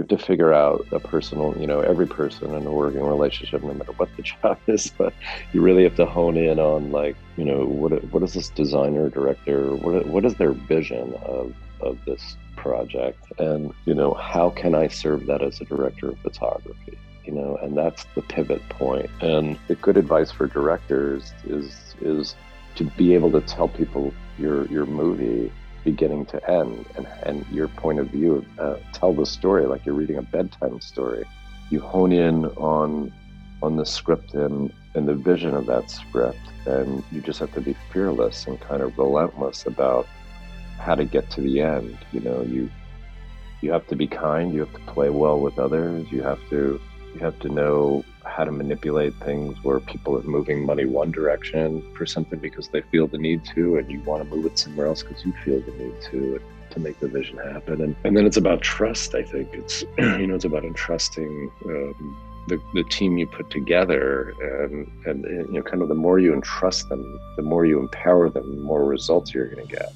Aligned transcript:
you 0.00 0.06
have 0.08 0.18
to 0.18 0.26
figure 0.26 0.54
out 0.54 0.86
a 0.92 0.98
personal, 0.98 1.54
you 1.58 1.66
know, 1.66 1.80
every 1.80 2.06
person 2.06 2.54
in 2.54 2.66
a 2.66 2.70
working 2.70 3.02
relationship, 3.02 3.62
no 3.62 3.74
matter 3.74 3.92
what 3.92 4.08
the 4.16 4.22
job 4.42 4.58
is, 4.66 4.90
but 4.96 5.12
you 5.52 5.60
really 5.60 5.82
have 5.84 5.96
to 5.96 6.06
hone 6.06 6.38
in 6.38 6.58
on 6.58 6.90
like, 6.90 7.16
you 7.36 7.44
know, 7.44 7.66
what 7.66 8.02
what 8.04 8.22
is 8.22 8.32
this 8.32 8.48
designer, 8.48 9.10
director, 9.10 9.74
what 9.76 10.06
what 10.06 10.24
is 10.24 10.34
their 10.36 10.52
vision 10.52 11.14
of 11.22 11.54
of 11.80 11.98
this 12.06 12.36
project, 12.56 13.22
and 13.38 13.74
you 13.84 13.94
know, 13.94 14.14
how 14.14 14.50
can 14.50 14.74
I 14.74 14.88
serve 14.88 15.26
that 15.26 15.42
as 15.42 15.60
a 15.60 15.64
director 15.64 16.08
of 16.08 16.18
photography? 16.20 16.98
You 17.24 17.32
know, 17.32 17.58
and 17.60 17.76
that's 17.76 18.04
the 18.14 18.22
pivot 18.22 18.66
point. 18.70 19.10
And 19.20 19.58
the 19.68 19.74
good 19.74 19.98
advice 19.98 20.30
for 20.30 20.46
directors 20.46 21.32
is 21.44 21.94
is 22.00 22.34
to 22.76 22.84
be 22.84 23.12
able 23.14 23.32
to 23.32 23.42
tell 23.42 23.68
people 23.68 24.14
your 24.38 24.66
your 24.68 24.86
movie 24.86 25.52
beginning 25.84 26.26
to 26.26 26.50
end 26.50 26.86
and, 26.96 27.06
and 27.24 27.46
your 27.50 27.68
point 27.68 27.98
of 27.98 28.08
view 28.08 28.44
uh, 28.58 28.76
tell 28.92 29.12
the 29.12 29.26
story 29.26 29.66
like 29.66 29.84
you're 29.86 29.94
reading 29.94 30.18
a 30.18 30.22
bedtime 30.22 30.80
story. 30.80 31.24
You 31.70 31.80
hone 31.80 32.12
in 32.12 32.46
on 32.46 33.12
on 33.62 33.76
the 33.76 33.86
script 33.86 34.34
and 34.34 34.72
and 34.94 35.06
the 35.06 35.14
vision 35.14 35.54
of 35.54 35.66
that 35.66 35.90
script 35.90 36.38
and 36.66 37.04
you 37.12 37.20
just 37.20 37.38
have 37.38 37.52
to 37.54 37.60
be 37.60 37.76
fearless 37.92 38.46
and 38.46 38.60
kind 38.60 38.82
of 38.82 38.96
relentless 38.98 39.66
about 39.66 40.06
how 40.78 40.94
to 40.94 41.04
get 41.04 41.30
to 41.30 41.40
the 41.40 41.60
end 41.60 41.96
you 42.12 42.20
know? 42.20 42.42
You 42.42 42.70
you 43.60 43.70
have 43.72 43.86
to 43.88 43.96
be 43.96 44.06
kind 44.06 44.52
you 44.52 44.60
have 44.60 44.72
to 44.72 44.80
play 44.92 45.10
well 45.10 45.38
with 45.38 45.58
others 45.58 46.10
you 46.10 46.22
have 46.22 46.40
to 46.50 46.80
you 47.14 47.20
have 47.20 47.38
to 47.40 47.48
know 47.48 48.04
how 48.24 48.44
to 48.44 48.52
manipulate 48.52 49.14
things 49.14 49.56
where 49.64 49.80
people 49.80 50.16
are 50.16 50.22
moving 50.22 50.64
money 50.64 50.84
one 50.84 51.10
direction 51.10 51.82
for 51.94 52.06
something 52.06 52.38
because 52.38 52.68
they 52.68 52.80
feel 52.82 53.06
the 53.06 53.18
need 53.18 53.44
to, 53.44 53.76
and 53.76 53.90
you 53.90 54.00
want 54.00 54.22
to 54.22 54.28
move 54.34 54.46
it 54.46 54.58
somewhere 54.58 54.86
else 54.86 55.02
because 55.02 55.24
you 55.24 55.32
feel 55.44 55.60
the 55.60 55.72
need 55.72 55.94
to 56.10 56.40
to 56.70 56.78
make 56.78 57.00
the 57.00 57.08
vision 57.08 57.36
happen. 57.36 57.82
And, 57.82 57.96
and 58.04 58.16
then 58.16 58.26
it's 58.26 58.36
about 58.36 58.62
trust. 58.62 59.14
I 59.14 59.24
think 59.24 59.48
it's 59.52 59.82
you 59.98 60.26
know 60.26 60.34
it's 60.34 60.44
about 60.44 60.64
entrusting 60.64 61.50
um, 61.66 62.16
the, 62.48 62.60
the 62.74 62.84
team 62.84 63.18
you 63.18 63.26
put 63.26 63.50
together, 63.50 64.34
and 64.40 64.86
and 65.06 65.24
you 65.24 65.52
know 65.52 65.62
kind 65.62 65.82
of 65.82 65.88
the 65.88 65.94
more 65.94 66.18
you 66.18 66.32
entrust 66.32 66.88
them, 66.88 67.18
the 67.36 67.42
more 67.42 67.66
you 67.66 67.78
empower 67.80 68.30
them, 68.30 68.56
the 68.56 68.62
more 68.62 68.84
results 68.84 69.34
you're 69.34 69.48
going 69.48 69.66
to 69.66 69.72
get. 69.72 69.92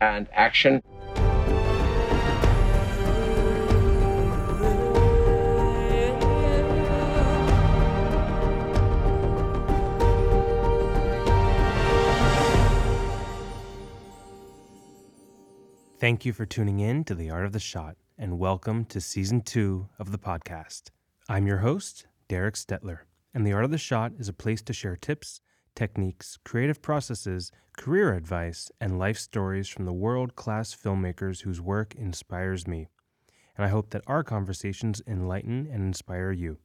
And 0.00 0.28
action. 0.32 0.82
Thank 16.00 16.24
you 16.24 16.32
for 16.32 16.46
tuning 16.46 16.78
in 16.78 17.02
to 17.06 17.14
The 17.16 17.28
Art 17.28 17.44
of 17.44 17.50
the 17.50 17.58
Shot, 17.58 17.96
and 18.16 18.38
welcome 18.38 18.84
to 18.84 19.00
Season 19.00 19.40
2 19.40 19.88
of 19.98 20.12
the 20.12 20.18
podcast. 20.18 20.90
I'm 21.28 21.48
your 21.48 21.56
host, 21.56 22.06
Derek 22.28 22.54
Stettler, 22.54 23.00
and 23.34 23.44
The 23.44 23.52
Art 23.52 23.64
of 23.64 23.72
the 23.72 23.78
Shot 23.78 24.12
is 24.16 24.28
a 24.28 24.32
place 24.32 24.62
to 24.62 24.72
share 24.72 24.94
tips, 24.94 25.40
techniques, 25.74 26.38
creative 26.44 26.80
processes, 26.80 27.50
career 27.76 28.14
advice, 28.14 28.70
and 28.80 28.96
life 28.96 29.18
stories 29.18 29.66
from 29.66 29.86
the 29.86 29.92
world 29.92 30.36
class 30.36 30.72
filmmakers 30.72 31.40
whose 31.40 31.60
work 31.60 31.96
inspires 31.96 32.68
me. 32.68 32.86
And 33.56 33.66
I 33.66 33.68
hope 33.68 33.90
that 33.90 34.04
our 34.06 34.22
conversations 34.22 35.02
enlighten 35.04 35.68
and 35.68 35.82
inspire 35.82 36.30
you. 36.30 36.58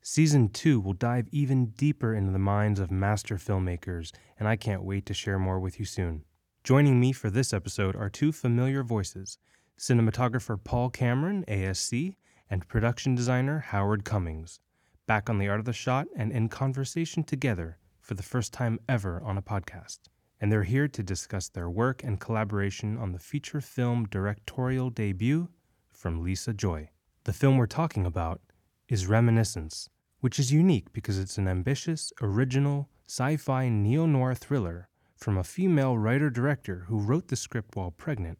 Season 0.00 0.48
2 0.48 0.80
will 0.80 0.94
dive 0.94 1.28
even 1.30 1.72
deeper 1.76 2.14
into 2.14 2.32
the 2.32 2.38
minds 2.38 2.80
of 2.80 2.90
master 2.90 3.36
filmmakers, 3.36 4.12
and 4.38 4.48
I 4.48 4.56
can't 4.56 4.82
wait 4.82 5.04
to 5.04 5.12
share 5.12 5.38
more 5.38 5.60
with 5.60 5.78
you 5.78 5.84
soon. 5.84 6.24
Joining 6.68 7.00
me 7.00 7.12
for 7.12 7.30
this 7.30 7.54
episode 7.54 7.96
are 7.96 8.10
two 8.10 8.30
familiar 8.30 8.82
voices 8.82 9.38
cinematographer 9.78 10.62
Paul 10.62 10.90
Cameron, 10.90 11.42
ASC, 11.48 12.14
and 12.50 12.68
production 12.68 13.14
designer 13.14 13.60
Howard 13.60 14.04
Cummings, 14.04 14.60
back 15.06 15.30
on 15.30 15.38
the 15.38 15.48
art 15.48 15.60
of 15.60 15.64
the 15.64 15.72
shot 15.72 16.08
and 16.14 16.30
in 16.30 16.50
conversation 16.50 17.24
together 17.24 17.78
for 18.02 18.12
the 18.12 18.22
first 18.22 18.52
time 18.52 18.78
ever 18.86 19.22
on 19.24 19.38
a 19.38 19.42
podcast. 19.42 20.00
And 20.42 20.52
they're 20.52 20.64
here 20.64 20.88
to 20.88 21.02
discuss 21.02 21.48
their 21.48 21.70
work 21.70 22.04
and 22.04 22.20
collaboration 22.20 22.98
on 22.98 23.12
the 23.12 23.18
feature 23.18 23.62
film 23.62 24.04
directorial 24.04 24.90
debut 24.90 25.48
from 25.90 26.22
Lisa 26.22 26.52
Joy. 26.52 26.90
The 27.24 27.32
film 27.32 27.56
we're 27.56 27.64
talking 27.64 28.04
about 28.04 28.42
is 28.90 29.06
Reminiscence, 29.06 29.88
which 30.20 30.38
is 30.38 30.52
unique 30.52 30.92
because 30.92 31.18
it's 31.18 31.38
an 31.38 31.48
ambitious, 31.48 32.12
original, 32.20 32.90
sci 33.06 33.38
fi 33.38 33.70
neo 33.70 34.04
noir 34.04 34.34
thriller 34.34 34.90
from 35.18 35.36
a 35.36 35.44
female 35.44 35.98
writer 35.98 36.30
director 36.30 36.84
who 36.86 37.00
wrote 37.00 37.26
the 37.26 37.36
script 37.36 37.74
while 37.74 37.90
pregnant, 37.90 38.38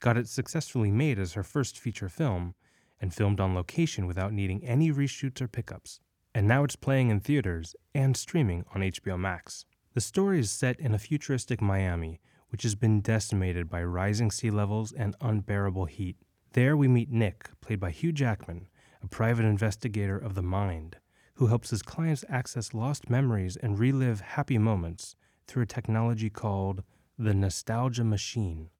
got 0.00 0.16
it 0.16 0.26
successfully 0.26 0.90
made 0.90 1.18
as 1.18 1.34
her 1.34 1.42
first 1.42 1.78
feature 1.78 2.08
film, 2.08 2.54
and 3.00 3.14
filmed 3.14 3.40
on 3.40 3.54
location 3.54 4.06
without 4.06 4.32
needing 4.32 4.64
any 4.64 4.90
reshoots 4.90 5.40
or 5.40 5.48
pickups. 5.48 6.00
And 6.34 6.48
now 6.48 6.64
it's 6.64 6.76
playing 6.76 7.10
in 7.10 7.20
theaters 7.20 7.76
and 7.94 8.16
streaming 8.16 8.64
on 8.74 8.80
HBO 8.80 9.18
Max. 9.18 9.66
The 9.94 10.00
story 10.00 10.40
is 10.40 10.50
set 10.50 10.80
in 10.80 10.94
a 10.94 10.98
futuristic 10.98 11.60
Miami, 11.60 12.20
which 12.48 12.62
has 12.62 12.74
been 12.74 13.00
decimated 13.00 13.68
by 13.68 13.82
rising 13.82 14.30
sea 14.30 14.50
levels 14.50 14.92
and 14.92 15.14
unbearable 15.20 15.84
heat. 15.84 16.16
There 16.54 16.76
we 16.76 16.88
meet 16.88 17.10
Nick, 17.10 17.50
played 17.60 17.80
by 17.80 17.90
Hugh 17.90 18.12
Jackman, 18.12 18.68
a 19.02 19.08
private 19.08 19.44
investigator 19.44 20.18
of 20.18 20.34
the 20.34 20.42
mind, 20.42 20.96
who 21.34 21.48
helps 21.48 21.70
his 21.70 21.82
clients 21.82 22.24
access 22.28 22.72
lost 22.72 23.10
memories 23.10 23.56
and 23.56 23.78
relive 23.78 24.20
happy 24.20 24.58
moments 24.58 25.14
through 25.48 25.64
a 25.64 25.66
technology 25.66 26.30
called 26.30 26.84
the 27.18 27.34
nostalgia 27.34 28.04
machine. 28.04 28.70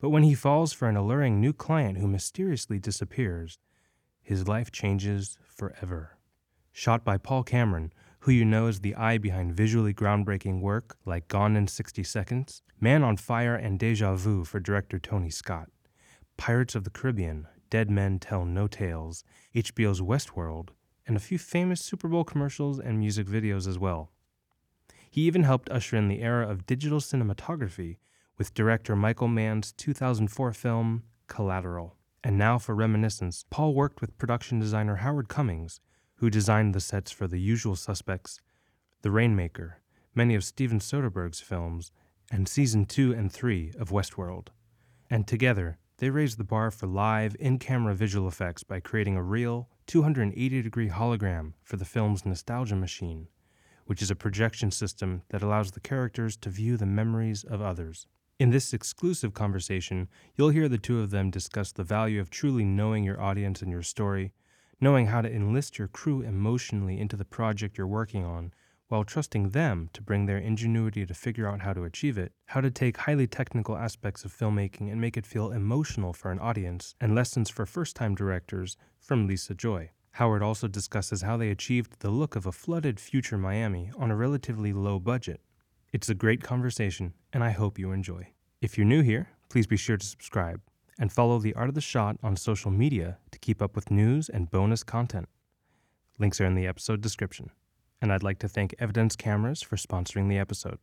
But 0.00 0.10
when 0.10 0.22
he 0.22 0.34
falls 0.34 0.72
for 0.72 0.88
an 0.88 0.96
alluring 0.96 1.40
new 1.40 1.52
client 1.52 1.98
who 1.98 2.06
mysteriously 2.06 2.78
disappears, 2.78 3.58
his 4.22 4.46
life 4.46 4.70
changes 4.70 5.38
forever. 5.44 6.18
Shot 6.70 7.04
by 7.04 7.18
Paul 7.18 7.42
Cameron, 7.42 7.92
who 8.20 8.30
you 8.30 8.44
know 8.44 8.66
is 8.68 8.80
the 8.80 8.94
eye 8.94 9.18
behind 9.18 9.56
visually 9.56 9.94
groundbreaking 9.94 10.60
work 10.60 10.96
like 11.04 11.26
Gone 11.26 11.56
in 11.56 11.66
60 11.66 12.04
Seconds, 12.04 12.62
Man 12.80 13.02
on 13.02 13.16
Fire, 13.16 13.56
and 13.56 13.78
Deja 13.78 14.14
Vu 14.14 14.44
for 14.44 14.60
director 14.60 14.98
Tony 14.98 15.30
Scott, 15.30 15.70
Pirates 16.36 16.74
of 16.74 16.84
the 16.84 16.90
Caribbean, 16.90 17.48
Dead 17.70 17.90
Men 17.90 18.18
Tell 18.18 18.44
No 18.44 18.66
Tales, 18.66 19.24
HBO's 19.54 20.00
Westworld, 20.00 20.68
and 21.06 21.16
a 21.16 21.20
few 21.20 21.38
famous 21.38 21.80
Super 21.80 22.06
Bowl 22.06 22.22
commercials 22.22 22.78
and 22.78 22.98
music 22.98 23.26
videos 23.26 23.66
as 23.66 23.78
well. 23.78 24.12
He 25.10 25.22
even 25.22 25.42
helped 25.42 25.70
usher 25.70 25.96
in 25.96 26.08
the 26.08 26.22
era 26.22 26.48
of 26.48 26.66
digital 26.66 27.00
cinematography 27.00 27.96
with 28.36 28.54
director 28.54 28.94
Michael 28.94 29.28
Mann's 29.28 29.72
2004 29.72 30.52
film 30.52 31.02
Collateral. 31.26 31.96
And 32.22 32.36
now 32.36 32.58
for 32.58 32.74
Reminiscence, 32.74 33.44
Paul 33.48 33.74
worked 33.74 34.00
with 34.00 34.18
production 34.18 34.58
designer 34.58 34.96
Howard 34.96 35.28
Cummings, 35.28 35.80
who 36.16 36.30
designed 36.30 36.74
the 36.74 36.80
sets 36.80 37.10
for 37.10 37.26
The 37.26 37.40
Usual 37.40 37.76
Suspects, 37.76 38.40
The 39.02 39.10
Rainmaker, 39.10 39.80
many 40.14 40.34
of 40.34 40.44
Steven 40.44 40.78
Soderbergh's 40.78 41.40
films, 41.40 41.90
and 42.30 42.48
season 42.48 42.84
2 42.84 43.12
and 43.12 43.32
3 43.32 43.72
of 43.78 43.90
Westworld. 43.90 44.48
And 45.08 45.26
together, 45.26 45.78
they 45.98 46.10
raised 46.10 46.38
the 46.38 46.44
bar 46.44 46.70
for 46.70 46.86
live, 46.86 47.34
in 47.40 47.58
camera 47.58 47.94
visual 47.94 48.28
effects 48.28 48.62
by 48.62 48.80
creating 48.80 49.16
a 49.16 49.22
real, 49.22 49.68
280 49.86 50.62
degree 50.62 50.88
hologram 50.90 51.54
for 51.62 51.76
the 51.76 51.84
film's 51.84 52.26
nostalgia 52.26 52.76
machine 52.76 53.28
which 53.88 54.02
is 54.02 54.10
a 54.10 54.14
projection 54.14 54.70
system 54.70 55.22
that 55.30 55.42
allows 55.42 55.70
the 55.70 55.80
characters 55.80 56.36
to 56.36 56.50
view 56.50 56.76
the 56.76 56.84
memories 56.84 57.42
of 57.42 57.62
others. 57.62 58.06
In 58.38 58.50
this 58.50 58.74
exclusive 58.74 59.32
conversation, 59.32 60.08
you'll 60.36 60.50
hear 60.50 60.68
the 60.68 60.76
two 60.76 61.00
of 61.00 61.08
them 61.10 61.30
discuss 61.30 61.72
the 61.72 61.84
value 61.84 62.20
of 62.20 62.28
truly 62.28 62.64
knowing 62.64 63.02
your 63.02 63.18
audience 63.18 63.62
and 63.62 63.70
your 63.70 63.82
story, 63.82 64.34
knowing 64.78 65.06
how 65.06 65.22
to 65.22 65.32
enlist 65.32 65.78
your 65.78 65.88
crew 65.88 66.20
emotionally 66.20 67.00
into 67.00 67.16
the 67.16 67.24
project 67.24 67.78
you're 67.78 67.86
working 67.86 68.26
on, 68.26 68.52
while 68.88 69.04
trusting 69.04 69.50
them 69.50 69.88
to 69.94 70.02
bring 70.02 70.26
their 70.26 70.36
ingenuity 70.36 71.06
to 71.06 71.14
figure 71.14 71.48
out 71.48 71.62
how 71.62 71.72
to 71.72 71.84
achieve 71.84 72.18
it, 72.18 72.32
how 72.48 72.60
to 72.60 72.70
take 72.70 72.98
highly 72.98 73.26
technical 73.26 73.74
aspects 73.74 74.22
of 74.22 74.36
filmmaking 74.36 74.92
and 74.92 75.00
make 75.00 75.16
it 75.16 75.26
feel 75.26 75.50
emotional 75.50 76.12
for 76.12 76.30
an 76.30 76.38
audience, 76.38 76.94
and 77.00 77.14
lessons 77.14 77.48
for 77.48 77.64
first 77.64 77.96
time 77.96 78.14
directors 78.14 78.76
from 79.00 79.26
Lisa 79.26 79.54
Joy. 79.54 79.90
Howard 80.12 80.42
also 80.42 80.68
discusses 80.68 81.22
how 81.22 81.36
they 81.36 81.50
achieved 81.50 82.00
the 82.00 82.10
look 82.10 82.34
of 82.36 82.46
a 82.46 82.52
flooded 82.52 82.98
future 82.98 83.38
Miami 83.38 83.90
on 83.96 84.10
a 84.10 84.16
relatively 84.16 84.72
low 84.72 84.98
budget. 84.98 85.40
It's 85.92 86.08
a 86.08 86.14
great 86.14 86.42
conversation, 86.42 87.14
and 87.32 87.42
I 87.44 87.50
hope 87.50 87.78
you 87.78 87.92
enjoy. 87.92 88.32
If 88.60 88.76
you're 88.76 88.86
new 88.86 89.02
here, 89.02 89.28
please 89.48 89.66
be 89.66 89.76
sure 89.76 89.96
to 89.96 90.06
subscribe 90.06 90.60
and 90.98 91.12
follow 91.12 91.38
The 91.38 91.54
Art 91.54 91.68
of 91.68 91.74
the 91.74 91.80
Shot 91.80 92.16
on 92.22 92.36
social 92.36 92.70
media 92.70 93.18
to 93.30 93.38
keep 93.38 93.62
up 93.62 93.76
with 93.76 93.90
news 93.90 94.28
and 94.28 94.50
bonus 94.50 94.82
content. 94.82 95.28
Links 96.18 96.40
are 96.40 96.46
in 96.46 96.56
the 96.56 96.66
episode 96.66 97.00
description. 97.00 97.50
And 98.00 98.12
I'd 98.12 98.22
like 98.22 98.38
to 98.40 98.48
thank 98.48 98.74
Evidence 98.78 99.16
Cameras 99.16 99.62
for 99.62 99.76
sponsoring 99.76 100.28
the 100.28 100.38
episode. 100.38 100.78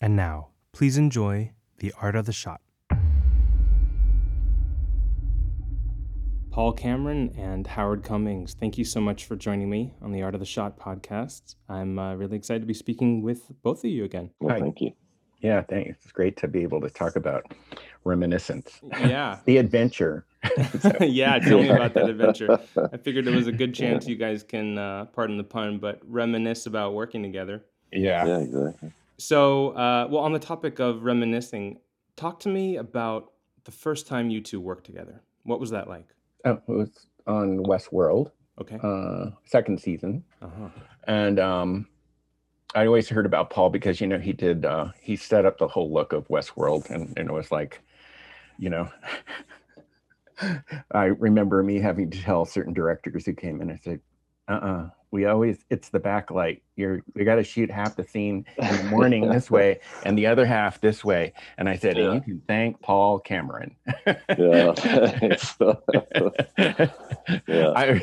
And 0.00 0.16
now, 0.16 0.48
please 0.72 0.96
enjoy 0.96 1.52
The 1.78 1.92
Art 2.00 2.16
of 2.16 2.26
the 2.26 2.32
Shot. 2.32 2.60
Paul 6.50 6.72
Cameron 6.72 7.32
and 7.38 7.64
Howard 7.64 8.02
Cummings, 8.02 8.54
thank 8.58 8.76
you 8.76 8.84
so 8.84 9.00
much 9.00 9.24
for 9.24 9.36
joining 9.36 9.70
me 9.70 9.94
on 10.02 10.10
the 10.10 10.22
Art 10.22 10.34
of 10.34 10.40
the 10.40 10.46
Shot 10.46 10.76
podcast. 10.76 11.54
I'm 11.68 11.96
uh, 11.96 12.16
really 12.16 12.36
excited 12.36 12.60
to 12.60 12.66
be 12.66 12.74
speaking 12.74 13.22
with 13.22 13.52
both 13.62 13.84
of 13.84 13.90
you 13.90 14.04
again. 14.04 14.30
Well, 14.40 14.58
thank 14.58 14.80
you. 14.80 14.92
Yeah, 15.42 15.62
thanks. 15.62 15.98
It's 16.02 16.10
great 16.10 16.36
to 16.38 16.48
be 16.48 16.62
able 16.62 16.80
to 16.80 16.90
talk 16.90 17.14
about 17.14 17.54
reminiscence. 18.02 18.80
Yeah. 18.82 19.38
the 19.44 19.58
adventure. 19.58 20.26
yeah, 21.00 21.38
tell 21.38 21.62
me 21.62 21.68
about 21.68 21.94
that 21.94 22.10
adventure. 22.10 22.58
I 22.92 22.96
figured 23.02 23.28
it 23.28 23.34
was 23.34 23.46
a 23.46 23.52
good 23.52 23.72
chance 23.72 24.08
you 24.08 24.16
guys 24.16 24.42
can, 24.42 24.76
uh, 24.76 25.04
pardon 25.04 25.36
the 25.36 25.44
pun, 25.44 25.78
but 25.78 26.00
reminisce 26.04 26.66
about 26.66 26.94
working 26.94 27.22
together. 27.22 27.64
Yeah. 27.92 28.26
Yeah, 28.26 28.38
exactly. 28.38 28.92
So, 29.18 29.68
uh, 29.70 30.08
well, 30.10 30.24
on 30.24 30.32
the 30.32 30.40
topic 30.40 30.80
of 30.80 31.04
reminiscing, 31.04 31.78
talk 32.16 32.40
to 32.40 32.48
me 32.48 32.76
about 32.76 33.30
the 33.64 33.70
first 33.72 34.08
time 34.08 34.30
you 34.30 34.40
two 34.40 34.60
worked 34.60 34.84
together. 34.84 35.22
What 35.44 35.60
was 35.60 35.70
that 35.70 35.88
like? 35.88 36.08
Oh, 36.44 36.52
it 36.52 36.62
was 36.68 37.06
on 37.26 37.58
Westworld, 37.64 38.30
Okay. 38.60 38.78
uh, 38.82 39.30
second 39.44 39.80
season. 39.80 40.24
Uh-huh. 40.42 40.68
and 41.04 41.38
um 41.38 41.86
I 42.74 42.86
always 42.86 43.08
heard 43.08 43.26
about 43.26 43.50
Paul 43.50 43.68
because 43.70 44.00
you 44.00 44.06
know 44.06 44.18
he 44.18 44.32
did 44.32 44.64
uh 44.64 44.88
he 45.00 45.16
set 45.16 45.44
up 45.44 45.58
the 45.58 45.68
whole 45.68 45.92
look 45.92 46.12
of 46.12 46.28
Westworld 46.28 46.88
and, 46.90 47.12
and 47.16 47.28
it 47.28 47.32
was 47.32 47.50
like 47.50 47.80
you 48.58 48.70
know 48.70 48.88
I 50.92 51.04
remember 51.04 51.62
me 51.62 51.78
having 51.78 52.10
to 52.10 52.22
tell 52.22 52.44
certain 52.44 52.72
directors 52.72 53.26
who 53.26 53.34
came 53.34 53.60
in 53.60 53.70
I 53.70 53.76
said 53.76 54.00
uh-uh 54.50 54.90
we 55.12 55.24
always 55.26 55.64
it's 55.70 55.88
the 55.88 55.98
backlight 55.98 56.60
you're 56.76 57.02
we 57.14 57.24
got 57.24 57.34
to 57.34 57.42
shoot 57.42 57.68
half 57.70 57.96
the 57.96 58.04
scene 58.04 58.46
in 58.58 58.76
the 58.76 58.84
morning 58.84 59.28
this 59.28 59.50
way 59.56 59.80
and 60.04 60.16
the 60.16 60.24
other 60.26 60.46
half 60.46 60.80
this 60.80 61.04
way 61.04 61.32
and 61.58 61.68
I 61.68 61.76
said 61.76 61.96
Yeah. 61.96 62.04
and 62.04 62.14
you 62.14 62.20
can 62.20 62.40
thank 62.46 62.80
Paul 62.80 63.18
Cameron 63.18 63.74
Yeah. 64.38 64.72
Yeah. 67.46 67.72
I, 67.76 68.00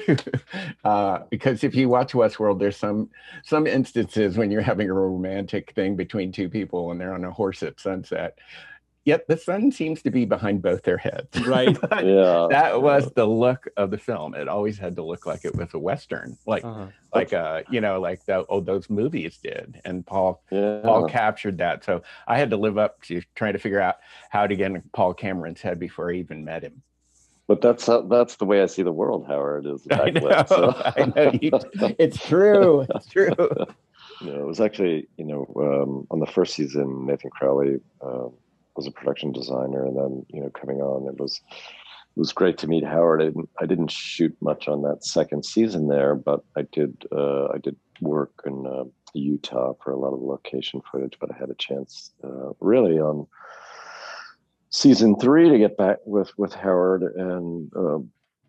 uh, 0.83 1.19
because 1.29 1.63
if 1.63 1.75
you 1.75 1.89
watch 1.89 2.13
Westworld, 2.13 2.59
there's 2.59 2.77
some 2.77 3.09
some 3.43 3.67
instances 3.67 4.37
when 4.37 4.51
you're 4.51 4.61
having 4.61 4.89
a 4.89 4.93
romantic 4.93 5.71
thing 5.71 5.95
between 5.95 6.31
two 6.31 6.49
people 6.49 6.91
and 6.91 6.99
they're 6.99 7.13
on 7.13 7.23
a 7.25 7.31
horse 7.31 7.63
at 7.63 7.79
sunset. 7.79 8.37
Yet 9.07 9.25
the 9.29 9.37
sun 9.37 9.71
seems 9.71 10.01
to 10.01 10.11
be 10.11 10.25
behind 10.25 10.61
both 10.61 10.83
their 10.83 10.97
heads. 10.97 11.29
Right. 11.47 11.77
Yeah. 12.03 12.47
that 12.51 12.81
was 12.81 13.09
the 13.13 13.25
look 13.25 13.69
of 13.77 13.89
the 13.89 13.97
film. 13.97 14.35
It 14.35 14.49
always 14.49 14.77
had 14.77 14.97
to 14.97 15.01
look 15.03 15.25
like 15.25 15.45
it 15.45 15.55
was 15.55 15.73
a 15.73 15.79
western, 15.79 16.37
like 16.45 16.65
Uh-huh. 16.65 16.87
like 17.15 17.31
uh 17.31 17.61
you 17.71 17.79
know 17.79 18.01
like 18.01 18.25
the, 18.25 18.45
oh 18.49 18.59
those 18.59 18.89
movies 18.89 19.37
did. 19.41 19.79
And 19.85 20.05
Paul 20.05 20.43
Yeah. 20.51 20.81
Paul 20.83 21.07
captured 21.07 21.57
that. 21.59 21.85
So 21.85 22.03
I 22.27 22.37
had 22.37 22.49
to 22.49 22.57
live 22.57 22.77
up 22.77 23.01
to 23.03 23.21
trying 23.35 23.53
to 23.53 23.59
figure 23.59 23.79
out 23.79 23.95
how 24.29 24.45
to 24.45 24.55
get 24.57 24.71
in 24.71 24.83
Paul 24.91 25.13
Cameron's 25.13 25.61
head 25.61 25.79
before 25.79 26.11
I 26.11 26.15
even 26.15 26.43
met 26.43 26.63
him. 26.63 26.81
But 27.47 27.61
that's 27.61 27.87
how, 27.87 28.01
that's 28.01 28.35
the 28.35 28.43
way 28.45 28.61
I 28.61 28.65
see 28.65 28.83
the 28.83 28.91
world, 28.91 29.25
Howard. 29.25 29.65
Is 29.67 29.87
I 29.91 30.09
know, 30.09 30.19
backlit, 30.19 30.47
so- 30.49 30.75
I 30.97 31.05
know. 31.15 31.31
You, 31.41 31.95
it's 31.97 32.19
true. 32.27 32.85
It's 32.93 33.05
true. 33.15 33.33
you 34.19 34.27
know, 34.33 34.39
it 34.41 34.45
was 34.45 34.59
actually, 34.59 35.07
you 35.15 35.23
know, 35.23 35.41
um, 35.55 36.07
on 36.11 36.19
the 36.19 36.25
first 36.25 36.55
season, 36.55 37.05
Nathan 37.05 37.29
Crowley 37.29 37.79
um, 38.01 38.33
was 38.77 38.87
a 38.87 38.91
production 38.91 39.31
designer, 39.31 39.83
and 39.83 39.97
then, 39.97 40.25
you 40.29 40.41
know, 40.41 40.49
coming 40.51 40.77
on, 40.77 41.07
it 41.07 41.19
was 41.19 41.41
it 41.49 42.19
was 42.19 42.31
great 42.31 42.57
to 42.59 42.67
meet 42.67 42.83
Howard. 42.83 43.21
I 43.21 43.25
didn't, 43.25 43.49
I 43.59 43.65
didn't 43.65 43.91
shoot 43.91 44.35
much 44.41 44.67
on 44.67 44.81
that 44.83 45.03
second 45.03 45.45
season 45.45 45.87
there, 45.87 46.15
but 46.15 46.43
I 46.55 46.61
did 46.71 47.05
uh, 47.11 47.47
I 47.47 47.57
did 47.57 47.75
work 47.99 48.31
in 48.45 48.65
uh, 48.65 48.85
Utah 49.13 49.73
for 49.83 49.91
a 49.91 49.97
lot 49.97 50.13
of 50.13 50.21
location 50.21 50.81
footage. 50.89 51.17
But 51.19 51.31
I 51.31 51.37
had 51.37 51.49
a 51.49 51.55
chance, 51.55 52.11
uh, 52.23 52.51
really, 52.59 52.99
on 52.99 53.27
season 54.69 55.19
three 55.19 55.49
to 55.49 55.57
get 55.57 55.77
back 55.77 55.97
with 56.05 56.31
with 56.37 56.53
Howard 56.53 57.03
and 57.03 57.71
uh, 57.75 57.99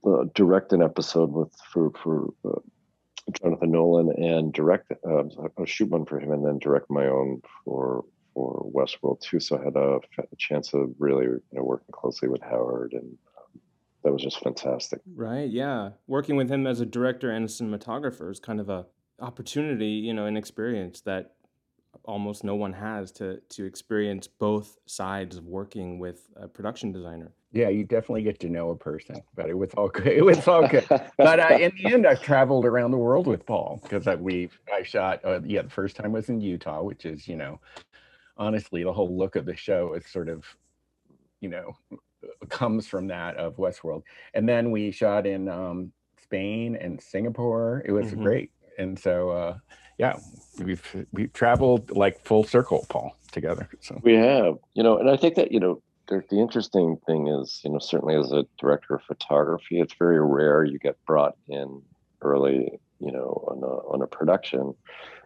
uh, 0.09 0.25
direct 0.35 0.73
an 0.73 0.83
episode 0.83 1.33
with 1.33 1.53
for 1.73 1.91
for. 2.03 2.29
Uh, 2.45 2.61
Jonathan 3.43 3.73
Nolan 3.73 4.11
and 4.17 4.55
direct 4.55 4.91
uh, 5.07 5.25
shoot 5.67 5.91
one 5.91 6.07
for 6.07 6.19
him 6.19 6.33
and 6.33 6.47
then 6.47 6.59
direct 6.59 6.91
my 6.91 7.07
own 7.07 7.43
for 7.63 8.03
for 8.39 8.71
Westworld 8.73 9.21
too. 9.21 9.41
So 9.41 9.59
I 9.59 9.65
had 9.65 9.77
a, 9.77 9.99
a 10.19 10.37
chance 10.37 10.73
of 10.73 10.95
really 10.99 11.25
you 11.25 11.43
know 11.53 11.65
working 11.65 11.91
closely 11.91 12.29
with 12.29 12.41
Howard 12.43 12.93
and 12.93 13.17
um, 13.37 13.61
that 14.05 14.13
was 14.13 14.23
just 14.23 14.39
fantastic. 14.41 15.01
Right. 15.13 15.51
Yeah. 15.51 15.91
Working 16.07 16.37
with 16.37 16.49
him 16.49 16.67
as 16.67 16.81
a 16.81 16.87
director 16.87 17.33
and 17.33 17.45
a 17.45 17.49
cinematographer 17.49 18.31
is 18.31 18.39
kind 18.39 18.61
of 18.61 18.69
a 18.69 18.87
opportunity, 19.21 19.87
you 19.87 20.15
know, 20.15 20.27
an 20.27 20.37
experience 20.37 21.01
that 21.01 21.33
almost 22.05 22.45
no 22.45 22.55
one 22.55 22.73
has 22.73 23.11
to 23.11 23.41
to 23.49 23.65
experience 23.65 24.29
both 24.29 24.79
sides 24.87 25.37
of 25.37 25.47
working 25.47 25.99
with 25.99 26.29
a 26.37 26.47
production 26.47 26.93
designer. 26.93 27.33
Yeah, 27.51 27.71
you 27.71 27.85
definitely 27.85 28.23
get 28.23 28.39
to 28.41 28.49
know 28.49 28.71
a 28.71 28.77
person, 28.77 29.23
but 29.35 29.49
it 29.49 29.57
was 29.57 29.71
all 29.75 29.89
good. 29.89 30.07
It 30.07 30.25
was 30.25 30.47
all 30.47 30.69
good. 30.69 30.87
But 31.17 31.41
uh, 31.41 31.57
in 31.59 31.73
the 31.83 31.93
end, 31.93 32.07
I've 32.07 32.21
traveled 32.21 32.67
around 32.67 32.91
the 32.91 32.99
world 32.99 33.27
with 33.27 33.47
Paul 33.47 33.81
because 33.83 34.07
I, 34.07 34.17
we 34.17 34.51
I 34.73 34.83
shot. 34.83 35.25
Uh, 35.25 35.41
yeah, 35.45 35.63
the 35.63 35.71
first 35.71 35.97
time 35.97 36.13
was 36.13 36.29
in 36.29 36.41
Utah, 36.41 36.83
which 36.83 37.07
is 37.07 37.27
you 37.27 37.37
know, 37.37 37.59
honestly, 38.39 38.85
the 38.85 38.93
whole 38.93 39.17
look 39.17 39.37
of 39.37 39.45
the 39.45 39.57
show 39.57 39.95
is 39.95 40.07
sort 40.07 40.29
of, 40.29 40.45
you 41.41 41.49
know, 41.49 41.77
comes 42.49 42.87
from 42.87 43.09
that 43.09 43.37
of 43.37 43.57
Westworld. 43.57 44.03
And 44.35 44.49
then 44.49 44.71
we 44.71 44.91
shot 44.91 45.27
in 45.27 45.49
um, 45.49 45.93
Spain 46.23 46.77
and 46.81 47.01
Singapore. 47.01 47.83
It 47.87 47.93
was 47.93 48.13
Mhm. 48.13 48.23
great, 48.23 48.51
and 48.79 48.99
so 48.99 49.31
uh, 49.31 49.59
yeah, 49.99 50.17
we've 50.59 51.07
we've 51.13 51.33
traveled 51.33 51.91
like 51.91 52.21
full 52.25 52.45
circle, 52.45 52.87
Paul, 52.89 53.17
together. 53.33 53.69
So 53.81 54.01
we 54.03 54.15
have, 54.15 54.57
you 54.75 54.83
know, 54.83 54.99
and 54.99 55.11
I 55.11 55.17
think 55.17 55.37
that 55.37 55.53
you 55.53 55.61
know 55.61 55.83
the, 56.09 56.23
the 56.31 56.41
interesting 56.41 56.97
thing 57.07 57.29
is, 57.29 57.61
you 57.65 57.71
know, 57.71 57.79
certainly 57.79 58.17
as 58.17 58.33
a 58.33 58.45
director 58.61 58.95
of 58.95 59.03
photography, 59.03 59.81
it's 59.81 59.95
very 59.99 60.21
rare 60.21 60.65
you 60.65 60.79
get 60.79 60.97
brought 61.07 61.35
in 61.49 61.83
early, 62.23 62.81
you 62.99 63.13
know, 63.13 63.45
on 63.49 63.63
a 63.63 63.95
on 63.95 64.03
a 64.03 64.07
production 64.07 64.75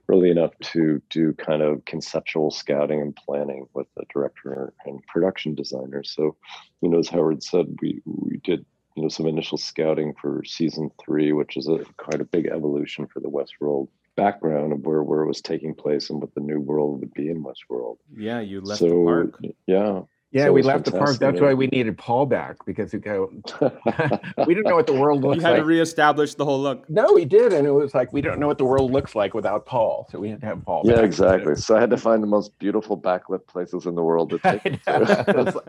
early 0.08 0.31
enough 0.31 0.52
to 0.60 1.00
do 1.10 1.32
kind 1.34 1.62
of 1.62 1.84
conceptual 1.84 2.50
scouting 2.50 3.00
and 3.00 3.16
planning 3.16 3.66
with 3.75 3.87
the 3.96 4.04
director 4.12 4.72
and 4.84 5.06
production 5.06 5.54
designer. 5.54 6.02
So, 6.02 6.37
you 6.81 6.88
know, 6.88 6.99
as 6.99 7.08
Howard 7.08 7.43
said, 7.43 7.66
we 7.81 8.00
we 8.04 8.38
did 8.38 8.64
you 8.96 9.02
know 9.02 9.08
some 9.08 9.26
initial 9.26 9.58
scouting 9.58 10.14
for 10.20 10.44
season 10.44 10.90
three, 11.02 11.32
which 11.32 11.56
is 11.56 11.69
a 11.69 11.84
quite 11.96 12.20
a 12.20 12.25
big 12.25 12.46
evolution 12.46 13.06
for 13.06 13.20
the 13.20 13.31
Westworld 13.31 13.88
background 14.16 14.72
of 14.72 14.81
where 14.84 15.02
where 15.02 15.22
it 15.22 15.28
was 15.28 15.40
taking 15.40 15.75
place 15.75 16.10
and 16.10 16.20
what 16.20 16.34
the 16.34 16.40
new 16.40 16.60
world 16.60 17.00
would 17.00 17.14
be 17.14 17.31
in 17.31 17.43
Westworld. 17.43 17.96
Yeah, 18.14 18.40
you 18.40 18.60
left 18.60 18.81
so 18.81 18.88
the 18.88 19.05
park. 19.05 19.40
yeah, 19.66 20.02
yeah, 20.32 20.46
So 20.46 20.52
we 20.52 20.62
left 20.62 20.87
the 20.87 20.93
park. 20.93 21.19
That's 21.19 21.37
yeah. 21.37 21.43
why 21.43 21.55
we 21.55 21.67
needed 21.69 21.96
Paul 21.99 22.25
back 22.26 22.56
because 22.64 22.93
we 22.93 22.99
go. 22.99 23.31
we 23.61 24.55
didn't 24.55 24.64
know 24.69 24.75
what 24.76 24.87
the 24.87 24.99
world 24.99 25.23
looks 25.23 25.43
like. 25.43 25.50
You 25.50 25.55
had 25.56 25.56
to 25.61 25.64
reestablish 25.64 26.34
the 26.34 26.44
whole 26.44 26.61
look. 26.61 26.88
no, 26.88 27.12
we 27.12 27.25
did, 27.26 27.52
and 27.52 27.67
it 27.67 27.70
was 27.70 27.94
like 27.94 28.12
we 28.12 28.20
don't 28.23 28.38
know 28.40 28.46
what 28.46 28.58
the 28.58 28.64
world 28.64 28.90
looks 28.90 29.14
like 29.14 29.34
without 29.34 29.67
Paul, 29.67 30.08
so 30.11 30.19
we 30.19 30.31
had 30.31 30.40
to 30.40 30.46
have 30.46 30.64
Paul. 30.64 30.82
yeah, 30.87 31.00
exactly. 31.00 31.55
So 31.56 31.76
I 31.76 31.81
had 31.81 31.90
to 31.90 31.96
find 31.99 32.23
the 32.23 32.26
most 32.26 32.58
beautiful 32.58 32.99
backlit 32.99 33.46
places 33.46 33.87
in 33.87 33.94
the 33.94 34.02
world 34.02 34.31
to 34.31 34.38
take 34.58 34.82
to. 34.84 35.62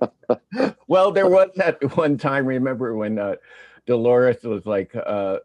well, 0.87 1.11
there 1.11 1.27
was 1.27 1.49
that 1.57 1.95
one 1.97 2.17
time. 2.17 2.45
Remember 2.45 2.95
when 2.95 3.19
uh, 3.19 3.35
Dolores 3.85 4.43
was 4.43 4.65
like 4.65 4.95
uh, 4.95 5.39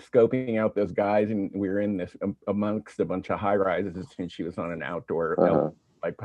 scoping 0.00 0.58
out 0.58 0.74
those 0.74 0.90
guys, 0.90 1.30
and 1.30 1.48
we 1.54 1.68
were 1.68 1.80
in 1.80 1.96
this 1.96 2.16
um, 2.22 2.36
amongst 2.48 2.98
a 2.98 3.04
bunch 3.04 3.30
of 3.30 3.38
high 3.38 3.54
rises, 3.56 4.06
and 4.18 4.32
she 4.32 4.42
was 4.42 4.58
on 4.58 4.72
an 4.72 4.82
outdoor 4.82 5.38
Uh-huh. 5.40 5.70
like 6.02 6.16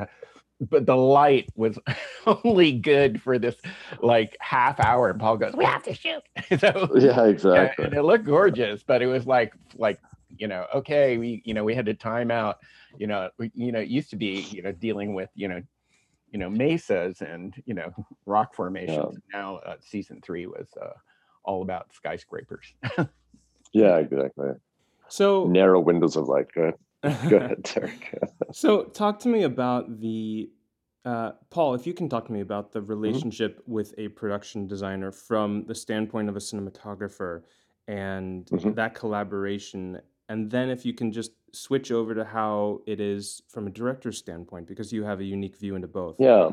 but 0.68 0.86
the 0.86 0.96
light 0.96 1.48
was 1.54 1.78
only 2.44 2.72
good 2.72 3.22
for 3.22 3.38
this 3.38 3.56
like 4.00 4.36
half 4.40 4.78
hour 4.80 5.10
and 5.10 5.18
paul 5.18 5.36
goes 5.36 5.54
we 5.54 5.64
have 5.64 5.82
to 5.82 5.94
shoot 5.94 6.22
so 6.58 6.90
Yeah, 6.96 7.16
yeah, 7.16 7.24
exactly. 7.24 7.84
and 7.86 7.94
it 7.94 8.02
looked 8.02 8.24
gorgeous 8.24 8.82
but 8.82 9.02
it 9.02 9.06
was 9.06 9.26
like 9.26 9.54
like 9.76 10.00
you 10.28 10.48
know 10.48 10.66
okay 10.74 11.18
we 11.18 11.42
you 11.44 11.54
know 11.54 11.64
we 11.64 11.74
had 11.74 11.86
to 11.86 11.94
time 11.94 12.30
out 12.30 12.58
you 12.98 13.06
know 13.06 13.30
we, 13.38 13.50
you 13.54 13.72
know 13.72 13.80
it 13.80 13.88
used 13.88 14.10
to 14.10 14.16
be 14.16 14.40
you 14.50 14.62
know 14.62 14.72
dealing 14.72 15.14
with 15.14 15.30
you 15.34 15.48
know 15.48 15.62
you 16.30 16.38
know 16.38 16.50
mesas 16.50 17.22
and 17.22 17.60
you 17.66 17.74
know 17.74 17.92
rock 18.26 18.54
formations 18.54 19.18
now 19.32 19.56
uh, 19.56 19.76
season 19.80 20.20
three 20.22 20.46
was 20.46 20.68
uh, 20.80 20.92
all 21.44 21.62
about 21.62 21.92
skyscrapers 21.92 22.74
Yeah, 23.72 23.98
exactly. 23.98 24.48
So 25.08 25.46
Narrow 25.46 25.80
windows 25.80 26.16
of 26.16 26.28
light. 26.28 26.46
Go 26.54 26.62
ahead. 26.62 26.74
Go 27.28 27.36
ahead, 27.36 27.62
Derek. 27.62 28.18
So, 28.52 28.82
talk 28.84 29.20
to 29.20 29.28
me 29.28 29.44
about 29.44 30.00
the 30.00 30.50
uh, 31.04 31.32
Paul. 31.50 31.74
If 31.74 31.86
you 31.86 31.94
can 31.94 32.08
talk 32.08 32.26
to 32.26 32.32
me 32.32 32.40
about 32.40 32.72
the 32.72 32.82
relationship 32.82 33.62
with 33.66 33.94
a 33.96 34.08
production 34.08 34.66
designer 34.66 35.12
from 35.12 35.64
the 35.66 35.74
standpoint 35.74 36.28
of 36.28 36.34
a 36.36 36.40
cinematographer 36.40 37.42
and 37.86 38.46
Mhm. 38.46 38.74
that 38.74 38.94
collaboration, 38.96 40.00
and 40.28 40.50
then 40.50 40.68
if 40.68 40.84
you 40.84 40.92
can 40.92 41.12
just 41.12 41.30
switch 41.52 41.92
over 41.92 42.12
to 42.14 42.24
how 42.24 42.80
it 42.86 43.00
is 43.00 43.40
from 43.48 43.68
a 43.68 43.70
director's 43.70 44.18
standpoint, 44.18 44.66
because 44.66 44.92
you 44.92 45.04
have 45.04 45.20
a 45.20 45.24
unique 45.24 45.56
view 45.56 45.76
into 45.76 45.88
both. 45.88 46.16
Yeah. 46.18 46.50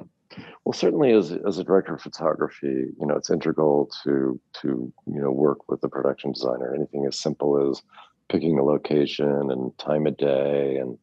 Well, 0.65 0.73
certainly 0.73 1.13
as 1.13 1.31
as 1.31 1.57
a 1.57 1.63
director 1.63 1.95
of 1.95 2.01
photography, 2.01 2.93
you 2.99 3.05
know, 3.07 3.15
it's 3.15 3.31
integral 3.31 3.89
to 4.03 4.39
to 4.61 4.93
you 5.07 5.21
know 5.21 5.31
work 5.31 5.67
with 5.67 5.81
the 5.81 5.89
production 5.89 6.31
designer. 6.33 6.75
Anything 6.75 7.05
as 7.07 7.17
simple 7.19 7.69
as 7.71 7.81
picking 8.29 8.59
a 8.59 8.63
location 8.63 9.51
and 9.51 9.77
time 9.77 10.07
of 10.07 10.17
day, 10.17 10.77
and 10.77 10.97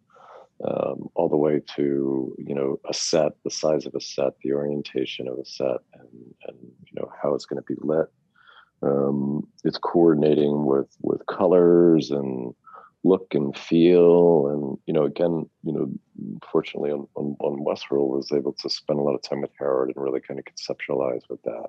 um, 0.65 1.09
all 1.15 1.29
the 1.29 1.37
way 1.37 1.61
to 1.77 2.35
you 2.39 2.55
know 2.55 2.81
a 2.89 2.95
set, 2.95 3.33
the 3.45 3.51
size 3.51 3.87
of 3.87 3.95
a 3.95 4.01
set, 4.01 4.33
the 4.43 4.53
orientation 4.53 5.29
of 5.29 5.39
a 5.39 5.45
set, 5.45 5.79
and 5.95 6.35
and 6.49 6.59
you 6.61 6.93
know 6.95 7.11
how 7.23 7.35
it's 7.35 7.47
going 7.47 7.63
to 7.63 7.75
be 7.75 7.81
lit. 7.81 8.09
Um, 8.83 9.47
it's 9.65 9.79
coordinating 9.79 10.67
with 10.67 10.95
with 11.01 11.27
colors 11.27 12.11
and 12.11 12.55
look 13.03 13.35
and 13.35 13.57
feel, 13.57 14.49
and 14.49 14.79
you 14.87 14.93
know 14.93 15.05
again, 15.05 15.49
you 15.63 15.73
know 15.73 15.91
fortunately 16.51 16.91
on, 16.91 17.07
on, 17.15 17.37
on 17.41 17.65
Westworld 17.65 18.09
was 18.09 18.31
able 18.33 18.53
to 18.53 18.71
spend 18.71 18.99
a 18.99 19.03
lot 19.03 19.15
of 19.15 19.23
time 19.23 19.41
with 19.41 19.51
Howard 19.59 19.93
and 19.95 20.03
really 20.03 20.21
kind 20.21 20.39
of 20.39 20.45
conceptualize 20.45 21.23
with 21.29 21.43
that. 21.43 21.69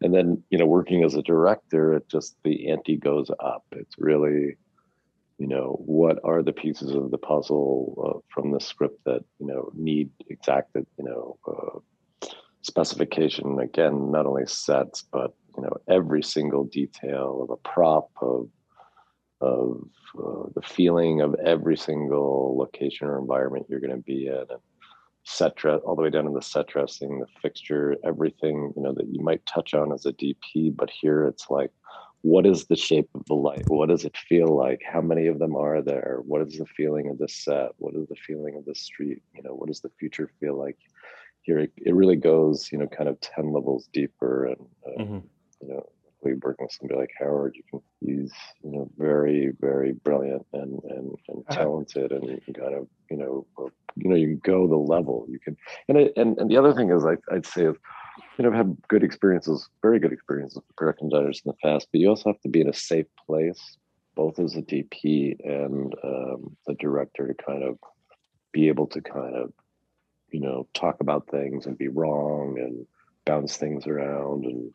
And 0.00 0.14
then, 0.14 0.42
you 0.50 0.58
know, 0.58 0.66
working 0.66 1.04
as 1.04 1.14
a 1.14 1.22
director, 1.22 1.94
it 1.94 2.08
just 2.08 2.36
the 2.44 2.70
ante 2.70 2.96
goes 2.96 3.30
up. 3.40 3.64
It's 3.72 3.94
really, 3.98 4.56
you 5.38 5.46
know, 5.46 5.76
what 5.84 6.18
are 6.24 6.42
the 6.42 6.52
pieces 6.52 6.92
of 6.92 7.10
the 7.10 7.18
puzzle 7.18 7.94
uh, 8.06 8.18
from 8.32 8.52
the 8.52 8.60
script 8.60 9.02
that, 9.04 9.24
you 9.38 9.46
know, 9.46 9.70
need 9.74 10.10
exacted, 10.28 10.86
you 10.98 11.04
know, 11.04 11.38
uh, 11.46 12.28
specification. 12.62 13.58
Again, 13.58 14.10
not 14.10 14.26
only 14.26 14.46
sets, 14.46 15.04
but, 15.12 15.34
you 15.56 15.62
know, 15.62 15.76
every 15.88 16.22
single 16.22 16.64
detail 16.64 17.40
of 17.42 17.50
a 17.50 17.68
prop, 17.68 18.10
of 18.20 18.48
of 19.40 19.82
uh, 20.18 20.48
the 20.54 20.62
feeling 20.62 21.20
of 21.20 21.34
every 21.44 21.76
single 21.76 22.56
location 22.56 23.06
or 23.06 23.18
environment 23.18 23.66
you're 23.68 23.80
going 23.80 23.90
to 23.90 23.96
be 23.98 24.26
in 24.26 24.34
and 24.34 24.60
set 25.24 25.56
dress 25.56 25.80
all 25.84 25.96
the 25.96 26.02
way 26.02 26.10
down 26.10 26.24
to 26.24 26.30
the 26.32 26.40
set 26.40 26.66
dressing 26.66 27.18
the 27.18 27.26
fixture 27.42 27.96
everything 28.04 28.72
you 28.76 28.82
know 28.82 28.92
that 28.92 29.08
you 29.10 29.22
might 29.22 29.44
touch 29.46 29.74
on 29.74 29.92
as 29.92 30.06
a 30.06 30.12
dp 30.12 30.74
but 30.76 30.90
here 30.90 31.26
it's 31.26 31.50
like 31.50 31.70
what 32.24 32.46
is 32.46 32.64
the 32.64 32.76
shape 32.76 33.10
of 33.14 33.22
the 33.26 33.34
light? 33.34 33.64
What 33.68 33.90
does 33.90 34.06
it 34.06 34.16
feel 34.16 34.48
like? 34.48 34.80
How 34.90 35.02
many 35.02 35.26
of 35.26 35.38
them 35.38 35.54
are 35.54 35.82
there? 35.82 36.20
What 36.24 36.40
is 36.40 36.56
the 36.56 36.64
feeling 36.64 37.10
of 37.10 37.18
the 37.18 37.28
set? 37.28 37.72
What 37.76 37.94
is 37.94 38.08
the 38.08 38.16
feeling 38.16 38.56
of 38.56 38.64
the 38.64 38.74
street? 38.74 39.22
You 39.34 39.42
know 39.42 39.50
what 39.50 39.68
does 39.68 39.80
the 39.80 39.90
future 39.98 40.30
feel 40.40 40.58
like? 40.58 40.78
Here 41.42 41.58
it, 41.58 41.72
it 41.76 41.94
really 41.94 42.16
goes 42.16 42.72
you 42.72 42.78
know 42.78 42.86
kind 42.86 43.10
of 43.10 43.20
10 43.20 43.52
levels 43.52 43.90
deeper 43.92 44.46
and 44.46 44.66
uh, 44.86 45.02
mm-hmm. 45.02 45.18
you 45.60 45.68
know 45.68 45.86
working 46.42 46.64
with 46.64 46.72
somebody 46.72 46.98
like 46.98 47.10
Howard, 47.20 47.54
you 47.56 47.62
can 47.70 47.80
he's 48.00 48.32
you 48.62 48.70
know 48.70 48.90
very 48.96 49.52
very 49.60 49.92
brilliant 49.92 50.46
and 50.54 50.80
and, 50.84 51.14
and 51.28 51.44
uh-huh. 51.46 51.54
talented, 51.54 52.10
and 52.10 52.24
you 52.24 52.40
can 52.42 52.54
kind 52.54 52.74
of 52.74 52.88
you 53.10 53.18
know 53.18 53.46
you 53.96 54.08
know 54.08 54.16
you 54.16 54.28
can 54.28 54.38
go 54.38 54.66
the 54.66 54.76
level. 54.76 55.26
You 55.28 55.38
can 55.38 55.56
and 55.88 55.98
it, 55.98 56.14
and 56.16 56.38
and 56.38 56.50
the 56.50 56.56
other 56.56 56.72
thing 56.72 56.90
is 56.90 57.04
I, 57.04 57.16
I'd 57.30 57.44
say 57.44 57.66
is 57.66 57.76
you 58.38 58.42
know 58.42 58.50
I've 58.50 58.56
had 58.56 58.76
good 58.88 59.02
experiences, 59.02 59.68
very 59.82 59.98
good 59.98 60.12
experiences 60.12 60.56
with 60.56 60.76
production 60.76 61.08
designers 61.08 61.42
in 61.44 61.50
the 61.50 61.68
past, 61.68 61.88
but 61.90 62.00
you 62.00 62.08
also 62.08 62.30
have 62.30 62.40
to 62.42 62.48
be 62.48 62.60
in 62.60 62.68
a 62.68 62.74
safe 62.74 63.06
place, 63.26 63.76
both 64.14 64.38
as 64.38 64.54
a 64.56 64.62
DP 64.62 65.36
and 65.44 65.94
um, 66.04 66.56
the 66.66 66.74
director, 66.74 67.26
to 67.26 67.34
kind 67.34 67.62
of 67.62 67.78
be 68.52 68.68
able 68.68 68.86
to 68.88 69.00
kind 69.00 69.36
of 69.36 69.52
you 70.30 70.40
know 70.40 70.66
talk 70.74 71.00
about 71.00 71.28
things 71.30 71.66
and 71.66 71.78
be 71.78 71.88
wrong 71.88 72.56
and 72.58 72.86
bounce 73.24 73.56
things 73.56 73.86
around 73.86 74.44
and 74.44 74.72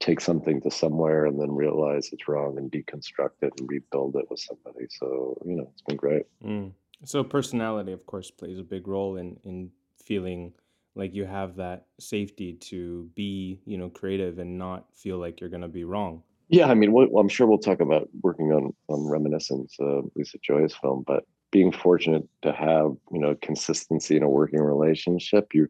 take 0.00 0.20
something 0.20 0.60
to 0.60 0.70
somewhere 0.70 1.24
and 1.26 1.40
then 1.40 1.50
realize 1.50 2.10
it's 2.12 2.28
wrong 2.28 2.58
and 2.58 2.70
deconstruct 2.70 3.42
it 3.42 3.52
and 3.58 3.68
rebuild 3.68 4.16
it 4.16 4.26
with 4.28 4.40
somebody. 4.40 4.86
So, 4.90 5.40
you 5.46 5.56
know, 5.56 5.70
it's 5.72 5.82
been 5.82 5.96
great. 5.96 6.24
Mm. 6.44 6.72
So 7.04 7.24
personality, 7.24 7.92
of 7.92 8.04
course, 8.04 8.30
plays 8.30 8.58
a 8.58 8.62
big 8.62 8.86
role 8.86 9.16
in 9.16 9.38
in 9.44 9.70
feeling 10.04 10.52
like 10.94 11.14
you 11.14 11.24
have 11.24 11.56
that 11.56 11.86
safety 11.98 12.54
to 12.54 13.10
be, 13.14 13.60
you 13.66 13.78
know, 13.78 13.88
creative 13.88 14.38
and 14.38 14.58
not 14.58 14.86
feel 14.94 15.18
like 15.18 15.40
you're 15.40 15.50
going 15.50 15.62
to 15.62 15.68
be 15.68 15.84
wrong. 15.84 16.22
Yeah, 16.48 16.66
I 16.66 16.74
mean, 16.74 16.94
I'm 17.18 17.28
sure 17.28 17.46
we'll 17.46 17.58
talk 17.58 17.80
about 17.80 18.08
working 18.22 18.52
on 18.52 18.74
on 18.88 19.08
Reminiscence, 19.08 19.76
uh, 19.80 20.02
Lisa 20.14 20.38
Joy's 20.42 20.74
film, 20.74 21.04
but 21.06 21.24
being 21.50 21.72
fortunate 21.72 22.28
to 22.42 22.52
have 22.52 22.92
you 23.10 23.18
know 23.18 23.34
consistency 23.40 24.16
in 24.16 24.22
a 24.22 24.28
working 24.28 24.60
relationship, 24.60 25.54
you 25.54 25.68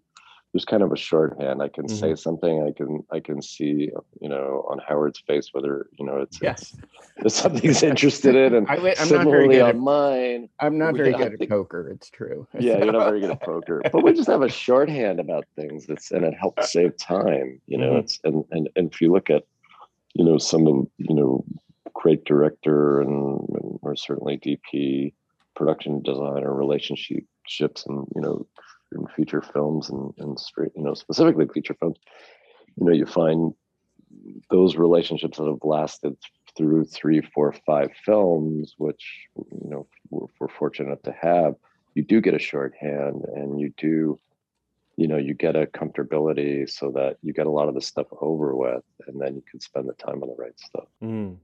there's 0.55 0.65
kind 0.65 0.85
of 0.85 0.93
a 0.93 0.97
shorthand. 0.97 1.61
I 1.61 1.69
can 1.69 1.87
mm-hmm. 1.87 1.97
say 1.97 2.15
something. 2.15 2.63
I 2.63 2.71
can 2.71 3.05
I 3.11 3.19
can 3.19 3.43
see 3.43 3.91
you 4.21 4.29
know 4.29 4.65
on 4.71 4.79
Howard's 4.87 5.19
face 5.19 5.49
whether 5.51 5.89
you 5.99 6.07
know 6.07 6.19
it's 6.19 6.41
yes 6.41 6.77
it's, 7.17 7.35
something's 7.35 7.83
interested 7.83 8.37
in, 8.37 8.55
and 8.55 8.69
I, 8.69 8.77
am 8.77 9.09
not 9.09 9.25
very 9.25 9.49
good 9.49 9.63
at 9.63 9.77
mine. 9.77 10.49
I'm 10.61 10.79
not 10.79 10.95
very 10.95 11.13
good 11.17 11.43
at 11.43 11.49
poker. 11.49 11.89
It's 11.89 12.09
true. 12.09 12.47
yeah, 12.59 12.79
you're 12.79 12.93
not 12.93 13.09
very 13.09 13.21
good 13.21 13.33
at 13.33 13.43
poker, 13.43 13.83
but 13.93 14.05
we 14.05 14.13
just 14.13 14.29
have 14.29 14.43
a 14.43 14.49
shorthand 14.49 15.19
about 15.19 15.45
things. 15.57 15.87
That's 15.87 16.13
and 16.13 16.25
it 16.25 16.35
helps 16.41 16.73
save 16.73 16.97
time. 16.99 17.61
You 17.67 17.79
know, 17.79 17.91
mm-hmm. 17.91 17.99
it's 17.99 18.21
and 18.23 18.45
and 18.53 18.69
and 18.77 18.93
if 18.93 19.01
you 19.01 19.11
look 19.11 19.31
at 19.31 19.43
you 20.15 20.25
know 20.25 20.39
some 20.39 20.69
of 20.69 20.87
you 20.99 21.17
know 21.17 21.45
great 21.95 22.25
director 22.25 23.01
and, 23.01 23.41
and 23.51 23.79
or 23.83 23.97
certainly 23.97 24.39
DP 24.39 25.15
production 25.57 26.01
designer 26.01 26.55
relationships 26.55 27.85
and 27.89 28.07
you 28.15 28.21
know 28.21 28.47
in 28.95 29.07
feature 29.09 29.43
films 29.43 29.91
and, 29.91 30.13
and 30.19 30.39
straight, 30.39 30.73
you 30.77 30.83
know, 30.83 30.95
specifically 30.95 31.47
feature 31.53 31.75
films, 31.75 31.97
you 32.77 32.87
know, 32.87 32.93
you 32.93 33.07
find 33.07 33.55
those 34.51 34.77
relationships 34.77 35.39
that 35.39 35.47
have 35.47 35.59
lasted 35.63 36.17
through 36.57 36.85
three, 36.85 37.21
four, 37.21 37.53
five 37.67 37.91
films, 38.05 38.75
which 38.79 39.29
you 39.37 39.71
know 39.71 39.87
we're, 40.11 40.27
we're 40.39 40.49
fortunate 40.49 41.03
to 41.05 41.13
have. 41.13 41.55
You 41.95 42.03
do 42.03 42.21
get 42.21 42.35
a 42.35 42.39
shorthand, 42.39 43.25
and 43.35 43.61
you 43.61 43.73
do, 43.77 44.19
you 44.97 45.09
know, 45.09 45.17
you 45.17 45.35
get 45.35 45.57
a 45.57 45.67
comfortability 45.67 46.69
so 46.69 46.91
that 46.93 47.19
you 47.23 47.33
get 47.33 47.47
a 47.47 47.51
lot 47.51 47.69
of 47.69 47.75
the 47.75 47.81
stuff 47.81 48.07
over 48.21 48.55
with, 48.55 48.85
and 49.07 49.21
then 49.21 49.35
you 49.35 49.43
can 49.49 49.61
spend 49.61 49.89
the 49.89 49.95
time 49.95 50.23
on 50.23 50.29
the 50.29 50.37
right 50.37 50.59
stuff. 50.59 50.89
Mm. 51.03 51.37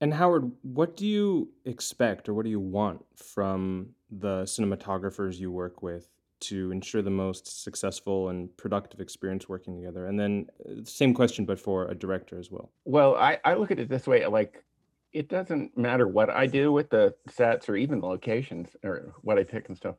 And 0.00 0.12
Howard, 0.12 0.50
what 0.62 0.96
do 0.96 1.06
you 1.06 1.50
expect 1.64 2.28
or 2.28 2.34
what 2.34 2.44
do 2.44 2.50
you 2.50 2.60
want 2.60 3.04
from 3.14 3.88
the 4.10 4.42
cinematographers 4.42 5.38
you 5.38 5.50
work 5.50 5.82
with 5.82 6.08
to 6.38 6.70
ensure 6.70 7.00
the 7.00 7.10
most 7.10 7.64
successful 7.64 8.28
and 8.28 8.54
productive 8.58 9.00
experience 9.00 9.48
working 9.48 9.74
together? 9.74 10.06
And 10.06 10.20
then, 10.20 10.46
uh, 10.68 10.84
same 10.84 11.14
question, 11.14 11.46
but 11.46 11.58
for 11.58 11.86
a 11.88 11.94
director 11.94 12.38
as 12.38 12.50
well. 12.50 12.70
Well, 12.84 13.16
I, 13.16 13.38
I 13.44 13.54
look 13.54 13.70
at 13.70 13.78
it 13.78 13.88
this 13.88 14.06
way 14.06 14.26
like, 14.26 14.62
it 15.12 15.28
doesn't 15.28 15.78
matter 15.78 16.06
what 16.06 16.28
I 16.28 16.46
do 16.46 16.72
with 16.72 16.90
the 16.90 17.14
sets 17.30 17.70
or 17.70 17.76
even 17.76 18.00
the 18.00 18.06
locations 18.06 18.68
or 18.84 19.14
what 19.22 19.38
I 19.38 19.44
pick 19.44 19.68
and 19.68 19.76
stuff. 19.76 19.94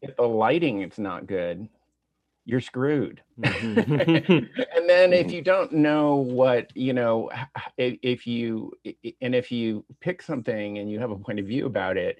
If 0.00 0.16
the 0.16 0.22
lighting 0.22 0.80
is 0.80 0.98
not 0.98 1.26
good, 1.26 1.68
you're 2.46 2.60
screwed. 2.60 3.20
Mm-hmm. 3.40 4.30
and 4.76 4.88
then 4.88 5.12
if 5.12 5.30
you 5.30 5.42
don't 5.42 5.72
know 5.72 6.14
what, 6.14 6.74
you 6.74 6.94
know, 6.94 7.28
if, 7.76 7.98
if 8.02 8.26
you, 8.26 8.72
and 9.20 9.34
if 9.34 9.52
you 9.52 9.84
pick 10.00 10.22
something 10.22 10.78
and 10.78 10.90
you 10.90 10.98
have 11.00 11.10
a 11.10 11.18
point 11.18 11.40
of 11.40 11.46
view 11.46 11.66
about 11.66 11.98
it, 11.98 12.18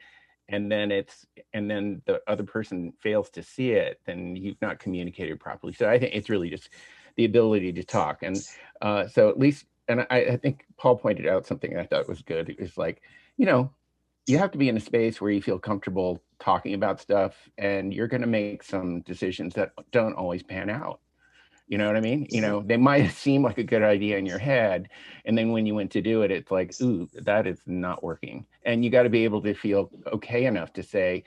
and 0.48 0.70
then 0.70 0.92
it's, 0.92 1.26
and 1.54 1.70
then 1.70 2.02
the 2.06 2.20
other 2.26 2.44
person 2.44 2.92
fails 3.00 3.30
to 3.30 3.42
see 3.42 3.70
it, 3.70 4.00
then 4.04 4.36
you've 4.36 4.60
not 4.60 4.78
communicated 4.78 5.40
properly. 5.40 5.72
So 5.72 5.88
I 5.88 5.98
think 5.98 6.14
it's 6.14 6.28
really 6.28 6.50
just 6.50 6.70
the 7.16 7.24
ability 7.24 7.72
to 7.72 7.84
talk. 7.84 8.22
And 8.22 8.36
uh, 8.82 9.06
so 9.06 9.28
at 9.28 9.38
least, 9.38 9.64
and 9.88 10.06
I, 10.10 10.16
I 10.18 10.36
think 10.36 10.64
Paul 10.76 10.96
pointed 10.96 11.26
out 11.26 11.46
something 11.46 11.76
I 11.76 11.86
thought 11.86 12.08
was 12.08 12.22
good. 12.22 12.48
It 12.48 12.60
was 12.60 12.76
like, 12.76 13.00
you 13.36 13.46
know, 13.46 13.70
you 14.26 14.38
have 14.38 14.50
to 14.50 14.58
be 14.58 14.68
in 14.68 14.76
a 14.76 14.80
space 14.80 15.20
where 15.20 15.30
you 15.30 15.40
feel 15.40 15.58
comfortable 15.58 16.22
talking 16.38 16.74
about 16.74 17.00
stuff 17.00 17.34
and 17.58 17.94
you're 17.94 18.08
going 18.08 18.20
to 18.20 18.26
make 18.26 18.62
some 18.62 19.00
decisions 19.02 19.54
that 19.54 19.72
don't 19.92 20.14
always 20.14 20.42
pan 20.42 20.68
out. 20.68 21.00
You 21.68 21.78
know 21.78 21.86
what 21.88 21.96
i 21.96 22.00
mean? 22.00 22.28
You 22.30 22.40
know 22.40 22.62
they 22.64 22.76
might 22.76 23.08
seem 23.12 23.42
like 23.42 23.58
a 23.58 23.64
good 23.64 23.82
idea 23.82 24.18
in 24.18 24.26
your 24.26 24.38
head 24.38 24.88
and 25.24 25.36
then 25.36 25.50
when 25.50 25.66
you 25.66 25.74
went 25.74 25.90
to 25.92 26.02
do 26.02 26.22
it 26.22 26.30
it's 26.30 26.50
like 26.50 26.72
ooh 26.80 27.08
that 27.14 27.46
is 27.46 27.60
not 27.66 28.02
working. 28.04 28.46
And 28.64 28.84
you 28.84 28.90
got 28.90 29.04
to 29.04 29.10
be 29.10 29.24
able 29.24 29.42
to 29.42 29.54
feel 29.54 29.90
okay 30.12 30.46
enough 30.46 30.72
to 30.74 30.82
say 30.82 31.24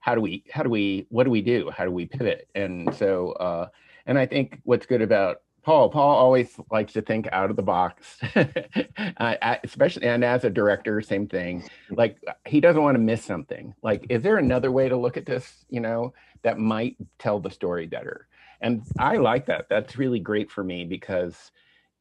how 0.00 0.14
do 0.14 0.20
we 0.20 0.44
how 0.50 0.62
do 0.62 0.70
we 0.70 1.06
what 1.10 1.24
do 1.24 1.30
we 1.30 1.42
do? 1.42 1.70
How 1.70 1.84
do 1.84 1.90
we 1.90 2.06
pivot? 2.06 2.48
And 2.54 2.94
so 2.94 3.32
uh 3.32 3.68
and 4.06 4.18
i 4.18 4.26
think 4.26 4.60
what's 4.64 4.86
good 4.86 5.02
about 5.02 5.42
Paul. 5.66 5.90
Paul 5.90 6.16
always 6.16 6.54
likes 6.70 6.92
to 6.92 7.02
think 7.02 7.28
out 7.32 7.50
of 7.50 7.56
the 7.56 7.62
box, 7.62 8.18
uh, 8.36 9.56
especially 9.64 10.06
and 10.06 10.24
as 10.24 10.44
a 10.44 10.50
director, 10.50 11.00
same 11.00 11.26
thing. 11.26 11.68
Like 11.90 12.18
he 12.46 12.60
doesn't 12.60 12.80
want 12.80 12.94
to 12.94 13.00
miss 13.00 13.24
something. 13.24 13.74
Like, 13.82 14.06
is 14.08 14.22
there 14.22 14.36
another 14.36 14.70
way 14.70 14.88
to 14.88 14.96
look 14.96 15.16
at 15.16 15.26
this? 15.26 15.64
You 15.68 15.80
know, 15.80 16.14
that 16.44 16.60
might 16.60 16.96
tell 17.18 17.40
the 17.40 17.50
story 17.50 17.88
better. 17.88 18.28
And 18.60 18.84
I 18.96 19.16
like 19.16 19.46
that. 19.46 19.66
That's 19.68 19.98
really 19.98 20.20
great 20.20 20.52
for 20.52 20.62
me 20.62 20.84
because 20.84 21.50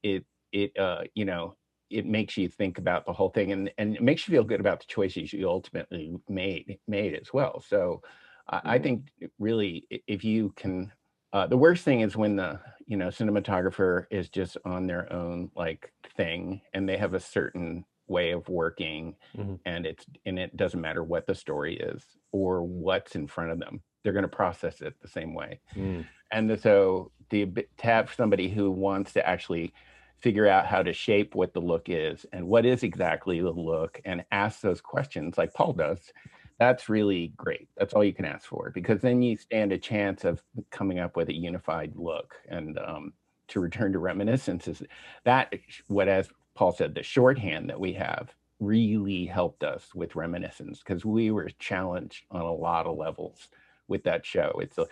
it 0.04 0.26
it 0.52 0.78
uh, 0.78 1.06
you 1.16 1.26
know 1.26 1.56
it 1.90 2.06
makes 2.06 2.38
you 2.38 2.48
think 2.48 2.78
about 2.78 3.08
the 3.08 3.14
whole 3.14 3.30
thing 3.30 3.52
and 3.52 3.72
and 3.80 3.96
it 3.96 4.04
makes 4.04 4.28
you 4.28 4.32
feel 4.32 4.44
good 4.44 4.60
about 4.60 4.82
the 4.82 4.86
choices 4.88 5.34
you 5.34 5.50
ultimately 5.50 6.14
made 6.30 6.78
made 6.88 7.16
as 7.16 7.34
well. 7.34 7.64
So 7.68 8.04
I 8.48 8.78
think 8.78 9.08
really 9.40 9.88
if 10.06 10.24
you 10.24 10.54
can 10.56 10.92
uh, 11.36 11.46
the 11.46 11.58
worst 11.58 11.84
thing 11.84 12.00
is 12.00 12.16
when 12.16 12.38
the 12.38 12.58
you 12.88 12.96
know 12.96 13.10
cinematographer 13.10 14.06
is 14.10 14.30
just 14.30 14.58
on 14.64 14.88
their 14.88 15.12
own 15.12 15.52
like 15.54 15.92
thing 16.16 16.62
and 16.74 16.88
they 16.88 16.96
have 16.96 17.14
a 17.14 17.20
certain 17.20 17.84
way 18.08 18.32
of 18.32 18.48
working 18.48 19.14
mm-hmm. 19.38 19.56
and 19.66 19.86
it's 19.86 20.06
and 20.26 20.40
it 20.40 20.56
doesn't 20.56 20.80
matter 20.80 21.04
what 21.04 21.28
the 21.28 21.36
story 21.36 21.76
is 21.76 22.02
or 22.32 22.64
what's 22.64 23.16
in 23.16 23.28
front 23.28 23.52
of 23.52 23.60
them 23.60 23.82
they're 24.02 24.14
going 24.14 24.24
to 24.24 24.30
process 24.30 24.82
it 24.82 24.94
the 25.02 25.10
same 25.10 25.34
way 25.34 25.60
mm. 25.76 26.06
and 26.32 26.58
so 26.62 27.12
the 27.32 27.46
to 27.46 27.66
have 27.80 28.14
somebody 28.16 28.48
who 28.48 28.72
wants 28.72 29.12
to 29.12 29.28
actually 29.28 29.74
figure 30.20 30.48
out 30.48 30.66
how 30.66 30.82
to 30.82 30.94
shape 30.94 31.36
what 31.36 31.54
the 31.54 31.60
look 31.60 31.90
is 31.90 32.26
and 32.32 32.48
what 32.48 32.66
is 32.66 32.82
exactly 32.82 33.42
the 33.42 33.52
look 33.52 34.00
and 34.06 34.24
ask 34.32 34.62
those 34.62 34.80
questions 34.80 35.38
like 35.38 35.54
paul 35.54 35.74
does 35.74 36.14
that's 36.60 36.90
really 36.90 37.34
great. 37.36 37.68
That's 37.78 37.94
all 37.94 38.04
you 38.04 38.14
can 38.14 38.26
ask 38.26 38.46
for 38.46 38.72
because 38.74 39.02
then 39.02 39.22
you 39.22 39.36
stand 39.38 39.72
a 39.72 39.78
chance 39.78 40.24
of 40.24 40.42
coming 40.72 41.00
up 41.00 41.16
with 41.16 41.30
a 41.30 41.36
unified 41.36 41.94
look. 41.96 42.36
And 42.48 42.80
um, 42.80 43.14
to 43.50 43.60
return 43.60 43.92
to 43.94 44.00
reminiscences, 44.00 44.82
that 45.24 45.54
what 45.88 46.08
as 46.08 46.30
Paul 46.56 46.72
said, 46.72 46.96
the 46.96 47.04
shorthand 47.04 47.70
that 47.70 47.80
we 47.80 47.94
have 47.94 48.34
really 48.60 49.26
helped 49.26 49.64
us 49.64 49.94
with 49.94 50.16
Reminiscence 50.16 50.80
because 50.80 51.04
we 51.04 51.32
were 51.32 51.50
challenged 51.60 52.24
on 52.32 52.42
a 52.42 52.54
lot 52.54 52.86
of 52.86 52.98
levels 52.98 53.50
with 53.88 54.04
that 54.04 54.26
show. 54.26 54.60
It's 54.62 54.78
a 54.78 54.88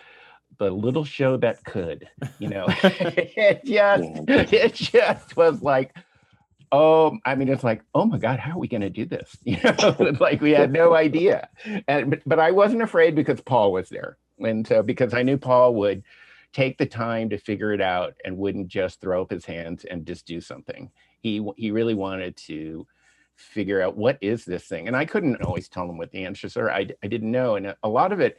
the 0.59 0.69
little 0.69 1.05
show 1.05 1.37
that 1.37 1.63
could, 1.63 2.07
you 2.39 2.49
know. 2.49 2.65
it 2.83 3.63
just 3.65 4.03
it 4.53 4.73
just 4.73 5.35
was 5.35 5.61
like 5.61 5.95
oh, 6.73 7.19
I 7.23 7.35
mean, 7.35 7.47
it's 7.49 7.63
like, 7.63 7.83
oh 7.93 8.03
my 8.05 8.17
God, 8.17 8.39
how 8.39 8.53
are 8.53 8.57
we 8.57 8.67
going 8.67 8.81
to 8.81 8.89
do 8.89 9.05
this? 9.05 9.37
You 9.45 9.57
know, 9.63 10.17
like 10.19 10.41
we 10.41 10.51
had 10.51 10.73
no 10.73 10.95
idea. 10.95 11.47
And 11.87 12.09
but, 12.09 12.21
but 12.25 12.39
I 12.39 12.51
wasn't 12.51 12.81
afraid 12.81 13.15
because 13.15 13.39
Paul 13.39 13.71
was 13.71 13.87
there, 13.89 14.17
and 14.39 14.67
so 14.67 14.81
because 14.81 15.13
I 15.13 15.21
knew 15.21 15.37
Paul 15.37 15.75
would 15.75 16.03
take 16.51 16.77
the 16.77 16.85
time 16.85 17.29
to 17.29 17.37
figure 17.37 17.73
it 17.73 17.81
out 17.81 18.15
and 18.25 18.37
wouldn't 18.37 18.67
just 18.67 18.99
throw 18.99 19.21
up 19.21 19.31
his 19.31 19.45
hands 19.45 19.85
and 19.85 20.05
just 20.05 20.25
do 20.25 20.41
something. 20.41 20.89
He 21.19 21.47
he 21.55 21.69
really 21.71 21.93
wanted 21.93 22.35
to 22.47 22.87
figure 23.35 23.81
out 23.81 23.95
what 23.95 24.17
is 24.21 24.43
this 24.43 24.65
thing, 24.65 24.87
and 24.87 24.97
I 24.97 25.05
couldn't 25.05 25.43
always 25.43 25.69
tell 25.69 25.87
him 25.87 25.97
what 25.99 26.11
the 26.11 26.25
answers 26.25 26.57
are. 26.57 26.71
I 26.71 26.87
I 27.03 27.07
didn't 27.07 27.31
know, 27.31 27.55
and 27.55 27.75
a 27.83 27.89
lot 27.89 28.11
of 28.11 28.19
it 28.19 28.37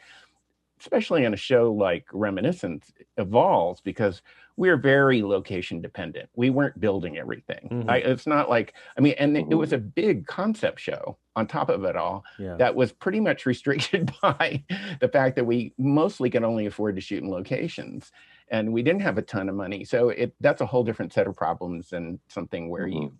especially 0.84 1.24
on 1.24 1.32
a 1.32 1.38
show 1.38 1.72
like 1.72 2.06
Reminiscence, 2.12 2.92
evolves 3.16 3.80
because 3.80 4.20
we're 4.56 4.76
very 4.76 5.22
location 5.22 5.80
dependent. 5.80 6.28
We 6.36 6.50
weren't 6.50 6.78
building 6.78 7.16
everything. 7.16 7.68
Mm-hmm. 7.72 7.90
I, 7.90 7.96
it's 7.96 8.26
not 8.26 8.50
like 8.50 8.74
I 8.96 9.00
mean, 9.00 9.14
and 9.18 9.34
mm-hmm. 9.34 9.50
it 9.50 9.54
was 9.54 9.72
a 9.72 9.78
big 9.78 10.26
concept 10.26 10.78
show 10.78 11.16
on 11.36 11.46
top 11.46 11.70
of 11.70 11.84
it 11.84 11.96
all 11.96 12.22
yeah. 12.38 12.54
that 12.56 12.74
was 12.74 12.92
pretty 12.92 13.18
much 13.18 13.46
restricted 13.46 14.12
by 14.22 14.62
the 15.00 15.08
fact 15.08 15.36
that 15.36 15.46
we 15.46 15.72
mostly 15.78 16.28
could 16.30 16.44
only 16.44 16.66
afford 16.66 16.96
to 16.96 17.00
shoot 17.00 17.22
in 17.22 17.30
locations, 17.30 18.12
and 18.48 18.72
we 18.72 18.82
didn't 18.82 19.02
have 19.02 19.18
a 19.18 19.22
ton 19.22 19.48
of 19.48 19.54
money. 19.54 19.84
So 19.84 20.10
it 20.10 20.34
that's 20.40 20.60
a 20.60 20.66
whole 20.66 20.84
different 20.84 21.14
set 21.14 21.26
of 21.26 21.34
problems 21.34 21.88
than 21.88 22.20
something 22.28 22.68
where 22.68 22.86
mm-hmm. 22.86 23.02
you 23.04 23.12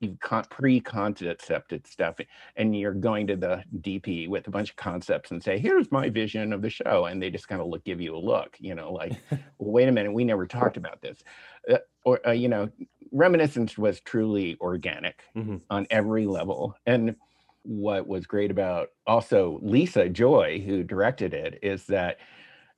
you 0.00 0.16
pre-concepted 0.48 1.86
stuff 1.86 2.16
and 2.56 2.76
you're 2.76 2.94
going 2.94 3.26
to 3.26 3.36
the 3.36 3.62
dp 3.80 4.28
with 4.28 4.46
a 4.46 4.50
bunch 4.50 4.70
of 4.70 4.76
concepts 4.76 5.30
and 5.30 5.42
say 5.42 5.58
here's 5.58 5.90
my 5.92 6.08
vision 6.08 6.52
of 6.52 6.62
the 6.62 6.70
show 6.70 7.06
and 7.06 7.22
they 7.22 7.30
just 7.30 7.48
kind 7.48 7.60
of 7.60 7.68
look 7.68 7.84
give 7.84 8.00
you 8.00 8.16
a 8.16 8.18
look 8.18 8.56
you 8.58 8.74
know 8.74 8.92
like 8.92 9.12
well, 9.30 9.72
wait 9.72 9.88
a 9.88 9.92
minute 9.92 10.12
we 10.12 10.24
never 10.24 10.46
talked 10.46 10.76
about 10.76 11.00
this 11.02 11.22
uh, 11.70 11.78
or 12.04 12.26
uh, 12.26 12.32
you 12.32 12.48
know 12.48 12.68
reminiscence 13.12 13.76
was 13.76 14.00
truly 14.00 14.56
organic 14.60 15.22
mm-hmm. 15.36 15.56
on 15.68 15.86
every 15.90 16.26
level 16.26 16.74
and 16.86 17.14
what 17.62 18.06
was 18.06 18.26
great 18.26 18.50
about 18.50 18.88
also 19.06 19.58
lisa 19.62 20.08
joy 20.08 20.62
who 20.64 20.82
directed 20.82 21.34
it 21.34 21.58
is 21.62 21.86
that 21.86 22.18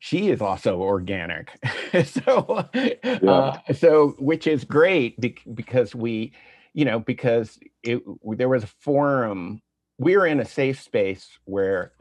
she 0.01 0.31
is 0.31 0.41
also 0.41 0.81
organic 0.81 1.57
so 2.05 2.69
yeah. 2.75 2.97
uh, 3.31 3.59
so 3.73 4.17
which 4.19 4.49
is 4.49 4.65
great 4.65 5.17
because 5.55 5.95
we 5.95 6.33
you 6.75 6.85
know, 6.85 6.99
because 6.99 7.59
it, 7.83 8.03
there 8.37 8.49
was 8.49 8.65
a 8.65 8.69
forum, 8.69 9.61
we 9.99 10.17
were 10.17 10.27
in 10.27 10.41
a 10.41 10.45
safe 10.45 10.81
space 10.81 11.39
where 11.45 11.93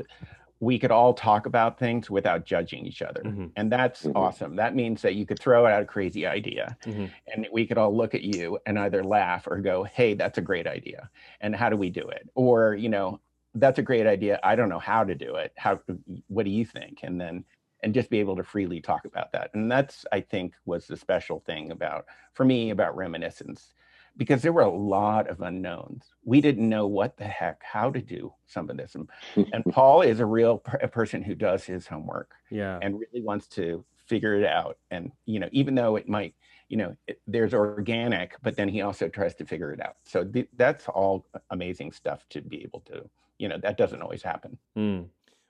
we 0.62 0.78
could 0.78 0.92
all 0.92 1.14
talk 1.14 1.48
about 1.48 1.80
things 1.80 2.10
without 2.10 2.46
judging 2.46 2.86
each 2.86 3.02
other. 3.02 3.22
Mm-hmm. 3.24 3.48
And 3.56 3.72
that's 3.72 4.04
mm-hmm. 4.04 4.16
awesome. 4.16 4.56
That 4.56 4.76
means 4.76 5.02
that 5.02 5.16
you 5.16 5.26
could 5.26 5.40
throw 5.40 5.66
out 5.66 5.82
a 5.82 5.86
crazy 5.86 6.28
idea 6.28 6.78
mm-hmm. 6.86 7.08
and 7.34 7.48
we 7.52 7.66
could 7.66 7.80
all 7.80 7.96
look 7.96 8.14
at 8.14 8.22
you 8.22 8.60
and 8.68 8.78
either 8.78 9.04
laugh 9.04 9.48
or 9.48 9.58
go, 9.58 9.84
hey, 9.84 10.14
that's 10.14 10.38
a 10.38 10.42
great 10.42 10.68
idea. 10.68 11.10
And 11.42 11.56
how 11.56 11.70
do 11.70 11.76
we 11.78 11.90
do 11.90 12.08
it? 12.10 12.30
Or, 12.36 12.76
you 12.76 12.90
know, 12.90 13.20
that's 13.56 13.80
a 13.80 13.84
great 13.84 14.06
idea. 14.06 14.40
I 14.44 14.56
don't 14.56 14.70
know 14.70 14.80
how 14.80 15.04
to 15.04 15.16
do 15.16 15.36
it. 15.36 15.52
How, 15.58 15.80
what 16.28 16.46
do 16.46 16.52
you 16.52 16.64
think? 16.64 17.00
And 17.02 17.20
then, 17.20 17.44
and 17.84 17.94
just 17.94 18.12
be 18.12 18.20
able 18.20 18.36
to 18.36 18.44
freely 18.44 18.80
talk 18.80 19.06
about 19.06 19.32
that. 19.32 19.50
And 19.56 19.70
that's, 19.70 20.06
I 20.12 20.22
think, 20.22 20.54
was 20.66 20.86
the 20.86 20.96
special 20.96 21.40
thing 21.40 21.72
about, 21.72 22.06
for 22.34 22.46
me, 22.46 22.70
about 22.70 22.96
reminiscence 22.96 23.74
because 24.18 24.42
there 24.42 24.54
were 24.54 24.62
a 24.62 24.70
lot 24.70 25.30
of 25.30 25.42
unknowns. 25.42 26.06
We 26.24 26.42
didn't 26.42 26.68
know 26.68 26.88
what 26.88 27.18
the 27.18 27.26
heck, 27.26 27.62
how 27.64 27.90
to 27.92 28.02
do 28.02 28.34
some 28.46 28.70
of 28.70 28.78
this. 28.78 28.96
And, 28.96 29.10
and 29.54 29.64
Paul 29.72 30.02
is 30.02 30.20
a 30.20 30.26
real 30.26 30.62
a 30.82 30.88
person 30.88 31.24
who 31.24 31.36
does 31.36 31.64
his 31.64 31.88
homework 31.88 32.32
yeah. 32.50 32.80
and 32.82 33.00
really 33.00 33.24
wants 33.24 33.48
to 33.48 33.84
figure 34.06 34.36
it 34.36 34.46
out. 34.46 34.78
And, 34.92 35.12
you 35.26 35.40
know, 35.40 35.50
even 35.52 35.76
though 35.76 35.96
it 35.96 36.10
might, 36.10 36.36
you 36.68 36.78
know, 36.78 36.96
it, 37.08 37.22
there's 37.28 37.54
organic, 37.54 38.36
but 38.42 38.56
then 38.56 38.68
he 38.68 38.82
also 38.82 39.08
tries 39.08 39.34
to 39.36 39.46
figure 39.46 39.72
it 39.72 39.82
out. 39.82 39.96
So 40.04 40.24
th- 40.24 40.50
that's 40.58 40.88
all 40.90 41.26
amazing 41.50 41.92
stuff 41.92 42.26
to 42.30 42.42
be 42.42 42.64
able 42.64 42.82
to, 42.82 43.10
you 43.38 43.48
know, 43.48 43.58
that 43.62 43.78
doesn't 43.78 44.02
always 44.02 44.22
happen. 44.22 44.58
Mm. 44.78 45.08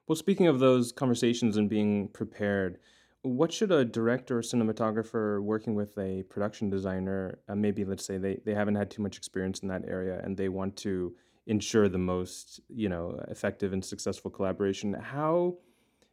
Well, 0.07 0.15
speaking 0.15 0.47
of 0.47 0.59
those 0.59 0.91
conversations 0.91 1.57
and 1.57 1.69
being 1.69 2.09
prepared, 2.09 2.77
what 3.23 3.51
should 3.51 3.71
a 3.71 3.85
director 3.85 4.39
or 4.39 4.41
cinematographer 4.41 5.41
working 5.41 5.75
with 5.75 5.97
a 5.97 6.23
production 6.23 6.69
designer, 6.69 7.39
uh, 7.47 7.55
maybe 7.55 7.85
let's 7.85 8.05
say 8.05 8.17
they, 8.17 8.39
they 8.45 8.53
haven't 8.53 8.75
had 8.75 8.89
too 8.89 9.01
much 9.01 9.17
experience 9.17 9.59
in 9.59 9.67
that 9.67 9.83
area 9.87 10.19
and 10.23 10.35
they 10.35 10.49
want 10.49 10.75
to 10.77 11.13
ensure 11.47 11.87
the 11.87 11.97
most, 11.97 12.61
you 12.69 12.89
know, 12.89 13.19
effective 13.27 13.73
and 13.73 13.83
successful 13.83 14.31
collaboration, 14.31 14.93
how 14.93 15.57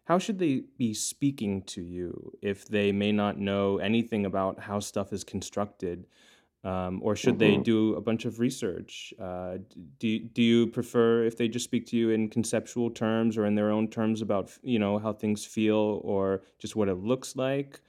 how 0.05 0.19
should 0.19 0.39
they 0.39 0.63
be 0.79 0.95
speaking 0.95 1.63
to 1.65 1.83
you 1.83 2.33
if 2.41 2.67
they 2.67 2.93
may 2.93 3.13
not 3.13 3.39
know 3.39 3.77
anything 3.77 4.25
about 4.25 4.59
how 4.59 4.81
stuff 4.81 5.13
is 5.13 5.23
constructed 5.23 6.07
um, 6.65 7.01
or 7.03 7.15
should 7.15 7.39
mm-hmm. 7.39 7.57
they 7.57 7.63
do 7.63 7.95
a 7.95 8.01
bunch 8.01 8.25
of 8.25 8.41
research? 8.41 9.15
Uh, 9.21 9.59
do 9.99 10.19
do 10.19 10.43
you 10.43 10.67
prefer 10.67 11.25
if 11.25 11.37
they 11.37 11.49
just 11.49 11.65
speak 11.65 11.87
to 11.87 11.97
you 11.97 12.11
in 12.11 12.29
conceptual 12.29 12.91
terms 12.91 13.37
or 13.37 13.47
in 13.47 13.55
their 13.55 13.71
own 13.71 13.89
terms 13.89 14.23
about 14.23 14.51
you 14.63 14.79
know 14.79 14.99
how 14.99 15.13
things 15.13 15.45
feel 15.45 16.01
or 16.03 16.43
just 16.59 16.75
what 16.75 16.89
it 16.89 16.97
looks 16.97 17.37
like? 17.37 17.81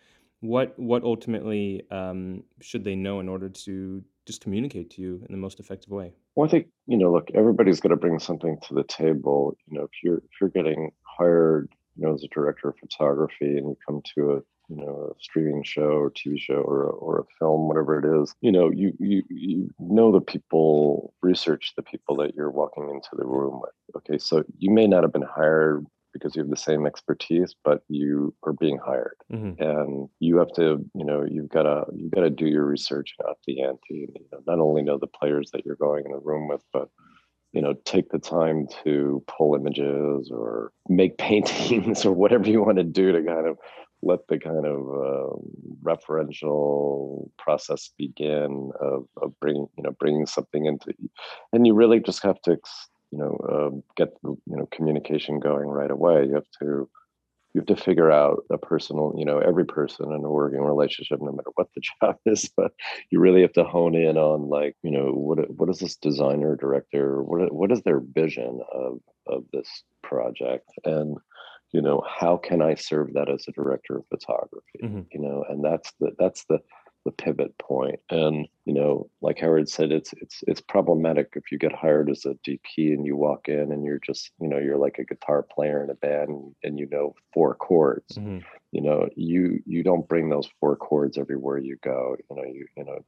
What 0.41 0.77
what 0.77 1.03
ultimately 1.03 1.83
um, 1.89 2.43
should 2.61 2.83
they 2.83 2.95
know 2.95 3.19
in 3.19 3.27
order 3.27 3.49
to 3.49 4.03
just 4.27 4.41
communicate 4.41 4.91
to 4.91 5.01
you 5.01 5.25
in 5.27 5.31
the 5.31 5.41
most 5.41 5.59
effective 5.59 5.89
way? 5.89 6.13
Well, 6.35 6.47
I 6.47 6.51
think 6.51 6.67
you 6.85 6.97
know, 6.97 7.11
look, 7.11 7.29
everybody's 7.33 7.79
got 7.79 7.89
to 7.89 7.95
bring 7.95 8.19
something 8.19 8.57
to 8.67 8.75
the 8.75 8.83
table. 8.83 9.57
You 9.65 9.79
know, 9.79 9.85
if 9.85 9.91
you're 10.03 10.17
if 10.17 10.29
you're 10.39 10.51
getting 10.51 10.91
hired, 11.01 11.69
you 11.95 12.05
know, 12.05 12.13
as 12.13 12.23
a 12.23 12.27
director 12.27 12.69
of 12.69 12.77
photography, 12.77 13.57
and 13.57 13.69
you 13.69 13.77
come 13.85 14.01
to 14.15 14.33
a 14.33 14.39
you 14.69 14.75
know 14.75 15.11
a 15.11 15.21
streaming 15.21 15.63
show 15.63 15.81
or 15.81 16.11
TV 16.11 16.39
show 16.39 16.55
or 16.55 16.85
a, 16.85 16.89
or 16.91 17.19
a 17.19 17.25
film, 17.39 17.67
whatever 17.67 17.99
it 17.99 18.21
is, 18.21 18.33
you 18.41 18.51
know 18.51 18.69
you 18.69 18.93
you 18.99 19.23
you 19.29 19.69
know 19.79 20.11
the 20.11 20.21
people, 20.21 21.13
research 21.21 21.73
the 21.75 21.83
people 21.83 22.15
that 22.17 22.35
you're 22.35 22.51
walking 22.51 22.89
into 22.89 23.09
the 23.13 23.25
room 23.25 23.61
with. 23.61 23.71
Okay, 23.97 24.17
so 24.17 24.43
you 24.57 24.71
may 24.71 24.87
not 24.87 25.03
have 25.03 25.13
been 25.13 25.21
hired 25.23 25.85
because 26.13 26.35
you 26.35 26.41
have 26.41 26.49
the 26.49 26.57
same 26.57 26.85
expertise, 26.85 27.55
but 27.63 27.83
you 27.87 28.33
are 28.43 28.53
being 28.53 28.77
hired, 28.77 29.15
mm-hmm. 29.31 29.61
and 29.61 30.09
you 30.19 30.37
have 30.37 30.51
to 30.53 30.85
you 30.93 31.05
know 31.05 31.25
you've 31.29 31.49
got 31.49 31.63
to 31.63 31.85
you've 31.95 32.11
got 32.11 32.21
to 32.21 32.29
do 32.29 32.45
your 32.45 32.65
research 32.65 33.15
and 33.19 33.29
up 33.29 33.39
the 33.47 33.61
ante. 33.61 33.79
You 33.89 34.25
know, 34.31 34.39
not 34.45 34.59
only 34.59 34.83
know 34.83 34.97
the 34.97 35.07
players 35.07 35.49
that 35.51 35.65
you're 35.65 35.75
going 35.75 36.05
in 36.05 36.11
the 36.11 36.19
room 36.19 36.47
with, 36.47 36.63
but 36.71 36.89
you 37.53 37.61
know 37.61 37.73
take 37.85 38.09
the 38.09 38.19
time 38.19 38.67
to 38.83 39.23
pull 39.27 39.55
images 39.55 40.29
or 40.31 40.71
make 40.87 41.17
paintings 41.17 42.05
or 42.05 42.11
whatever 42.11 42.47
you 42.49 42.61
want 42.63 42.77
to 42.77 42.83
do 42.83 43.11
to 43.11 43.23
kind 43.23 43.47
of 43.47 43.57
let 44.01 44.27
the 44.27 44.39
kind 44.39 44.65
of 44.65 44.79
uh, 44.79 45.35
referential 45.83 47.29
process 47.37 47.91
begin 47.97 48.71
of, 48.79 49.05
of 49.21 49.37
bringing 49.39 49.67
you 49.77 49.83
know 49.83 49.91
bringing 49.99 50.25
something 50.25 50.65
into 50.65 50.93
and 51.53 51.67
you 51.67 51.73
really 51.73 51.99
just 51.99 52.23
have 52.23 52.41
to 52.41 52.57
you 53.11 53.17
know 53.17 53.37
uh, 53.49 53.75
get 53.97 54.13
you 54.23 54.37
know 54.45 54.67
communication 54.71 55.39
going 55.39 55.67
right 55.67 55.91
away. 55.91 56.25
You 56.25 56.35
have 56.35 56.49
to 56.61 56.89
you 57.53 57.61
have 57.61 57.65
to 57.65 57.75
figure 57.75 58.11
out 58.11 58.43
a 58.51 58.57
personal 58.57 59.13
you 59.17 59.25
know 59.25 59.39
every 59.39 59.65
person 59.65 60.13
in 60.13 60.23
a 60.23 60.29
working 60.29 60.61
relationship 60.61 61.19
no 61.19 61.31
matter 61.31 61.49
what 61.55 61.67
the 61.73 61.81
job 62.01 62.15
is 62.25 62.47
but 62.55 62.71
you 63.09 63.19
really 63.19 63.41
have 63.41 63.53
to 63.53 63.63
hone 63.63 63.95
in 63.95 64.17
on 64.17 64.47
like 64.49 64.75
you 64.83 64.91
know 64.91 65.11
what 65.11 65.49
what 65.49 65.69
is 65.69 65.79
this 65.79 65.95
designer 65.95 66.55
director 66.55 67.23
what 67.23 67.51
what 67.51 67.71
is 67.71 67.81
their 67.81 67.99
vision 67.99 68.61
of 68.71 68.99
of 69.27 69.45
this 69.53 69.83
project? 70.09 70.69
And 70.83 71.17
you 71.71 71.81
know 71.81 72.03
how 72.07 72.37
can 72.37 72.61
i 72.61 72.73
serve 72.75 73.13
that 73.13 73.29
as 73.29 73.45
a 73.47 73.51
director 73.51 73.97
of 73.97 74.07
photography 74.07 74.79
mm-hmm. 74.83 75.01
you 75.11 75.19
know 75.19 75.43
and 75.49 75.63
that's 75.63 75.91
the 75.99 76.11
that's 76.17 76.45
the 76.45 76.59
the 77.05 77.11
pivot 77.11 77.57
point 77.57 77.99
and 78.09 78.47
you 78.65 78.73
know 78.73 79.09
like 79.21 79.39
howard 79.39 79.69
said 79.69 79.91
it's 79.91 80.13
it's 80.21 80.43
it's 80.47 80.59
problematic 80.59 81.29
if 81.35 81.49
you 81.51 81.57
get 81.57 81.71
hired 81.71 82.09
as 82.09 82.25
a 82.25 82.33
dp 82.47 82.59
and 82.77 83.05
you 83.05 83.15
walk 83.15 83.47
in 83.47 83.71
and 83.71 83.85
you're 83.85 84.01
just 84.05 84.31
you 84.41 84.49
know 84.49 84.57
you're 84.57 84.77
like 84.77 84.97
a 84.99 85.05
guitar 85.05 85.41
player 85.41 85.81
in 85.81 85.89
a 85.89 85.95
band 85.95 86.53
and 86.63 86.77
you 86.77 86.87
know 86.91 87.15
four 87.33 87.55
chords 87.55 88.17
mm-hmm. 88.17 88.39
you 88.71 88.81
know 88.81 89.07
you 89.15 89.59
you 89.65 89.81
don't 89.81 90.09
bring 90.09 90.29
those 90.29 90.49
four 90.59 90.75
chords 90.75 91.17
everywhere 91.17 91.57
you 91.57 91.77
go 91.81 92.17
you 92.29 92.35
know 92.35 92.43
you 92.43 92.65
you 92.75 92.83
know 92.83 92.99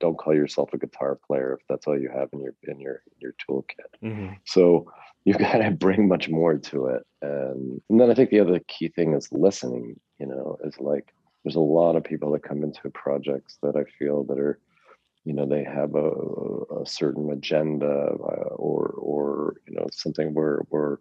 don't 0.00 0.16
call 0.16 0.34
yourself 0.34 0.70
a 0.72 0.78
guitar 0.78 1.18
player 1.26 1.58
if 1.58 1.66
that's 1.68 1.86
all 1.86 1.98
you 1.98 2.10
have 2.12 2.28
in 2.32 2.40
your 2.40 2.54
in 2.64 2.78
your 2.80 3.02
your 3.18 3.34
toolkit 3.48 3.92
mm-hmm. 4.02 4.32
so 4.44 4.86
you've 5.28 5.38
got 5.52 5.58
to 5.58 5.70
bring 5.70 6.08
much 6.08 6.28
more 6.28 6.56
to 6.56 6.86
it. 6.86 7.06
And, 7.20 7.80
and 7.88 8.00
then 8.00 8.10
I 8.10 8.14
think 8.14 8.30
the 8.30 8.40
other 8.40 8.60
key 8.60 8.88
thing 8.88 9.14
is 9.14 9.30
listening, 9.30 10.00
you 10.18 10.26
know, 10.26 10.58
is 10.64 10.78
like 10.80 11.12
there's 11.44 11.56
a 11.56 11.60
lot 11.60 11.96
of 11.96 12.04
people 12.04 12.32
that 12.32 12.42
come 12.42 12.62
into 12.62 12.90
projects 12.90 13.58
that 13.62 13.76
I 13.76 13.84
feel 13.98 14.24
that 14.24 14.38
are, 14.38 14.58
you 15.24 15.34
know, 15.34 15.46
they 15.46 15.64
have 15.64 15.94
a, 15.94 16.10
a 16.80 16.86
certain 16.86 17.30
agenda 17.30 17.86
uh, 17.86 18.54
or, 18.54 18.94
or, 18.96 19.56
you 19.66 19.74
know, 19.74 19.86
something 19.92 20.32
where, 20.32 20.62
where, 20.70 20.98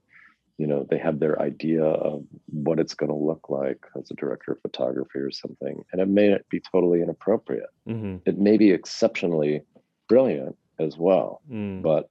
you 0.58 0.66
know, 0.66 0.88
they 0.90 0.98
have 0.98 1.20
their 1.20 1.40
idea 1.42 1.84
of 1.84 2.24
what 2.48 2.80
it's 2.80 2.96
going 2.96 3.12
to 3.12 3.16
look 3.16 3.50
like 3.50 3.86
as 3.98 4.10
a 4.10 4.16
director 4.16 4.54
of 4.54 4.62
photography 4.62 5.20
or 5.20 5.32
something. 5.32 5.84
And 5.92 6.02
it 6.02 6.08
may 6.08 6.30
not 6.30 6.42
be 6.50 6.60
totally 6.60 7.02
inappropriate. 7.02 7.70
Mm-hmm. 7.88 8.18
It 8.26 8.40
may 8.40 8.58
be 8.58 8.72
exceptionally 8.72 9.62
brilliant 10.10 10.56
as 10.80 10.98
well. 10.98 11.42
Mm. 11.52 11.84
But 11.84 12.10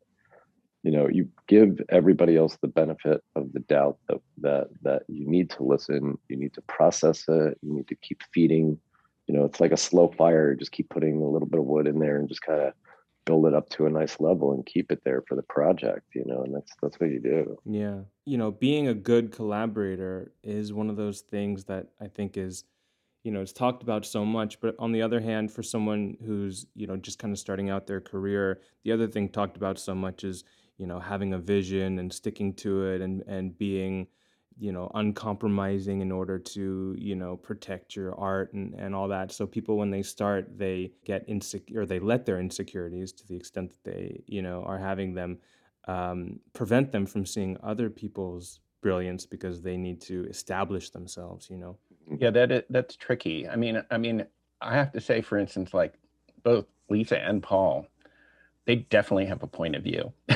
you 0.87 0.93
know 0.93 1.09
you 1.09 1.29
give 1.49 1.81
everybody 1.89 2.37
else 2.37 2.57
the 2.63 2.69
benefit 2.69 3.21
of 3.35 3.53
the 3.53 3.59
doubt 3.59 3.99
that 4.09 4.19
that 4.39 4.69
that 4.83 5.03
you 5.09 5.29
need 5.29 5.51
to 5.51 5.65
listen 5.65 6.17
you 6.29 6.37
need 6.37 6.55
to 6.55 6.63
process 6.63 7.25
it 7.27 7.59
you 7.61 7.75
need 7.75 7.89
to 7.89 7.97
keep 7.97 8.23
feeding 8.33 8.79
you 9.27 9.35
know 9.35 9.45
it's 9.45 9.59
like 9.59 9.73
a 9.73 9.77
slow 9.77 10.07
fire 10.17 10.55
just 10.55 10.71
keep 10.71 10.89
putting 10.89 11.21
a 11.21 11.29
little 11.29 11.49
bit 11.49 11.59
of 11.59 11.67
wood 11.67 11.89
in 11.89 11.99
there 11.99 12.19
and 12.19 12.29
just 12.29 12.41
kind 12.41 12.63
of 12.63 12.73
build 13.27 13.47
it 13.47 13.55
up 13.55 13.69
to 13.69 13.85
a 13.85 13.91
nice 13.91 14.19
level 14.21 14.53
and 14.53 14.65
keep 14.65 14.91
it 14.91 15.03
there 15.05 15.23
for 15.29 15.35
the 15.35 15.43
project 15.43 16.07
you 16.15 16.25
know 16.25 16.43
and 16.43 16.55
that's 16.55 16.73
that's 16.81 16.99
what 16.99 17.11
you 17.11 17.21
do. 17.21 17.59
Yeah. 17.67 17.99
You 18.25 18.39
know 18.39 18.51
being 18.51 18.89
a 18.89 18.95
good 18.95 19.33
collaborator 19.33 20.33
is 20.43 20.73
one 20.73 20.89
of 20.89 20.97
those 20.97 21.21
things 21.21 21.65
that 21.65 21.89
i 22.01 22.09
think 22.09 22.37
is 22.37 22.65
you 23.25 23.33
know 23.33 23.41
it's 23.43 23.53
talked 23.53 23.83
about 23.83 24.07
so 24.07 24.25
much 24.25 24.61
but 24.61 24.75
on 24.79 24.93
the 24.93 25.03
other 25.03 25.21
hand 25.21 25.53
for 25.53 25.63
someone 25.63 26.17
who's 26.25 26.67
you 26.75 26.87
know 26.87 26.97
just 26.97 27.19
kind 27.19 27.33
of 27.33 27.39
starting 27.39 27.69
out 27.69 27.87
their 27.87 28.01
career 28.01 28.61
the 28.85 28.93
other 28.93 29.09
thing 29.09 29.29
talked 29.29 29.57
about 29.57 29.79
so 29.79 29.95
much 29.95 30.25
is 30.25 30.45
you 30.79 30.87
know 30.87 31.01
having 31.01 31.35
a 31.35 31.39
vision 31.39 31.99
and 31.99 32.13
sticking 32.13 32.55
to 32.55 32.85
it 32.85 33.01
and 33.01 33.23
and 33.27 33.59
being 33.59 34.07
you 34.59 34.73
know 34.73 34.91
uncompromising 34.95 36.01
in 36.01 36.11
order 36.11 36.39
to 36.39 36.95
you 36.99 37.15
know 37.15 37.37
protect 37.37 37.95
your 37.95 38.19
art 38.19 38.53
and 38.53 38.75
and 38.75 38.95
all 38.95 39.09
that. 39.09 39.33
So 39.33 39.47
people 39.47 39.77
when 39.77 39.91
they 39.91 40.03
start 40.03 40.59
they 40.59 40.93
get 41.05 41.25
insecure 41.29 41.87
they 41.87 41.99
let 41.99 42.25
their 42.25 42.41
insecurities 42.41 43.13
to 43.13 43.27
the 43.27 43.37
extent 43.37 43.71
that 43.71 43.85
they 43.85 44.23
you 44.27 44.43
know 44.43 44.63
are 44.65 44.79
having 44.79 45.15
them 45.15 45.39
um, 45.89 46.41
prevent 46.53 46.91
them 46.91 47.07
from 47.07 47.25
seeing 47.25 47.57
other 47.63 47.89
people's 47.89 48.61
brilliance 48.81 49.25
because 49.27 49.63
they 49.63 49.77
need 49.77 50.01
to 50.01 50.25
establish 50.27 50.91
themselves 50.91 51.49
you 51.51 51.57
know? 51.57 51.77
Yeah 52.19 52.31
that 52.31 52.67
that's 52.71 52.97
tricky. 52.97 53.49
I 53.49 53.57
mean 53.57 53.83
i 53.91 53.99
mean 53.99 54.27
i 54.61 54.75
have 54.75 54.93
to 54.93 55.01
say 55.01 55.21
for 55.21 55.39
instance 55.39 55.75
like 55.75 55.95
both 56.43 56.67
lisa 56.89 57.19
and 57.19 57.43
paul 57.43 57.87
they 58.67 58.77
definitely 58.77 59.27
have 59.27 59.43
a 59.43 59.47
point 59.47 59.75
of 59.77 59.83
view. 59.83 60.13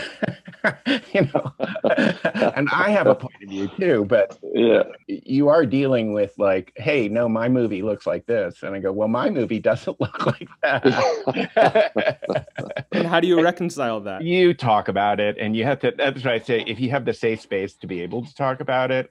You 1.13 1.23
know? 1.33 1.53
And 2.57 2.69
i 2.71 2.91
have 2.91 3.07
a 3.07 3.15
point 3.15 3.35
of 3.43 3.49
view 3.49 3.69
too 3.79 4.05
but 4.05 4.39
yeah. 4.43 4.83
you 5.07 5.49
are 5.49 5.65
dealing 5.65 6.13
with 6.13 6.35
like 6.37 6.73
hey 6.77 7.09
no 7.09 7.29
my 7.29 7.49
movie 7.49 7.81
looks 7.81 8.07
like 8.07 8.27
this. 8.27 8.63
And 8.63 8.75
i 8.75 8.79
go 8.79 8.93
well 8.93 9.09
my 9.09 9.31
movie 9.31 9.59
doesn't 9.71 9.99
look 10.01 10.27
like 10.27 10.49
that. 10.63 10.85
And 12.93 13.07
how 13.07 13.21
do 13.21 13.27
you 13.29 13.43
reconcile 13.43 14.01
that? 14.01 14.23
You 14.23 14.53
talk 14.53 14.89
about 14.89 15.19
it 15.19 15.37
and 15.39 15.57
you 15.57 15.65
have 15.65 15.81
to 15.81 15.95
that's 15.97 16.25
what 16.25 16.35
i 16.35 16.39
say 16.39 16.63
if 16.67 16.79
you 16.79 16.91
have 16.91 17.07
the 17.07 17.15
safe 17.15 17.41
space 17.41 17.75
to 17.77 17.87
be 17.87 18.03
able 18.03 18.25
to 18.25 18.35
talk 18.35 18.61
about 18.61 18.91
it 18.91 19.11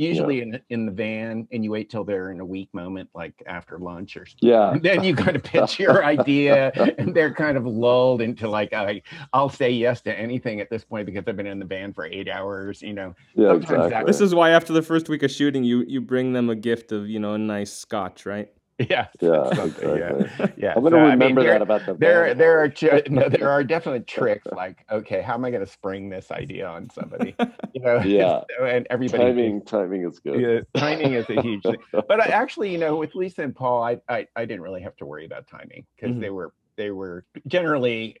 usually 0.00 0.38
yeah. 0.38 0.42
in 0.42 0.60
in 0.70 0.86
the 0.86 0.92
van 0.92 1.46
and 1.52 1.62
you 1.62 1.70
wait 1.70 1.90
till 1.90 2.04
they're 2.04 2.30
in 2.30 2.40
a 2.40 2.44
weak 2.44 2.68
moment 2.72 3.08
like 3.14 3.34
after 3.46 3.78
lunch 3.78 4.16
or 4.16 4.26
yeah 4.40 4.72
and 4.72 4.82
then 4.82 5.04
you 5.04 5.14
kind 5.14 5.36
of 5.36 5.42
pitch 5.42 5.78
your 5.78 6.04
idea 6.04 6.72
and 6.98 7.14
they're 7.14 7.34
kind 7.34 7.56
of 7.56 7.66
lulled 7.66 8.22
into 8.22 8.48
like 8.48 8.72
I, 8.72 9.02
i'll 9.32 9.48
say 9.48 9.70
yes 9.70 10.00
to 10.02 10.18
anything 10.18 10.60
at 10.60 10.70
this 10.70 10.84
point 10.84 11.06
because 11.06 11.24
i've 11.26 11.36
been 11.36 11.46
in 11.46 11.58
the 11.58 11.64
van 11.64 11.92
for 11.92 12.06
eight 12.06 12.28
hours 12.28 12.80
you 12.82 12.94
know 12.94 13.14
yeah 13.34 13.54
exactly. 13.54 14.04
this 14.04 14.20
is 14.20 14.34
why 14.34 14.50
after 14.50 14.72
the 14.72 14.82
first 14.82 15.08
week 15.08 15.22
of 15.22 15.30
shooting 15.30 15.64
you 15.64 15.84
you 15.86 16.00
bring 16.00 16.32
them 16.32 16.48
a 16.48 16.56
gift 16.56 16.92
of 16.92 17.08
you 17.08 17.18
know 17.18 17.34
a 17.34 17.38
nice 17.38 17.72
scotch 17.72 18.24
right 18.24 18.50
yeah, 18.88 19.06
yeah, 19.20 19.48
exactly. 19.48 19.98
yeah, 19.98 20.46
yeah. 20.56 20.72
I'm 20.76 20.82
gonna 20.82 20.96
so, 20.96 21.02
remember 21.02 21.40
I 21.40 21.44
mean, 21.44 21.46
that 21.46 21.62
about 21.62 21.86
the. 21.86 21.94
There, 21.94 22.34
there 22.34 22.62
are 22.62 22.72
no, 23.08 23.28
there 23.28 23.50
are 23.50 23.62
definite 23.62 24.06
tricks. 24.06 24.46
Like, 24.50 24.84
okay, 24.90 25.20
how 25.20 25.34
am 25.34 25.44
I 25.44 25.50
going 25.50 25.64
to 25.64 25.70
spring 25.70 26.08
this 26.08 26.30
idea 26.30 26.66
on 26.66 26.88
somebody? 26.90 27.34
You 27.72 27.82
know, 27.82 28.00
yeah. 28.00 28.40
and 28.60 28.86
everybody. 28.90 29.22
Timing, 29.24 29.62
timing 29.62 30.04
is 30.04 30.18
good. 30.18 30.40
Yeah, 30.40 30.80
timing 30.80 31.14
is 31.14 31.28
a 31.28 31.40
huge 31.42 31.62
thing. 31.62 31.76
But 31.92 32.20
I, 32.20 32.26
actually, 32.26 32.72
you 32.72 32.78
know, 32.78 32.96
with 32.96 33.14
Lisa 33.14 33.42
and 33.42 33.54
Paul, 33.54 33.82
I, 33.82 34.00
I, 34.08 34.26
I 34.36 34.44
didn't 34.44 34.62
really 34.62 34.82
have 34.82 34.96
to 34.96 35.06
worry 35.06 35.26
about 35.26 35.46
timing 35.46 35.86
because 35.96 36.12
mm-hmm. 36.12 36.20
they 36.20 36.30
were, 36.30 36.52
they 36.76 36.90
were 36.90 37.24
generally, 37.46 38.16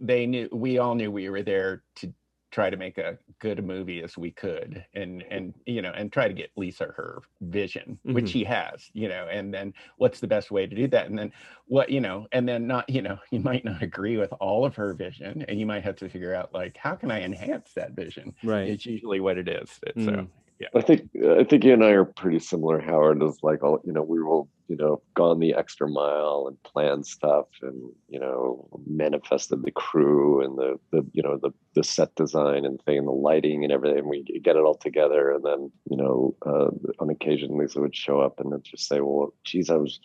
they 0.00 0.26
knew, 0.26 0.48
we 0.52 0.78
all 0.78 0.94
knew 0.94 1.10
we 1.10 1.28
were 1.28 1.42
there 1.42 1.82
to 1.96 2.12
try 2.50 2.70
to 2.70 2.76
make 2.76 2.98
a 2.98 3.18
good 3.40 3.64
movie 3.64 4.02
as 4.02 4.16
we 4.16 4.30
could 4.30 4.84
and 4.94 5.22
and 5.30 5.54
you 5.66 5.82
know 5.82 5.92
and 5.94 6.10
try 6.12 6.26
to 6.26 6.34
get 6.34 6.50
lisa 6.56 6.84
her 6.84 7.20
vision 7.42 7.98
mm-hmm. 8.04 8.14
which 8.14 8.30
she 8.30 8.42
has 8.42 8.90
you 8.94 9.08
know 9.08 9.26
and 9.30 9.52
then 9.52 9.72
what's 9.98 10.20
the 10.20 10.26
best 10.26 10.50
way 10.50 10.66
to 10.66 10.74
do 10.74 10.88
that? 10.88 11.06
And 11.08 11.18
then 11.18 11.32
what 11.66 11.90
you 11.90 12.00
know 12.00 12.26
and 12.32 12.48
then 12.48 12.66
not 12.66 12.88
you 12.88 13.02
know 13.02 13.18
you 13.30 13.40
might 13.40 13.64
not 13.64 13.82
agree 13.82 14.16
with 14.16 14.32
all 14.40 14.64
of 14.64 14.74
her 14.76 14.94
vision 14.94 15.44
and 15.48 15.60
you 15.60 15.66
might 15.66 15.84
have 15.84 15.96
to 15.96 16.08
figure 16.08 16.34
out 16.34 16.52
like 16.54 16.76
how 16.76 16.94
can 16.94 17.10
i 17.10 17.20
enhance 17.22 17.72
that 17.74 17.92
vision? 17.92 18.34
Right. 18.42 18.68
It's 18.68 18.86
usually 18.86 19.20
what 19.20 19.38
it 19.38 19.48
is 19.48 19.68
mm. 19.96 20.04
so 20.04 20.28
yeah. 20.60 20.68
I 20.74 20.80
think 20.80 21.08
i 21.38 21.44
think 21.44 21.64
you 21.64 21.72
and 21.72 21.84
i 21.84 21.90
are 21.90 22.04
pretty 22.04 22.38
similar 22.38 22.80
howard 22.80 23.22
is 23.22 23.38
like 23.42 23.62
all 23.62 23.80
you 23.84 23.92
know 23.92 24.02
we 24.02 24.22
will 24.22 24.48
you 24.68 24.76
know 24.76 25.00
gone 25.14 25.40
the 25.40 25.54
extra 25.54 25.88
mile 25.88 26.44
and 26.46 26.62
planned 26.62 27.06
stuff 27.06 27.46
and 27.62 27.90
you 28.08 28.20
know 28.20 28.68
manifested 28.86 29.62
the 29.62 29.70
crew 29.70 30.44
and 30.44 30.58
the 30.58 30.78
the 30.92 31.04
you 31.12 31.22
know 31.22 31.38
the 31.38 31.50
the 31.74 31.82
set 31.82 32.14
design 32.16 32.64
and 32.64 32.80
thing 32.82 32.98
and 32.98 33.06
the 33.06 33.12
lighting 33.12 33.62
and 33.62 33.72
everything. 33.72 34.08
We 34.08 34.24
get 34.42 34.56
it 34.56 34.62
all 34.62 34.74
together 34.74 35.30
and 35.30 35.44
then 35.44 35.72
you 35.90 35.96
know 35.96 36.34
uh, 36.44 36.70
on 36.98 37.10
occasion 37.10 37.56
lisa 37.56 37.80
would 37.80 37.96
show 37.96 38.20
up 38.20 38.38
and 38.40 38.52
then 38.52 38.62
just 38.62 38.88
say 38.88 39.00
well 39.00 39.32
geez 39.44 39.70
i 39.70 39.76
was 39.76 40.00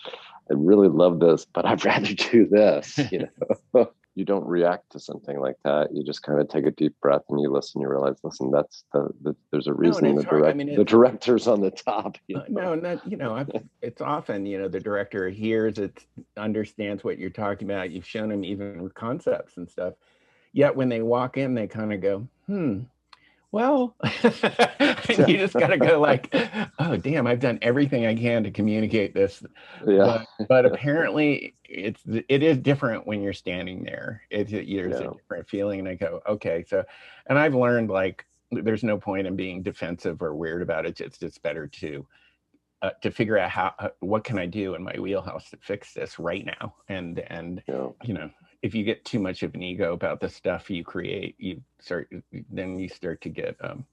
i 0.50 0.54
really 0.56 0.88
love 0.88 1.20
this 1.20 1.46
but 1.46 1.66
i'd 1.66 1.86
rather 1.92 2.14
do 2.14 2.48
this 2.48 2.98
you 3.12 3.28
know 3.74 3.92
you 4.16 4.26
don't 4.26 4.46
react 4.46 4.92
to 4.92 5.00
something 5.00 5.40
like 5.40 5.56
that. 5.64 5.90
You 5.92 6.04
just 6.04 6.22
kind 6.22 6.40
of 6.40 6.48
take 6.48 6.66
a 6.66 6.72
deep 6.72 6.94
breath 7.02 7.24
and 7.30 7.40
you 7.40 7.52
listen. 7.52 7.82
You 7.82 7.90
realize, 7.90 8.18
listen, 8.24 8.52
that's 8.52 8.84
the, 8.94 9.10
the 9.22 9.36
there's 9.52 9.68
a 9.68 9.74
reason 9.74 10.04
no, 10.04 10.22
the 10.22 10.24
direct, 10.24 10.48
I 10.48 10.54
mean, 10.54 10.76
the 10.76 10.84
director's 10.84 11.48
on 11.48 11.62
the 11.62 11.72
top. 11.72 12.18
You 12.28 12.38
know? 12.38 12.46
No, 12.50 12.76
not 12.76 13.08
you 13.10 13.18
know. 13.18 13.46
it's 13.82 14.02
often 14.02 14.46
you 14.46 14.60
know 14.60 14.68
the 14.68 14.80
director 14.80 15.30
hears 15.30 15.80
it, 15.80 16.06
understands 16.38 17.04
what 17.04 17.18
you're 17.18 17.30
talking 17.30 17.70
about. 17.70 17.92
You've 17.92 18.08
shown 18.08 18.30
them 18.30 18.44
even 18.44 18.90
concepts 18.92 19.58
and 19.58 19.70
stuff. 19.70 19.96
Yet 20.52 20.76
when 20.76 20.90
they 20.90 21.02
walk 21.02 21.38
in, 21.38 21.56
they 21.56 21.68
kind 21.68 21.92
of 21.92 22.02
go, 22.02 22.28
hmm, 22.46 22.82
well, 23.54 23.96
you 24.24 25.38
just 25.38 25.54
got 25.54 25.68
to 25.68 25.78
go 25.78 26.00
like, 26.00 26.36
oh, 26.80 26.98
damn, 26.98 27.28
I've 27.28 27.40
done 27.40 27.60
everything 27.62 28.08
I 28.08 28.16
can 28.16 28.44
to 28.46 28.50
communicate 28.50 29.14
this. 29.14 29.44
Yeah. 29.86 30.24
But, 30.40 30.48
but 30.50 30.66
apparently 30.74 31.54
it's, 31.64 32.02
it 32.08 32.42
is 32.42 32.58
different 32.58 33.06
when 33.06 33.22
you're 33.22 33.32
standing 33.32 33.84
there. 33.84 34.24
It's, 34.32 34.52
there's 34.52 34.66
yeah. 34.66 35.08
a 35.08 35.14
different 35.14 35.48
feeling. 35.48 35.78
And 35.82 35.88
I 35.88 35.94
go, 35.94 36.20
okay. 36.28 36.66
So, 36.68 36.84
and 37.28 37.38
I've 37.38 37.54
learned 37.54 37.92
like, 37.92 38.26
there's 38.52 38.84
no 38.84 38.98
point 38.98 39.28
in 39.28 39.36
being 39.36 39.62
defensive 39.62 40.24
or 40.24 40.34
weird 40.34 40.64
about 40.64 40.88
it. 40.88 41.00
It's 41.00 41.20
just 41.20 41.44
better 41.44 41.68
to, 41.68 42.08
uh, 42.82 42.90
to 43.04 43.12
figure 43.12 43.38
out 43.38 43.52
how, 43.52 43.76
uh, 43.78 43.90
what 44.00 44.24
can 44.24 44.40
I 44.40 44.48
do 44.48 44.74
in 44.74 44.82
my 44.82 44.96
wheelhouse 44.98 45.52
to 45.52 45.58
fix 45.62 45.94
this 45.94 46.18
right 46.18 46.44
now? 46.44 46.74
And, 46.90 47.20
and, 47.28 47.62
yeah. 47.68 47.90
you 48.04 48.16
know, 48.16 48.32
if 48.64 48.74
you 48.74 48.84
get 48.84 49.04
too 49.04 49.20
much 49.20 49.44
of 49.44 49.54
an 49.54 49.62
ego 49.62 49.94
about 49.94 50.22
the 50.22 50.30
stuff 50.30 50.70
you 50.70 50.84
create, 50.84 51.36
you 51.38 51.62
start 51.80 52.10
then 52.50 52.80
you 52.80 52.88
start 52.88 53.22
to 53.22 53.30
get 53.30 53.58
um, 53.62 53.86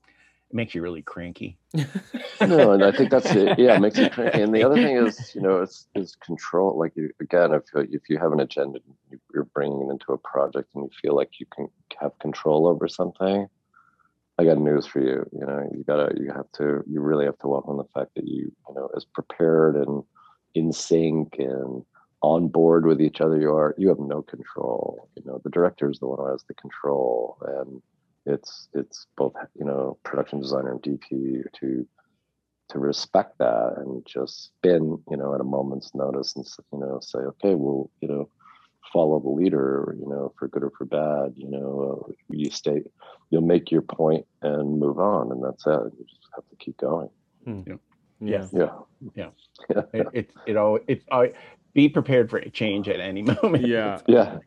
it 0.49 0.55
makes 0.55 0.75
you 0.75 0.81
really 0.81 1.03
cranky. 1.03 1.59
no, 2.41 2.73
and 2.73 2.83
I 2.83 2.93
think 2.93 3.11
that's 3.11 3.31
it. 3.33 3.59
Yeah, 3.59 3.77
it 3.77 3.81
makes 3.81 3.99
you 3.99 4.09
cranky. 4.09 4.43
And 4.43 4.55
the 4.55 4.65
other 4.65 4.77
thing 4.77 4.97
is, 4.97 5.33
you 5.35 5.43
know, 5.43 5.61
it's 5.61 5.87
is 5.95 6.17
control. 6.17 6.79
Like 6.79 6.93
you, 6.97 7.11
again, 7.21 7.53
if 7.53 7.65
if 7.75 8.09
you 8.09 8.19
have 8.19 8.33
an 8.33 8.41
agenda, 8.41 8.79
you're 9.35 9.45
bringing 9.45 9.89
it 9.89 9.91
into 9.93 10.13
a 10.13 10.19
project, 10.19 10.71
and 10.75 10.85
you 10.85 10.91
feel 11.03 11.15
like 11.15 11.41
you 11.41 11.47
can 11.55 11.69
have 12.01 12.19
control 12.21 12.67
over 12.67 12.89
something. 12.89 13.49
I 14.39 14.45
got 14.45 14.59
news 14.59 14.87
for 14.87 15.01
you. 15.01 15.29
You 15.33 15.47
know, 15.47 15.69
you 15.77 15.85
gotta, 15.85 16.15
you 16.19 16.33
have 16.33 16.51
to, 16.53 16.83
you 16.89 17.03
really 17.03 17.27
have 17.27 17.39
to 17.41 17.49
welcome 17.49 17.77
the 17.77 17.85
fact 17.93 18.13
that 18.15 18.27
you, 18.27 18.51
you 18.69 18.75
know, 18.75 18.89
as 18.97 19.05
prepared 19.05 19.77
and 19.77 20.03
in 20.55 20.73
sync 20.73 21.37
and 21.39 21.85
on 22.23 22.49
board 22.49 22.85
with 22.87 23.01
each 23.01 23.21
other 23.21 23.41
you 23.41 23.51
are 23.51 23.75
you 23.79 23.89
have 23.89 23.99
no 23.99 24.23
control 24.23 25.09
you 25.17 25.23
know 25.25 25.41
the 25.43 25.51
director 25.51 25.91
is 25.91 25.99
the 25.99 26.07
one 26.07 26.19
who 26.19 26.31
has 26.31 26.45
the 26.49 26.55
control 26.55 27.39
and 27.59 27.83
it's 28.27 28.69
it's 28.75 29.07
both 29.17 29.33
you 29.59 29.65
know 29.65 29.97
production 30.05 30.41
designer 30.41 30.73
and 30.73 30.83
dp 30.83 31.43
to 31.59 31.87
to 32.69 32.79
respect 32.79 33.39
that 33.39 33.75
and 33.79 34.05
just 34.07 34.45
spin 34.45 35.03
you 35.11 35.17
know 35.17 35.35
at 35.35 35.41
a 35.41 35.45
moment's 35.45 35.95
notice 35.95 36.37
and 36.37 36.47
you 36.73 36.79
know 36.79 36.99
say 37.01 37.19
okay 37.19 37.55
well 37.55 37.91
you 38.01 38.09
know 38.09 38.29
follow 38.93 39.19
the 39.21 39.29
leader 39.29 39.97
you 39.99 40.09
know 40.09 40.33
for 40.39 40.49
good 40.49 40.63
or 40.63 40.73
for 40.77 40.85
bad 40.85 41.33
you 41.37 41.49
know 41.51 42.07
uh, 42.09 42.13
you 42.29 42.51
stay 42.51 42.83
you'll 43.31 43.41
make 43.41 43.71
your 43.71 43.83
point 43.83 44.27
and 44.43 44.79
move 44.79 44.99
on 44.99 45.33
and 45.33 45.43
that's 45.43 45.67
it 45.67 45.93
you 45.99 46.05
just 46.07 46.29
have 46.35 46.47
to 46.51 46.57
keep 46.57 46.77
going 46.77 47.09
hmm. 47.45 47.63
yeah. 47.67 47.77
Yeah. 48.21 48.47
Yeah. 48.53 48.71
Yeah. 49.15 49.31
yeah. 49.71 49.83
It, 49.95 50.07
it, 50.13 50.31
it 50.47 50.57
all, 50.59 50.79
it's, 50.87 51.05
I, 51.11 51.33
be 51.73 51.89
prepared 51.89 52.31
for 52.31 52.39
a 52.39 52.51
change 52.51 52.89
at 52.89 53.01
any 53.01 53.23
moment. 53.43 53.67
Yeah. 53.67 54.01
Yeah. 54.07 54.39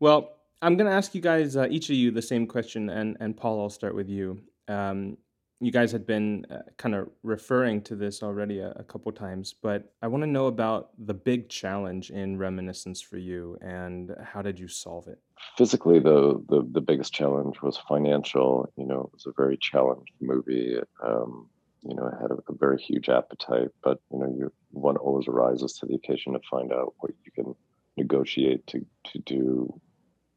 Well, 0.00 0.36
I'm 0.62 0.76
going 0.76 0.88
to 0.90 0.96
ask 0.96 1.14
you 1.14 1.20
guys, 1.20 1.56
uh, 1.56 1.68
each 1.70 1.88
of 1.90 1.96
you, 1.96 2.10
the 2.10 2.22
same 2.22 2.46
question, 2.46 2.90
and 2.90 3.16
and 3.20 3.36
Paul, 3.36 3.60
I'll 3.60 3.70
start 3.70 3.94
with 3.94 4.08
you. 4.08 4.40
Um, 4.66 5.16
you 5.60 5.72
guys 5.72 5.90
had 5.90 6.06
been 6.06 6.46
uh, 6.50 6.58
kind 6.76 6.94
of 6.94 7.08
referring 7.24 7.82
to 7.82 7.96
this 7.96 8.22
already 8.22 8.60
a, 8.60 8.70
a 8.76 8.84
couple 8.84 9.10
times, 9.10 9.54
but 9.60 9.92
I 10.02 10.06
want 10.06 10.22
to 10.22 10.28
know 10.28 10.46
about 10.46 10.90
the 10.98 11.14
big 11.14 11.48
challenge 11.48 12.10
in 12.10 12.38
reminiscence 12.38 13.00
for 13.00 13.18
you, 13.18 13.58
and 13.60 14.14
how 14.22 14.42
did 14.42 14.58
you 14.58 14.68
solve 14.68 15.08
it? 15.08 15.18
Physically, 15.56 15.98
the 15.98 16.42
the, 16.48 16.66
the 16.72 16.80
biggest 16.80 17.12
challenge 17.12 17.60
was 17.62 17.78
financial. 17.88 18.72
You 18.76 18.86
know, 18.86 19.00
it 19.00 19.12
was 19.12 19.26
a 19.26 19.32
very 19.36 19.56
challenged 19.56 20.12
movie. 20.20 20.78
Um, 21.04 21.48
you 21.88 21.94
know, 21.94 22.04
I 22.04 22.20
had 22.20 22.30
a, 22.30 22.34
a, 22.48 22.54
very 22.54 22.80
huge 22.80 23.08
appetite, 23.08 23.70
but 23.82 23.98
you 24.12 24.18
know, 24.18 24.26
you 24.26 24.52
one 24.70 24.96
always 24.96 25.26
arises 25.26 25.72
to 25.74 25.86
the 25.86 25.94
occasion 25.94 26.34
to 26.34 26.40
find 26.50 26.72
out 26.72 26.94
what 26.98 27.12
you 27.24 27.32
can 27.32 27.54
negotiate 27.96 28.66
to 28.68 28.84
to 29.12 29.18
do, 29.20 29.80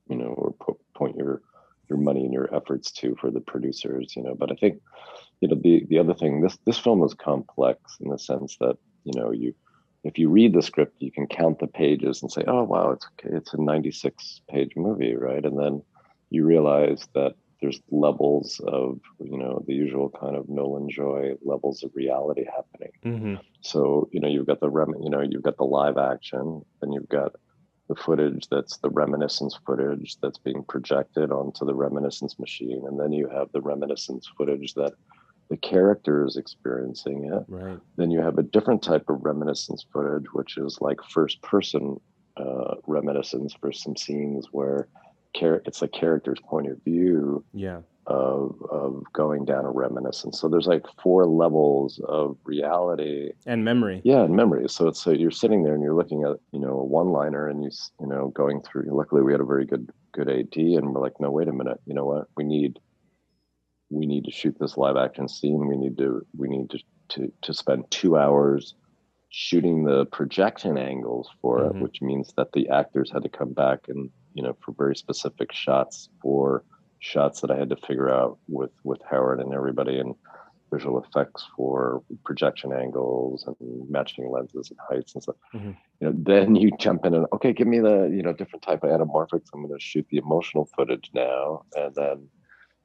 you 0.10 0.16
know, 0.16 0.28
or 0.28 0.54
po- 0.54 0.80
point 0.96 1.18
your 1.18 1.42
your 1.90 2.00
money 2.00 2.24
and 2.24 2.34
your 2.34 2.54
efforts 2.56 2.92
to 2.92 3.16
for 3.20 3.32
the 3.32 3.42
producers, 3.42 4.14
you 4.16 4.24
know. 4.24 4.34
But 4.34 4.52
I 4.52 4.56
think, 4.56 4.82
you 5.42 5.50
know, 5.50 5.60
the 5.62 5.86
the 5.90 6.00
other 6.00 6.14
thing 6.14 6.42
this 6.42 6.58
this 6.66 6.80
film 6.80 7.00
was 7.00 7.14
complex 7.14 7.98
in 8.00 8.10
the 8.10 8.18
sense 8.18 8.56
that 8.62 8.78
you 9.04 9.20
know 9.20 9.32
you 9.32 9.54
if 10.04 10.18
you 10.18 10.30
read 10.30 10.54
the 10.54 10.62
script, 10.62 10.96
you 11.00 11.12
can 11.12 11.28
count 11.28 11.60
the 11.60 11.68
pages 11.68 12.22
and 12.22 12.32
say, 12.32 12.44
oh 12.48 12.64
wow, 12.64 12.92
it's 12.92 13.08
it's 13.24 13.54
a 13.54 13.62
96 13.62 14.42
page 14.50 14.72
movie, 14.76 15.16
right? 15.16 15.46
And 15.46 15.60
then 15.60 15.84
you 16.30 16.46
realize 16.46 17.08
that 17.14 17.36
there's 17.62 17.80
levels 17.89 18.60
of 18.65 19.00
you 19.19 19.38
know 19.38 19.63
the 19.67 19.74
usual 19.74 20.10
kind 20.10 20.36
of 20.36 20.50
Nolan 20.50 20.89
joy 20.89 21.34
levels 21.43 21.84
of 21.84 21.91
reality 21.93 22.45
happening. 22.45 22.91
Mm-hmm. 23.06 23.36
So 23.62 24.10
you 24.12 24.19
know 24.19 24.28
you've 24.28 24.47
got 24.47 24.60
the 24.60 24.69
rem, 24.69 24.93
you 25.02 25.10
know 25.10 25.21
you've 25.21 25.43
got 25.43 25.58
the 25.58 25.63
live 25.63 25.97
action, 25.97 26.63
then 26.82 26.91
you've 26.91 27.10
got 27.10 27.36
the 27.88 27.95
footage 27.95 28.47
that's 28.50 28.78
the 28.78 28.89
reminiscence 28.89 29.60
footage 29.65 30.17
that's 30.21 30.38
being 30.38 30.63
projected 30.63 31.32
onto 31.32 31.65
the 31.65 31.76
reminiscence 31.76 32.39
machine, 32.39 32.84
and 32.88 33.00
then 33.00 33.12
you 33.12 33.30
have 33.30 33.52
the 33.52 33.62
reminiscence 33.62 34.30
footage 34.38 34.74
that 34.74 34.93
the 35.50 35.58
character 35.58 36.26
is 36.26 36.38
experiencing 36.38 37.26
it. 37.26 37.43
Right. 37.47 37.78
Then 37.97 38.10
you 38.10 38.21
have 38.21 38.38
a 38.38 38.43
different 38.43 38.82
type 38.82 39.10
of 39.10 39.24
reminiscence 39.24 39.86
footage, 39.91 40.28
which 40.34 40.58
is 40.58 40.78
like 40.80 40.97
first 41.10 41.41
person 41.41 42.00
uh, 42.38 42.76
reminiscence 42.88 43.54
for 43.54 43.74
some 43.74 43.97
scenes 43.97 44.47
where 44.52 44.88
char- 45.36 45.62
it's 45.65 45.82
a 45.82 45.88
character's 45.88 46.39
point 46.41 46.67
of 46.67 46.82
view 46.84 47.44
Yeah. 47.54 47.82
of 48.08 48.62
of 48.70 49.04
going 49.13 49.46
down 49.46 49.63
a 49.65 49.70
reminiscence. 49.72 50.39
So 50.39 50.50
there's 50.50 50.67
like 50.67 50.86
four 51.02 51.26
levels 51.26 52.00
of 52.08 52.38
reality. 52.44 53.32
And 53.46 53.63
memory. 53.63 54.02
Yeah, 54.04 54.24
and 54.24 54.36
memory. 54.36 54.67
So 54.70 54.88
it's 54.88 55.00
so 55.02 55.12
you're 55.12 55.32
sitting 55.32 55.63
there 55.63 55.74
and 55.76 55.84
you're 55.84 55.94
looking 55.96 56.24
at 56.24 56.38
you 56.52 56.60
know 56.60 56.80
a 56.80 56.84
one 56.84 57.10
liner 57.10 57.48
and 57.48 57.63
you 57.63 57.70
you 58.00 58.08
know 58.08 58.30
going 58.30 58.62
through. 58.62 58.88
Luckily, 58.91 59.22
we 59.22 59.32
had 59.32 59.41
a 59.41 59.46
very 59.46 59.65
good 59.65 59.89
good 60.13 60.30
AD, 60.30 60.56
and 60.58 60.94
we're 60.94 61.02
like, 61.02 61.20
no, 61.20 61.32
wait 61.32 61.48
a 61.48 61.54
minute. 61.54 61.80
You 61.86 61.94
know 61.94 62.06
what? 62.06 62.28
We 62.36 62.44
need 62.44 62.80
we 63.89 64.06
need 64.06 64.26
to 64.26 64.32
shoot 64.32 64.58
this 64.60 64.78
live 64.78 64.98
action 64.98 65.28
scene. 65.28 65.67
We 65.67 65.78
need 65.78 65.98
to 66.00 66.26
we 66.38 66.48
need 66.50 66.70
to 66.72 66.80
to 67.10 67.32
to 67.44 67.54
spend 67.54 67.89
two 67.91 68.17
hours 68.17 68.74
shooting 69.30 69.84
the 69.86 70.06
projection 70.08 70.78
angles 70.78 71.30
for 71.41 71.60
Mhm. 71.60 71.76
it, 71.78 71.82
which 71.82 72.02
means 72.02 72.34
that 72.36 72.52
the 72.52 72.67
actors 72.70 73.12
had 73.12 73.24
to 73.24 73.30
come 73.30 73.54
back 73.54 73.88
and 73.88 74.10
you 74.34 74.44
know 74.44 74.56
for 74.63 74.74
very 74.78 74.96
specific 74.96 75.52
shots 75.52 76.10
for 76.22 76.63
shots 77.00 77.41
that 77.41 77.52
I 77.52 77.58
had 77.58 77.70
to 77.70 77.76
figure 77.76 78.10
out 78.10 78.38
with 78.48 78.72
with 78.84 79.02
Howard 79.10 79.39
and 79.39 79.54
everybody 79.54 80.00
and 80.00 80.15
visual 80.72 81.04
effects 81.04 81.46
for 81.56 82.02
projection 82.24 82.72
angles 82.72 83.46
and 83.46 83.89
matching 83.89 84.30
lenses 84.32 84.70
and 84.70 84.80
heights 84.89 85.13
and 85.13 85.24
stuff. 85.24 85.36
Mhm. 85.54 85.76
You 86.00 86.10
know, 86.10 86.13
then 86.15 86.56
you 86.56 86.72
jump 86.80 87.06
in 87.06 87.13
and 87.13 87.26
okay, 87.34 87.52
give 87.52 87.67
me 87.67 87.80
the 87.80 88.10
you 88.10 88.22
know 88.22 88.34
different 88.34 88.63
type 88.63 88.84
of 88.84 88.89
anamorphics. 88.89 89.50
I'm 89.54 89.65
going 89.65 89.78
to 89.78 89.84
shoot 89.84 90.06
the 90.10 90.17
emotional 90.17 90.70
footage 90.76 91.10
now, 91.13 91.63
and 91.76 91.94
then 91.94 92.30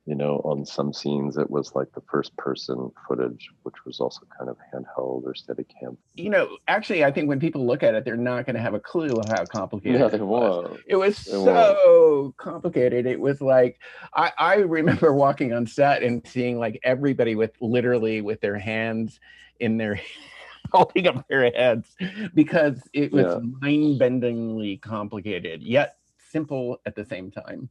you 0.06 0.14
know 0.14 0.40
on 0.44 0.64
some 0.64 0.92
scenes 0.92 1.36
it 1.36 1.50
was 1.50 1.74
like 1.74 1.90
the 1.92 2.00
first 2.10 2.36
person 2.36 2.90
footage, 3.08 3.50
which 3.64 3.74
was 3.84 3.98
also 4.00 4.20
kind 4.38 4.48
of 4.48 4.56
handheld 4.72 5.24
or 5.24 5.34
Steadicam. 5.34 5.96
You 6.14 6.30
know, 6.30 6.56
actually, 6.68 7.04
I 7.04 7.10
think 7.10 7.28
when 7.28 7.40
people 7.40 7.66
look 7.66 7.82
at 7.82 7.94
it, 7.94 8.04
they're 8.04 8.16
not 8.16 8.46
going 8.46 8.54
to 8.54 8.62
have 8.62 8.74
a 8.74 8.80
clue 8.80 9.10
of 9.18 9.28
how 9.28 9.44
complicated 9.46 10.14
it 10.14 10.20
was. 10.22 10.64
won't. 10.66 10.80
It 10.86 10.96
was 10.96 11.24
They 11.24 11.36
won't. 11.36 11.46
so 11.48 12.34
complicated. 12.36 13.04
It 13.06 13.18
was 13.20 13.40
like 13.40 13.80
I, 14.14 14.32
I 14.38 14.54
remember 14.56 15.12
walking 15.12 15.52
on 15.52 15.66
set 15.66 16.02
and 16.04 16.24
seeing 16.26 16.58
like 16.58 16.78
everybody 16.84 17.34
with 17.34 17.52
literally 17.60 18.20
with 18.20 18.40
their 18.40 18.58
hands 18.58 19.18
in 19.58 19.76
their 19.76 20.00
holding 20.72 21.06
up 21.08 21.26
their 21.28 21.50
heads 21.50 21.96
because 22.34 22.80
it 22.92 23.12
was 23.12 23.26
Yeah. 23.26 23.38
mind-bendingly 23.60 24.80
complicated 24.82 25.62
yet 25.62 25.96
simple 26.30 26.80
at 26.86 26.94
the 26.94 27.04
same 27.04 27.30
time. 27.30 27.68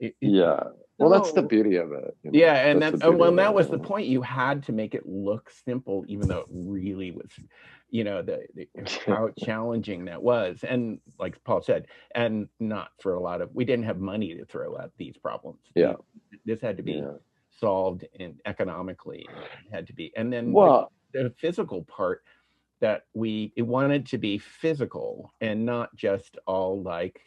It- 0.00 0.16
it- 0.20 0.28
Yeah. 0.28 0.62
Well, 0.98 1.10
that's 1.10 1.32
the 1.32 1.42
beauty 1.42 1.76
of 1.76 1.92
it. 1.92 2.16
you 2.22 2.30
know. 2.30 2.38
yeah, 2.38 2.66
and 2.68 2.80
That's 2.80 2.98
that 3.00 3.10
the 3.10 3.12
well, 3.12 3.32
that 3.34 3.54
was 3.54 3.68
the 3.68 3.78
point. 3.78 4.06
You 4.06 4.22
had 4.22 4.62
to 4.64 4.72
make 4.72 4.94
it 4.94 5.06
look 5.06 5.50
simple, 5.50 6.04
even 6.08 6.26
though 6.28 6.38
it 6.40 6.46
really 6.50 7.10
was, 7.10 7.30
you 7.90 8.02
know, 8.04 8.22
the, 8.22 8.46
the 8.54 8.68
how 9.06 9.28
challenging 9.38 10.06
that 10.06 10.22
was. 10.22 10.64
And 10.66 10.98
like 11.18 11.42
Paul 11.44 11.60
said, 11.62 11.86
and 12.14 12.48
not 12.60 12.88
for 13.00 13.14
a 13.14 13.20
lot 13.20 13.42
of 13.42 13.50
we 13.54 13.64
didn't 13.66 13.84
have 13.84 13.98
money 13.98 14.34
to 14.36 14.44
throw 14.46 14.78
at 14.78 14.90
these 14.96 15.16
problems. 15.18 15.60
Yeah. 15.74 15.94
this 16.46 16.60
had 16.62 16.78
to 16.78 16.82
be 16.82 16.92
Yeah. 16.94 17.12
solved 17.60 18.06
in 18.14 18.38
economically. 18.46 19.26
It 19.68 19.74
had 19.74 19.86
to 19.88 19.92
be, 19.92 20.12
and 20.16 20.32
then 20.32 20.46
the- 20.46 20.52
Well, 20.52 20.92
the 21.12 21.32
physical 21.38 21.84
part 21.84 22.22
that 22.80 23.04
we 23.14 23.52
it 23.56 23.62
wanted 23.62 24.06
to 24.06 24.18
be 24.18 24.38
physical 24.38 25.32
and 25.40 25.64
not 25.64 25.94
just 25.96 26.36
all 26.46 26.82
like 26.82 27.20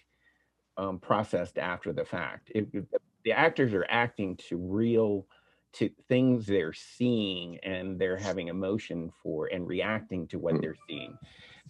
um, 0.80 0.98
processed 1.00 1.58
after 1.58 1.92
the 1.94 2.06
fact. 2.06 2.52
It, 2.56 2.68
it- 2.74 2.86
the 3.26 3.34
actors 3.34 3.74
are 3.74 3.86
acting 3.90 4.38
to 4.48 4.56
real 4.56 5.28
to 5.74 5.90
things 6.08 6.48
they're 6.48 6.74
seeing 6.74 7.60
and 7.64 8.00
they're 8.00 8.16
having 8.18 8.48
emotion 8.48 9.12
for 9.22 9.48
and 9.48 9.68
reacting 9.68 10.26
to 10.30 10.40
what 10.40 10.56
Mm. 10.56 10.62
they're 10.62 10.78
seeing. 10.88 11.18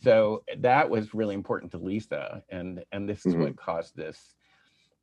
So 0.01 0.43
that 0.59 0.89
was 0.89 1.13
really 1.15 1.33
important 1.33 1.71
to 1.71 1.79
Lisa, 1.79 2.43
and 2.49 2.85
and 2.91 3.09
this 3.09 3.25
is 3.25 3.35
what 3.35 3.57
caused 3.57 3.95
this 3.97 4.35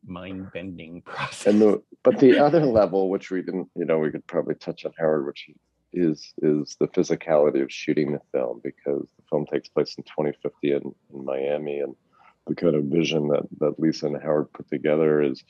mind 0.06 0.50
bending 0.54 1.02
process. 1.02 1.46
and 1.52 1.60
the 1.60 1.82
but 2.04 2.18
the 2.20 2.38
other 2.38 2.64
level 2.64 3.10
which 3.10 3.30
we 3.32 3.42
didn't 3.42 3.68
you 3.74 3.84
know 3.84 3.98
we 3.98 4.10
could 4.12 4.26
probably 4.28 4.54
touch 4.54 4.86
on 4.86 4.92
howard 4.96 5.26
which 5.26 5.50
is 5.92 6.32
is 6.42 6.76
the 6.78 6.86
physicality 6.88 7.60
of 7.60 7.72
shooting 7.72 8.12
the 8.12 8.20
film 8.32 8.60
because 8.62 9.02
the 9.18 9.24
film 9.28 9.44
takes 9.52 9.68
place 9.68 9.94
in 9.98 10.04
2050 10.04 10.72
in, 10.72 10.94
in 11.12 11.24
miami 11.24 11.80
and 11.80 11.94
the 12.46 12.54
kind 12.54 12.74
of 12.76 12.84
vision 12.84 13.28
that 13.28 13.42
that 13.58 13.78
lisa 13.78 14.06
and 14.06 14.22
howard 14.22 14.52
put 14.52 14.68
together 14.68 15.22
is 15.22 15.44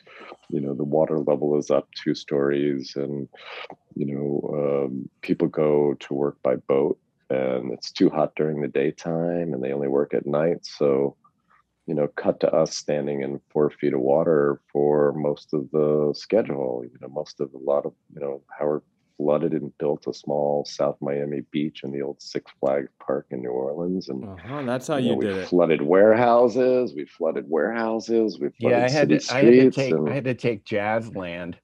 you 0.48 0.60
know 0.60 0.74
the 0.74 0.84
water 0.84 1.18
level 1.18 1.58
is 1.58 1.70
up 1.70 1.88
two 1.92 2.14
stories 2.14 2.94
and 2.96 3.28
you 3.94 4.06
know 4.06 4.86
um, 4.86 5.08
people 5.20 5.48
go 5.48 5.94
to 6.00 6.14
work 6.14 6.36
by 6.42 6.56
boat 6.68 6.98
and 7.30 7.72
it's 7.72 7.90
too 7.90 8.08
hot 8.08 8.32
during 8.36 8.60
the 8.60 8.68
daytime 8.68 9.52
and 9.52 9.62
they 9.62 9.72
only 9.72 9.88
work 9.88 10.14
at 10.14 10.26
night 10.26 10.64
so 10.64 11.16
you 11.86 11.94
know, 11.94 12.08
cut 12.08 12.40
to 12.40 12.52
us 12.52 12.76
standing 12.76 13.22
in 13.22 13.40
four 13.50 13.70
feet 13.70 13.94
of 13.94 14.00
water 14.00 14.60
for 14.72 15.12
most 15.12 15.54
of 15.54 15.70
the 15.70 16.12
schedule. 16.16 16.84
You 16.84 16.98
know, 17.00 17.08
most 17.08 17.40
of 17.40 17.54
a 17.54 17.58
lot 17.58 17.86
of, 17.86 17.92
you 18.12 18.20
know, 18.20 18.42
Howard 18.58 18.82
flooded 19.16 19.52
and 19.52 19.76
built 19.78 20.06
a 20.06 20.12
small 20.12 20.64
South 20.64 20.96
Miami 21.00 21.40
beach 21.50 21.82
in 21.84 21.90
the 21.90 22.02
old 22.02 22.20
Six 22.20 22.50
Flags 22.60 22.88
Park 23.04 23.26
in 23.30 23.42
New 23.42 23.50
Orleans. 23.50 24.08
And 24.08 24.24
Uh-huh. 24.24 24.62
That's 24.62 24.86
how 24.86 24.96
you, 24.96 25.04
you, 25.04 25.10
know, 25.12 25.16
we 25.16 25.26
did 25.26 25.36
it. 25.38 25.48
flooded 25.48 25.82
warehouses, 25.82 26.94
we 26.94 27.06
flooded 27.06 27.44
warehouses, 27.48 28.38
we 28.38 28.48
flooded 28.60 28.78
yeah, 28.78 28.86
I 28.86 28.90
had 28.90 29.08
to, 29.08 29.34
I 29.34 29.42
had 29.42 29.52
to 29.52 29.70
take 29.70 29.92
and, 29.92 30.08
I 30.08 30.14
had 30.14 30.24
to 30.24 30.34
take 30.34 30.64
Jazzland, 30.64 31.54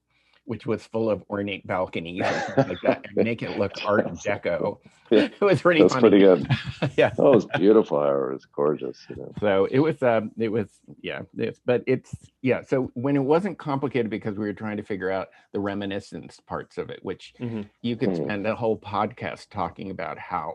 which 0.44 0.66
was 0.66 0.85
full 0.87 1.09
of 1.09 1.22
ornate 1.31 1.66
balconies 1.66 2.22
and 2.24 2.68
like 2.68 2.81
that, 2.83 3.05
and 3.07 3.16
make 3.24 3.42
it 3.42 3.59
look 3.59 3.72
Art 3.87 4.07
Deco. 4.14 4.78
Yeah, 5.11 5.28
It 5.40 5.40
was 5.40 5.61
pretty 5.61 5.83
that's 5.83 5.94
funny. 5.94 6.09
pretty 6.09 6.24
good. 6.24 6.48
yeah. 6.96 7.12
Oh, 7.18 7.33
it 7.33 7.35
was 7.37 7.46
beautiful, 7.59 7.98
Howard. 8.00 8.33
was 8.33 8.46
gorgeous, 8.46 8.98
you 9.09 9.16
know. 9.16 9.33
So 9.40 9.66
it 9.70 9.78
was 9.78 10.02
um 10.02 10.33
it 10.38 10.48
was 10.50 10.68
yeah, 11.02 11.20
this 11.35 11.61
but 11.64 11.85
it's 11.87 12.14
yeah, 12.40 12.62
so 12.62 12.90
when 12.94 13.14
it 13.16 13.20
wasn't 13.24 13.59
complicated 13.59 14.11
because 14.11 14.37
we 14.38 14.46
were 14.46 14.52
trying 14.52 14.78
to 14.78 14.83
figure 14.83 15.11
out 15.11 15.28
the 15.52 15.61
reminiscence 15.61 16.40
parts 16.40 16.78
of 16.78 16.90
it, 16.90 17.00
which 17.05 17.35
Mhm. 17.40 17.68
you 17.83 17.96
could 17.96 18.11
Mhm. 18.11 18.24
spend 18.24 18.46
a 18.46 18.55
whole 18.57 18.78
podcast 18.78 19.48
talking 19.50 19.90
about 19.90 20.18
how 20.18 20.55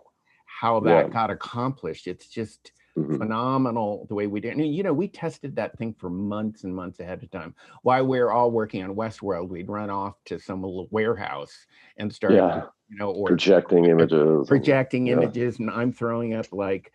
how 0.59 0.79
that 0.81 1.05
Yeah. 1.07 1.13
got 1.13 1.29
accomplished. 1.29 2.07
It's 2.07 2.27
just 2.27 2.71
Mhm. 2.97 3.17
phenomenal 3.19 4.05
the 4.09 4.15
way 4.15 4.25
we 4.27 4.39
did. 4.39 4.53
And, 4.57 4.73
you 4.75 4.81
know, 4.83 4.93
we 4.93 5.07
tested 5.07 5.55
that 5.55 5.77
thing 5.77 5.93
for 5.93 6.09
months 6.09 6.63
and 6.63 6.75
months 6.75 6.99
ahead 6.99 7.21
of 7.21 7.29
time. 7.29 7.53
While 7.83 8.07
we 8.07 8.19
are 8.19 8.31
all 8.31 8.49
working 8.51 8.83
on 8.83 8.95
Westworld, 8.95 9.49
we'd 9.49 9.69
run 9.69 9.89
off 9.89 10.15
to 10.25 10.39
some 10.39 10.63
little 10.63 10.87
warehouse 10.89 11.67
and 11.97 12.11
start, 12.11 12.33
Yeah, 12.33 12.63
you 12.89 12.97
know, 12.97 13.11
or 13.11 13.27
projecting 13.27 13.85
images. 13.89 14.19
and- 14.19 14.47
projecting 14.47 15.07
yeah. 15.07 15.13
images, 15.13 15.59
and 15.59 15.69
I'm 15.69 15.91
throwing 15.93 16.33
up 16.33 16.47
like 16.51 16.91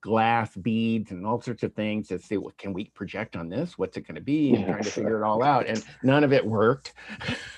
glass 0.00 0.54
beads 0.56 1.10
and 1.10 1.26
all 1.26 1.40
sorts 1.40 1.64
of 1.64 1.74
things 1.74 2.06
to 2.06 2.16
see 2.16 2.36
what 2.36 2.56
can 2.56 2.72
we 2.72 2.84
project 2.90 3.34
on 3.34 3.48
this? 3.48 3.76
What's 3.76 3.96
it 3.96 4.02
going 4.06 4.14
to 4.14 4.20
be? 4.20 4.54
And 4.54 4.66
trying 4.66 4.82
to 4.82 4.90
figure 4.90 5.22
it 5.22 5.26
all 5.26 5.42
out, 5.42 5.66
and 5.66 5.82
none 6.02 6.24
of 6.24 6.32
it 6.32 6.44
worked. 6.46 6.92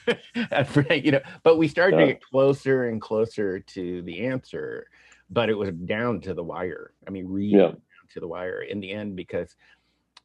You 0.90 1.12
know, 1.12 1.20
but 1.42 1.58
we 1.58 1.68
started 1.68 1.96
to 1.98 2.06
get 2.06 2.22
closer 2.22 2.88
and 2.88 3.00
closer 3.00 3.60
to 3.60 4.02
the 4.02 4.26
answer, 4.26 4.86
but 5.30 5.48
it 5.48 5.54
was 5.54 5.70
down 5.72 6.20
to 6.22 6.34
the 6.34 6.42
wire. 6.44 6.92
I 7.06 7.10
mean, 7.10 7.26
really 7.26 7.52
Yeah. 7.52 7.68
down 7.68 7.80
to 8.14 8.20
the 8.20 8.28
wire 8.28 8.62
in 8.62 8.80
the 8.80 8.92
end 8.92 9.16
because 9.16 9.56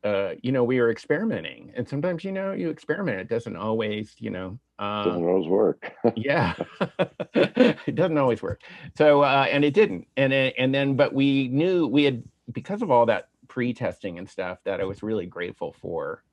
uh, 0.01 0.35
you 0.41 0.53
know, 0.53 0.63
we 0.63 0.79
were 0.79 0.91
experimenting, 0.91 1.73
and 1.75 1.85
sometimes, 1.85 2.23
you 2.23 2.31
know, 2.31 2.53
you 2.53 2.69
experiment. 2.69 3.19
It 3.19 3.27
doesn't 3.27 3.57
always, 3.57 4.15
you 4.17 4.29
know, 4.29 4.57
uh, 4.79 5.03
Doesn't 5.03 5.25
always 5.25 5.47
work. 5.49 5.91
yeah 6.15 6.55
it 7.33 7.95
doesn't 7.95 8.17
always 8.17 8.41
work 8.41 8.61
so 8.97 9.21
uh 9.21 9.45
and 9.51 9.63
it 9.63 9.73
didn't 9.73 10.07
and 10.17 10.33
it- 10.33 10.55
and 10.57 10.73
then 10.73 10.95
but 10.95 11.13
we 11.13 11.47
knew 11.49 11.85
we 11.85 12.03
had 12.03 12.23
because 12.51 12.81
of 12.81 12.89
all 12.89 13.05
that 13.05 13.29
pre-testing 13.47 14.17
and 14.17 14.27
stuff 14.27 14.57
that 14.63 14.79
i 14.81 14.83
was 14.85 15.03
really 15.03 15.25
grateful 15.27 15.73
for 15.73 16.23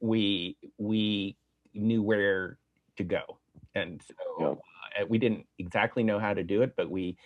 we 0.00 0.56
we 0.78 1.36
knew 1.74 2.02
where 2.02 2.58
to 2.96 3.02
go 3.04 3.38
and 3.74 4.00
so 4.02 4.14
Yeah. 4.38 5.02
uh, 5.02 5.06
we 5.08 5.18
didn't 5.18 5.46
exactly 5.58 6.02
know 6.02 6.18
how 6.18 6.34
to 6.34 6.44
do 6.44 6.62
it 6.62 6.74
but 6.76 6.88
we 6.90 7.16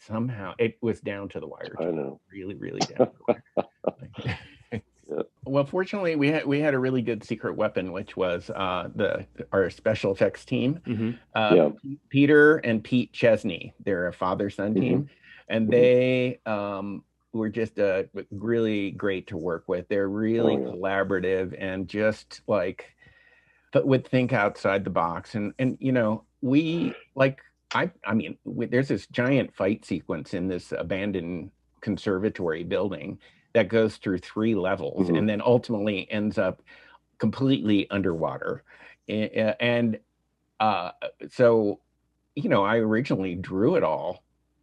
somehow 0.00 0.54
it 0.58 0.76
was 0.80 1.00
down 1.00 1.28
to 1.30 1.40
the 1.40 1.46
wire 1.46 1.74
I 1.80 1.86
know. 1.86 2.20
really 2.30 2.54
really 2.54 2.80
down 2.80 3.08
to 3.08 3.12
the 3.26 3.34
wire. 4.74 4.82
well, 5.44 5.64
fortunately, 5.64 6.16
we 6.16 6.28
had 6.28 6.44
we 6.46 6.60
had 6.60 6.74
a 6.74 6.78
really 6.78 7.02
good 7.02 7.24
secret 7.24 7.56
weapon, 7.56 7.92
which 7.92 8.16
was 8.16 8.50
uh, 8.50 8.88
the 8.94 9.26
our 9.52 9.70
special 9.70 10.12
effects 10.12 10.44
team. 10.44 10.80
Mm-hmm. 10.86 11.10
Uh, 11.34 11.54
Yeah. 11.54 11.68
Peter 12.08 12.56
and 12.58 12.82
Pete 12.82 13.12
Chesney. 13.12 13.74
They're 13.84 14.08
a 14.08 14.12
father 14.12 14.50
son 14.50 14.74
Mhm. 14.74 14.80
team, 14.80 15.10
and 15.48 15.68
Mhm. 15.68 15.70
they 15.70 16.40
um, 16.46 17.04
were 17.32 17.48
just 17.48 17.78
uh, 17.78 18.04
really 18.30 18.90
great 18.92 19.28
to 19.28 19.36
work 19.36 19.64
with. 19.68 19.86
They're 19.88 20.08
really 20.08 20.56
Oh, 20.56 20.58
yeah. 20.60 20.66
collaborative 20.70 21.54
and 21.58 21.86
just 21.88 22.40
like, 22.46 22.86
but 23.72 23.86
would 23.86 24.06
think 24.06 24.32
outside 24.32 24.84
the 24.84 24.90
box. 24.90 25.34
And 25.36 25.52
and 25.58 25.76
you 25.80 25.92
know, 25.92 26.24
we 26.40 26.94
like 27.14 27.40
I 27.74 27.90
I 28.04 28.14
mean, 28.14 28.38
there's 28.44 28.88
this 28.88 29.06
giant 29.08 29.54
fight 29.54 29.84
sequence 29.84 30.34
in 30.34 30.48
this 30.48 30.72
abandoned 30.72 31.50
conservatory 31.80 32.64
building 32.64 33.18
that 33.54 33.68
goes 33.68 33.96
through 33.96 34.18
three 34.18 34.54
levels 34.54 35.08
Mhm. 35.08 35.18
and 35.18 35.28
then 35.28 35.40
ultimately 35.40 36.10
ends 36.10 36.38
up 36.38 36.62
completely 37.18 37.88
underwater. 37.90 38.62
And 39.08 39.98
uh, 40.60 40.92
so, 41.30 41.80
you 42.34 42.48
know, 42.48 42.64
I 42.64 42.78
originally 42.78 43.34
drew 43.34 43.76
it 43.76 43.82
all 43.82 44.22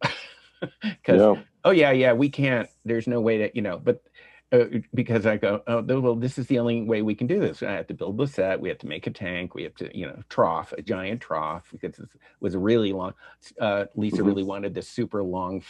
because 0.82 1.20
Yeah. 1.20 1.42
oh 1.64 1.70
yeah 1.70 1.90
yeah 1.92 2.12
we 2.12 2.28
can't 2.28 2.68
there's 2.84 3.06
no 3.06 3.20
way 3.20 3.38
to 3.38 3.50
you 3.54 3.62
know 3.62 3.78
but 3.78 4.02
uh, 4.54 4.64
because 4.94 5.26
i 5.26 5.36
go 5.36 5.62
oh 5.66 5.82
well 6.00 6.14
this 6.14 6.38
is 6.38 6.46
the 6.46 6.58
only 6.58 6.82
way 6.82 7.02
we 7.02 7.14
can 7.14 7.26
do 7.26 7.40
this. 7.40 7.62
I 7.62 7.72
have 7.72 7.88
to 7.88 7.94
build 7.94 8.16
the 8.18 8.26
set 8.26 8.60
we 8.60 8.68
have 8.68 8.78
to 8.78 8.86
make 8.86 9.06
a 9.06 9.10
tank 9.10 9.54
we 9.54 9.64
have 9.64 9.74
to 9.76 9.86
you 9.96 10.06
know 10.06 10.22
trough 10.28 10.72
a 10.72 10.82
giant 10.82 11.20
trough 11.20 11.66
because 11.72 11.98
it 11.98 12.08
was 12.40 12.54
a 12.54 12.58
really 12.58 12.92
long. 12.92 13.14
Uh, 13.60 13.86
lisa 13.94 14.22
Mhm. 14.22 14.26
really 14.28 14.44
wanted 14.44 14.74
this 14.74 14.88
super 14.88 15.22
long 15.22 15.62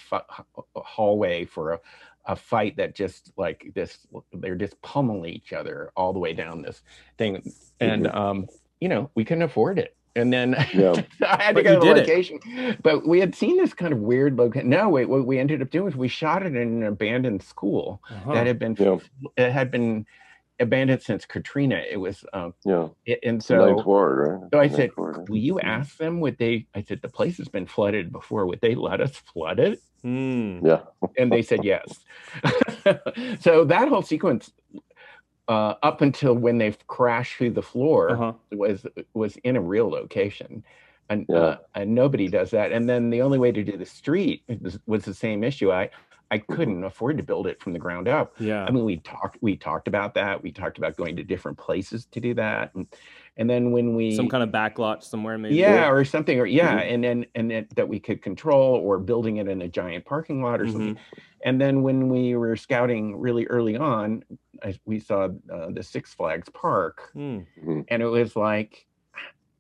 hallway 0.77 1.45
for 1.45 1.73
a, 1.75 1.81
a 2.27 2.37
fight 2.37 2.77
that 2.77 2.95
just 2.95 3.33
like 3.37 3.71
this 3.75 4.07
they're 4.41 4.55
just 4.65 4.81
pummeling 4.83 5.33
each 5.33 5.53
other 5.53 5.91
all 5.97 6.13
the 6.13 6.19
way 6.19 6.33
down 6.35 6.63
this 6.63 6.83
thing. 7.19 7.43
And 7.81 8.07
um 8.09 8.49
you 8.81 8.89
know 8.89 9.11
we 9.15 9.25
couldn't 9.25 9.43
afford 9.51 9.79
it 9.79 9.97
and 10.17 10.33
then 10.33 10.53
Yeah. 10.75 11.03
I 11.27 11.43
had 11.43 11.49
to 11.49 11.55
But 11.55 11.65
go 11.65 11.75
to 11.75 11.81
the 11.81 11.95
did 11.95 11.97
it. 11.97 12.09
location. 12.09 12.79
But 12.83 13.07
we 13.07 13.21
had 13.21 13.35
seen 13.35 13.57
this 13.57 13.75
kind 13.75 13.93
of 13.93 13.99
weird 14.01 14.37
location. 14.37 14.69
No, 14.71 14.89
wait, 14.89 15.09
what 15.09 15.27
we 15.27 15.39
ended 15.39 15.61
up 15.63 15.71
doing 15.71 15.89
is 15.89 15.97
we 15.97 16.09
shot 16.09 16.43
it 16.45 16.55
in 16.55 16.57
an 16.57 16.83
abandoned 16.85 17.43
school 17.43 18.01
Uh-huh. 18.11 18.35
that 18.35 18.47
had 18.47 18.59
been 18.59 18.77
Yeah. 18.79 18.99
it 19.37 19.51
had 19.53 19.71
been 19.71 20.07
abandoned 20.61 21.03
since 21.03 21.25
Katrina. 21.27 21.83
It 21.91 21.97
was 21.97 22.25
um 22.33 22.55
Yeah. 22.65 22.89
it, 23.07 23.19
and 23.25 23.35
Ninth 23.39 23.45
so 23.45 23.83
ward, 23.85 24.41
right? 24.43 24.51
so 24.53 24.59
I 24.59 24.63
Ninth 24.67 24.77
said, 24.77 24.91
ward. 24.97 25.29
will 25.29 25.37
you 25.37 25.59
ask 25.61 25.97
them 25.97 26.21
would 26.21 26.39
they 26.39 26.67
I 26.75 26.83
said 26.83 27.01
the 27.03 27.09
place 27.09 27.37
has 27.39 27.49
been 27.49 27.67
flooded 27.67 28.13
before. 28.13 28.47
Would 28.47 28.61
they 28.61 28.75
let 28.77 29.01
us 29.01 29.17
flood 29.17 29.59
it? 29.59 29.81
Mm. 30.05 30.65
Yeah. 30.65 30.81
And 31.19 31.33
they 31.33 31.43
said 31.43 31.65
yes. 31.65 32.05
so 33.41 33.65
that 33.65 33.89
whole 33.89 34.03
sequence 34.03 34.53
uh, 35.49 35.75
up 35.83 36.01
until 36.01 36.35
when 36.35 36.59
they 36.59 36.73
crashed 36.87 37.37
through 37.37 37.51
the 37.51 37.63
floor 37.63 38.11
Uh-huh. 38.13 38.33
was 38.53 38.87
was 39.15 39.37
in 39.39 39.57
a 39.57 39.61
real 39.61 39.89
location 39.91 40.65
and 41.11 41.27
Yeah. 41.29 41.37
uh, 41.37 41.57
and 41.75 41.95
nobody 41.95 42.29
does 42.29 42.51
that 42.53 42.73
and 42.73 42.89
then 42.89 43.11
the 43.11 43.21
only 43.21 43.39
way 43.39 43.53
to 43.53 43.63
do 43.63 43.77
the 43.77 43.85
street 43.87 44.43
was, 44.63 44.79
was 44.87 45.05
the 45.05 45.13
same 45.15 45.45
issue 45.45 45.71
i 45.73 45.91
i 46.31 46.39
Mm-hmm. 46.39 46.55
couldn't 46.55 46.85
afford 46.85 47.19
to 47.19 47.23
build 47.23 47.47
it 47.47 47.61
from 47.63 47.75
the 47.75 47.79
ground 47.79 48.09
up 48.09 48.35
Yeah. 48.41 48.65
i 48.65 48.71
mean 48.71 48.85
we 48.87 48.97
talked 48.99 49.37
we 49.43 49.55
talked 49.57 49.87
about 49.87 50.15
that 50.15 50.43
we 50.43 50.51
talked 50.51 50.79
about 50.79 50.97
going 50.97 51.15
to 51.17 51.23
different 51.23 51.59
places 51.59 52.07
to 52.07 52.21
do 52.21 52.33
that 52.35 52.75
and, 52.75 52.87
and 53.37 53.51
then 53.51 53.71
when 53.73 53.95
we 53.95 54.17
Some 54.17 54.29
kind 54.31 54.43
of 54.43 54.49
backlot 54.49 55.03
somewhere, 55.03 55.37
maybe. 55.37 55.57
yeah 55.57 55.91
or 55.91 56.05
something 56.07 56.41
or 56.41 56.47
yeah 56.47 56.81
Mhm. 56.81 56.95
and 56.95 57.05
then 57.05 57.27
and 57.35 57.51
then 57.51 57.67
that 57.77 57.89
we 57.89 58.01
could 58.01 58.23
control 58.23 58.77
or 58.77 58.99
building 58.99 59.37
it 59.37 59.49
in 59.49 59.61
a 59.61 59.69
giant 59.69 60.07
parking 60.07 60.43
lot 60.43 60.61
or 60.61 60.67
something 60.67 60.95
Mhm. 60.95 60.99
and 61.45 61.61
then 61.61 61.83
when 61.83 62.09
we 62.09 62.35
were 62.35 62.57
scouting 62.57 63.21
really 63.21 63.47
early 63.49 63.77
on 63.77 64.25
I, 64.65 64.75
we 64.87 64.99
saw 64.99 65.29
uh, 65.53 65.71
the 65.71 65.83
six 65.83 66.15
flags 66.15 66.49
park 66.49 67.11
Mm. 67.15 67.47
Mhm. 67.63 67.85
and 67.89 68.03
it 68.03 68.07
was 68.07 68.35
like 68.35 68.87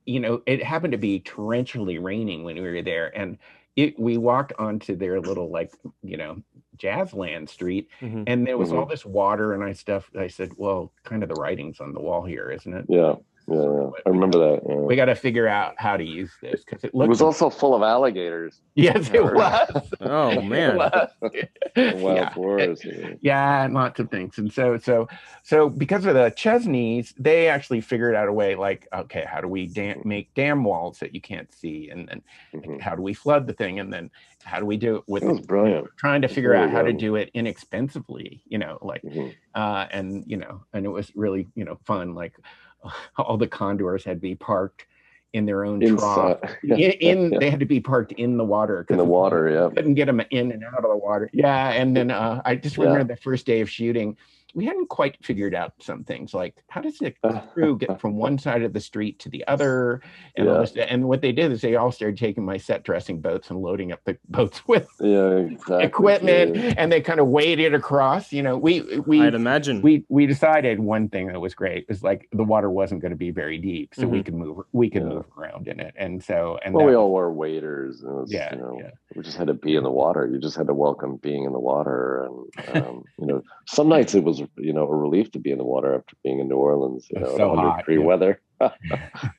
you 0.06 0.18
know 0.20 0.42
it 0.46 0.62
happened 0.62 0.92
to 0.92 0.98
be 0.98 1.20
torrentially 1.20 2.02
raining 2.02 2.42
when 2.44 2.56
we 2.56 2.62
were 2.62 2.82
there 2.82 3.16
and 3.16 3.38
it 3.76 3.98
we 3.98 4.16
walked 4.16 4.52
onto 4.58 4.96
their 4.96 5.20
little 5.20 5.50
like 5.50 5.72
you 6.02 6.16
know 6.16 6.42
jazzland 6.76 7.48
street 7.48 7.88
Mhm. 8.00 8.24
and 8.26 8.46
there 8.46 8.58
was 8.58 8.72
all 8.72 8.86
this 8.86 9.04
water 9.06 9.52
and 9.54 9.62
i 9.62 9.72
stuff 9.72 10.10
i 10.18 10.26
said 10.26 10.50
well 10.56 10.92
kind 11.04 11.22
of 11.22 11.28
the 11.28 11.34
writing's 11.34 11.80
on 11.80 11.92
the 11.92 12.00
wall 12.00 12.24
here 12.24 12.50
isn't 12.50 12.74
it 12.74 12.86
Yeah. 12.88 13.16
Yeah. 13.46 13.56
yeah. 13.56 13.90
I 14.06 14.08
remember 14.08 14.38
that. 14.38 14.62
Yeah. 14.66 14.74
we 14.76 14.96
got 14.96 15.04
to 15.06 15.14
figure 15.14 15.46
out 15.46 15.74
how 15.76 15.96
to 15.96 16.04
use 16.04 16.32
this 16.40 16.64
because 16.64 16.82
it 16.82 16.88
It 16.88 16.94
looks 16.94 17.08
was 17.08 17.20
also 17.22 17.50
full 17.50 17.74
of 17.74 17.82
alligators. 17.82 18.62
yes 18.74 19.10
it 19.12 19.22
was 19.34 19.90
Oh, 20.00 20.40
man. 20.40 20.76
was. 20.76 21.10
The 21.20 21.48
wild 21.96 22.16
Yeah. 22.16 22.34
forest. 22.34 22.84
yeah. 22.84 23.08
yeah 23.20 23.64
and 23.64 23.74
lots 23.74 24.00
of 24.00 24.10
things 24.10 24.38
and 24.38 24.50
so 24.52 24.78
so 24.78 25.08
so 25.42 25.68
because 25.68 26.06
of 26.06 26.14
the 26.14 26.30
chesneys 26.30 27.12
they 27.18 27.48
actually 27.48 27.80
figured 27.82 28.14
out 28.14 28.28
a 28.28 28.32
way 28.32 28.54
like 28.54 28.88
okay 28.94 29.24
how 29.28 29.40
do 29.40 29.48
we 29.48 29.66
dam- 29.66 30.00
make 30.04 30.32
dam 30.34 30.64
walls 30.64 30.98
that 31.00 31.14
you 31.14 31.20
can't 31.20 31.52
see 31.52 31.90
and 31.90 32.08
then 32.08 32.22
Mhm. 32.54 32.80
how 32.80 32.94
do 32.94 33.02
we 33.02 33.12
flood 33.14 33.46
the 33.46 33.52
thing 33.52 33.78
and 33.80 33.92
then 33.92 34.10
how 34.42 34.58
do 34.60 34.66
we 34.66 34.76
do 34.76 34.96
it 34.96 35.04
with 35.06 35.22
That 35.22 35.32
was 35.32 35.40
brilliant. 35.46 35.88
trying 35.96 36.20
to 36.22 36.26
It's 36.26 36.34
figure 36.34 36.54
out 36.54 36.64
really 36.64 36.72
how 36.72 36.82
to 36.82 36.92
do 36.92 37.16
it 37.16 37.30
inexpensively 37.34 38.42
you 38.46 38.58
know 38.58 38.78
like 38.80 39.02
Mhm. 39.02 39.34
uh 39.54 39.86
and 39.90 40.24
you 40.26 40.36
know 40.38 40.64
and 40.72 40.84
it 40.86 40.90
was 40.90 41.12
really 41.14 41.48
you 41.54 41.64
know 41.64 41.78
fun 41.84 42.14
like 42.14 42.34
all 43.18 43.36
the 43.36 43.46
condors 43.48 44.04
had 44.04 44.16
to 44.18 44.20
be 44.20 44.34
parked 44.34 44.86
in 45.32 45.46
their 45.46 45.64
own 45.64 45.80
trough 45.80 46.38
Inside. 46.42 46.58
in, 46.62 46.90
in 46.92 47.32
Yeah. 47.32 47.38
they 47.40 47.50
had 47.50 47.58
to 47.60 47.66
be 47.66 47.80
parked 47.80 48.12
in 48.12 48.36
the 48.36 48.44
water 48.44 48.86
in 48.88 48.96
the 48.96 49.04
water. 49.04 49.48
Yeah. 49.48 49.68
couldn't 49.74 49.94
get 49.94 50.06
them 50.06 50.20
in 50.30 50.52
and 50.52 50.62
out 50.64 50.84
of 50.84 50.90
the 50.90 50.96
water. 50.96 51.28
Yeah, 51.32 51.70
and 51.70 51.96
then 51.96 52.10
uh, 52.12 52.40
I 52.44 52.54
just 52.54 52.76
Yeah. 52.78 52.84
remember 52.84 53.12
the 53.14 53.20
first 53.20 53.44
day 53.44 53.60
of 53.60 53.68
shooting, 53.68 54.16
we 54.54 54.64
hadn't 54.64 54.88
quite 54.88 55.16
figured 55.22 55.54
out 55.54 55.72
some 55.80 56.04
things 56.04 56.32
like 56.32 56.62
how 56.68 56.80
does 56.80 56.98
the 56.98 57.10
crew 57.52 57.76
get 57.76 58.00
from 58.00 58.16
one 58.16 58.38
side 58.38 58.62
of 58.62 58.72
the 58.72 58.80
street 58.80 59.18
to 59.18 59.28
the 59.28 59.44
other, 59.46 60.00
and 60.36 60.48
all 60.48 60.54
Yeah. 60.54 60.60
this, 60.60 60.76
and 60.88 61.08
what 61.08 61.20
they 61.22 61.32
did 61.32 61.52
is 61.52 61.60
they 61.60 61.74
all 61.76 61.90
started 61.92 62.18
taking 62.18 62.44
my 62.44 62.56
set 62.56 62.84
dressing 62.84 63.20
boats 63.20 63.50
and 63.50 63.60
loading 63.60 63.92
up 63.92 64.00
the 64.04 64.16
boats 64.28 64.66
with 64.68 64.88
Yeah. 65.00 65.36
Exactly. 65.36 65.84
equipment, 65.84 66.56
Yeah. 66.56 66.74
and 66.76 66.90
they 66.92 67.00
kind 67.00 67.20
of 67.20 67.26
waded 67.28 67.74
across. 67.74 68.32
You 68.32 68.42
know, 68.42 68.56
we 68.56 68.80
we 69.06 69.20
I'd 69.22 69.34
imagine. 69.34 69.82
we 69.82 70.04
we 70.08 70.26
decided 70.26 70.78
one 70.80 71.08
thing 71.08 71.26
that 71.28 71.40
was 71.40 71.54
great 71.54 71.88
was 71.88 72.02
like 72.02 72.28
the 72.32 72.44
water 72.44 72.70
wasn't 72.70 73.00
going 73.02 73.10
to 73.12 73.16
be 73.16 73.30
very 73.30 73.58
deep, 73.58 73.94
so 73.94 74.06
we 74.06 74.20
Mhm. 74.20 74.24
could 74.24 74.34
move 74.34 74.58
we 74.72 74.88
could 74.90 75.02
Mm-hmm. 75.02 75.10
Yeah. 75.10 75.16
move 75.16 75.26
around 75.38 75.68
in 75.68 75.80
it, 75.80 75.94
and 75.96 76.22
so 76.22 76.58
and 76.64 76.74
Well, 76.74 76.86
we 76.86 76.92
that- 76.92 76.98
all 76.98 77.10
wore 77.10 77.32
waders. 77.32 78.02
And 78.02 78.10
it 78.12 78.20
was, 78.20 78.32
yeah 78.32 78.54
you 78.54 78.60
know, 78.60 78.78
yeah 78.80 78.90
we 79.16 79.22
just 79.22 79.36
had 79.36 79.46
to 79.48 79.54
be 79.54 79.76
in 79.76 79.82
the 79.84 79.90
water. 79.90 80.26
You 80.30 80.38
just 80.38 80.56
had 80.56 80.66
to 80.68 80.74
welcome 80.74 81.16
being 81.16 81.44
in 81.44 81.52
the 81.52 81.58
water. 81.60 82.24
And, 82.26 82.76
um, 82.86 83.04
you 83.18 83.26
know, 83.26 83.42
some 83.66 83.88
nights 83.88 84.14
it 84.14 84.24
was, 84.24 84.42
you 84.56 84.72
know, 84.72 84.86
a 84.86 84.94
relief 84.94 85.30
to 85.32 85.38
be 85.38 85.50
in 85.50 85.58
the 85.58 85.64
water 85.64 85.94
after 85.94 86.16
being 86.22 86.40
in 86.40 86.48
New 86.48 86.56
Orleans, 86.56 87.06
you 87.10 87.20
It's 87.20 87.30
know, 87.30 87.36
so 87.36 87.48
100 87.48 87.68
hot, 87.70 87.78
degree 87.78 87.98
yeah. 87.98 88.04
weather. 88.04 88.40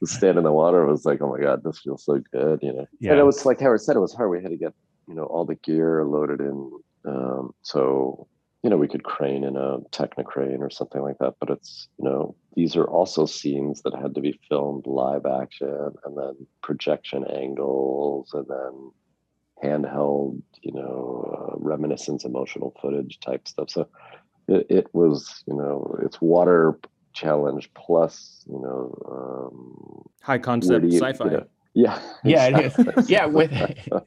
stand 0.03 0.37
in 0.37 0.43
the 0.43 0.51
water 0.51 0.85
was 0.85 1.05
like, 1.05 1.21
oh 1.21 1.29
my 1.29 1.41
God, 1.41 1.63
this 1.63 1.79
feels 1.79 2.03
so 2.05 2.21
good, 2.31 2.59
you 2.61 2.73
know. 2.73 2.85
yeah 2.99 3.11
And 3.11 3.19
it 3.19 3.23
was 3.23 3.45
like 3.45 3.59
Howard 3.59 3.81
said, 3.81 3.95
it 3.95 3.99
was 4.01 4.13
hard. 4.13 4.29
We 4.29 4.41
had 4.41 4.51
to 4.51 4.57
get, 4.57 4.73
you 5.07 5.15
know, 5.15 5.23
all 5.23 5.45
the 5.45 5.55
gear 5.55 6.03
loaded 6.05 6.41
in. 6.41 6.71
Um, 7.05 7.53
so, 7.61 8.27
you 8.63 8.69
know, 8.69 8.77
we 8.77 8.87
could 8.87 9.03
crane 9.03 9.43
in 9.43 9.55
a 9.55 9.79
Technocrane 9.91 10.59
or 10.59 10.69
something 10.69 11.01
like 11.01 11.17
that. 11.19 11.35
But 11.39 11.49
it's, 11.51 11.87
you 11.97 12.05
know, 12.05 12.35
these 12.55 12.75
are 12.75 12.85
also 12.85 13.25
scenes 13.25 13.81
that 13.83 13.95
had 13.95 14.15
to 14.15 14.21
be 14.21 14.39
filmed 14.49 14.85
live 14.87 15.25
action 15.25 15.91
and 16.03 16.17
then 16.17 16.47
projection 16.61 17.25
angles 17.25 18.31
and 18.33 18.45
then 18.47 18.91
handheld, 19.63 20.41
you 20.61 20.73
know, 20.73 21.51
uh, 21.53 21.55
reminiscence, 21.57 22.25
emotional 22.25 22.75
footage 22.81 23.19
type 23.19 23.47
stuff. 23.47 23.69
So 23.69 23.87
it, 24.47 24.65
it 24.69 24.87
was, 24.93 25.43
you 25.47 25.55
know, 25.55 25.97
it's 26.03 26.21
water 26.21 26.77
challenge 27.13 27.69
plus, 27.73 28.43
you 28.47 28.59
know, 28.59 28.97
um, 29.09 30.03
High 30.21 30.37
concept 30.37 30.83
witty, 30.83 30.95
you 30.95 30.99
sci-fi. 31.01 31.25
know, 31.25 31.45
yeah, 31.73 31.99
Yeah, 32.23 32.47
it 32.47 32.77
is. 32.77 33.09
yeah 33.09 33.25
with 33.25 33.51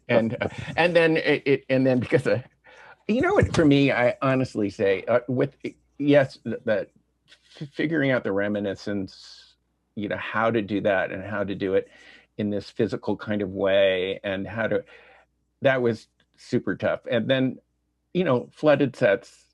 and 0.08 0.36
uh, 0.40 0.48
and 0.76 0.96
then 0.96 1.16
it, 1.18 1.42
it 1.46 1.64
and 1.68 1.86
then 1.86 2.00
because 2.00 2.26
of 2.26 2.42
you 3.06 3.20
know 3.20 3.34
what 3.34 3.54
for 3.54 3.64
me 3.64 3.90
i 3.92 4.14
honestly 4.22 4.68
say 4.70 5.02
uh, 5.08 5.20
with 5.28 5.56
yes 5.98 6.38
that 6.44 6.90
figuring 7.72 8.10
out 8.10 8.24
the 8.24 8.32
reminiscence 8.32 9.54
you 9.94 10.08
know 10.08 10.16
how 10.16 10.50
to 10.50 10.62
do 10.62 10.80
that 10.80 11.10
and 11.10 11.22
how 11.24 11.42
to 11.44 11.54
do 11.54 11.74
it 11.74 11.88
in 12.36 12.50
this 12.50 12.70
physical 12.70 13.16
kind 13.16 13.42
of 13.42 13.50
way 13.50 14.20
and 14.24 14.46
how 14.46 14.66
to 14.66 14.84
that 15.62 15.80
was 15.82 16.08
super 16.36 16.76
tough 16.76 17.00
and 17.10 17.28
then 17.28 17.58
you 18.14 18.24
know 18.24 18.48
flooded 18.52 18.94
sets 18.94 19.47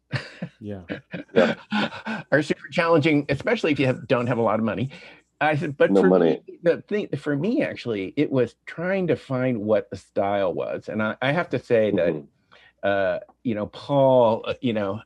Yeah. 0.60 0.82
yeah. 1.34 2.22
are 2.32 2.42
super 2.42 2.68
challenging 2.70 3.26
especially 3.28 3.72
if 3.72 3.78
you 3.78 3.86
have, 3.86 4.06
don't 4.06 4.26
have 4.26 4.38
a 4.38 4.42
lot 4.42 4.58
of 4.58 4.64
money 4.64 4.90
I 5.40 5.56
said, 5.56 5.76
but 5.76 5.90
No 5.90 6.00
for 6.00 6.08
money. 6.08 6.40
me, 6.46 6.58
the 6.62 6.82
thing 6.82 7.08
for 7.16 7.36
me 7.36 7.62
actually, 7.62 8.14
it 8.16 8.30
was 8.30 8.56
trying 8.66 9.08
to 9.08 9.16
find 9.16 9.58
what 9.60 9.90
the 9.90 9.96
style 9.96 10.54
was, 10.54 10.88
and 10.88 11.02
I, 11.02 11.16
I 11.20 11.32
have 11.32 11.50
to 11.50 11.58
say 11.58 11.90
that 11.90 12.14
Mhm. 12.14 12.28
uh, 12.82 13.18
you 13.42 13.54
know 13.54 13.66
Paul, 13.66 14.44
uh, 14.46 14.54
you 14.60 14.72
know, 14.72 15.02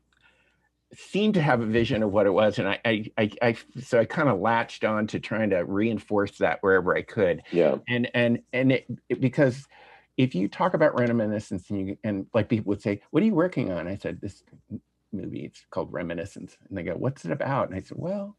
seemed 0.95 1.35
to 1.35 1.43
have 1.43 1.61
a 1.61 1.67
vision 1.67 2.03
of 2.03 2.13
what 2.13 2.27
it 2.27 2.31
was, 2.31 2.59
and 2.59 2.69
I, 2.69 2.81
I, 2.85 3.05
I, 3.19 3.31
I 3.43 3.57
so 3.81 4.01
I 4.01 4.05
kind 4.05 4.29
of 4.29 4.39
latched 4.41 4.85
on 4.85 5.07
to 5.09 5.21
trying 5.21 5.51
to 5.51 5.65
reinforce 5.65 6.39
that 6.39 6.59
wherever 6.63 6.97
I 6.97 7.03
could, 7.03 7.43
yeah, 7.51 7.77
and 7.89 8.11
and 8.15 8.43
and 8.53 8.73
it, 8.73 8.87
it 9.09 9.21
because 9.21 9.67
if 10.17 10.35
you 10.35 10.49
talk 10.49 10.75
about 10.75 10.99
random 10.99 11.21
reminiscence 11.21 11.71
and 11.71 11.89
you 11.89 11.99
and 12.05 12.27
like 12.35 12.49
people 12.49 12.69
would 12.71 12.83
say, 12.83 13.01
"What 13.11 13.23
are 13.23 13.27
you 13.27 13.35
working 13.35 13.73
on?" 13.73 13.89
I 13.89 13.97
said, 13.97 14.21
"This 14.21 14.43
movie. 15.13 15.45
It's 15.45 15.65
called 15.71 15.93
Reminiscence. 15.93 16.57
And 16.69 16.77
they 16.77 16.83
go, 16.83 16.95
What's 16.95 17.25
it 17.25 17.31
about? 17.33 17.69
And 17.69 17.77
I 17.77 17.81
said, 17.81 17.99
Well, 17.99 18.37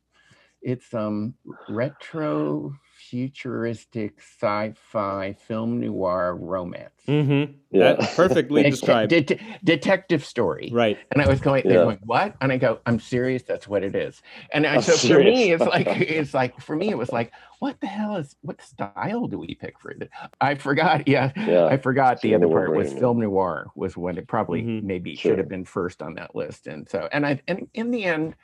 it's 0.61 0.93
um 0.93 1.35
retro 1.69 2.73
futuristic 3.09 4.19
sci-fi 4.19 5.33
film 5.47 5.79
noir 5.79 6.35
romance. 6.35 6.91
Mm-hmm. 7.07 7.53
Yeah. 7.71 7.93
That 7.93 8.15
perfectly 8.15 8.61
It's 8.65 8.79
described. 8.79 9.09
det- 9.09 9.39
detective 9.63 10.23
story. 10.23 10.69
right. 10.71 10.97
And 11.11 11.21
I 11.21 11.27
was 11.27 11.39
going, 11.39 11.63
they're 11.63 11.77
Yeah. 11.79 11.83
going, 11.83 11.99
what? 12.03 12.35
And 12.41 12.51
I 12.51 12.57
go, 12.57 12.79
I'm 12.85 12.99
serious. 12.99 13.43
That's 13.43 13.67
what 13.67 13.83
it 13.83 13.95
is. 13.95 14.21
And 14.53 14.65
I, 14.67 14.75
I'm 14.75 14.81
so 14.81 14.95
for 14.95 15.19
me, 15.23 15.51
it's 15.51 15.63
like, 15.75 15.87
it's 15.87 16.33
like, 16.33 16.59
for 16.61 16.75
me, 16.75 16.89
it 16.89 16.97
was 16.97 17.11
like, 17.11 17.31
what 17.59 17.79
the 17.81 17.87
hell 17.87 18.15
is, 18.17 18.35
what 18.41 18.61
style 18.61 19.27
do 19.27 19.39
we 19.39 19.55
pick 19.55 19.79
for 19.79 19.91
it? 19.91 20.09
I 20.39 20.55
forgot. 20.55 21.07
Yeah. 21.07 21.31
Yeah. 21.35 21.65
I 21.65 21.77
forgot 21.77 22.21
the 22.21 22.35
other 22.35 22.47
part 22.47 22.75
was 22.75 22.93
film 22.93 23.19
noir 23.19 23.67
was 23.75 23.97
when 23.97 24.17
it 24.17 24.27
probably 24.27 24.61
Mhm. 24.61 24.83
maybe 24.83 25.15
Sure. 25.15 25.31
should 25.31 25.39
have 25.39 25.49
been 25.49 25.65
first 25.65 26.01
on 26.01 26.13
that 26.15 26.35
list. 26.35 26.67
And 26.67 26.87
so, 26.87 27.09
and 27.11 27.25
I, 27.25 27.41
and 27.47 27.67
in 27.73 27.91
the 27.91 28.03
end, 28.03 28.35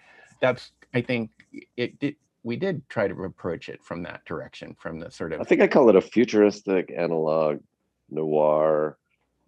that's, 0.42 0.72
I 0.94 1.02
think 1.02 1.30
it, 1.78 1.94
it 2.02 2.16
we 2.46 2.56
did 2.56 2.88
try 2.90 3.08
to 3.08 3.24
approach 3.24 3.70
it 3.70 3.84
from 3.84 4.04
that 4.04 4.24
direction, 4.26 4.76
from 4.80 5.00
the 5.00 5.10
sort 5.10 5.34
of, 5.34 5.42
I 5.42 5.44
think 5.46 5.62
I 5.62 5.68
call 5.68 5.90
it 5.90 5.96
a 5.96 6.02
futuristic 6.02 6.94
analog 6.96 7.60
noir 8.10 8.98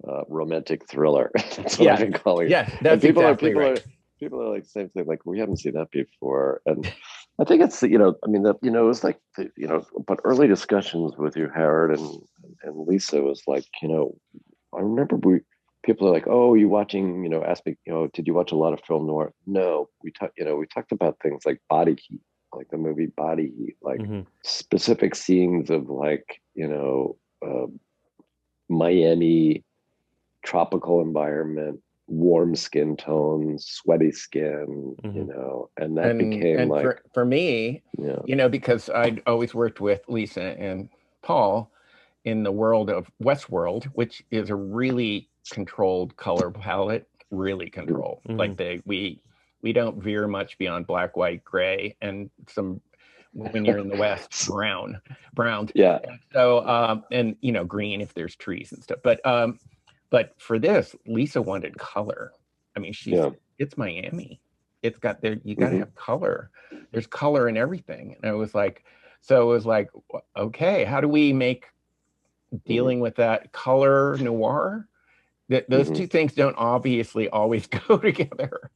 uh, 0.07 0.23
romantic 0.27 0.87
thriller. 0.89 1.31
That's 1.35 1.77
what 1.77 1.79
Yeah. 1.79 1.93
I've 1.93 1.99
been 1.99 2.13
calling 2.13 2.47
it. 2.47 2.51
yes, 2.51 2.71
And 2.83 2.99
people 3.01 3.21
exactly 3.21 3.51
are 3.51 3.53
people 3.53 3.61
right. 3.61 3.79
are 3.79 3.83
people 4.19 4.41
are 4.41 4.49
like 4.55 4.65
same 4.65 4.89
thing. 4.89 5.05
Like 5.05 5.25
we 5.25 5.37
haven't 5.39 5.57
seen 5.57 5.73
that 5.73 5.91
before, 5.91 6.61
and 6.65 6.91
I 7.39 7.43
think 7.43 7.61
it's 7.63 7.83
you 7.83 7.99
know 7.99 8.15
I 8.25 8.27
mean 8.27 8.43
that 8.43 8.57
you 8.63 8.71
know 8.71 8.85
it 8.85 8.87
was 8.87 9.03
like 9.03 9.19
the, 9.37 9.51
you 9.55 9.67
know 9.67 9.85
but 10.07 10.19
early 10.23 10.47
discussions 10.47 11.13
with 11.17 11.37
you 11.37 11.49
Howard 11.53 11.91
and 11.97 12.19
and 12.63 12.87
Lisa 12.87 13.21
was 13.21 13.43
like 13.45 13.65
you 13.81 13.89
know 13.89 14.15
I 14.75 14.81
remember 14.81 15.17
we 15.17 15.41
people 15.85 16.07
are 16.07 16.13
like 16.13 16.27
oh 16.27 16.55
you 16.55 16.67
watching 16.67 17.23
you 17.23 17.29
know 17.29 17.43
ask 17.43 17.63
me 17.65 17.77
you 17.85 17.93
know 17.93 18.07
did 18.07 18.25
you 18.27 18.33
watch 18.33 18.51
a 18.51 18.55
lot 18.55 18.73
of 18.73 18.81
film 18.81 19.05
noir? 19.05 19.33
No, 19.45 19.89
we 20.03 20.11
talked 20.11 20.33
you 20.37 20.45
know 20.45 20.55
we 20.55 20.65
talked 20.67 20.91
about 20.91 21.17
things 21.21 21.43
like 21.45 21.61
Body 21.69 21.95
Heat, 22.07 22.21
like 22.53 22.69
the 22.69 22.77
movie 22.77 23.07
Body 23.07 23.51
Heat, 23.57 23.77
like 23.81 23.99
Mhm. 23.99 24.25
specific 24.43 25.15
scenes 25.15 25.69
of 25.69 25.89
like 25.89 26.41
you 26.55 26.67
know 26.67 27.17
uh, 27.45 27.67
Miami 28.69 29.63
tropical 30.43 31.01
environment, 31.01 31.81
warm 32.07 32.55
skin 32.55 32.95
tones, 32.95 33.65
sweaty 33.67 34.11
skin, 34.11 34.95
you 35.03 35.23
Mhm. 35.23 35.27
know, 35.27 35.69
and 35.77 35.97
that 35.97 36.11
and, 36.11 36.31
became 36.31 36.59
and 36.59 36.69
like 36.69 36.83
for, 36.83 37.01
for 37.13 37.25
me, 37.25 37.83
yeah, 37.97 38.19
you 38.25 38.35
know, 38.35 38.49
because 38.49 38.89
I'd 38.89 39.21
always 39.27 39.53
worked 39.53 39.81
with 39.81 40.07
Lisa 40.07 40.57
and 40.59 40.89
Paul 41.21 41.71
in 42.23 42.43
the 42.43 42.51
world 42.51 42.89
of 42.89 43.11
Westworld, 43.21 43.85
which 43.85 44.23
is 44.31 44.49
a 44.49 44.55
really 44.55 45.29
controlled 45.49 46.15
color 46.17 46.51
palette, 46.51 47.07
really 47.31 47.69
controlled. 47.69 48.21
Mhm. 48.27 48.37
Like 48.39 48.57
they 48.57 48.81
we 48.85 49.21
we 49.61 49.73
don't 49.73 50.01
veer 50.01 50.27
much 50.27 50.57
beyond 50.57 50.87
black, 50.87 51.17
white, 51.17 51.43
gray, 51.43 51.95
and 52.01 52.29
some 52.49 52.81
when 53.33 53.65
you're 53.65 53.77
in 53.77 53.89
the 53.89 53.97
West, 53.97 54.47
brown, 54.47 54.99
brown. 55.33 55.69
yeah, 55.75 55.99
So 56.33 56.67
um, 56.67 57.03
and 57.11 57.35
you 57.41 57.51
know, 57.51 57.65
green 57.65 58.01
if 58.01 58.13
there's 58.13 58.35
trees 58.35 58.71
and 58.71 58.83
stuff. 58.83 58.99
But 59.03 59.23
um, 59.25 59.59
but 60.09 60.33
for 60.39 60.57
this, 60.59 60.95
Lisa 61.05 61.41
wanted 61.41 61.77
color. 61.77 62.31
I 62.75 62.79
mean, 62.79 62.93
she's 62.93 63.15
yeah, 63.17 63.29
it's 63.59 63.77
Miami. 63.77 64.39
It's 64.83 64.99
got 64.99 65.21
there. 65.21 65.37
You 65.43 65.55
got 65.55 65.69
to 65.69 65.75
Mhm. 65.75 65.79
have 65.79 65.95
color. 65.95 66.51
There's 66.91 67.07
color 67.07 67.49
in 67.49 67.57
everything. 67.57 68.15
And 68.21 68.31
it 68.31 68.35
was 68.35 68.53
like, 68.53 68.85
so 69.21 69.41
it 69.49 69.53
was 69.53 69.65
like, 69.65 69.89
okay, 70.37 70.83
how 70.85 71.01
do 71.01 71.07
we 71.07 71.33
make 71.33 71.65
dealing 72.65 72.99
with 72.99 73.15
that 73.15 73.51
color 73.51 74.17
noir? 74.17 74.87
That 75.49 75.69
those 75.69 75.89
Mhm. 75.89 75.95
two 75.95 76.07
things 76.07 76.33
don't 76.33 76.55
obviously 76.57 77.29
always 77.29 77.67
go 77.87 77.97
together. 77.97 78.69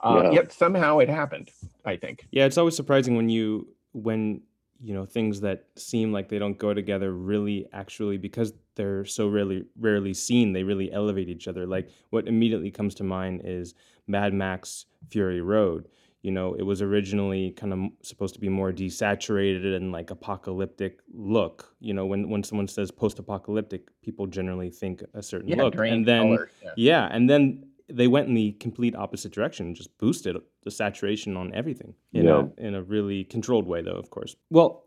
Uh, 0.00 0.22
Yeah. 0.24 0.30
Yet 0.32 0.52
somehow 0.52 0.98
it 0.98 1.08
happened. 1.08 1.50
I 1.84 1.96
think. 1.96 2.26
Yeah, 2.30 2.44
it's 2.46 2.58
always 2.58 2.76
surprising 2.76 3.16
when 3.16 3.28
you 3.28 3.68
when 3.92 4.42
you 4.80 4.94
know 4.94 5.04
things 5.06 5.40
that 5.40 5.64
seem 5.76 6.12
like 6.12 6.28
they 6.28 6.38
don't 6.38 6.56
go 6.58 6.72
together 6.74 7.12
really 7.12 7.66
actually 7.72 8.16
because 8.16 8.52
they're 8.76 9.04
so 9.04 9.26
rarely 9.28 9.64
rarely 9.80 10.14
seen 10.14 10.52
they 10.52 10.62
really 10.62 10.92
elevate 10.92 11.28
each 11.28 11.48
other 11.48 11.66
like 11.66 11.88
what 12.10 12.28
immediately 12.28 12.70
comes 12.70 12.94
to 12.94 13.02
mind 13.02 13.40
is 13.44 13.74
mad 14.06 14.32
max 14.32 14.84
fury 15.10 15.40
road 15.40 15.88
you 16.22 16.30
know 16.32 16.54
it 16.54 16.62
was 16.62 16.82
originally 16.82 17.52
kind 17.52 17.72
of 17.72 17.78
supposed 18.02 18.34
to 18.34 18.40
be 18.40 18.48
more 18.48 18.72
desaturated 18.72 19.76
and 19.76 19.92
like 19.92 20.10
apocalyptic 20.10 20.98
look 21.12 21.74
you 21.80 21.94
know 21.94 22.06
when 22.06 22.28
when 22.28 22.42
someone 22.42 22.66
says 22.68 22.90
post-apocalyptic 22.90 23.82
people 24.02 24.26
generally 24.26 24.70
think 24.70 25.02
a 25.14 25.22
certain 25.22 25.48
Yeah, 25.48 25.62
look 25.62 25.76
and 25.76 26.06
then 26.06 26.22
color. 26.36 26.50
Yeah. 26.62 26.70
yeah, 26.76 27.08
and 27.10 27.28
then 27.30 27.64
they 27.90 28.06
went 28.08 28.28
in 28.28 28.34
the 28.34 28.52
complete 28.52 28.94
opposite 28.94 29.32
direction, 29.32 29.74
just 29.74 29.96
boosted 29.98 30.36
the 30.64 30.70
saturation 30.70 31.36
on 31.38 31.54
everything 31.54 31.94
in 32.12 32.24
Yeah. 32.26 32.42
a 32.58 32.66
in 32.66 32.74
a 32.74 32.82
really 32.82 33.24
controlled 33.24 33.66
way, 33.66 33.80
though, 33.80 33.92
of 34.04 34.10
course. 34.10 34.36
Well, 34.50 34.84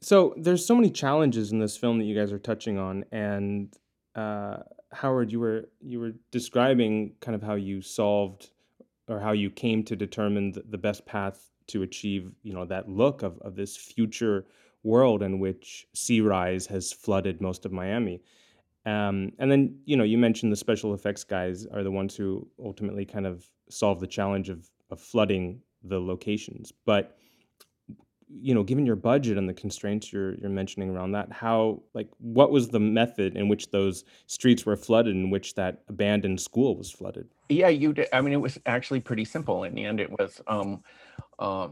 so 0.00 0.32
there's 0.38 0.64
so 0.64 0.74
many 0.74 0.90
challenges 0.90 1.52
in 1.52 1.58
this 1.58 1.76
film 1.76 1.98
that 1.98 2.04
you 2.06 2.14
guys 2.14 2.32
are 2.32 2.38
touching 2.38 2.78
on, 2.78 3.04
and 3.12 3.74
uh, 4.14 4.58
Howard, 4.92 5.30
you 5.32 5.40
were 5.40 5.68
you 5.80 6.00
were 6.00 6.12
describing 6.30 7.14
kind 7.20 7.34
of 7.34 7.42
how 7.42 7.56
you 7.56 7.82
solved 7.82 8.50
or 9.08 9.18
how 9.18 9.32
you 9.32 9.50
came 9.50 9.82
to 9.84 9.96
determine 9.96 10.52
the, 10.66 10.78
best 10.78 11.04
path 11.06 11.50
to 11.68 11.82
achieve, 11.82 12.32
you 12.42 12.52
know, 12.52 12.64
that 12.64 12.88
look 12.88 13.22
of 13.22 13.38
of 13.40 13.56
this 13.56 13.76
future 13.76 14.46
world 14.82 15.22
in 15.22 15.38
which 15.38 15.86
sea 15.94 16.20
rise 16.20 16.66
has 16.66 16.92
flooded 16.92 17.40
most 17.40 17.66
of 17.66 17.72
Miami. 17.72 18.22
Um, 18.86 19.32
and 19.38 19.50
then, 19.50 19.78
you 19.84 19.96
know, 19.96 20.04
you 20.04 20.16
mentioned 20.16 20.52
the 20.52 20.56
special 20.56 20.94
effects 20.94 21.24
guys 21.24 21.66
are 21.66 21.82
the 21.82 21.90
ones 21.90 22.16
who 22.16 22.48
ultimately 22.64 23.04
kind 23.04 23.26
of 23.26 23.46
solve 23.68 24.00
the 24.00 24.06
challenge 24.06 24.48
of, 24.48 24.70
of 24.90 25.00
flooding 25.00 25.60
the 25.82 26.00
locations. 26.00 26.72
But, 26.86 27.17
you 28.30 28.54
know, 28.54 28.62
given 28.62 28.84
your 28.86 28.96
budget 28.96 29.38
and 29.38 29.48
the 29.48 29.54
constraints 29.54 30.12
you're 30.12 30.34
you're 30.34 30.50
mentioning 30.50 30.90
around 30.90 31.12
that, 31.12 31.32
how 31.32 31.82
like 31.94 32.08
what 32.18 32.50
was 32.50 32.68
the 32.68 32.80
method 32.80 33.36
in 33.36 33.48
which 33.48 33.70
those 33.70 34.04
streets 34.26 34.66
were 34.66 34.76
flooded, 34.76 35.14
in 35.14 35.30
which 35.30 35.54
that 35.54 35.82
abandoned 35.88 36.40
school 36.40 36.76
was 36.76 36.90
flooded? 36.90 37.28
Yeah, 37.48 37.68
you 37.68 37.92
did. 37.92 38.08
I 38.12 38.20
mean, 38.20 38.32
it 38.34 38.40
was 38.40 38.58
actually 38.66 39.00
pretty 39.00 39.24
simple. 39.24 39.64
In 39.64 39.74
the 39.74 39.84
end, 39.84 40.00
it 40.00 40.10
was 40.10 40.40
um, 40.46 40.82
uh, 41.38 41.68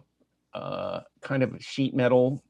uh, 0.55 1.01
kind 1.21 1.43
of 1.43 1.63
sheet 1.63 1.95
metal, 1.95 2.43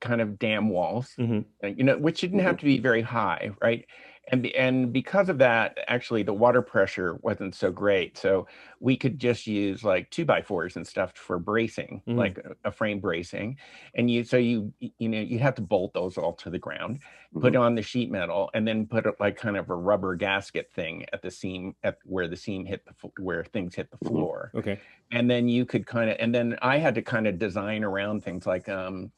kind 0.00 0.20
of 0.20 0.38
dam 0.38 0.68
walls. 0.68 1.14
Mhm. 1.18 1.44
uh, 1.64 1.68
You 1.68 1.84
know, 1.84 1.98
which 1.98 2.20
didn't 2.20 2.40
have 2.40 2.58
to 2.58 2.64
be 2.64 2.78
very 2.78 3.02
high, 3.02 3.50
right? 3.60 3.84
And 4.28 4.46
and 4.48 4.92
because 4.92 5.28
of 5.28 5.38
that, 5.38 5.78
actually, 5.88 6.22
the 6.22 6.32
water 6.32 6.62
pressure 6.62 7.16
wasn't 7.22 7.54
so 7.56 7.72
great. 7.72 8.16
So 8.16 8.46
we 8.78 8.96
could 8.96 9.18
just 9.18 9.46
use 9.48 9.82
like 9.82 10.10
two 10.10 10.24
by 10.24 10.42
fours 10.42 10.76
and 10.76 10.86
stuff 10.86 11.12
for 11.16 11.38
bracing, 11.40 12.02
Mhm. 12.06 12.12
like 12.14 12.38
a, 12.38 12.54
a 12.68 12.70
frame 12.72 13.00
bracing. 13.00 13.58
And 13.94 14.10
you 14.10 14.22
so 14.24 14.36
you 14.36 14.72
you 14.78 15.08
know 15.08 15.20
you 15.20 15.40
have 15.40 15.56
to 15.56 15.62
bolt 15.62 15.92
those 15.94 16.16
all 16.16 16.34
to 16.34 16.50
the 16.50 16.58
ground 16.58 17.00
put 17.40 17.56
on 17.56 17.74
the 17.74 17.82
sheet 17.82 18.10
metal 18.10 18.50
and 18.54 18.68
then 18.68 18.86
put 18.86 19.04
it 19.06 19.14
like 19.18 19.36
kind 19.36 19.56
of 19.56 19.68
a 19.68 19.74
rubber 19.74 20.14
gasket 20.14 20.70
thing 20.72 21.04
at 21.12 21.22
the 21.22 21.30
seam 21.30 21.74
at 21.82 21.98
where 22.04 22.28
the 22.28 22.36
seam 22.36 22.64
hit 22.64 22.84
the 22.84 22.94
where 23.20 23.44
things 23.44 23.74
hit 23.74 23.90
the 23.90 23.98
Mhm. 24.04 24.08
floor 24.08 24.54
Okay. 24.54 24.82
and 25.12 25.30
then 25.30 25.48
you 25.48 25.66
could 25.66 25.86
kind 25.86 26.10
of 26.10 26.16
and 26.20 26.34
then 26.34 26.58
i 26.62 26.78
had 26.78 26.94
to 26.94 27.02
kind 27.02 27.26
of 27.26 27.38
design 27.38 27.84
around 27.84 28.22
things 28.24 28.46
like 28.46 28.68
um 28.68 29.12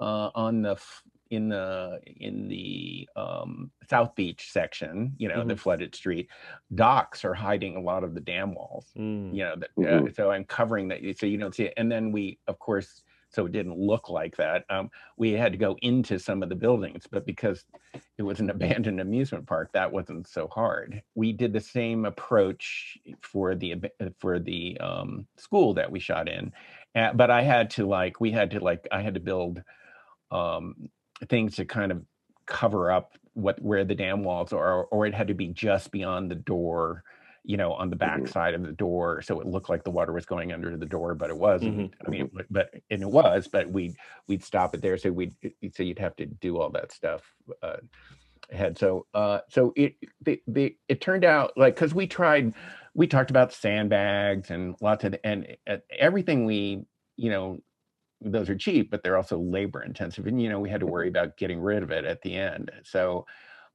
uh 0.00 0.30
on 0.34 0.62
the 0.62 0.76
in 1.30 1.48
the 1.48 2.00
in 2.06 2.48
the 2.48 3.08
um 3.16 3.70
south 3.88 4.14
beach 4.16 4.50
section 4.50 5.14
you 5.18 5.28
know 5.28 5.44
the 5.44 5.56
flooded 5.56 5.94
street 5.94 6.28
docks 6.74 7.24
are 7.24 7.34
hiding 7.34 7.76
a 7.76 7.80
lot 7.80 8.04
of 8.04 8.14
the 8.14 8.20
dam 8.20 8.54
walls 8.54 8.96
Mm. 8.96 9.36
you 9.36 9.44
know 9.44 9.54
that, 9.56 9.70
uh, 9.88 10.02
Mhm. 10.02 10.14
so 10.14 10.30
i'm 10.30 10.44
covering 10.44 10.88
that 10.88 11.00
so 11.18 11.26
you 11.26 11.38
don't 11.38 11.54
see 11.54 11.64
it 11.64 11.74
and 11.76 11.90
then 11.90 12.12
we 12.12 12.38
of 12.46 12.58
course 12.58 13.02
so 13.32 13.46
it 13.46 13.52
didn't 13.52 13.78
look 13.78 14.08
like 14.10 14.36
that 14.36 14.64
um, 14.70 14.90
we 15.16 15.30
had 15.32 15.52
to 15.52 15.58
go 15.58 15.76
into 15.82 16.18
some 16.18 16.42
of 16.42 16.48
the 16.48 16.56
buildings 16.56 17.06
but 17.10 17.24
because 17.24 17.64
it 18.18 18.22
was 18.22 18.40
an 18.40 18.50
abandoned 18.50 19.00
amusement 19.00 19.46
park 19.46 19.70
that 19.72 19.92
wasn't 19.92 20.26
so 20.26 20.48
hard 20.48 21.02
we 21.14 21.32
did 21.32 21.52
the 21.52 21.60
same 21.60 22.04
approach 22.04 22.98
for 23.20 23.54
the 23.54 23.76
for 24.18 24.38
the 24.38 24.76
um, 24.78 25.26
school 25.36 25.74
that 25.74 25.90
we 25.90 26.00
shot 26.00 26.28
in 26.28 26.52
uh, 26.96 27.12
but 27.12 27.30
i 27.30 27.42
had 27.42 27.70
to 27.70 27.86
like 27.86 28.20
we 28.20 28.30
had 28.30 28.50
to 28.50 28.60
like 28.60 28.86
i 28.92 29.00
had 29.00 29.14
to 29.14 29.20
build 29.20 29.62
um, 30.30 30.88
things 31.28 31.56
to 31.56 31.64
kind 31.64 31.92
of 31.92 32.04
cover 32.46 32.90
up 32.90 33.16
what 33.34 33.60
where 33.62 33.84
the 33.84 33.94
dam 33.94 34.24
walls 34.24 34.52
are 34.52 34.84
or 34.84 35.06
it 35.06 35.14
had 35.14 35.28
to 35.28 35.34
be 35.34 35.46
just 35.48 35.90
beyond 35.92 36.30
the 36.30 36.34
door 36.34 37.04
you 37.44 37.56
know 37.56 37.72
on 37.72 37.88
the 37.90 37.96
back 37.96 38.22
Mhm. 38.22 38.28
side 38.28 38.54
of 38.54 38.62
the 38.62 38.72
door. 38.72 39.22
So 39.22 39.40
it 39.40 39.46
looked 39.46 39.68
like 39.70 39.84
the 39.84 39.90
water 39.90 40.12
was 40.12 40.26
going 40.26 40.52
under 40.52 40.76
the 40.76 40.84
door 40.86 41.14
but 41.14 41.30
it 41.30 41.38
wasn't. 41.38 41.86
Mhm. 41.90 41.94
i 42.06 42.10
mean 42.10 42.30
but, 42.32 42.46
but 42.50 42.74
and 42.90 43.02
it 43.02 43.10
was 43.10 43.48
but 43.48 43.70
we 43.70 43.94
we'd 44.26 44.44
stop 44.44 44.74
it 44.74 44.82
there. 44.82 44.98
So 44.98 45.10
we'd 45.12 45.34
so 45.74 45.82
you'd 45.82 45.98
have 46.00 46.16
to 46.16 46.26
do 46.26 46.58
all 46.58 46.70
that 46.70 46.92
stuff 46.92 47.22
uh 47.62 47.76
ahead. 48.50 48.78
So 48.78 49.06
uh 49.14 49.40
so 49.48 49.72
it 49.76 49.96
the, 50.20 50.42
the 50.46 50.76
it 50.88 51.00
turned 51.00 51.24
out 51.24 51.52
like 51.56 51.74
because 51.74 51.94
we 51.94 52.06
tried 52.06 52.54
we 52.94 53.06
talked 53.06 53.30
about 53.30 53.52
sandbags 53.52 54.50
and 54.50 54.76
lots 54.80 55.04
of 55.04 55.14
and 55.24 55.56
uh, 55.68 55.78
everything 55.98 56.44
we 56.46 56.84
you 57.16 57.30
know 57.30 57.60
those 58.20 58.48
are 58.50 58.56
cheap 58.56 58.90
but 58.90 59.02
they're 59.02 59.16
also 59.16 59.38
labor 59.38 59.82
intensive 59.82 60.26
and 60.26 60.40
you 60.40 60.48
know 60.48 60.60
we 60.60 60.70
had 60.70 60.80
to 60.80 60.86
worry 60.86 61.08
about 61.08 61.36
getting 61.36 61.60
rid 61.60 61.82
of 61.82 61.90
it 61.90 62.04
at 62.04 62.20
the 62.22 62.34
end 62.34 62.70
so 62.82 63.26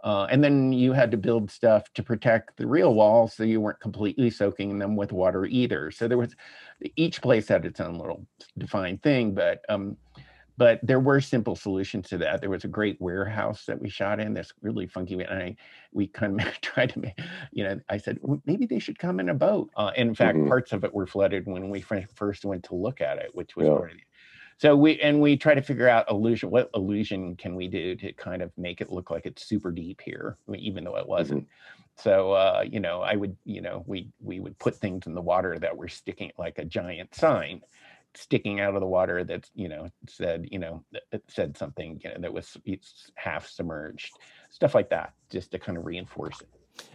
Uh, 0.04 0.28
and 0.30 0.44
then 0.44 0.72
you 0.72 0.94
had 0.94 1.10
to 1.10 1.18
build 1.18 1.50
stuff 1.50 1.92
to 1.94 2.04
protect 2.04 2.58
the 2.58 2.68
real 2.68 2.94
walls 2.94 3.34
so 3.34 3.44
you 3.44 3.60
weren't 3.60 3.80
completely 3.80 4.30
soaking 4.30 4.78
them 4.78 4.96
with 4.96 5.12
water 5.12 5.46
either. 5.48 5.90
So 5.90 6.08
there 6.08 6.18
was 6.20 6.36
each 6.96 7.22
place 7.22 7.48
had 7.48 7.66
its 7.66 7.80
own 7.80 7.98
little 7.98 8.28
defined 8.58 9.02
thing, 9.02 9.34
but 9.34 9.66
um, 9.68 9.98
but 10.58 10.80
there 10.84 11.00
were 11.00 11.20
simple 11.22 11.56
solutions 11.56 12.08
to 12.10 12.18
that. 12.20 12.40
There 12.40 12.52
was 12.52 12.64
a 12.64 12.68
great 12.68 13.02
warehouse 13.02 13.66
that 13.66 13.82
we 13.82 13.90
shot 13.90 14.20
in. 14.20 14.34
That's 14.36 14.54
really 14.62 14.86
funky, 14.88 15.16
and 15.16 15.44
I 15.44 15.56
we 15.92 16.08
kind 16.08 16.40
of 16.40 16.62
tried 16.62 16.92
to, 16.94 17.00
make, 17.00 17.20
you 17.52 17.64
know, 17.64 17.80
I 17.90 17.98
said 17.98 18.20
well, 18.22 18.40
maybe 18.46 18.68
they 18.68 18.80
should 18.80 19.00
come 19.00 19.20
in 19.20 19.30
a 19.30 19.34
boat. 19.34 19.72
Uh, 19.76 19.92
in 19.96 20.14
fact, 20.14 20.38
mm-hmm. 20.38 20.48
parts 20.48 20.72
of 20.72 20.84
it 20.84 20.94
were 20.94 21.08
flooded 21.08 21.48
when 21.48 21.70
we 21.72 21.82
first 22.14 22.46
went 22.46 22.64
to 22.66 22.76
look 22.76 23.02
at 23.02 23.18
it, 23.18 23.32
which 23.34 23.56
was 23.56 23.66
yeah. 23.66 23.74
part 23.78 23.92
of 23.92 23.98
the, 23.98 24.04
so 24.58 24.76
we 24.76 25.00
and 25.02 25.20
we 25.22 25.36
try 25.36 25.54
to 25.54 25.62
figure 25.62 25.90
out 25.90 26.10
illusion. 26.10 26.50
What 26.50 26.70
illusion 26.74 27.36
can 27.36 27.56
we 27.56 27.68
do 27.68 27.96
to 27.96 28.14
kind 28.14 28.42
of 28.42 28.52
make 28.58 28.82
it 28.82 28.92
look 28.92 29.12
like 29.12 29.26
it's 29.26 29.46
super 29.46 29.72
deep 29.72 30.02
here, 30.02 30.38
even 30.54 30.84
though 30.84 30.98
it 30.98 31.08
wasn't. 31.08 31.44
Mm-hmm. 31.44 32.02
So 32.02 32.32
uh, 32.32 32.64
you 32.70 32.80
know, 32.80 33.02
I 33.02 33.16
would, 33.16 33.36
you 33.44 33.62
know, 33.62 33.84
we 33.86 34.10
we 34.22 34.40
would 34.40 34.58
put 34.60 34.76
things 34.76 35.08
in 35.08 35.14
the 35.14 35.22
water 35.22 35.60
that 35.60 35.76
were 35.76 35.88
sticking 35.88 36.32
like 36.38 36.58
a 36.58 36.66
giant 36.66 37.14
sign 37.16 37.62
sticking 38.18 38.60
out 38.62 38.76
of 38.76 38.82
the 38.82 38.88
water 38.88 39.24
that 39.24 39.50
you 39.56 39.68
know 39.68 39.90
said 40.08 40.48
you 40.50 40.58
know 40.58 40.84
it 41.12 41.22
said 41.28 41.58
something 41.58 42.00
you 42.04 42.10
know, 42.10 42.16
that 42.20 42.34
was 42.34 42.56
half 43.16 43.48
submerged 43.48 44.14
stuff 44.50 44.74
like 44.74 44.90
that 44.90 45.14
just 45.30 45.52
to 45.52 45.60
kind 45.60 45.78
of 45.78 45.86
reinforce 45.86 46.40
it 46.42 46.48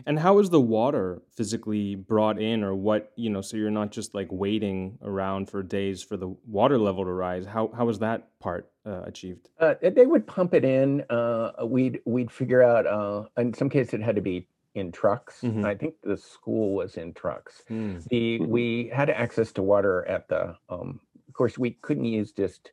and 0.07 0.19
how 0.19 0.39
is 0.39 0.51
the 0.51 0.61
water 0.61 1.23
physically 1.37 1.95
brought 1.95 2.41
in, 2.41 2.63
or 2.63 2.75
what 2.75 3.13
you 3.17 3.31
know? 3.31 3.41
So 3.41 3.57
you're 3.57 3.71
not 3.71 3.91
just 3.91 4.15
like 4.15 4.29
waiting 4.31 4.99
around 5.03 5.51
for 5.51 5.63
days 5.63 6.03
for 6.03 6.17
the 6.17 6.35
water 6.47 6.79
level 6.79 7.05
to 7.05 7.13
rise. 7.13 7.47
How 7.47 7.71
how 7.77 7.87
was 7.87 7.99
that 8.01 8.39
part 8.41 8.71
uh, 8.87 9.03
achieved? 9.03 9.49
Uh, 9.59 9.75
they 9.83 10.07
would 10.07 10.27
pump 10.27 10.55
it 10.55 10.65
in. 10.65 11.03
Uh, 11.11 11.53
we'd 11.65 12.01
we'd 12.05 12.31
figure 12.31 12.63
out. 12.63 12.87
Uh, 12.87 13.25
in 13.37 13.55
some 13.55 13.69
cases, 13.69 13.95
it 13.95 14.03
had 14.03 14.17
to 14.17 14.23
be 14.23 14.47
in 14.75 14.93
trucks. 14.93 15.41
Mm-hmm. 15.43 15.65
I 15.65 15.75
think 15.75 15.95
the 16.03 16.17
school 16.17 16.75
was 16.75 16.97
in 16.97 17.13
trucks. 17.13 17.63
Mm. 17.71 18.05
The 18.09 18.41
we 18.41 18.91
had 18.93 19.11
access 19.11 19.53
to 19.53 19.63
water 19.63 20.07
at 20.07 20.29
the. 20.29 20.57
Um, 20.69 21.01
of 21.29 21.35
course, 21.35 21.57
we 21.57 21.71
couldn't 21.71 22.05
use 22.05 22.33
just 22.33 22.73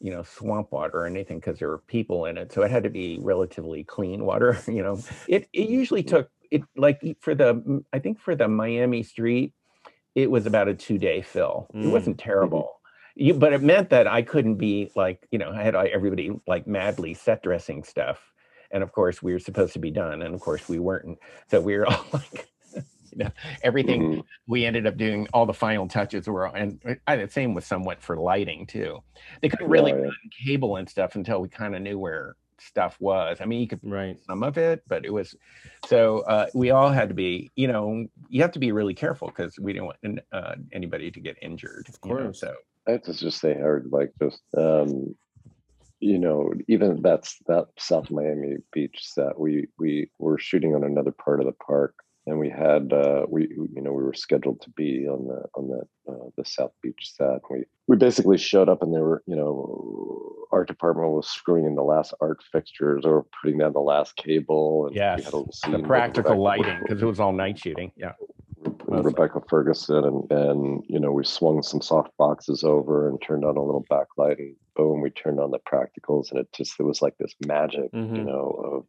you 0.00 0.10
know 0.10 0.22
swamp 0.22 0.72
water 0.72 1.00
or 1.00 1.06
anything 1.06 1.38
because 1.38 1.58
there 1.58 1.68
were 1.68 1.78
people 1.78 2.24
in 2.24 2.38
it 2.38 2.52
so 2.52 2.62
it 2.62 2.70
had 2.70 2.82
to 2.82 2.90
be 2.90 3.18
relatively 3.20 3.84
clean 3.84 4.24
water 4.24 4.58
you 4.66 4.82
know 4.82 4.98
it 5.28 5.48
it 5.52 5.68
usually 5.68 6.02
took 6.02 6.30
it 6.50 6.62
like 6.76 7.00
for 7.20 7.34
the 7.34 7.82
i 7.92 7.98
think 7.98 8.18
for 8.18 8.34
the 8.34 8.48
miami 8.48 9.02
street 9.02 9.52
it 10.14 10.30
was 10.30 10.46
about 10.46 10.68
a 10.68 10.74
two 10.74 10.98
day 10.98 11.22
fill 11.22 11.68
mm. 11.74 11.84
it 11.84 11.88
wasn't 11.88 12.16
mm-hmm. 12.16 12.28
terrible 12.28 12.80
you, 13.16 13.34
but 13.34 13.52
it 13.52 13.62
meant 13.62 13.90
that 13.90 14.06
i 14.06 14.22
couldn't 14.22 14.56
be 14.56 14.90
like 14.96 15.26
you 15.30 15.38
know 15.38 15.50
i 15.50 15.62
had 15.62 15.74
everybody 15.74 16.30
like 16.46 16.66
madly 16.66 17.14
set 17.14 17.42
dressing 17.42 17.84
stuff 17.84 18.32
and 18.70 18.82
of 18.82 18.92
course 18.92 19.22
we 19.22 19.32
were 19.32 19.38
supposed 19.38 19.72
to 19.72 19.78
be 19.78 19.90
done 19.90 20.22
and 20.22 20.34
of 20.34 20.40
course 20.40 20.68
we 20.68 20.78
weren't 20.78 21.18
so 21.50 21.60
we 21.60 21.76
were 21.76 21.86
all 21.90 22.06
like 22.12 22.48
you 23.16 23.24
know, 23.24 23.30
everything 23.62 24.02
mm-hmm. 24.02 24.20
we 24.46 24.64
ended 24.64 24.86
up 24.86 24.96
doing 24.96 25.26
all 25.32 25.46
the 25.46 25.54
final 25.54 25.88
touches 25.88 26.26
were 26.26 26.46
and 26.46 26.80
I, 27.06 27.16
the 27.16 27.28
same 27.28 27.54
was 27.54 27.64
somewhat 27.64 28.02
for 28.02 28.16
lighting 28.16 28.66
too. 28.66 29.02
They 29.42 29.48
couldn't 29.48 29.68
really 29.68 29.92
right. 29.92 30.02
run 30.02 30.12
cable 30.44 30.76
and 30.76 30.88
stuff 30.88 31.14
until 31.14 31.40
we 31.40 31.48
kind 31.48 31.74
of 31.74 31.82
knew 31.82 31.98
where 31.98 32.36
stuff 32.58 32.96
was. 33.00 33.38
I 33.40 33.46
mean 33.46 33.60
you 33.60 33.68
could 33.68 33.80
right. 33.82 34.18
some 34.26 34.42
of 34.42 34.58
it 34.58 34.82
but 34.86 35.04
it 35.04 35.12
was 35.12 35.34
so 35.86 36.20
uh, 36.20 36.46
we 36.54 36.70
all 36.70 36.90
had 36.90 37.08
to 37.08 37.14
be 37.14 37.50
you 37.56 37.68
know 37.68 38.06
you 38.28 38.42
have 38.42 38.52
to 38.52 38.58
be 38.58 38.72
really 38.72 38.94
careful 38.94 39.28
because 39.28 39.58
we 39.58 39.72
didn't 39.72 39.86
want 39.86 40.20
uh, 40.32 40.54
anybody 40.72 41.10
to 41.10 41.20
get 41.20 41.36
injured 41.42 41.86
of 41.88 42.00
course 42.00 42.42
you 42.42 42.48
know, 42.48 42.54
so. 42.54 42.54
I 42.88 42.92
have 42.92 43.02
to 43.02 43.14
just 43.14 43.40
say 43.40 43.54
hard 43.54 43.88
like 43.90 44.12
just 44.20 44.42
um 44.56 45.14
you 46.00 46.18
know 46.18 46.52
even 46.66 47.02
that's 47.02 47.36
that 47.46 47.66
south 47.78 48.10
miami 48.10 48.56
beach 48.72 48.98
set 49.00 49.38
we 49.38 49.68
we 49.78 50.10
were 50.18 50.38
shooting 50.38 50.74
on 50.74 50.82
another 50.82 51.12
part 51.12 51.40
of 51.40 51.46
the 51.46 51.52
park 51.52 51.94
and 52.30 52.38
we 52.38 52.48
had 52.48 52.92
uh, 52.92 53.26
we 53.28 53.48
you 53.50 53.82
know 53.82 53.92
we 53.92 54.02
were 54.02 54.14
scheduled 54.14 54.60
to 54.62 54.70
be 54.70 55.06
on 55.06 55.26
the 55.26 55.42
on 55.54 55.68
the 55.68 56.10
uh, 56.10 56.28
the 56.36 56.44
South 56.44 56.72
Beach 56.82 57.12
set. 57.16 57.40
We 57.50 57.64
we 57.88 57.96
basically 57.96 58.38
showed 58.38 58.68
up 58.68 58.82
and 58.82 58.94
they 58.94 59.00
were 59.00 59.22
you 59.26 59.36
know 59.36 60.46
art 60.52 60.68
department 60.68 61.10
was 61.10 61.28
screwing 61.28 61.66
in 61.66 61.74
the 61.74 61.82
last 61.82 62.14
art 62.20 62.38
fixtures 62.52 63.04
or 63.04 63.26
putting 63.42 63.58
down 63.58 63.72
the 63.72 63.80
last 63.80 64.16
cable. 64.16 64.86
And 64.86 64.96
yes, 64.96 65.24
the 65.24 65.82
practical 65.84 66.40
lighting 66.40 66.78
because 66.82 67.02
it 67.02 67.06
was 67.06 67.20
all 67.20 67.32
night 67.32 67.58
shooting. 67.58 67.92
Yeah. 67.96 68.12
Rebecca 68.86 69.40
Ferguson 69.48 70.04
and 70.04 70.30
and 70.30 70.84
you 70.86 71.00
know 71.00 71.12
we 71.12 71.24
swung 71.24 71.62
some 71.62 71.80
soft 71.80 72.16
boxes 72.18 72.62
over 72.62 73.08
and 73.08 73.20
turned 73.22 73.44
on 73.44 73.56
a 73.56 73.62
little 73.62 73.86
backlight 73.90 74.38
and 74.38 74.54
boom 74.76 75.00
we 75.00 75.10
turned 75.10 75.40
on 75.40 75.50
the 75.50 75.58
practicals 75.60 76.30
and 76.30 76.40
it 76.40 76.48
just 76.52 76.78
it 76.78 76.82
was 76.82 77.00
like 77.00 77.16
this 77.18 77.34
magic 77.46 77.90
mm-hmm. 77.92 78.16
you 78.16 78.22
know 78.22 78.50
of 78.64 78.86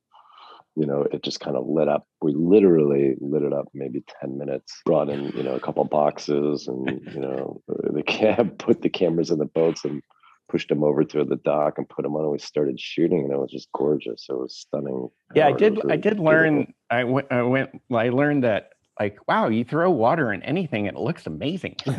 you 0.75 0.85
know, 0.85 1.05
it 1.11 1.23
just 1.23 1.39
kind 1.39 1.57
of 1.57 1.67
lit 1.67 1.87
up. 1.87 2.07
We 2.21 2.33
literally 2.33 3.15
lit 3.19 3.43
it 3.43 3.53
up 3.53 3.67
maybe 3.73 4.03
10 4.21 4.37
minutes, 4.37 4.81
brought 4.85 5.09
in, 5.09 5.29
you 5.35 5.43
know, 5.43 5.55
a 5.55 5.59
couple 5.59 5.83
boxes 5.83 6.67
and, 6.67 7.01
you 7.13 7.19
know, 7.19 7.61
the 7.67 8.03
cab 8.03 8.57
put 8.57 8.81
the 8.81 8.89
cameras 8.89 9.31
in 9.31 9.39
the 9.39 9.45
boats 9.45 9.83
and 9.83 10.01
pushed 10.49 10.69
them 10.69 10.83
over 10.83 11.03
to 11.03 11.23
the 11.23 11.37
dock 11.37 11.77
and 11.77 11.87
put 11.87 12.03
them 12.03 12.15
on 12.15 12.23
and 12.23 12.31
we 12.31 12.39
started 12.39 12.79
shooting 12.79 13.23
and 13.23 13.31
it 13.31 13.37
was 13.37 13.51
just 13.51 13.71
gorgeous. 13.73 14.27
It 14.29 14.33
was 14.33 14.55
stunning. 14.55 15.09
Yeah, 15.35 15.47
I 15.47 15.51
did, 15.53 15.77
really 15.77 15.93
I 15.93 15.97
did 15.97 16.19
learn, 16.19 16.73
I 16.89 17.03
went, 17.03 17.27
I 17.31 17.41
went, 17.41 17.69
I 17.93 18.09
learned 18.09 18.43
that 18.43 18.69
like, 18.99 19.17
wow, 19.27 19.47
you 19.49 19.63
throw 19.63 19.89
water 19.89 20.31
in 20.31 20.43
anything 20.43 20.87
and 20.87 20.95
it 20.95 20.99
looks 21.01 21.25
amazing. 21.25 21.75
yeah, 21.85 21.97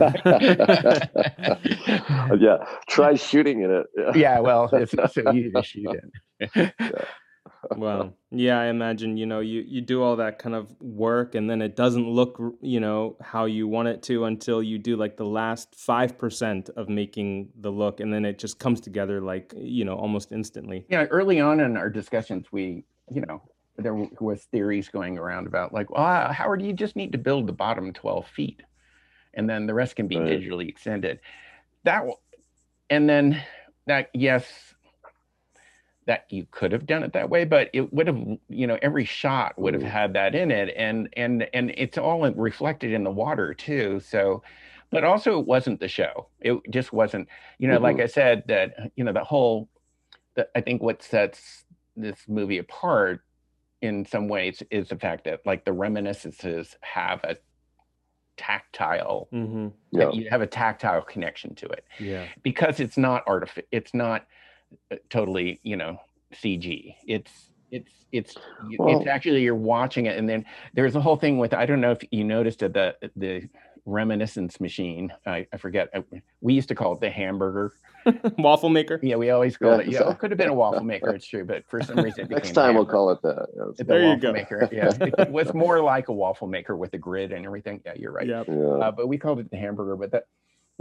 try 2.89 3.15
shooting 3.15 3.63
in 3.63 3.71
it. 3.71 3.87
Yeah, 3.97 4.13
yeah 4.15 4.41
well, 4.41 4.71
it's 4.73 4.93
so 4.93 5.33
easy 5.33 5.51
to 5.51 5.63
shoot 5.63 5.91
in. 5.91 6.11
yeah 6.55 7.05
well, 7.77 8.15
yeah, 8.31 8.61
I 8.61 8.67
imagine, 8.67 9.17
you 9.17 9.27
know, 9.27 9.41
you, 9.41 9.65
you 9.67 9.81
do 9.81 10.03
all 10.03 10.17
that 10.17 10.39
kind 10.39 10.55
of 10.55 10.75
work 10.81 11.35
and 11.35 11.49
then 11.49 11.63
it 11.63 11.77
doesn't 11.77 12.09
look, 12.09 12.41
you 12.61 12.81
know, 12.81 13.17
how 13.21 13.45
you 13.45 13.69
want 13.69 13.89
it 13.89 14.03
to 14.05 14.25
until 14.25 14.63
you 14.63 14.79
do 14.79 14.97
like 14.97 15.17
the 15.17 15.25
last 15.25 15.73
5% 15.73 16.71
of 16.71 16.89
making 16.89 17.51
the 17.61 17.71
look 17.71 18.01
and 18.01 18.13
then 18.13 18.25
it 18.25 18.39
just 18.39 18.59
comes 18.59 18.81
together 18.81 19.21
like, 19.21 19.53
you 19.57 19.85
know, 19.85 19.95
almost 19.95 20.33
instantly. 20.33 20.85
Yeah, 20.89 21.05
early 21.05 21.41
on 21.41 21.61
in 21.61 21.77
our 21.77 21.91
discussions, 21.91 22.51
we, 22.51 22.85
you 23.11 23.21
know, 23.23 23.43
there 23.77 23.95
was 23.95 24.45
theories 24.45 24.89
going 24.89 25.19
around 25.19 25.47
about 25.47 25.73
like, 25.73 25.91
well, 25.91 26.05
uh, 26.05 26.33
Howard, 26.33 26.63
you 26.63 26.73
just 26.73 26.97
need 26.97 27.13
to 27.13 27.19
build 27.19 27.47
the 27.47 27.53
bottom 27.53 27.93
12 27.93 28.27
feet 28.27 28.63
and 29.35 29.49
then 29.49 29.67
the 29.67 29.75
rest 29.75 29.97
can 29.97 30.09
be 30.09 30.19
right. 30.19 30.29
digitally 30.29 30.69
extended. 30.69 31.21
That, 31.85 32.05
and 32.91 33.09
then 33.09 33.43
that, 33.87 34.11
yes, 34.15 34.72
that 36.07 36.27
you 36.31 36.47
could 36.51 36.73
have 36.73 36.87
done 36.87 37.03
it 37.03 37.13
that 37.13 37.31
way 37.31 37.45
but 37.45 37.71
it 37.73 37.93
would 37.93 38.07
have 38.07 38.19
you 38.49 38.67
know 38.67 38.79
every 38.83 39.05
shot 39.05 39.59
would 39.59 39.75
have 39.75 39.83
had 39.83 40.13
that 40.13 40.35
in 40.35 40.51
it 40.51 40.75
and 40.77 41.09
and 41.17 41.47
and 41.55 41.73
it's 41.77 41.99
all 41.99 42.29
reflected 42.33 42.93
in 42.93 43.05
the 43.05 43.11
water 43.11 43.55
too 43.55 44.01
so 44.01 44.43
but 44.91 45.05
also 45.05 45.39
it 45.39 45.47
wasn't 45.47 45.79
the 45.81 45.89
show 45.89 46.29
it 46.41 46.59
just 46.71 46.93
wasn't 46.93 47.29
you 47.59 47.69
know 47.69 47.75
mm-hmm. 47.75 47.85
like 47.85 48.01
i 48.01 48.07
said 48.07 48.43
that 48.47 48.91
you 48.97 49.05
know 49.05 49.13
the 49.13 49.25
whole 49.25 49.69
the, 50.35 50.47
i 50.57 50.61
think 50.61 50.83
what 50.83 51.03
sets 51.03 51.65
this 51.97 52.19
movie 52.29 52.59
apart 52.59 53.21
in 53.81 54.05
some 54.05 54.29
ways 54.29 54.63
is 54.71 54.89
the 54.89 54.97
fact 54.97 55.25
that 55.25 55.41
like 55.45 55.65
the 55.65 55.73
reminiscences 55.73 56.77
have 56.81 57.21
a 57.25 57.37
tactile 58.37 59.29
mm-hmm. 59.33 59.69
yeah. 59.93 60.11
you 60.11 60.29
have 60.31 60.41
a 60.41 60.47
tactile 60.47 61.03
connection 61.03 61.55
to 61.55 61.67
it 61.67 61.85
yeah 62.01 62.27
because 62.43 62.81
it's 62.81 62.97
not 62.97 63.23
artificial 63.27 63.69
it's 63.71 63.95
not 63.95 64.27
totally 65.11 65.61
you 65.63 65.77
know 65.77 65.99
cg 66.35 66.95
it's 67.07 67.51
it's 67.71 67.93
it's 68.13 68.37
well, 68.79 69.01
it's 69.01 69.09
actually 69.09 69.43
you're 69.43 69.55
watching 69.55 70.07
it 70.07 70.19
and 70.19 70.29
then 70.29 70.45
there's 70.75 70.95
a 70.95 71.01
whole 71.01 71.17
thing 71.17 71.39
with 71.39 71.55
i 71.55 71.67
don't 71.67 71.81
know 71.81 71.91
if 71.91 72.03
you 72.11 72.23
noticed 72.23 72.63
at 72.63 72.75
the 72.75 72.95
the 73.17 73.49
reminiscence 73.85 74.61
machine 74.61 75.13
i, 75.27 75.47
I 75.53 75.57
forget 75.57 75.89
uh, 75.95 76.03
we 76.41 76.55
used 76.55 76.69
to 76.69 76.75
call 76.75 76.93
it 76.93 77.01
the 77.01 77.11
hamburger. 77.11 77.73
Waffle 78.39 78.69
maker? 78.69 78.99
Yeah 79.03 79.17
we 79.17 79.31
always 79.31 79.57
called 79.57 79.81
yeah, 79.83 79.87
it 79.87 79.93
yeah. 79.93 80.11
it 80.11 80.19
could 80.19 80.31
have 80.31 80.39
been 80.39 80.49
a 80.49 80.55
waffle 80.55 80.85
maker 80.85 81.11
it's 81.15 81.27
true 81.27 81.45
but 81.45 81.65
for 81.69 81.81
some 81.81 81.97
reason 81.99 82.27
next 82.29 82.53
time 82.53 82.75
we'll 82.75 82.85
call 82.85 83.11
it 83.11 83.23
that 83.23 83.47
yeah, 83.57 83.85
there 83.87 84.09
you 84.09 84.17
go. 84.17 84.33
maker 84.33 84.69
yeah. 84.73 84.91
It 85.01 85.31
was 85.31 85.55
more 85.55 85.81
like 85.81 86.09
a 86.09 86.13
waffle 86.13 86.49
maker 86.49 86.77
with 86.77 86.93
a 86.95 86.99
grid 86.99 87.33
and 87.33 87.47
everything 87.47 87.81
yeah 87.87 87.95
you're 87.97 88.13
right. 88.13 88.27
Yep. 88.27 88.47
yeah. 88.49 88.55
Uh, 88.55 88.91
but 88.91 89.09
we 89.09 89.19
called 89.19 89.39
it 89.39 89.51
the 89.51 89.57
hamburger 89.57 89.97
but 89.97 90.11
that 90.11 90.25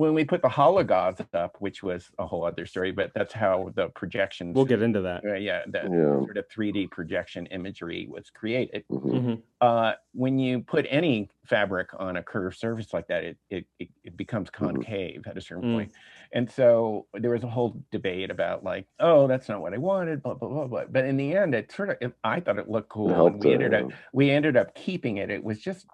when 0.01 0.15
we 0.15 0.25
put 0.25 0.41
the 0.41 0.47
hologauze 0.47 1.23
up, 1.35 1.57
which 1.59 1.83
was 1.83 2.09
a 2.17 2.25
whole 2.25 2.43
other 2.43 2.65
story, 2.65 2.91
but 2.91 3.11
that's 3.13 3.31
how 3.31 3.71
the 3.75 3.89
projections. 3.89 4.55
We'll 4.55 4.65
get 4.65 4.81
into 4.81 5.01
that. 5.01 5.23
Uh, 5.23 5.35
yeah, 5.35 5.61
the 5.67 5.83
yeah. 5.83 6.25
sort 6.25 6.37
of 6.37 6.49
3D 6.49 6.89
projection 6.89 7.45
imagery 7.47 8.07
was 8.09 8.31
created. 8.31 8.83
Mm-hmm. 8.91 9.09
mm-hmm. 9.09 9.33
Uh, 9.61 9.93
when 10.13 10.39
you 10.39 10.61
put 10.61 10.87
any 10.89 11.29
fabric 11.45 11.89
on 11.99 12.17
a 12.17 12.23
curved 12.23 12.57
surface 12.57 12.93
like 12.93 13.07
that, 13.09 13.23
it 13.23 13.37
it, 13.51 13.67
it, 13.77 13.89
it 14.03 14.17
becomes 14.17 14.49
mm-hmm. 14.49 14.65
concave 14.65 15.19
mm-hmm. 15.19 15.29
at 15.29 15.37
a 15.37 15.41
certain 15.41 15.69
mm. 15.69 15.75
point. 15.75 15.91
And 16.33 16.49
so 16.49 17.05
there 17.13 17.29
was 17.29 17.43
a 17.43 17.47
whole 17.47 17.77
debate 17.91 18.31
about 18.31 18.63
like, 18.63 18.87
oh, 18.99 19.27
that's 19.27 19.49
not 19.49 19.61
what 19.61 19.75
I 19.75 19.77
wanted, 19.77 20.23
blah 20.23 20.33
blah 20.33 20.49
blah 20.49 20.65
blah. 20.65 20.85
But 20.89 21.05
in 21.05 21.15
the 21.15 21.35
end, 21.35 21.53
it 21.53 21.71
sort 21.71 21.91
of 21.91 21.97
it, 22.01 22.11
I 22.23 22.39
thought 22.39 22.57
it 22.57 22.69
looked 22.69 22.89
cool. 22.89 23.27
and 23.27 23.43
we 23.43 23.53
ended 23.53 23.75
up 23.75 23.91
we 24.13 24.31
ended 24.31 24.57
up 24.57 24.73
keeping 24.73 25.17
it. 25.17 25.29
It 25.29 25.43
was 25.43 25.59
just 25.59 25.85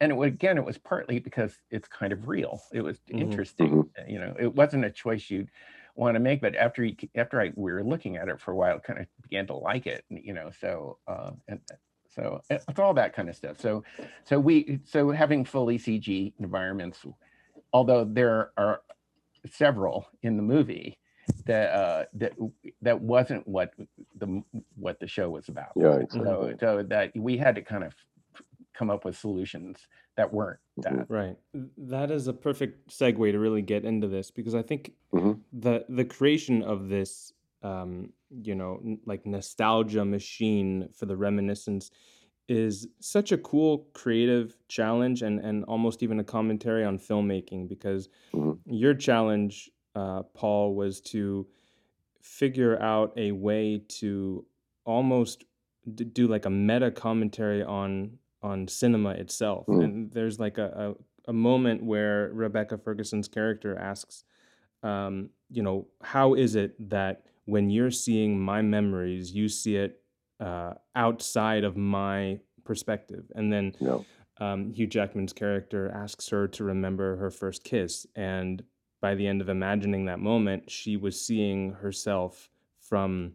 and 0.00 0.12
it, 0.12 0.20
again, 0.20 0.58
it 0.58 0.64
was 0.64 0.78
partly 0.78 1.18
because 1.18 1.54
it's 1.70 1.88
kind 1.88 2.12
of 2.12 2.28
real. 2.28 2.62
It 2.72 2.82
was 2.82 2.98
mm-hmm. 2.98 3.18
interesting. 3.18 3.84
Mm-hmm. 3.84 4.10
You 4.10 4.18
know, 4.20 4.34
it 4.38 4.54
wasn't 4.54 4.84
a 4.84 4.90
choice 4.90 5.30
you'd 5.30 5.50
want 5.94 6.14
to 6.14 6.20
make. 6.20 6.40
But 6.40 6.56
after 6.56 6.82
he, 6.82 6.96
after 7.14 7.40
I 7.40 7.52
we 7.54 7.72
were 7.72 7.84
looking 7.84 8.16
at 8.16 8.28
it 8.28 8.40
for 8.40 8.52
a 8.52 8.56
while, 8.56 8.78
kind 8.78 9.00
of 9.00 9.06
began 9.22 9.46
to 9.48 9.54
like 9.54 9.86
it, 9.86 10.04
you 10.08 10.34
know. 10.34 10.50
So 10.60 10.98
uh, 11.06 11.32
and 11.48 11.60
so 12.08 12.40
it's 12.48 12.78
all 12.78 12.94
that 12.94 13.14
kind 13.14 13.28
of 13.28 13.36
stuff. 13.36 13.60
So 13.60 13.84
so 14.24 14.38
we 14.38 14.80
so 14.84 15.10
having 15.10 15.44
fully 15.44 15.78
CG 15.78 16.32
environments, 16.38 17.04
although 17.72 18.04
there 18.04 18.52
are 18.56 18.82
several 19.50 20.08
in 20.22 20.36
the 20.36 20.42
movie 20.42 20.98
that 21.46 21.70
uh, 21.72 22.04
that 22.14 22.32
that 22.82 23.00
wasn't 23.00 23.46
what 23.46 23.72
the 24.16 24.42
what 24.76 25.00
the 25.00 25.06
show 25.06 25.30
was 25.30 25.48
about. 25.48 25.72
Yeah, 25.76 25.96
exactly. 25.96 26.52
So 26.52 26.56
so 26.60 26.82
that 26.84 27.12
we 27.16 27.36
had 27.36 27.54
to 27.56 27.62
kind 27.62 27.84
of 27.84 27.94
come 28.76 28.90
up 28.90 29.04
with 29.04 29.16
solutions 29.16 29.88
that 30.16 30.32
weren't 30.32 30.60
Mm-hmm. 30.78 30.96
that. 30.98 31.06
Right. 31.10 31.36
That 31.78 32.10
is 32.10 32.26
a 32.28 32.34
perfect 32.34 32.90
segue 32.90 33.32
to 33.32 33.38
really 33.38 33.62
get 33.62 33.86
into 33.86 34.08
this 34.08 34.30
because 34.30 34.54
I 34.54 34.60
think 34.62 34.92
Mhm. 35.14 35.40
the 35.52 35.86
the 35.88 36.04
creation 36.04 36.62
of 36.62 36.88
this 36.90 37.32
um, 37.62 38.12
you 38.42 38.54
know, 38.54 38.78
n- 38.84 39.00
like 39.06 39.24
nostalgia 39.24 40.04
machine 40.04 40.88
for 40.92 41.06
the 41.06 41.16
reminiscence 41.16 41.90
is 42.48 42.86
such 43.00 43.32
a 43.32 43.38
cool 43.38 43.88
creative 43.94 44.54
challenge 44.68 45.22
and 45.22 45.40
and 45.40 45.64
almost 45.64 46.02
even 46.02 46.20
a 46.20 46.24
commentary 46.24 46.84
on 46.84 46.98
filmmaking 46.98 47.66
because 47.68 48.10
Mhm. 48.34 48.58
your 48.66 48.94
challenge 48.94 49.70
uh, 49.94 50.22
Paul 50.34 50.74
was 50.74 51.00
to 51.00 51.46
figure 52.20 52.78
out 52.82 53.12
a 53.16 53.32
way 53.32 53.78
to 54.00 54.44
almost 54.84 55.44
d- 55.94 56.04
do 56.04 56.28
like 56.28 56.44
a 56.44 56.50
meta 56.50 56.90
commentary 56.90 57.62
on 57.62 58.18
on 58.46 58.68
cinema 58.68 59.10
itself 59.10 59.66
Mm. 59.66 59.84
and 59.84 60.12
there's 60.12 60.38
like 60.38 60.56
a, 60.58 60.94
a, 61.26 61.30
a 61.30 61.32
moment 61.32 61.82
where 61.82 62.30
rebecca 62.32 62.78
ferguson's 62.78 63.28
character 63.28 63.76
asks 63.76 64.24
um, 64.82 65.30
you 65.50 65.62
know 65.62 65.88
how 66.02 66.34
is 66.34 66.54
it 66.54 66.72
that 66.90 67.24
when 67.46 67.70
you're 67.70 67.90
seeing 67.90 68.38
my 68.38 68.62
memories 68.62 69.32
you 69.32 69.48
see 69.48 69.76
it 69.76 70.02
uh, 70.40 70.74
outside 70.94 71.64
of 71.64 71.76
my 71.76 72.38
perspective 72.64 73.24
and 73.34 73.52
then 73.52 73.72
Yeah. 73.80 73.98
um, 74.38 74.70
Hugh 74.70 74.86
Jackman's 74.86 75.32
character 75.32 75.90
asks 76.04 76.28
her 76.28 76.46
to 76.48 76.62
remember 76.64 77.16
her 77.16 77.30
first 77.30 77.64
kiss. 77.64 78.06
And 78.14 78.62
by 79.00 79.14
the 79.14 79.26
end 79.26 79.40
of 79.40 79.48
imagining 79.48 80.04
that 80.06 80.18
moment, 80.20 80.70
she 80.70 80.98
was 80.98 81.18
seeing 81.18 81.72
herself 81.72 82.50
from, 82.78 83.32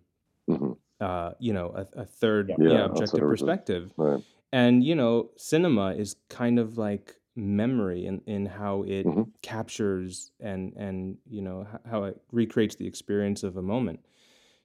Mhm. 0.47 0.77
uh, 0.99 1.31
you 1.39 1.53
know, 1.53 1.69
a, 1.81 2.01
a 2.01 2.05
third 2.05 2.49
yeah, 2.59 2.67
Yeah, 2.73 2.85
objective 2.85 3.21
perspective. 3.21 3.91
Right. 3.97 4.23
And, 4.51 4.83
you 4.83 4.95
know, 4.95 5.31
cinema 5.37 5.93
is 5.93 6.15
kind 6.29 6.59
of 6.59 6.77
like 6.77 7.15
memory 7.35 8.05
in, 8.05 8.21
in 8.27 8.45
how 8.45 8.83
it 8.83 9.13
Mhm. 9.13 9.31
captures 9.41 10.31
and, 10.39 10.73
and, 10.75 11.17
you 11.25 11.41
know, 11.41 11.65
how 11.89 12.03
it 12.03 12.21
recreates 12.31 12.75
the 12.75 12.87
experience 12.87 13.43
of 13.43 13.57
a 13.57 13.61
moment. 13.61 14.05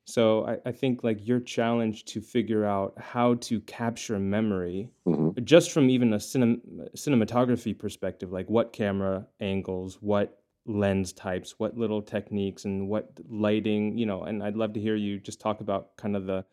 So 0.05 0.47
I, 0.47 0.59
I 0.67 0.73
think 0.73 1.05
like 1.05 1.27
your 1.27 1.41
challenge 1.41 2.05
to 2.07 2.21
figure 2.21 2.65
out 2.65 2.99
how 3.01 3.35
to 3.37 3.61
capture 3.63 4.19
memory 4.19 4.91
Mhm. 5.07 5.37
just 5.45 5.71
from 5.73 5.91
even 5.91 6.13
a 6.13 6.17
cinem- 6.17 6.63
cinematography 6.95 7.79
perspective, 7.79 8.33
like 8.33 8.49
what 8.49 8.73
camera 8.73 9.27
angles, 9.41 10.01
what 10.01 10.43
lens 10.67 11.13
types, 11.13 11.59
what 11.59 11.77
little 11.77 12.03
techniques, 12.03 12.65
and 12.65 12.89
what 12.89 13.19
lighting, 13.29 13.99
you 13.99 14.07
know. 14.07 14.23
And 14.23 14.43
I'd 14.43 14.57
love 14.57 14.73
to 14.75 14.81
hear 14.81 14.97
you 14.97 15.21
just 15.21 15.41
talk 15.41 15.61
about 15.61 15.97
kind 15.97 16.17
of 16.17 16.27
the 16.27 16.45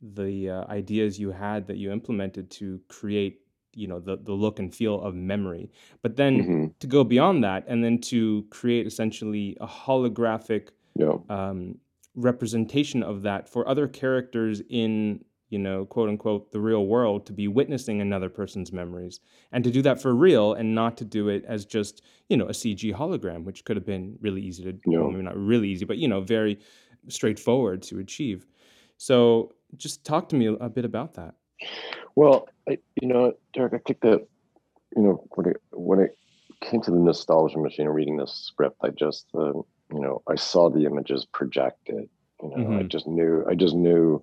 the 0.00 0.50
uh, 0.50 0.64
ideas 0.68 1.18
you 1.18 1.30
had 1.30 1.66
that 1.66 1.76
you 1.76 1.90
implemented 1.92 2.50
to 2.52 2.80
create, 2.88 3.40
you 3.74 3.86
know, 3.88 4.00
the 4.00 4.16
the 4.18 4.32
look 4.32 4.58
and 4.58 4.74
feel 4.74 5.00
of 5.00 5.14
memory. 5.14 5.70
But 6.02 6.16
then 6.16 6.48
Mhm. 6.48 6.74
to 6.80 6.86
go 6.86 7.04
beyond 7.04 7.42
that, 7.44 7.64
and 7.68 7.82
then 7.82 7.98
to 8.02 8.46
create 8.50 8.86
essentially 8.86 9.56
a 9.60 9.66
holographic 9.66 10.70
Yeah. 10.96 11.18
um, 11.28 11.78
representation 12.14 13.02
of 13.02 13.22
that 13.22 13.48
for 13.48 13.68
other 13.68 13.86
characters 13.88 14.62
in 14.70 15.24
you 15.50 15.58
know 15.58 15.86
quote 15.86 16.08
unquote 16.08 16.50
the 16.52 16.60
real 16.60 16.86
world 16.86 17.24
to 17.26 17.32
be 17.32 17.48
witnessing 17.48 18.00
another 18.00 18.28
person's 18.28 18.72
memories 18.72 19.20
and 19.52 19.64
to 19.64 19.70
do 19.70 19.80
that 19.82 20.00
for 20.00 20.14
real 20.14 20.52
and 20.54 20.74
not 20.74 20.96
to 20.96 21.04
do 21.04 21.28
it 21.28 21.44
as 21.46 21.64
just 21.64 22.02
you 22.28 22.36
know 22.36 22.46
a 22.46 22.52
cg 22.52 22.92
hologram 22.94 23.44
which 23.44 23.64
could 23.64 23.76
have 23.76 23.86
been 23.86 24.16
really 24.20 24.42
easy 24.42 24.62
to 24.64 24.78
Yeah. 24.86 24.98
well, 25.00 25.10
maybe 25.10 25.22
not 25.22 25.36
really 25.38 25.68
easy 25.68 25.84
but 25.86 25.96
you 25.98 26.08
know 26.08 26.20
very 26.20 26.58
straightforward 27.08 27.82
to 27.82 27.98
achieve 27.98 28.46
so 28.96 29.52
just 29.76 30.04
talk 30.04 30.28
to 30.30 30.36
me 30.36 30.46
a, 30.60 30.68
bit 30.68 30.84
about 30.84 31.14
that 31.14 31.34
Well, 32.16 32.48
I, 32.68 32.78
you 33.00 33.08
know, 33.08 33.32
Derek, 33.54 33.74
I 33.74 33.78
think 33.86 34.00
that 34.00 34.26
you 34.96 35.02
know 35.02 35.24
when 35.34 35.46
it 35.50 35.56
when 35.72 36.00
it 36.00 36.16
came 36.60 36.80
to 36.82 36.90
the 36.90 36.98
nostalgia 36.98 37.58
machine 37.58 37.86
and 37.86 37.94
reading 37.94 38.16
this 38.16 38.32
script, 38.32 38.76
I 38.82 38.88
just 38.90 39.26
uh, 39.34 39.52
you 39.92 40.00
know 40.00 40.22
I 40.28 40.34
saw 40.36 40.70
the 40.70 40.84
images 40.86 41.26
projected. 41.32 42.08
You 42.42 42.48
know, 42.50 42.78
I 42.78 42.82
Mhm. 42.82 42.88
just 42.88 43.06
knew. 43.06 43.44
I 43.48 43.54
just 43.54 43.74
knew. 43.74 44.22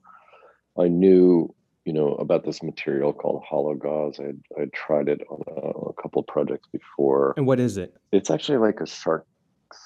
I 0.77 0.87
knew. 0.87 1.53
You 1.85 1.93
know 1.93 2.15
about 2.15 2.43
this 2.45 2.63
material 2.63 3.13
called 3.13 3.43
hollow 3.47 3.75
gauze. 3.75 4.19
I 4.19 4.33
I 4.59 4.65
tried 4.73 5.07
it 5.07 5.21
on 5.29 5.41
a, 5.47 5.69
a 5.91 5.93
couple 6.01 6.19
of 6.21 6.27
projects 6.27 6.67
before. 6.71 7.35
and 7.37 7.45
what 7.45 7.59
is 7.59 7.77
it 7.77 7.93
It's 8.11 8.31
actually 8.31 8.57
like 8.57 8.81
a 8.81 8.87
shark 8.87 9.27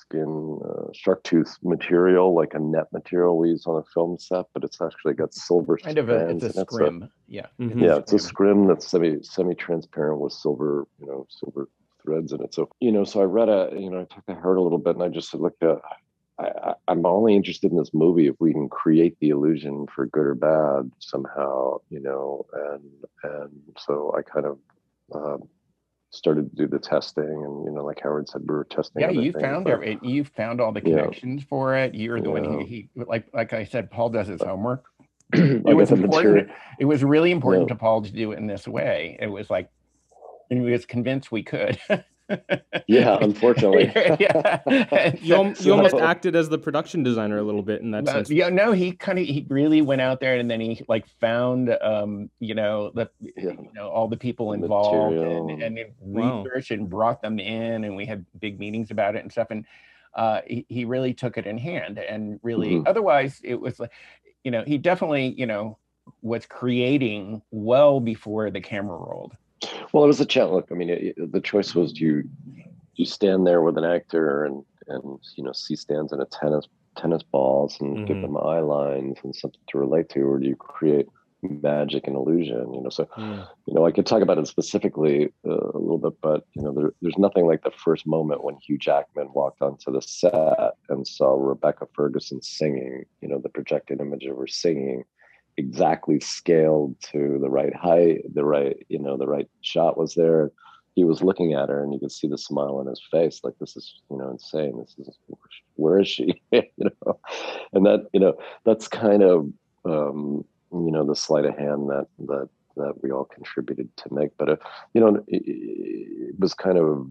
skin, 0.02 0.60
uh, 0.66 0.88
shark 0.94 1.24
tooth 1.24 1.58
material, 1.64 2.34
like 2.36 2.54
a 2.54 2.60
net 2.60 2.88
material 2.94 3.38
we 3.38 3.50
use 3.50 3.66
on 3.68 3.78
a 3.80 3.84
film 3.94 4.18
set, 4.20 4.46
but 4.54 4.64
it's 4.64 4.82
actually 4.82 5.14
got 5.14 5.34
silver 5.34 5.78
Kind 5.78 5.98
of 5.98 6.10
a 6.10 6.30
it's 6.30 6.44
a 6.44 6.46
in 6.48 6.52
it, 6.52 6.56
so- 6.56 6.64
scrim. 6.66 7.10
Yeah. 7.28 7.48
Mhm. 7.60 7.82
yeah, 7.82 7.98
it's 7.98 8.14
a 8.14 8.20
scrim. 8.20 8.66
scrim 8.66 8.68
that's 8.68 8.88
semi 8.88 9.22
semi 9.24 9.56
transparent 9.56 10.20
with 10.20 10.34
silver, 10.34 10.88
you 11.00 11.08
know, 11.08 11.26
silver 11.30 11.70
threads 12.04 12.32
in 12.34 12.42
it. 12.44 12.54
So 12.54 12.70
you 12.80 12.92
know, 12.92 13.04
so 13.04 13.22
I 13.22 13.26
read 13.26 13.50
a, 13.50 13.70
you 13.78 13.90
know, 13.90 14.02
I 14.02 14.06
took 14.14 14.26
the 14.26 14.34
hurt 14.34 14.56
a 14.58 14.62
little 14.62 14.78
bit, 14.80 14.96
and 14.96 15.04
I 15.04 15.10
just 15.10 15.34
looked 15.34 15.64
at. 15.64 15.78
I, 16.40 16.48
I, 16.70 16.74
I'm 16.88 17.06
only 17.06 17.36
interested 17.36 17.70
in 17.70 17.78
this 17.78 17.94
movie 17.94 18.28
if 18.28 18.36
we 18.40 18.54
can 18.54 18.70
create 18.70 19.18
the 19.20 19.28
illusion 19.30 19.88
for 19.94 20.06
good 20.06 20.26
or 20.26 20.36
bad 20.36 20.90
somehow, 21.00 21.80
you 21.90 22.00
know, 22.00 22.46
and 22.54 22.84
and 23.24 23.52
so 23.78 24.16
I 24.18 24.22
kind 24.22 24.46
of 24.46 24.58
um, 25.14 25.50
started 26.12 26.50
to 26.50 26.56
do 26.56 26.68
the 26.68 26.80
testing, 26.80 27.24
and 27.24 27.66
you 27.66 27.72
know, 27.72 27.84
like 27.86 28.00
Howard 28.02 28.28
said, 28.30 28.42
we 28.48 28.56
were 28.56 28.64
testing. 28.66 29.02
Yeah, 29.02 29.12
you 29.12 29.32
found 29.32 29.68
every, 29.68 30.00
you 30.02 30.24
found 30.24 30.60
all 30.60 30.72
the 30.72 30.82
Yeah. 30.84 30.98
connections 31.02 31.44
for 31.44 31.76
it. 31.76 31.94
You're 31.94 32.22
the 32.22 32.32
one 32.32 32.44
Yeah. 32.44 32.52
who 32.52 32.66
he 32.66 32.90
like 32.96 33.28
like 33.34 33.54
I 33.54 33.64
said, 33.64 33.92
Paul 33.92 34.10
does 34.10 34.28
his 34.28 34.42
uh, 34.42 34.48
homework. 34.48 34.86
It 35.34 35.76
was 35.76 35.92
important. 35.92 36.50
It 36.80 36.86
was 36.86 37.04
really 37.04 37.32
important 37.32 37.70
Yeah. 37.70 37.76
to 37.76 37.80
Paul 37.80 38.02
to 38.02 38.12
do 38.12 38.32
it 38.32 38.38
in 38.40 38.48
this 38.48 38.68
way. 38.68 39.18
It 39.22 39.28
was 39.28 39.50
like, 39.50 39.70
and 40.50 40.64
we 40.64 40.72
was 40.72 40.86
convinced 40.86 41.32
we 41.32 41.44
could. 41.44 41.78
Yeah, 42.88 43.18
unfortunately. 43.22 43.92
yeah. 44.20 44.62
You, 44.68 44.86
so- 45.56 45.64
you 45.64 45.74
almost 45.74 45.92
So- 45.92 46.00
acted 46.02 46.36
as 46.36 46.50
the 46.50 46.58
production 46.58 47.04
designer 47.04 47.38
a 47.38 47.44
little 47.44 47.62
bit 47.64 47.82
in 47.82 47.92
that 47.92 48.04
Well, 48.06 48.16
sense 48.16 48.30
yeah, 48.30 48.50
no, 48.50 48.72
he 48.72 48.92
kind 48.92 49.20
of 49.20 49.26
he 49.26 49.46
really 49.50 49.82
went 49.82 50.02
out 50.02 50.20
there 50.20 50.36
and 50.36 50.50
then 50.50 50.60
he 50.62 50.84
like 50.88 51.08
found 51.20 51.76
um, 51.82 52.30
you 52.40 52.56
know, 52.56 52.92
the 52.94 53.10
Yeah. 53.20 53.52
you 53.52 53.70
know, 53.74 53.90
all 53.90 54.08
the 54.08 54.18
people 54.18 54.50
The 54.50 54.56
involved 54.64 55.14
material. 55.16 55.50
and, 55.50 55.62
and 55.64 55.78
it 55.78 55.94
Wow. 56.00 56.44
researched 56.44 56.72
and 56.72 56.90
brought 56.90 57.22
them 57.22 57.40
in 57.40 57.84
and 57.84 57.96
we 57.96 58.06
had 58.06 58.26
big 58.40 58.60
meetings 58.60 58.92
about 58.92 59.16
it 59.16 59.24
and 59.24 59.32
stuff. 59.32 59.48
And 59.52 59.66
uh 60.16 60.42
he, 60.48 60.66
he 60.70 60.86
really 60.86 61.14
took 61.14 61.38
it 61.38 61.46
in 61.46 61.58
hand 61.58 62.00
and 62.00 62.40
really 62.42 62.72
Mhm. 62.72 62.88
otherwise 62.88 63.40
it 63.44 63.60
was 63.60 63.80
like 63.80 63.92
you 64.44 64.52
know, 64.52 64.64
he 64.66 64.78
definitely, 64.78 65.36
you 65.38 65.46
know, 65.46 65.78
was 66.22 66.46
creating 66.46 67.42
well 67.52 68.00
before 68.00 68.50
the 68.50 68.62
camera 68.62 68.98
rolled. 68.98 69.36
Well, 69.94 70.04
it 70.04 70.08
was 70.08 70.22
a 70.22 70.26
challenge. 70.26 70.54
Look, 70.56 70.68
I 70.72 70.76
mean, 70.76 70.90
it, 70.90 71.32
the 71.32 71.42
choice 71.42 71.76
was 71.76 71.94
do 71.94 72.06
you 72.06 72.30
you 72.96 73.06
stand 73.06 73.48
there 73.48 73.62
with 73.62 73.78
an 73.78 73.86
actor 73.86 74.44
and 74.46 74.64
and 74.88 75.20
you 75.38 75.44
know 75.44 75.52
see 75.54 75.76
stands 75.76 76.12
and 76.12 76.22
a 76.22 76.26
tennis 76.26 76.68
tennis 76.98 77.24
balls 77.32 77.78
and 77.80 78.06
give 78.08 78.18
Mhm. 78.18 78.22
them 78.22 78.38
eye 78.38 78.60
lines 78.60 79.18
and 79.24 79.36
something 79.36 79.60
to 79.70 79.78
relate 79.78 80.10
to, 80.10 80.22
or 80.22 80.40
do 80.40 80.48
you 80.48 80.56
create 80.56 81.08
magic 81.42 82.08
and 82.08 82.16
illusion? 82.16 82.74
You 82.74 82.82
know, 82.82 82.90
so 82.90 83.08
you 83.66 83.74
know 83.74 83.86
I 83.86 83.92
could 83.92 84.06
talk 84.06 84.22
about 84.22 84.38
it 84.38 84.48
specifically 84.48 85.32
uh, 85.48 85.72
a 85.74 85.78
little 85.80 85.98
bit, 85.98 86.14
but 86.22 86.44
you 86.56 86.64
know, 86.64 86.74
there, 86.74 86.92
there's 87.02 87.18
nothing 87.18 87.46
like 87.46 87.64
the 87.64 87.72
first 87.72 88.06
moment 88.08 88.44
when 88.44 88.58
Hugh 88.66 88.78
Jackman 88.78 89.30
walked 89.34 89.62
onto 89.62 89.92
the 89.92 90.02
set 90.02 90.74
and 90.90 91.08
saw 91.08 91.34
Rebecca 91.36 91.88
Ferguson 91.94 92.42
singing. 92.42 93.06
You 93.22 93.30
know, 93.30 93.40
the 93.40 93.50
projected 93.50 94.02
image 94.02 94.26
of 94.26 94.38
her 94.38 94.48
singing 94.48 95.04
exactly 95.60 96.20
scaled 96.20 96.96
to 97.12 97.38
the 97.42 97.50
right 97.50 97.76
height, 97.76 98.22
the 98.34 98.46
right, 98.46 98.78
you 98.90 99.00
know, 99.00 99.18
the 99.18 99.28
right 99.28 99.50
shot 99.62 99.98
was 99.98 100.16
there. 100.16 100.52
He 100.96 101.04
was 101.04 101.22
looking 101.22 101.54
at 101.54 101.70
her 101.70 101.84
and 101.84 101.94
you 101.94 102.00
could 102.00 102.12
see 102.12 102.28
the 102.28 102.38
smile 102.38 102.78
on 102.78 102.88
his 102.88 103.02
face, 103.12 103.42
like 103.44 103.54
this 103.60 103.78
is, 103.78 104.02
you 104.10 104.18
know, 104.18 104.32
insane. 104.32 104.78
This 104.80 104.96
is 105.08 105.20
where 105.76 106.00
is 106.00 106.08
she? 106.08 106.42
you 106.52 106.64
know, 106.80 107.20
and 107.74 107.86
that, 107.86 108.08
you 108.14 108.20
know, 108.20 108.34
that's 108.66 108.88
kind 108.88 109.24
of 109.24 109.50
um, 109.86 110.44
you 110.72 110.92
know, 110.92 111.06
the 111.06 111.16
sleight 111.16 111.46
of 111.46 111.58
hand 111.58 111.90
that 111.90 112.08
that 112.28 112.50
that 112.76 113.04
we 113.04 113.12
all 113.12 113.26
contributed 113.26 113.90
to 113.98 114.14
make. 114.14 114.32
But 114.38 114.50
uh, 114.50 114.56
you 114.94 115.02
know, 115.02 115.24
it, 115.28 115.44
it 115.46 116.40
was 116.40 116.54
kind 116.54 116.78
of 116.78 117.08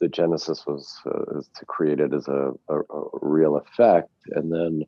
the 0.00 0.08
genesis 0.08 0.64
was 0.66 1.00
uh, 1.06 1.40
to 1.40 1.66
create 1.66 2.00
it 2.00 2.12
as 2.12 2.28
a, 2.28 2.52
a, 2.68 2.78
a 2.78 3.08
real 3.20 3.56
effect, 3.56 4.10
and 4.32 4.52
then 4.52 4.84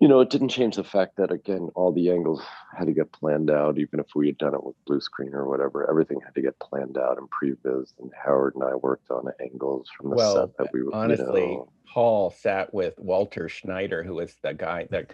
you 0.00 0.08
know, 0.08 0.20
it 0.20 0.30
didn't 0.30 0.48
change 0.48 0.76
the 0.76 0.84
fact 0.84 1.16
that 1.16 1.30
again, 1.30 1.68
all 1.74 1.92
the 1.92 2.10
angles 2.10 2.42
had 2.76 2.86
to 2.86 2.92
get 2.92 3.12
planned 3.12 3.50
out, 3.50 3.78
even 3.78 4.00
if 4.00 4.06
we 4.14 4.28
had 4.28 4.38
done 4.38 4.54
it 4.54 4.64
with 4.64 4.74
blue 4.86 5.00
screen 5.00 5.34
or 5.34 5.46
whatever. 5.46 5.88
Everything 5.88 6.20
had 6.24 6.34
to 6.34 6.42
get 6.42 6.58
planned 6.58 6.96
out 6.96 7.18
and 7.18 7.28
previs. 7.30 7.92
And 8.00 8.10
Howard 8.24 8.54
and 8.54 8.64
I 8.64 8.74
worked 8.76 9.10
on 9.10 9.26
angles 9.40 9.90
from 9.96 10.10
the 10.10 10.16
Well, 10.16 10.34
set 10.34 10.56
that 10.56 10.72
we, 10.72 10.82
were. 10.84 10.94
honestly, 10.94 11.42
you 11.42 11.56
know, 11.58 11.68
Paul 11.92 12.30
sat 12.30 12.72
with 12.72 12.98
Walter 12.98 13.48
Schneider, 13.48 14.02
who 14.02 14.14
was 14.14 14.36
the 14.42 14.54
guy, 14.54 14.86
the 14.90 15.06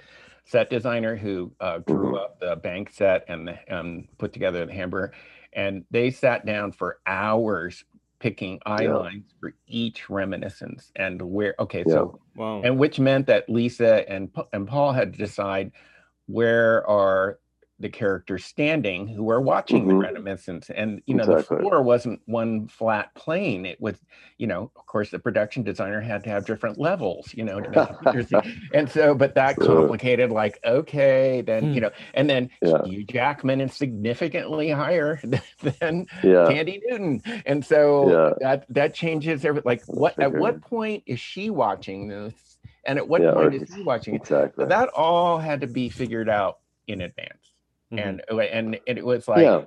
set 0.44 0.70
designer 0.70 1.16
who 1.16 1.52
uh, 1.58 1.78
drew 1.78 2.12
Mhm. 2.12 2.18
up 2.20 2.38
the 2.38 2.54
bank 2.54 2.90
set 2.92 3.24
and 3.26 3.48
the, 3.48 3.76
um, 3.76 4.06
put 4.18 4.32
together 4.32 4.64
the 4.64 4.72
hamburger. 4.72 5.12
And 5.52 5.84
they 5.90 6.10
sat 6.10 6.46
down 6.46 6.70
for 6.70 7.00
hours 7.06 7.84
picking 8.18 8.60
eye 8.66 8.84
Yeah. 8.84 8.94
lines 8.96 9.34
for 9.40 9.54
each 9.66 10.08
reminiscence 10.10 10.90
and 10.96 11.20
where. 11.22 11.54
Okay, 11.58 11.84
Yeah. 11.86 11.92
so 11.92 12.20
Wow. 12.36 12.62
and 12.62 12.78
which 12.78 12.98
meant 13.00 13.26
that 13.26 13.48
Lisa 13.48 14.08
and 14.10 14.30
and 14.52 14.66
Paul 14.66 14.92
had 14.92 15.12
to 15.12 15.18
decide 15.18 15.72
where 16.26 16.86
are 16.88 17.38
the 17.78 17.88
characters 17.90 18.44
standing 18.44 19.06
who 19.06 19.28
are 19.30 19.40
watching 19.40 19.86
the 19.86 19.94
Mhm. 19.94 20.00
reminiscence 20.00 20.70
and 20.70 21.02
you 21.06 21.14
know 21.14 21.24
Exactly. 21.24 21.56
the 21.58 21.60
floor 21.62 21.82
wasn't 21.82 22.20
one 22.26 22.68
flat 22.68 23.14
plane 23.14 23.66
it 23.66 23.78
was 23.80 23.98
you 24.38 24.46
know 24.46 24.70
of 24.76 24.86
course 24.86 25.10
the 25.10 25.18
production 25.18 25.62
designer 25.62 26.00
had 26.00 26.24
to 26.24 26.30
have 26.30 26.46
different 26.46 26.78
levels 26.78 27.34
you 27.34 27.44
know 27.44 27.60
to 27.60 27.70
make 27.70 27.82
it 28.32 28.44
and 28.74 28.90
so 28.90 29.14
but 29.14 29.34
that 29.34 29.56
Sure. 29.56 29.76
complicated 29.76 30.30
like 30.30 30.58
okay 30.64 31.42
then 31.42 31.64
Hmm. 31.66 31.72
you 31.74 31.80
know 31.82 31.90
and 32.14 32.30
then 32.30 32.50
Yeah. 32.62 32.82
Hugh 32.84 33.04
Jackman 33.04 33.60
is 33.60 33.74
significantly 33.74 34.70
higher 34.70 35.20
than 35.22 36.06
Yeah. 36.24 36.46
Thandie 36.48 36.80
Newton 36.88 37.22
and 37.44 37.64
so 37.64 38.10
Yeah. 38.10 38.32
that 38.40 38.66
that 38.70 38.94
changes 38.94 39.44
every 39.44 39.62
like 39.64 39.82
what 39.86 40.14
at 40.20 40.32
what 40.32 40.62
point 40.62 41.02
is 41.06 41.20
she 41.20 41.50
watching 41.50 42.08
this 42.08 42.58
and 42.86 42.98
at 42.98 43.06
what 43.06 43.20
Yeah, 43.22 43.32
point 43.32 43.54
is 43.54 43.74
he 43.74 43.82
watching 43.82 44.14
it 44.14 44.22
Exactly. 44.22 44.64
so 44.64 44.68
that 44.68 44.88
all 44.90 45.38
had 45.38 45.60
to 45.60 45.66
be 45.66 45.90
figured 45.90 46.28
out 46.30 46.58
in 46.88 47.00
advance 47.00 47.45
Mhm. 47.92 47.98
and 48.00 48.22
uh, 48.30 48.38
and 48.38 48.78
and 48.86 48.98
it 48.98 49.04
was 49.04 49.28
like 49.28 49.44
yeah. 49.44 49.64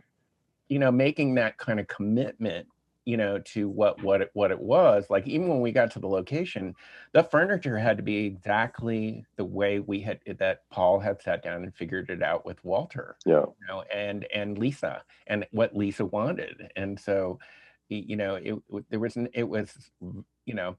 you 0.69 0.79
know 0.79 0.91
making 0.91 1.35
that 1.35 1.57
kind 1.57 1.79
of 1.79 1.87
commitment 1.87 2.67
you 3.05 3.17
know 3.17 3.39
to 3.39 3.69
what 3.69 4.01
what 4.03 4.21
it 4.21 4.29
what 4.33 4.51
it 4.51 4.59
was 4.59 5.09
like 5.09 5.27
even 5.27 5.47
when 5.47 5.61
we 5.61 5.71
got 5.71 5.91
to 5.91 5.99
the 5.99 6.07
location 6.07 6.75
the 7.13 7.23
furniture 7.23 7.77
had 7.77 7.97
to 7.97 8.03
be 8.03 8.25
exactly 8.25 9.25
the 9.37 9.45
way 9.45 9.79
we 9.79 9.99
had 10.01 10.19
that 10.39 10.69
paul 10.69 10.99
had 10.99 11.21
sat 11.21 11.41
down 11.43 11.63
and 11.63 11.75
figured 11.75 12.09
it 12.09 12.21
out 12.21 12.45
with 12.45 12.63
walter 12.63 13.17
Yeah. 13.25 13.45
you 13.59 13.67
know 13.67 13.81
and 13.83 14.25
and 14.33 14.57
lisa 14.57 15.03
and 15.27 15.47
what 15.51 15.75
lisa 15.75 16.05
wanted 16.05 16.71
and 16.75 16.99
so 16.99 17.39
you 17.89 18.15
know 18.15 18.35
it, 18.35 18.53
it 18.69 18.85
there 18.89 18.99
was 18.99 19.15
an- 19.15 19.29
it 19.33 19.47
was 19.47 19.91
you 20.45 20.53
know 20.53 20.77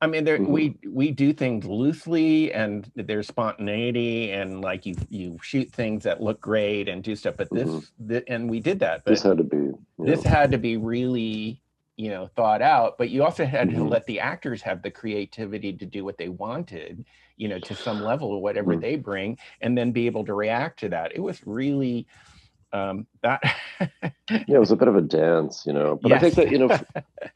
I 0.00 0.06
mean, 0.06 0.24
there, 0.24 0.40
Mhm. 0.40 0.46
we 0.46 0.78
we 0.88 1.10
do 1.10 1.32
things 1.34 1.66
loosely, 1.66 2.52
and 2.52 2.90
there's 2.94 3.28
spontaneity, 3.28 4.32
and 4.32 4.62
like 4.62 4.86
you 4.86 4.94
you 5.10 5.38
shoot 5.42 5.70
things 5.70 6.04
that 6.04 6.22
look 6.22 6.40
great 6.40 6.88
and 6.88 7.02
do 7.04 7.14
stuff. 7.14 7.36
But 7.36 7.52
this, 7.52 7.70
Mhm. 7.70 7.86
thi- 8.08 8.24
and 8.26 8.48
we 8.48 8.60
did 8.60 8.78
that. 8.80 9.02
But 9.04 9.20
This 9.20 9.22
had 9.22 9.38
to 9.38 9.44
be. 9.44 9.56
you 9.56 9.76
this 10.04 10.22
know, 10.24 10.24
had 10.24 10.50
to 10.52 10.58
be 10.58 10.76
really, 10.78 11.62
you 11.96 12.10
know, 12.10 12.28
thought 12.36 12.62
out. 12.62 12.98
But 12.98 13.10
you 13.10 13.24
also 13.24 13.44
had 13.46 13.70
to 13.70 13.82
Mhm. 13.82 13.88
let 13.88 14.06
the 14.06 14.20
actors 14.20 14.62
have 14.62 14.82
the 14.82 14.90
creativity 14.90 15.72
to 15.74 15.86
do 15.86 16.04
what 16.04 16.18
they 16.18 16.28
wanted, 16.30 17.06
you 17.36 17.48
know, 17.48 17.60
to 17.60 17.74
some 17.76 18.00
level 18.02 18.28
or 18.30 18.42
whatever 18.42 18.76
Mhm. 18.76 18.78
they 18.78 18.96
bring, 18.96 19.38
and 19.60 19.78
then 19.78 19.92
be 19.92 20.06
able 20.06 20.24
to 20.26 20.34
react 20.34 20.80
to 20.80 20.88
that. 20.90 21.14
It 21.16 21.20
was 21.20 21.46
really 21.46 22.06
um 22.72 23.06
that. 23.22 23.42
yeah, 24.30 24.56
it 24.56 24.58
was 24.58 24.70
a 24.70 24.76
bit 24.76 24.88
of 24.88 24.96
a 24.96 25.02
dance, 25.02 25.64
you 25.66 25.72
know. 25.72 25.98
But 26.00 26.12
I 26.12 26.18
think 26.18 26.34
that 26.34 26.50
you 26.50 26.58
know, 26.58 26.68
f- 26.70 26.84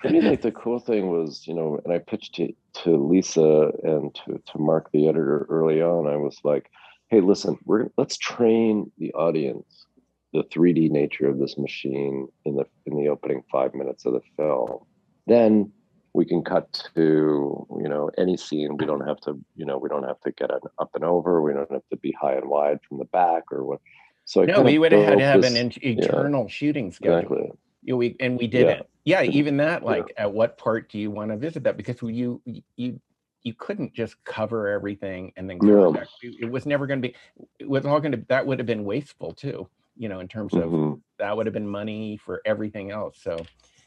for 0.00 0.08
me, 0.08 0.20
like 0.20 0.42
the 0.42 0.52
cool 0.52 0.78
thing 0.78 1.10
was, 1.10 1.46
you 1.46 1.54
know, 1.54 1.80
and 1.84 1.92
I 1.92 1.98
pitched 1.98 2.34
to 2.36 2.52
to 2.84 2.96
Lisa 2.96 3.72
and 3.82 4.14
to 4.14 4.40
to 4.44 4.58
Mark, 4.58 4.90
the 4.92 5.08
editor, 5.08 5.46
early 5.48 5.82
on. 5.82 6.06
I 6.06 6.16
was 6.16 6.38
like, 6.44 6.70
"Hey, 7.08 7.20
listen, 7.20 7.58
we're 7.64 7.88
let's 7.96 8.16
train 8.16 8.90
the 8.98 9.12
audience 9.14 9.86
the 10.34 10.42
3D 10.44 10.90
nature 10.90 11.28
of 11.28 11.38
this 11.38 11.56
machine 11.56 12.26
in 12.44 12.56
the 12.56 12.64
in 12.86 12.96
the 12.96 13.08
opening 13.08 13.42
five 13.50 13.72
minutes 13.72 14.04
of 14.04 14.12
the 14.12 14.20
film. 14.36 14.80
Then 15.26 15.72
we 16.12 16.24
can 16.24 16.42
cut 16.42 16.88
to 16.94 17.66
you 17.80 17.88
know 17.88 18.10
any 18.18 18.36
scene. 18.36 18.76
We 18.76 18.84
don't 18.84 19.06
have 19.06 19.20
to 19.20 19.40
you 19.56 19.64
know 19.64 19.78
we 19.78 19.88
don't 19.88 20.02
have 20.02 20.20
to 20.22 20.32
get 20.32 20.50
an 20.50 20.60
up 20.78 20.90
and 20.94 21.04
over. 21.04 21.40
We 21.40 21.52
don't 21.52 21.70
have 21.70 21.88
to 21.90 21.96
be 21.96 22.12
high 22.20 22.34
and 22.34 22.48
wide 22.48 22.80
from 22.88 22.98
the 22.98 23.06
back 23.06 23.44
or 23.50 23.64
what." 23.64 23.80
So 24.24 24.42
I 24.42 24.46
no, 24.46 24.62
we 24.62 24.78
would 24.78 24.92
have 24.92 25.04
had 25.04 25.18
to 25.18 25.24
have 25.24 25.42
this- 25.42 25.54
an 25.54 25.70
eternal 25.82 26.48
shooting 26.48 26.90
schedule. 26.92 27.18
exactly. 27.18 27.52
you 27.82 27.92
know, 27.92 27.96
we 27.98 28.16
and 28.20 28.38
we 28.38 28.46
didn't. 28.46 28.86
Yeah, 29.04 29.20
Yeah. 29.20 29.30
even 29.32 29.58
that. 29.58 29.82
Yeah. 29.82 29.86
Like, 29.88 30.12
at 30.16 30.32
what 30.32 30.56
part 30.56 30.88
do 30.90 30.98
you 30.98 31.10
want 31.10 31.30
to 31.30 31.36
visit 31.36 31.64
that? 31.64 31.76
Because 31.76 32.00
you 32.02 32.40
you 32.76 33.00
you 33.42 33.52
couldn't 33.52 33.92
just 33.92 34.22
cover 34.24 34.68
everything 34.68 35.32
and 35.36 35.48
then 35.50 35.58
come 35.58 35.92
back. 35.92 36.08
It, 36.22 36.36
it 36.44 36.50
was 36.50 36.64
never 36.64 36.86
going 36.86 37.02
to 37.02 37.08
be. 37.08 37.14
It 37.58 37.68
was 37.68 37.84
all 37.84 38.00
going 38.00 38.12
to. 38.12 38.24
That 38.28 38.46
would 38.46 38.58
have 38.58 38.66
been 38.66 38.84
wasteful 38.84 39.32
too. 39.32 39.68
You 39.96 40.08
know, 40.08 40.20
in 40.20 40.28
terms 40.28 40.54
of 40.54 40.70
Mhm. 40.70 41.00
that 41.18 41.36
would 41.36 41.44
have 41.46 41.52
been 41.52 41.68
money 41.68 42.16
for 42.16 42.40
everything 42.46 42.90
else. 42.90 43.18
So, 43.20 43.36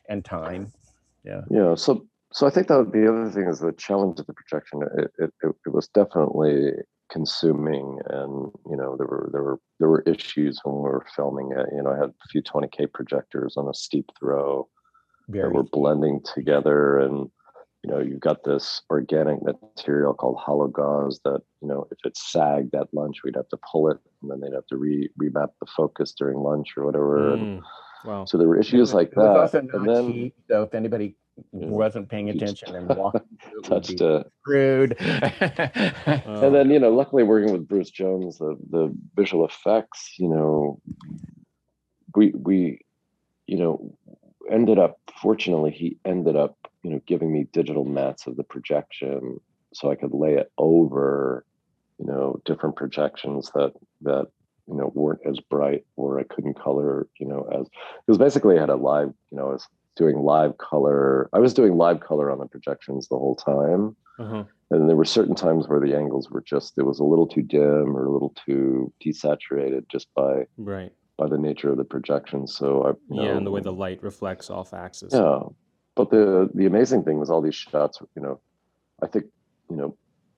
and 0.07 0.23
time. 0.23 0.71
Yeah. 1.23 1.41
Yeah. 1.49 1.73
So 1.73 2.05
so 2.31 2.45
I 2.45 2.51
think 2.51 2.67
that 2.67 2.91
the 2.91 3.09
other 3.11 3.31
thing 3.31 3.47
is 3.47 3.59
the 3.59 3.71
challenge 3.73 4.19
of 4.19 4.27
the 4.27 4.33
projection. 4.33 4.83
It 4.99 5.11
it, 5.17 5.33
it, 5.41 5.55
it 5.65 5.69
was 5.73 5.87
definitely 5.87 6.73
consuming, 7.09 7.99
and 8.07 8.51
you 8.69 8.75
know 8.77 8.95
there 8.97 9.07
were 9.07 9.29
there 9.31 9.43
were 9.43 9.59
there 9.79 9.89
were 9.89 10.01
issues 10.01 10.59
when 10.63 10.75
we 10.75 10.81
were 10.81 11.05
filming 11.15 11.51
it. 11.51 11.67
You 11.75 11.83
know, 11.83 11.91
I 11.91 11.97
had 11.97 12.09
a 12.09 12.27
few 12.31 12.41
20k 12.41 12.91
projectors 12.93 13.55
on 13.57 13.67
a 13.67 13.73
steep 13.73 14.09
throw 14.19 14.67
Very. 15.27 15.43
that 15.43 15.55
were 15.55 15.63
blending 15.63 16.21
together, 16.23 16.97
and 16.99 17.29
you 17.83 17.91
know 17.91 17.99
you've 17.99 18.19
got 18.19 18.43
this 18.43 18.81
organic 18.89 19.39
material 19.43 20.13
called 20.13 20.37
hollow 20.39 20.67
gauze 20.67 21.19
that 21.23 21.41
you 21.61 21.67
know 21.67 21.87
if 21.91 21.99
it 22.05 22.17
sagged 22.17 22.75
at 22.75 22.93
lunch 22.93 23.17
we'd 23.23 23.35
have 23.35 23.49
to 23.49 23.57
pull 23.71 23.89
it, 23.89 23.97
and 24.21 24.31
then 24.31 24.39
they'd 24.41 24.55
have 24.55 24.67
to 24.67 24.77
re 24.77 25.09
remap 25.21 25.49
the 25.61 25.67
focus 25.75 26.13
during 26.17 26.39
lunch 26.39 26.75
or 26.77 26.85
whatever. 26.85 27.33
And 27.33 27.47
Mm. 27.47 27.63
Wow. 28.05 28.25
so 28.25 28.37
there 28.37 28.47
were 28.47 28.59
issues 28.59 28.93
like 28.93 29.09
it 29.11 29.17
was 29.17 29.25
that. 29.25 29.39
also 29.39 29.59
and 29.59 29.69
not 29.73 29.85
then 29.85 30.13
cheap. 30.13 30.35
So 30.49 30.63
if 30.63 30.73
anybody 30.73 31.15
Yeah. 31.53 31.67
wasn't 31.67 32.09
paying 32.09 32.29
attention 32.29 32.75
and 32.75 32.87
walked, 32.95 33.19
through 33.43 33.59
it 33.63 33.63
touched 33.63 34.01
a 34.01 34.25
screwed. 34.41 34.95
Oh. 34.99 35.03
and 36.43 36.55
then 36.55 36.67
uh. 36.69 36.73
you 36.73 36.79
know 36.79 36.89
luckily 36.91 37.23
working 37.23 37.51
with 37.51 37.67
bruce 37.67 37.91
jones 37.91 38.37
the 38.39 38.57
the 38.69 38.91
visual 39.15 39.45
effects 39.45 40.13
you 40.17 40.29
know 40.29 40.79
we 42.15 42.31
we 42.35 42.79
you 43.45 43.57
know 43.57 43.95
ended 44.49 44.79
up 44.79 44.97
fortunately 45.21 45.71
he 45.71 45.97
ended 46.05 46.35
up 46.35 46.55
you 46.83 46.89
know 46.91 47.01
giving 47.05 47.31
me 47.31 47.45
digital 47.51 47.83
mats 47.85 48.27
of 48.27 48.35
the 48.37 48.43
projection 48.43 49.39
so 49.73 49.91
i 49.91 49.95
could 49.95 50.13
lay 50.13 50.33
it 50.35 50.51
over 50.57 51.45
you 51.99 52.05
know 52.05 52.39
different 52.45 52.75
projections 52.75 53.51
that 53.53 53.73
that 54.01 54.27
you 54.67 54.75
know 54.75 54.91
weren't 54.93 55.21
as 55.25 55.39
bright 55.49 55.85
or 55.95 56.19
i 56.19 56.23
couldn't 56.23 56.59
color 56.59 57.07
you 57.19 57.27
know 57.27 57.47
as 57.53 57.67
because 58.05 58.17
basically 58.17 58.57
i 58.57 58.61
had 58.61 58.69
a 58.69 58.75
live 58.75 59.11
you 59.31 59.37
know 59.37 59.49
i 59.49 59.51
was 59.53 59.67
doing 59.95 60.17
live 60.19 60.57
color 60.57 61.29
i 61.33 61.39
was 61.39 61.53
doing 61.53 61.75
live 61.75 61.99
color 61.99 62.29
on 62.31 62.37
the 62.39 62.45
projections 62.47 63.07
the 63.07 63.17
whole 63.17 63.35
time 63.35 63.95
Uh-huh. 64.19 64.43
and 64.71 64.89
there 64.89 64.95
were 64.97 65.05
certain 65.05 65.35
times 65.35 65.67
where 65.67 65.79
the 65.79 65.95
angles 65.95 66.29
were 66.29 66.41
just 66.41 66.77
it 66.77 66.83
was 66.83 66.99
a 66.99 67.03
little 67.03 67.27
too 67.27 67.41
dim 67.41 67.95
or 67.97 68.05
a 68.05 68.11
little 68.11 68.33
too 68.45 68.91
desaturated 69.03 69.87
just 69.89 70.07
by 70.15 70.45
Right. 70.57 70.91
by 71.17 71.27
the 71.27 71.37
nature 71.37 71.69
of 71.71 71.77
the 71.77 71.85
projection 71.85 72.47
so 72.47 72.83
I, 72.83 72.89
you 72.89 73.21
Yeah, 73.23 73.31
know, 73.31 73.37
and 73.37 73.45
the 73.47 73.51
way 73.51 73.61
the 73.61 73.73
light 73.73 74.03
reflects 74.03 74.49
off 74.49 74.73
axis. 74.73 75.13
yeah 75.13 75.39
but 75.95 76.11
the 76.11 76.49
the 76.53 76.65
amazing 76.65 77.03
thing 77.03 77.17
was 77.19 77.29
all 77.29 77.41
these 77.41 77.55
shots 77.55 77.99
you 78.15 78.21
know 78.21 78.39
i 79.01 79.07
think 79.07 79.25
you 79.69 79.77
know 79.77 79.97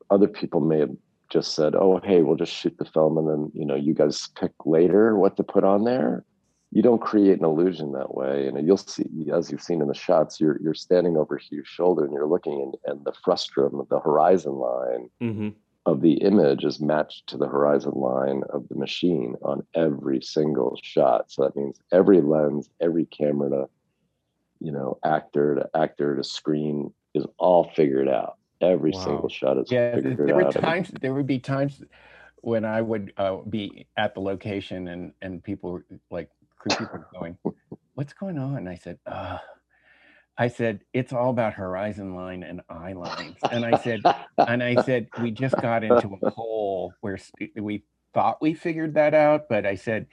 other 0.10 0.28
people 0.28 0.62
may 0.62 0.80
have 0.80 0.96
just 1.30 1.56
said 1.56 1.76
oh 1.76 2.00
hey 2.04 2.22
we'll 2.22 2.36
just 2.36 2.54
shoot 2.54 2.76
the 2.80 2.86
film 2.86 3.18
and 3.18 3.30
then 3.30 3.52
you 3.54 3.66
know 3.66 3.76
you 3.76 3.94
guys 3.94 4.30
pick 4.40 4.52
later 4.66 5.16
what 5.16 5.38
to 5.38 5.44
put 5.44 5.64
on 5.64 5.84
there 5.84 6.24
you 6.72 6.82
don't 6.84 7.02
create 7.02 7.40
an 7.40 7.46
illusion 7.46 7.92
that 7.94 8.14
way 8.14 8.48
and 8.48 8.68
you'll 8.68 8.78
see 8.78 9.06
as 9.34 9.52
you've 9.52 9.62
seen 9.62 9.82
in 9.82 9.88
the 9.88 9.94
shots 9.94 10.40
you're 10.40 10.60
you're 10.62 10.74
standing 10.74 11.18
over 11.18 11.38
Hugh's 11.38 11.68
shoulder 11.68 12.04
and 12.04 12.14
you're 12.14 12.28
looking 12.28 12.62
and, 12.62 12.76
and 12.86 13.06
the 13.06 13.14
frustrum 13.26 13.88
the 13.90 14.00
horizon 14.00 14.54
line 14.54 15.10
Mm-hmm. 15.22 15.50
of 15.86 16.02
the 16.02 16.14
image 16.22 16.64
is 16.66 16.80
matched 16.80 17.28
to 17.28 17.38
the 17.38 17.48
horizon 17.48 17.94
line 17.94 18.44
of 18.50 18.68
the 18.70 18.76
machine 18.76 19.36
on 19.42 19.66
every 19.74 20.22
single 20.22 20.78
shot. 20.84 21.32
So 21.32 21.44
that 21.44 21.56
means 21.56 21.80
every 21.92 22.22
lens, 22.22 22.70
every 22.80 23.06
camera 23.06 23.50
to, 23.50 23.70
you 24.60 24.72
know, 24.72 25.00
actor 25.04 25.56
to 25.56 25.70
actor 25.80 26.16
to 26.16 26.24
screen 26.24 26.94
is 27.16 27.26
all 27.38 27.72
figured 27.76 28.10
out. 28.10 28.38
Every 28.62 28.92
Wow. 28.92 29.04
single 29.04 29.30
shot 29.30 29.58
is 29.58 29.72
Yeah, 29.72 29.96
figured 29.96 30.18
there 30.18 30.36
were 30.36 30.42
and- 30.44 30.54
times. 30.64 30.90
There 30.90 31.14
would 31.14 31.28
be 31.28 31.40
times 31.40 31.84
when 32.42 32.66
I 32.66 32.82
would 32.82 33.14
uh, 33.18 33.38
be 33.38 33.88
at 33.98 34.14
the 34.14 34.22
location 34.22 34.88
and 34.88 35.14
and 35.22 35.44
people 35.44 35.72
were, 35.72 35.86
like 36.12 36.30
crew 36.58 36.74
people 36.74 37.00
were 37.00 37.20
going, 37.20 37.38
"What's 37.96 38.14
going 38.14 38.38
on?" 38.38 38.68
I 38.68 38.76
said, 38.76 39.00
uh, 39.06 39.40
"I 40.38 40.48
said 40.48 40.84
it's 40.94 41.14
all 41.14 41.30
about 41.32 41.54
horizon 41.54 42.16
line 42.16 42.44
and 42.44 42.62
eye 42.70 42.94
lines." 42.94 43.46
And 43.52 43.66
I 43.66 43.76
said, 43.76 44.06
and 44.48 44.64
I 44.64 44.76
said 44.78 45.10
we 45.16 45.32
just 45.32 45.60
got 45.60 45.84
into 45.84 46.14
a 46.14 46.20
hole 46.30 46.98
where 47.02 47.18
we 47.56 47.86
thought 48.14 48.42
we 48.42 48.54
figured 48.54 48.96
that 48.96 49.14
out, 49.14 49.48
but 49.50 49.66
I 49.66 49.76
said 49.76 50.08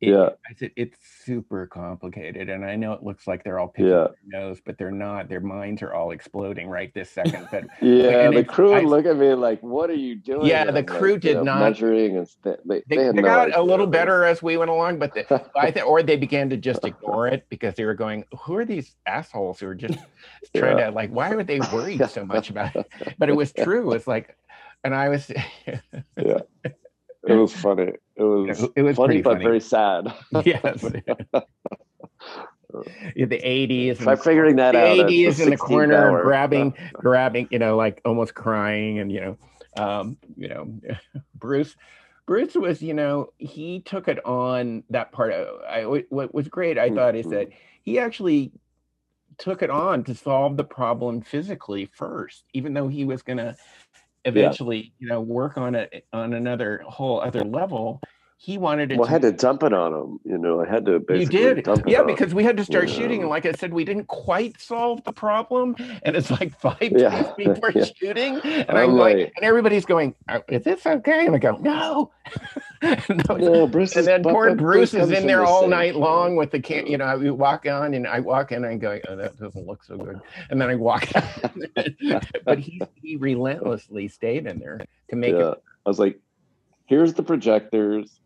It, 0.00 0.10
Yeah. 0.10 0.28
I 0.48 0.52
said 0.54 0.72
it's 0.76 0.98
super 1.24 1.66
complicated, 1.66 2.50
and 2.50 2.64
I 2.66 2.76
know 2.76 2.92
it 2.92 3.02
looks 3.02 3.26
like 3.26 3.42
they're 3.44 3.58
all 3.58 3.68
picking 3.68 3.92
Yeah. 3.92 4.08
their 4.28 4.40
nose, 4.40 4.60
but 4.64 4.76
they're 4.76 4.90
not. 4.90 5.28
Their 5.30 5.40
minds 5.40 5.80
are 5.82 5.94
all 5.94 6.10
exploding 6.10 6.68
right 6.68 6.92
this 6.92 7.10
second. 7.10 7.48
But 7.50 7.64
Yeah, 7.80 8.26
and 8.26 8.36
the 8.36 8.44
crew 8.44 8.74
would 8.74 8.82
I- 8.84 8.86
look 8.86 9.06
at 9.06 9.16
me 9.16 9.32
like, 9.32 9.62
"What 9.62 9.88
are 9.88 9.94
you 9.94 10.14
doing?" 10.14 10.46
Yeah, 10.46 10.64
the 10.64 10.68
I'm 10.68 10.74
like, 10.74 10.86
crew 10.86 11.12
you 11.14 11.18
did 11.18 11.36
know, 11.38 11.44
not- 11.44 11.60
measuring 11.60 12.18
and 12.18 12.28
st- 12.28 12.58
they, 12.68 12.82
they, 12.86 12.96
they, 12.96 13.04
they 13.04 13.12
no 13.12 13.22
got 13.22 13.56
a 13.56 13.62
little 13.62 13.86
better 13.86 14.24
as 14.24 14.42
we 14.42 14.58
went 14.58 14.70
along, 14.70 14.98
but 14.98 15.14
the, 15.14 15.50
I 15.56 15.70
think, 15.70 15.86
or 15.86 16.02
they 16.02 16.16
began 16.16 16.50
to 16.50 16.58
just 16.58 16.84
ignore 16.84 17.28
it 17.28 17.46
because 17.48 17.74
they 17.74 17.86
were 17.86 17.94
going, 17.94 18.24
"Who 18.42 18.56
are 18.56 18.66
these 18.66 18.94
assholes 19.06 19.60
who 19.60 19.68
are 19.68 19.74
just 19.74 19.98
trying 20.54 20.76
Yeah. 20.78 20.86
to 20.86 20.90
like? 20.92 21.10
Why 21.10 21.34
would 21.34 21.46
they 21.46 21.60
worry 21.72 21.96
so 22.06 22.24
much 22.26 22.50
about 22.50 22.76
it?" 22.76 22.86
But 23.18 23.30
it 23.30 23.34
was 23.36 23.50
true. 23.64 23.92
It's 23.92 24.06
like, 24.06 24.36
and 24.84 24.94
I 24.94 25.08
was, 25.08 25.30
yeah, 26.18 26.40
it 26.66 27.32
was 27.34 27.54
funny. 27.54 27.92
It 28.16 28.22
was 28.22 28.68
it 28.74 28.82
was 28.82 28.96
funny, 28.96 29.20
but 29.20 29.34
funny. 29.34 29.44
very 29.44 29.60
sad. 29.60 30.12
yes, 30.44 30.84
Yeah, 33.14 33.26
the 33.26 33.40
eighties. 33.42 33.98
Try 33.98 34.16
figuring 34.16 34.56
that 34.56 34.72
the 34.72 34.80
out. 34.80 34.98
at 35.00 35.06
80s 35.06 35.40
in 35.40 35.50
the 35.50 35.56
corner 35.56 36.08
hour. 36.08 36.22
grabbing 36.22 36.74
grabbing 36.92 37.48
you 37.50 37.58
know 37.58 37.76
like 37.76 38.00
almost 38.04 38.34
crying 38.34 38.98
and 38.98 39.10
you 39.12 39.20
know 39.20 39.38
um 39.76 40.16
you 40.36 40.48
know 40.48 40.80
bruce 41.34 41.76
bruce 42.26 42.54
was 42.54 42.82
you 42.82 42.94
know 42.94 43.32
he 43.38 43.80
took 43.80 44.08
it 44.08 44.24
on 44.24 44.82
that 44.90 45.12
part 45.12 45.32
of, 45.32 45.60
I, 45.62 45.82
what 45.84 46.34
was 46.34 46.48
great 46.48 46.78
i 46.78 46.90
thought 46.90 47.14
is 47.14 47.26
that 47.26 47.48
he 47.82 47.98
actually 47.98 48.52
took 49.38 49.62
it 49.62 49.70
on 49.70 50.02
to 50.04 50.14
solve 50.14 50.56
the 50.56 50.64
problem 50.64 51.20
physically 51.20 51.86
first 51.94 52.44
even 52.52 52.74
though 52.74 52.88
he 52.88 53.04
was 53.04 53.22
going 53.22 53.36
to 53.38 53.54
eventually 54.26 54.92
you 54.98 55.08
know 55.08 55.20
work 55.20 55.56
on 55.56 55.74
it 55.74 56.06
on 56.12 56.34
another 56.34 56.82
whole 56.86 57.20
other 57.20 57.44
level 57.44 58.00
he 58.38 58.58
wanted 58.58 58.92
it 58.92 58.98
Well, 58.98 59.06
I 59.06 59.08
to 59.08 59.12
had 59.12 59.22
to 59.22 59.32
dump 59.32 59.62
it 59.62 59.72
on 59.72 59.92
him. 59.94 60.20
You 60.24 60.36
know, 60.36 60.60
I 60.60 60.68
had 60.68 60.84
to 60.86 60.92
you 60.92 60.98
basically 61.00 61.38
did, 61.38 61.64
dump 61.64 61.86
it 61.86 61.90
yeah, 61.90 62.00
on 62.00 62.08
him. 62.08 62.14
because 62.14 62.34
we 62.34 62.44
had 62.44 62.58
to 62.58 62.64
start 62.64 62.88
Yeah. 62.88 62.94
shooting, 62.94 63.20
and 63.22 63.30
like 63.30 63.46
I 63.46 63.52
said, 63.52 63.72
we 63.72 63.84
didn't 63.84 64.08
quite 64.08 64.60
solve 64.60 65.02
the 65.04 65.12
problem, 65.12 65.74
and 66.02 66.14
it's 66.14 66.30
like 66.30 66.58
five 66.60 66.76
Yeah. 66.80 67.22
days 67.22 67.32
before 67.54 67.72
Yeah. 67.74 67.84
shooting, 67.96 68.34
and 68.42 68.70
I'm 68.70 68.76
I'm 68.90 68.96
going, 68.96 69.18
like- 69.18 69.32
and 69.36 69.44
everybody's 69.44 69.86
going, 69.86 70.14
"Uh, 70.28 70.40
"Is 70.48 70.64
this 70.64 70.84
okay?" 70.86 71.26
And 71.26 71.34
I 71.34 71.38
go, 71.38 71.56
"No." 71.56 72.10
No, 72.82 73.36
No, 73.36 73.66
Bruce 73.66 73.96
and 73.96 74.06
then 74.06 74.22
poor 74.22 74.48
but 74.50 74.58
Bruce 74.58 74.92
is 74.92 75.10
in 75.10 75.26
there 75.26 75.38
the 75.38 75.46
all 75.46 75.62
same- 75.62 75.70
night 75.70 75.96
long 75.96 76.36
with 76.36 76.50
the 76.50 76.60
can. 76.60 76.86
You 76.86 76.98
know, 76.98 77.04
I 77.06 77.16
walk 77.30 77.66
on 77.66 77.94
and 77.94 78.06
I 78.06 78.20
walk 78.20 78.52
in 78.52 78.64
and 78.64 78.66
I 78.66 78.76
go, 78.76 79.00
"Oh, 79.08 79.16
that 79.16 79.38
doesn't 79.38 79.66
look 79.66 79.82
so 79.82 79.96
good," 79.96 80.20
and 80.50 80.60
then 80.60 80.68
I 80.68 80.74
walk 80.74 81.08
out. 81.16 81.52
but 82.44 82.58
he 82.58 82.82
he 83.02 83.16
relentlessly 83.16 84.08
stayed 84.08 84.46
in 84.46 84.58
there 84.58 84.80
to 85.08 85.16
make 85.16 85.32
yeah. 85.34 85.52
it. 85.52 85.62
I 85.86 85.88
was 85.88 85.98
like, 85.98 86.18
"Here's 86.84 87.14
the 87.14 87.22
projectors. 87.22 88.20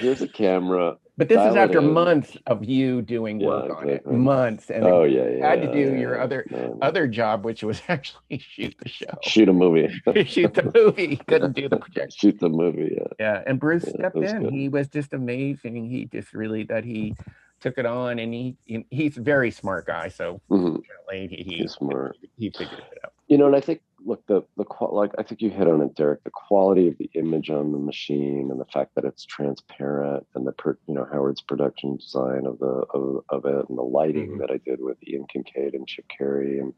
Here's 0.00 0.22
a 0.22 0.28
camera." 0.28 0.96
But 1.16 1.28
this 1.28 1.36
is 1.38 1.54
after 1.54 1.80
in. 1.80 1.92
months 1.92 2.34
of 2.46 2.64
you 2.64 3.02
doing 3.02 3.40
Yeah, 3.40 3.46
work 3.48 3.76
on 3.76 3.88
it, 3.90 4.06
months, 4.06 4.70
and 4.70 4.84
oh 4.84 5.04
yeah, 5.04 5.28
yeah. 5.28 5.48
had 5.50 5.60
to 5.60 5.70
do 5.70 5.92
yeah, 5.92 6.00
your 6.00 6.18
other- 6.18 6.46
other 6.80 7.06
job, 7.06 7.44
which 7.44 7.62
was 7.62 7.82
actually 7.88 8.38
shoot 8.38 8.74
the 8.82 8.88
show, 8.88 9.12
shoot 9.22 9.48
a 9.50 9.52
movie. 9.52 9.88
shoot 10.24 10.54
the 10.54 10.72
movie. 10.74 11.16
Couldn't 11.16 11.52
do 11.54 11.68
the 11.68 11.76
projection. 11.84 12.16
shoot 12.16 12.38
the 12.40 12.48
movie. 12.48 12.96
Yeah. 12.96 13.06
Yeah, 13.18 13.42
and 13.46 13.60
Bruce 13.60 13.82
stepped 13.86 14.16
in. 14.16 14.44
good. 14.44 14.52
He 14.52 14.70
was 14.70 14.88
just 14.88 15.12
amazing. 15.12 15.90
He 15.90 16.06
just 16.06 16.32
really 16.32 16.62
that 16.64 16.84
he 16.84 17.14
took 17.60 17.76
it 17.76 17.84
on, 17.84 18.18
and 18.18 18.32
he, 18.32 18.56
he 18.64 18.86
he's 18.90 19.18
a 19.18 19.20
very 19.20 19.50
smart 19.50 19.86
guy. 19.86 20.08
So 20.08 20.40
hmm 20.48 20.76
apparently 20.76 21.36
he 21.36 21.56
He's 21.58 21.72
smart. 21.72 22.16
he 22.38 22.48
figured 22.48 22.80
it 22.80 22.98
out. 23.04 23.12
You 23.30 23.38
know, 23.38 23.46
and 23.46 23.54
I 23.54 23.60
think 23.60 23.80
look 24.04 24.26
the 24.26 24.42
the 24.56 24.64
qual 24.64 24.94
like 24.94 25.12
I 25.16 25.22
think 25.22 25.40
you 25.40 25.50
hit 25.50 25.68
on 25.68 25.80
it, 25.82 25.94
Derek. 25.94 26.24
The 26.24 26.30
quality 26.30 26.88
of 26.88 26.98
the 26.98 27.08
image 27.14 27.48
on 27.48 27.70
the 27.70 27.78
machine 27.78 28.48
and 28.50 28.58
the 28.60 28.64
fact 28.64 28.90
that 28.96 29.04
it's 29.04 29.24
transparent 29.24 30.26
and 30.34 30.44
the 30.46 30.52
per, 30.52 30.76
you 30.88 30.94
know 30.94 31.06
Howard's 31.12 31.40
production 31.40 31.96
design 31.96 32.44
of 32.44 32.58
the 32.58 32.66
of, 32.92 33.24
of 33.28 33.44
it 33.44 33.68
and 33.68 33.78
the 33.78 33.82
lighting 33.82 34.30
Mhm. 34.32 34.38
that 34.40 34.50
I 34.50 34.58
did 34.68 34.80
with 34.82 34.98
Ian 35.06 35.26
Kincaid 35.32 35.74
and 35.74 35.86
Chip 35.86 36.06
Carey 36.08 36.58
and 36.58 36.74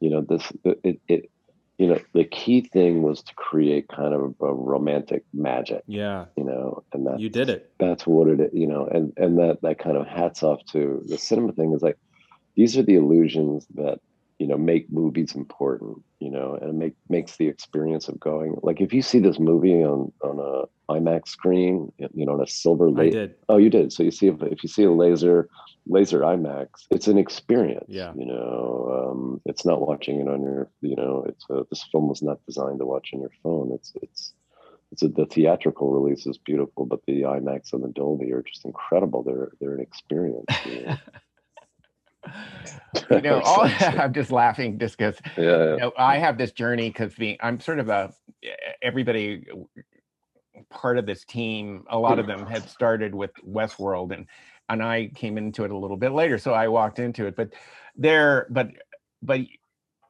you 0.00 0.08
know 0.08 0.22
this 0.22 0.50
it 0.82 0.98
it 1.08 1.30
you 1.76 1.88
know 1.88 2.00
the 2.14 2.24
key 2.24 2.62
thing 2.62 3.02
was 3.02 3.22
to 3.24 3.34
create 3.34 3.86
kind 3.88 4.14
of 4.14 4.34
a 4.40 4.52
romantic 4.54 5.24
magic 5.34 5.82
Yeah, 5.86 6.24
you 6.38 6.44
know 6.44 6.84
and 6.94 7.06
that 7.06 7.20
you 7.20 7.28
did 7.28 7.50
it. 7.50 7.70
that's 7.78 8.06
what 8.06 8.28
it 8.28 8.54
you 8.54 8.66
know, 8.66 8.86
and 8.86 9.12
and 9.18 9.38
that 9.40 9.60
that 9.60 9.78
kind 9.78 9.98
of 9.98 10.06
hats 10.06 10.42
off 10.42 10.64
to 10.72 11.02
the 11.06 11.18
cinema 11.18 11.52
thing 11.52 11.74
is 11.74 11.82
like 11.82 11.98
these 12.56 12.78
are 12.78 12.82
the 12.82 12.94
illusions 12.94 13.66
that 13.74 14.00
you 14.42 14.48
know 14.48 14.58
make 14.58 14.90
movies 14.90 15.36
important, 15.36 16.02
you 16.18 16.28
know, 16.28 16.58
and 16.60 16.76
make 16.76 16.94
makes 17.08 17.36
the 17.36 17.46
experience 17.46 18.08
of 18.08 18.18
going 18.18 18.56
like 18.64 18.80
if 18.80 18.92
you 18.92 19.00
see 19.00 19.20
this 19.20 19.38
movie 19.38 19.84
on 19.84 20.10
on 20.20 20.36
a 20.40 20.92
IMAX 20.92 21.28
screen, 21.28 21.92
you 21.98 22.26
know, 22.26 22.32
on 22.32 22.42
a 22.42 22.46
silver 22.48 22.88
I 23.00 23.08
did. 23.08 23.36
Oh, 23.48 23.56
you 23.56 23.70
did. 23.70 23.92
So 23.92 24.02
you 24.02 24.10
see 24.10 24.26
if 24.26 24.42
if 24.42 24.64
you 24.64 24.68
see 24.68 24.82
a 24.82 24.90
laser 24.90 25.48
laser 25.86 26.20
IMAX, 26.22 26.66
it's 26.90 27.06
an 27.06 27.18
experience. 27.18 27.86
Yeah. 27.88 28.12
You 28.16 28.26
know, 28.26 29.10
um, 29.12 29.40
it's 29.44 29.64
not 29.64 29.80
watching 29.80 30.20
it 30.20 30.26
on 30.26 30.42
your, 30.42 30.68
you 30.80 30.96
know, 30.96 31.24
it's 31.28 31.44
a, 31.48 31.62
this 31.70 31.84
film 31.92 32.08
was 32.08 32.20
not 32.20 32.44
designed 32.44 32.80
to 32.80 32.86
watch 32.86 33.10
on 33.14 33.20
your 33.20 33.30
phone. 33.44 33.70
It's 33.72 33.92
it's 34.02 34.32
it's 34.90 35.02
a, 35.04 35.08
the 35.08 35.26
theatrical 35.26 35.92
release 35.92 36.26
is 36.26 36.36
beautiful, 36.36 36.84
but 36.84 37.00
the 37.06 37.22
IMAX 37.22 37.72
and 37.72 37.84
the 37.84 37.88
Dolby 37.88 38.32
are 38.32 38.42
just 38.42 38.64
incredible. 38.64 39.22
They're 39.22 39.52
they're 39.60 39.76
an 39.76 39.80
experience. 39.80 40.52
You 40.66 40.86
know? 40.86 40.96
You 43.10 43.20
know, 43.22 43.40
all, 43.40 43.62
I'm 43.80 44.12
just 44.12 44.30
laughing 44.30 44.78
just 44.78 44.96
because 44.96 45.16
yeah, 45.36 45.72
you 45.72 45.76
know, 45.78 45.92
I 45.98 46.18
have 46.18 46.38
this 46.38 46.52
journey 46.52 46.90
because 46.90 47.14
being 47.14 47.36
I'm 47.40 47.60
sort 47.60 47.78
of 47.78 47.88
a 47.88 48.12
everybody 48.82 49.44
part 50.70 50.98
of 50.98 51.06
this 51.06 51.24
team. 51.24 51.84
A 51.90 51.98
lot 51.98 52.18
of 52.18 52.26
them 52.26 52.46
had 52.46 52.68
started 52.68 53.14
with 53.14 53.30
Westworld, 53.46 54.12
and 54.12 54.26
and 54.68 54.82
I 54.82 55.10
came 55.14 55.38
into 55.38 55.64
it 55.64 55.70
a 55.70 55.76
little 55.76 55.96
bit 55.96 56.12
later, 56.12 56.38
so 56.38 56.52
I 56.52 56.68
walked 56.68 56.98
into 56.98 57.26
it. 57.26 57.36
But 57.36 57.52
there, 57.96 58.46
but 58.50 58.70
but 59.22 59.40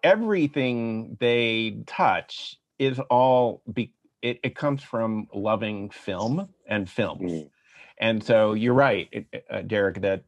everything 0.02 1.16
they 1.20 1.78
touch 1.86 2.56
is 2.78 2.98
all 3.10 3.62
be 3.72 3.92
it, 4.22 4.40
it 4.42 4.54
comes 4.54 4.82
from 4.82 5.28
loving 5.34 5.90
film 5.90 6.48
and 6.66 6.88
films. 6.88 7.32
Mm. 7.32 7.50
And 7.98 8.24
so 8.24 8.54
you're 8.54 8.74
right, 8.74 9.26
uh, 9.50 9.62
Derek, 9.62 10.00
that 10.00 10.24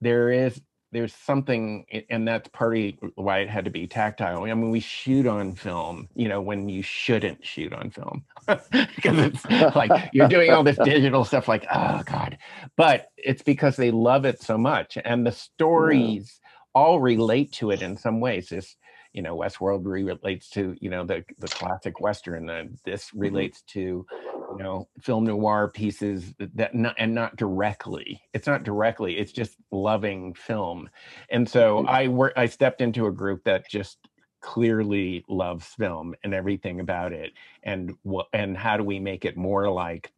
there 0.00 0.30
is 0.30 0.60
there's 0.90 1.14
something, 1.14 1.84
and 2.08 2.26
that's 2.26 2.48
partly 2.52 2.98
why 3.14 3.38
it 3.40 3.50
had 3.50 3.64
to 3.66 3.70
be 3.70 3.86
tactile. 3.86 4.44
I 4.44 4.54
mean, 4.54 4.70
we 4.70 4.80
shoot 4.80 5.26
on 5.26 5.54
film, 5.54 6.08
you 6.14 6.28
know, 6.28 6.40
when 6.40 6.68
you 6.68 6.82
shouldn't 6.82 7.44
shoot 7.44 7.72
on 7.72 7.90
film 7.90 8.24
because 8.46 9.34
it's 9.50 9.76
like 9.76 10.10
you're 10.12 10.28
doing 10.28 10.50
all 10.50 10.62
this 10.62 10.78
digital 10.84 11.24
stuff, 11.24 11.48
like 11.48 11.66
oh 11.72 12.02
god, 12.06 12.38
but 12.76 13.10
it's 13.16 13.42
because 13.42 13.76
they 13.76 13.90
love 13.90 14.24
it 14.24 14.40
so 14.40 14.56
much, 14.56 14.96
and 15.04 15.26
the 15.26 15.32
stories 15.32 16.40
all 16.74 17.00
relate 17.00 17.52
to 17.52 17.70
it 17.70 17.82
in 17.82 17.96
some 17.96 18.20
ways. 18.20 18.48
This, 18.48 18.76
you 19.12 19.22
know, 19.22 19.36
Westworld 19.36 19.84
relates 19.86 20.50
to 20.50 20.76
you 20.80 20.90
know 20.90 21.04
the 21.04 21.24
the 21.38 21.48
classic 21.48 22.00
western. 22.00 22.50
Uh, 22.50 22.64
this 22.84 23.12
relates 23.14 23.62
to 23.62 24.06
you 24.50 24.56
know 24.56 24.88
film 25.00 25.24
noir 25.24 25.70
pieces 25.70 26.34
that, 26.38 26.74
not, 26.74 26.94
and 26.98 27.14
not 27.14 27.36
directly 27.36 28.22
it's 28.32 28.46
not 28.46 28.62
directly 28.62 29.18
it's 29.18 29.32
just 29.32 29.56
loving 29.70 30.34
film 30.34 30.88
and 31.30 31.48
so 31.48 31.78
Mhm. 31.78 31.86
i 31.86 32.08
work 32.08 32.32
i 32.36 32.46
stepped 32.46 32.80
into 32.80 33.06
a 33.06 33.12
group 33.12 33.44
that 33.44 33.68
just 33.68 34.08
clearly 34.40 35.24
loves 35.28 35.66
film 35.66 36.14
and 36.22 36.32
everything 36.32 36.80
about 36.80 37.12
it 37.12 37.32
and 37.62 37.92
what 38.02 38.26
and 38.32 38.56
how 38.56 38.76
do 38.76 38.84
we 38.84 38.98
make 38.98 39.24
it 39.24 39.36
more 39.36 39.70
like 39.70 40.12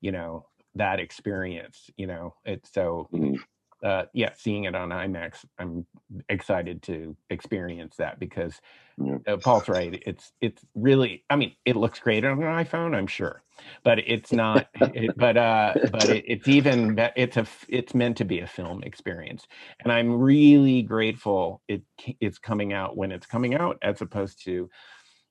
you 0.00 0.10
know 0.10 0.46
that 0.74 0.98
experience 0.98 1.88
you 1.96 2.06
know 2.06 2.34
it's 2.44 2.72
so 2.72 3.10
Mhm. 3.10 3.46
Uh 3.84 4.04
yeah 4.14 4.32
seeing 4.36 4.64
it 4.64 4.74
on 4.74 4.90
imax 4.90 5.44
i'm 5.58 5.86
excited 6.28 6.82
to 6.82 7.16
experience 7.30 7.96
that 7.96 8.18
because 8.20 8.54
Yeah. 8.98 9.18
uh, 9.26 9.36
Paul's 9.38 9.68
right. 9.68 10.02
It's 10.06 10.32
it's 10.40 10.64
really. 10.74 11.24
I 11.30 11.36
mean, 11.36 11.54
it 11.64 11.76
looks 11.76 12.00
great 12.00 12.24
on 12.24 12.42
an 12.42 12.64
iPhone, 12.64 12.94
I'm 12.96 13.06
sure, 13.06 13.42
but 13.84 14.00
it's 14.00 14.32
not. 14.32 14.68
it, 14.74 15.14
but 15.16 15.36
uh, 15.36 15.76
but 15.86 16.10
it, 16.10 16.24
it's 16.26 16.48
even. 16.48 16.96
It's 17.16 17.36
a. 17.36 17.46
It's 17.68 17.94
meant 17.94 18.16
to 18.18 18.24
be 18.24 18.40
a 18.40 18.46
film 18.46 18.82
experience, 18.82 19.46
and 19.80 19.92
I'm 19.92 20.12
really 20.20 20.82
grateful 20.82 21.62
it 21.68 21.82
it's 22.20 22.38
coming 22.38 22.72
out 22.72 22.96
when 22.96 23.12
it's 23.12 23.26
coming 23.26 23.54
out, 23.54 23.78
as 23.82 24.00
opposed 24.00 24.44
to, 24.46 24.68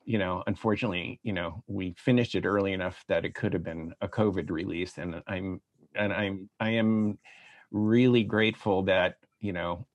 you 0.05 0.19
know, 0.19 0.43
unfortunately, 0.47 1.19
you 1.23 1.33
know, 1.33 1.63
we 1.67 1.95
finished 1.97 2.35
it 2.35 2.45
early 2.45 2.73
enough 2.73 3.03
that 3.09 3.25
it 3.25 3.35
could 3.35 3.53
have 3.53 3.63
been 3.63 3.93
a 4.01 4.07
COVID 4.07 4.49
release, 4.51 4.97
and 4.97 5.21
I'm 5.27 5.61
and 5.95 6.13
I'm 6.13 6.49
I 6.59 6.71
am 6.71 7.19
really 7.75 8.23
grateful 8.23 8.83
that 8.83 9.17
you 9.41 9.51
know 9.53 9.85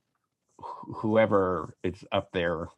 wh- 0.60 0.92
whoever 0.96 1.74
is 1.82 2.04
up 2.12 2.30
there 2.32 2.68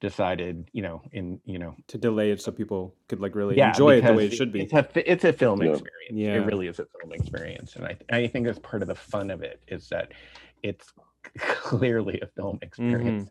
decided 0.00 0.68
you 0.72 0.82
know 0.82 1.00
in 1.12 1.40
you 1.46 1.58
know 1.58 1.74
To 1.88 1.96
delay 1.98 2.30
it 2.30 2.40
so 2.42 2.52
people 2.52 2.94
could 3.08 3.18
like 3.20 3.34
really 3.34 3.56
yeah, 3.56 3.70
enjoy 3.70 3.94
it 3.96 4.04
the 4.04 4.12
way 4.12 4.26
it 4.26 4.34
should 4.34 4.52
be. 4.52 4.60
it's 4.60 4.74
a 4.74 5.10
it's 5.10 5.24
a 5.24 5.32
film 5.32 5.62
Yeah. 5.62 5.70
experience 5.70 6.12
Yeah. 6.12 6.34
it 6.34 6.46
really 6.46 6.66
is 6.66 6.78
a 6.78 6.86
film 7.00 7.12
experience 7.14 7.76
and 7.76 7.86
i 7.86 7.96
i 8.10 8.26
think 8.26 8.44
that's 8.46 8.58
part 8.58 8.82
of 8.82 8.88
the 8.88 8.94
fun 8.94 9.30
of 9.30 9.42
it 9.42 9.62
is 9.68 9.88
that 9.88 10.12
it's 10.62 10.92
clearly 11.38 12.20
a 12.20 12.26
film 12.26 12.58
experience 12.62 13.30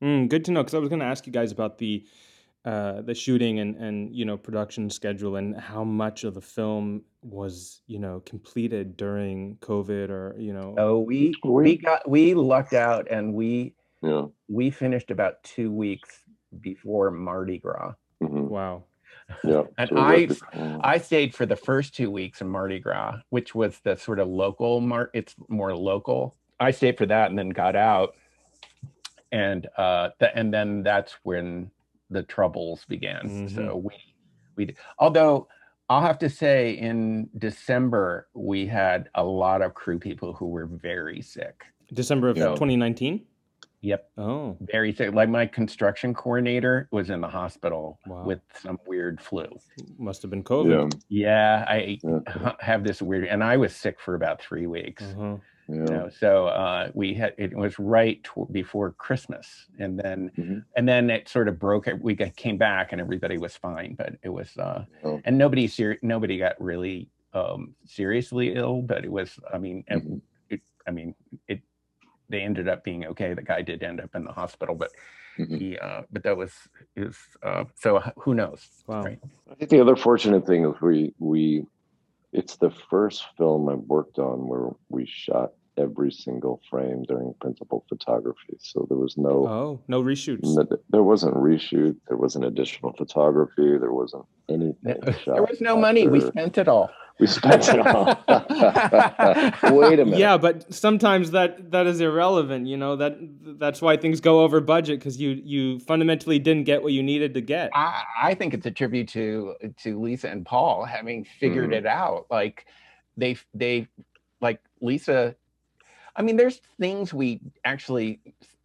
Mm, 0.00 0.28
good 0.28 0.44
to 0.44 0.52
know 0.52 0.62
because 0.62 0.74
I 0.74 0.78
was 0.78 0.88
going 0.88 1.00
to 1.00 1.06
ask 1.06 1.26
you 1.26 1.32
guys 1.32 1.50
about 1.50 1.78
the 1.78 2.06
uh, 2.64 3.00
the 3.02 3.14
shooting 3.14 3.60
and 3.60 3.76
and 3.76 4.14
you 4.14 4.24
know 4.24 4.36
production 4.36 4.90
schedule 4.90 5.36
and 5.36 5.56
how 5.58 5.84
much 5.84 6.24
of 6.24 6.34
the 6.34 6.40
film 6.40 7.02
was 7.22 7.82
you 7.86 7.98
know 7.98 8.20
completed 8.26 8.96
during 8.96 9.56
COVID 9.60 10.10
or 10.10 10.34
you 10.38 10.52
know. 10.52 10.74
Oh, 10.78 10.98
we 10.98 11.34
we, 11.44 11.50
We- 11.62 11.76
got 11.78 12.08
we 12.08 12.34
lucked 12.34 12.74
out 12.74 13.06
and 13.10 13.32
we 13.34 13.74
Yeah. 14.02 14.26
we 14.48 14.70
finished 14.70 15.10
about 15.10 15.42
two 15.44 15.70
weeks 15.72 16.22
before 16.60 17.10
Mardi 17.10 17.58
Gras. 17.58 17.94
mhm, 18.22 18.48
Wow. 18.48 18.84
Yeah. 19.44 19.64
And 19.78 19.88
So 19.90 19.96
I- 19.98 20.28
I 20.82 20.98
stayed 20.98 21.34
for 21.34 21.46
the 21.46 21.56
first 21.56 21.94
two 21.94 22.10
weeks 22.10 22.40
in 22.40 22.48
Mardi 22.48 22.78
Gras, 22.80 23.18
which 23.30 23.54
was 23.54 23.78
the 23.80 23.96
sort 23.96 24.18
of 24.18 24.28
local 24.28 24.80
mar 24.80 25.10
it's 25.14 25.34
more 25.48 25.74
local. 25.76 26.34
I 26.60 26.70
stayed 26.72 26.98
for 26.98 27.06
that 27.06 27.30
and 27.30 27.38
then 27.38 27.50
got 27.50 27.76
out. 27.76 28.14
And 29.30 29.66
uh 29.76 30.10
th- 30.18 30.32
and 30.34 30.52
then 30.52 30.82
that's 30.82 31.12
when 31.22 31.70
the 32.10 32.22
troubles 32.22 32.84
began. 32.88 33.48
So 33.48 33.76
we 33.76 33.92
we 34.56 34.74
although 34.98 35.48
I'll 35.90 36.02
have 36.02 36.18
to 36.18 36.28
say 36.28 36.72
in 36.72 37.28
December 37.38 38.28
we 38.34 38.66
had 38.66 39.08
a 39.14 39.24
lot 39.24 39.62
of 39.62 39.74
crew 39.74 39.98
people 39.98 40.32
who 40.32 40.46
were 40.46 40.66
very 40.66 41.20
sick. 41.22 41.62
December 41.92 42.28
of 42.28 42.36
Yeah. 42.36 42.48
2019. 42.48 43.24
Yep, 43.80 44.10
Oh, 44.18 44.56
very 44.60 44.92
sick. 44.92 45.14
Like 45.14 45.28
my 45.28 45.46
construction 45.46 46.12
coordinator 46.12 46.88
was 46.90 47.10
in 47.10 47.20
the 47.20 47.28
hospital 47.28 48.00
Wow. 48.08 48.24
with 48.24 48.40
some 48.60 48.76
weird 48.88 49.20
flu. 49.20 49.46
must 49.98 50.20
have 50.22 50.30
been 50.32 50.42
COVID. 50.42 50.92
Yeah. 51.08 51.28
Yeah, 51.28 51.64
I 51.68 51.98
Yeah. 52.02 52.54
have 52.60 52.82
this 52.82 53.00
weird, 53.00 53.24
and 53.28 53.42
I 53.44 53.56
was 53.56 53.74
sick 53.76 54.00
for 54.00 54.16
about 54.16 54.42
three 54.42 54.66
weeks. 54.66 55.04
Uh-huh. 55.04 55.36
Yeah. 55.68 55.74
You 55.76 55.84
know, 55.84 56.08
so 56.08 56.46
uh, 56.46 56.90
we 56.94 57.12
had 57.12 57.34
it 57.36 57.54
was 57.54 57.78
right 57.78 58.22
tw- 58.24 58.50
before 58.50 58.92
Christmas, 58.92 59.66
and 59.78 59.98
then 59.98 60.30
Mhm. 60.38 60.64
and 60.76 60.88
then 60.88 61.10
it 61.10 61.28
sort 61.28 61.46
of 61.46 61.58
broke. 61.58 61.86
it. 61.88 62.00
We 62.02 62.14
got, 62.14 62.34
came 62.36 62.56
back, 62.56 62.92
and 62.92 63.00
everybody 63.00 63.36
was 63.36 63.54
fine, 63.56 63.94
but 63.94 64.14
it 64.22 64.30
was 64.30 64.56
uh, 64.56 64.84
Oh. 65.04 65.20
and 65.26 65.36
nobody 65.36 65.66
ser- 65.66 65.98
nobody 66.02 66.38
got 66.38 66.58
really 66.60 67.10
um, 67.34 67.74
seriously 67.84 68.54
ill, 68.54 68.80
but 68.80 69.04
it 69.04 69.12
was. 69.12 69.38
I 69.52 69.58
mean, 69.58 69.84
ev- 69.88 70.00
Mhm. 70.02 70.20
it, 70.48 70.62
I 70.86 70.90
mean, 70.90 71.14
it. 71.48 71.60
They 72.30 72.40
ended 72.40 72.68
up 72.68 72.82
being 72.82 73.04
okay. 73.06 73.34
The 73.34 73.42
guy 73.42 73.60
did 73.60 73.82
end 73.82 74.00
up 74.00 74.14
in 74.14 74.24
the 74.24 74.32
hospital, 74.32 74.74
but 74.74 74.90
Mhm. 75.38 75.58
he, 75.58 75.78
uh, 75.78 76.02
but 76.10 76.22
that 76.22 76.36
was 76.36 76.52
is 76.96 77.16
uh, 77.42 77.64
so 77.74 78.00
who 78.16 78.34
knows? 78.34 78.66
Wow. 78.86 79.02
Right. 79.02 79.18
I 79.50 79.54
think 79.54 79.70
the 79.70 79.80
other 79.80 79.96
fortunate 79.96 80.46
thing 80.46 80.64
is 80.64 80.80
we 80.80 81.12
we 81.18 81.66
it's 82.32 82.56
the 82.56 82.70
first 82.90 83.24
film 83.38 83.68
I've 83.70 83.78
worked 83.80 84.18
on 84.18 84.46
where 84.48 84.68
we 84.90 85.06
shot 85.06 85.52
every 85.78 86.10
single 86.10 86.60
frame 86.68 87.04
during 87.04 87.32
principal 87.40 87.84
photography. 87.88 88.56
So 88.58 88.86
there 88.88 88.98
was 88.98 89.16
no, 89.16 89.46
Oh, 89.46 89.80
no 89.88 90.02
reshoots. 90.02 90.58
n- 90.58 90.68
there 90.90 91.02
wasn't 91.02 91.34
reshoot, 91.36 91.96
there 92.08 92.16
wasn't 92.16 92.44
additional 92.44 92.92
photography, 92.92 93.78
there 93.78 93.92
wasn't 93.92 94.24
anything. 94.48 95.00
There 95.26 95.42
was 95.42 95.60
no 95.60 95.76
money. 95.76 96.08
We 96.08 96.20
spent 96.20 96.58
it 96.58 96.68
all. 96.68 96.90
we 97.20 97.26
spent 97.26 97.68
it 97.68 97.84
all. 97.86 98.06
Wait 99.78 99.98
a 99.98 100.04
minute. 100.04 100.18
Yeah, 100.18 100.36
but 100.36 100.72
sometimes 100.72 101.32
that 101.32 101.70
that 101.72 101.86
is 101.86 102.00
irrelevant. 102.00 102.66
You 102.66 102.76
know 102.76 102.96
that 102.96 103.16
that's 103.58 103.82
why 103.82 103.96
things 103.96 104.20
go 104.20 104.40
over 104.42 104.60
budget 104.60 104.98
because 105.00 105.20
you 105.20 105.30
you 105.44 105.80
fundamentally 105.80 106.38
didn't 106.38 106.64
get 106.64 106.82
what 106.82 106.92
you 106.92 107.02
needed 107.02 107.34
to 107.34 107.40
get. 107.40 107.70
I, 107.74 108.02
I 108.22 108.34
think 108.34 108.54
it's 108.54 108.66
a 108.66 108.70
tribute 108.70 109.08
to 109.10 109.54
to 109.82 109.98
Lisa 110.00 110.28
and 110.28 110.44
Paul 110.46 110.84
having 110.84 111.24
figured 111.24 111.70
Mhm. 111.70 111.74
it 111.78 111.86
out. 111.86 112.26
Like 112.30 112.66
they 113.16 113.36
they 113.54 113.88
like 114.40 114.60
Lisa. 114.80 115.34
I 116.18 116.22
mean, 116.22 116.36
there's 116.36 116.60
things 116.80 117.14
we 117.14 117.40
actually 117.64 118.20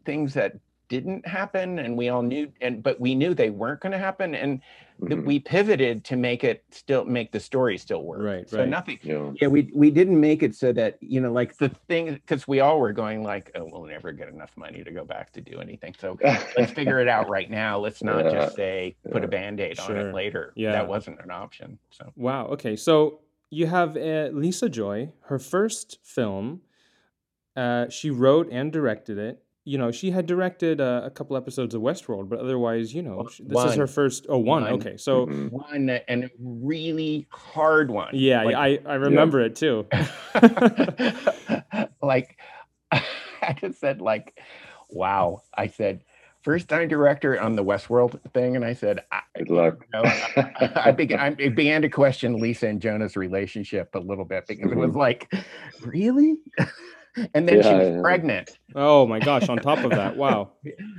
things 0.05 0.33
that 0.33 0.53
didn't 0.89 1.25
happen, 1.25 1.79
and 1.79 1.95
we 1.97 2.09
all 2.09 2.21
knew, 2.23 2.51
and 2.61 2.83
but 2.83 2.99
we 2.99 3.15
knew 3.15 3.33
they 3.33 3.49
weren't 3.51 3.79
going 3.79 3.93
to 3.93 3.97
happen, 3.97 4.35
and 4.35 4.59
that 4.99 5.17
Mhm. 5.19 5.25
we 5.25 5.39
pivoted 5.39 6.03
to 6.05 6.15
make 6.15 6.43
it 6.43 6.63
still 6.71 7.03
make 7.05 7.31
the 7.31 7.39
story 7.39 7.77
still 7.77 8.03
work. 8.03 8.21
Right, 8.21 8.47
So 8.49 8.59
right. 8.59 8.69
nothing. 8.69 8.99
Yeah. 9.01 9.31
Yeah, 9.41 9.47
we 9.47 9.71
we 9.73 9.89
didn't 9.91 10.19
make 10.19 10.43
it 10.43 10.55
so 10.55 10.71
that 10.73 10.97
you 11.01 11.21
know, 11.21 11.31
like 11.31 11.57
the 11.57 11.69
thing, 11.87 12.13
because 12.13 12.47
we 12.47 12.59
all 12.59 12.79
were 12.79 12.91
going 12.91 13.23
like, 13.23 13.51
oh, 13.55 13.65
we'll 13.71 13.85
never 13.85 14.11
get 14.11 14.29
enough 14.29 14.51
money 14.57 14.83
to 14.83 14.91
go 14.91 15.05
back 15.05 15.31
to 15.33 15.41
do 15.41 15.59
anything. 15.59 15.95
So 15.99 16.17
let's 16.57 16.71
figure 16.73 16.99
it 16.99 17.07
out 17.07 17.29
right 17.29 17.49
now. 17.49 17.79
Let's 17.79 18.03
not 18.11 18.25
Yeah, 18.25 18.31
just 18.31 18.55
say 18.55 18.95
put 19.11 19.23
a 19.23 19.27
band-aid 19.27 19.79
on 19.79 19.95
it 19.97 20.13
later. 20.13 20.53
Yeah. 20.55 20.71
That 20.73 20.87
wasn't 20.87 21.19
an 21.23 21.31
option. 21.31 21.77
So 21.91 22.11
Wow. 22.15 22.47
Okay. 22.47 22.75
So 22.75 23.19
you 23.49 23.67
have 23.67 23.95
uh, 23.95 24.29
Lisa 24.33 24.69
Joy, 24.69 25.11
her 25.21 25.39
first 25.39 25.99
film. 26.03 26.61
Uh, 27.55 27.89
she 27.89 28.09
wrote 28.09 28.49
and 28.51 28.71
directed 28.71 29.17
it. 29.17 29.39
You 29.65 29.77
know, 29.77 29.91
she 29.91 30.11
had 30.11 30.25
directed 30.25 30.81
uh, 30.81 31.01
a 31.05 31.09
couple 31.09 31.37
episodes 31.37 31.73
of 31.73 31.81
Westworld, 31.81 32.27
but 32.27 32.39
otherwise, 32.39 32.93
you 32.93 33.01
know, 33.01 33.17
One- 33.17 33.29
she- 33.29 33.43
this 33.45 33.63
is 33.63 33.75
her 33.75 33.87
first. 33.87 34.25
Oh, 34.27 34.37
one. 34.37 34.63
One. 34.63 34.73
Okay. 34.73 34.97
So 34.97 35.25
one 35.25 35.89
and 36.07 36.25
a 36.25 36.29
really 36.39 37.27
hard 37.31 37.89
one. 37.89 38.09
yeah, 38.13 38.43
Like- 38.43 38.55
I 38.55 38.79
I 38.85 38.95
remember 38.95 39.39
it 39.39 39.55
too. 39.55 39.85
like 42.01 42.37
I 42.91 43.53
just 43.59 43.79
said, 43.79 44.01
like, 44.01 44.39
wow. 44.89 45.41
I 45.53 45.67
said, 45.67 46.03
first 46.41 46.67
time 46.69 46.87
director 46.87 47.39
on 47.39 47.55
the 47.55 47.63
Westworld 47.63 48.19
thing, 48.33 48.55
and 48.55 48.63
I 48.65 48.73
said, 48.73 48.99
I, 49.11 49.21
Good 49.37 49.49
luck. 49.49 49.85
you 49.93 50.01
know, 50.01 50.09
I, 50.09 50.71
I, 50.87 50.91
began, 50.91 51.19
I 51.19 51.49
began 51.49 51.81
to 51.81 51.89
question 51.89 52.39
Lisa 52.39 52.67
and 52.67 52.81
Jonah's 52.81 53.15
relationship 53.17 53.95
a 53.95 53.99
little 53.99 54.25
bit 54.25 54.45
because 54.47 54.71
it 54.71 54.77
was 54.77 54.93
like, 54.95 55.33
really? 55.81 56.35
and 57.33 57.47
then 57.47 57.61
she 57.61 57.69
was 57.73 57.89
yeah. 57.89 58.01
pregnant. 58.01 58.57
oh 58.75 59.05
my 59.05 59.19
gosh! 59.19 59.47
On 59.49 59.57
top 59.57 59.79
of 59.79 59.91
that, 59.91 60.15
wow. 60.23 60.51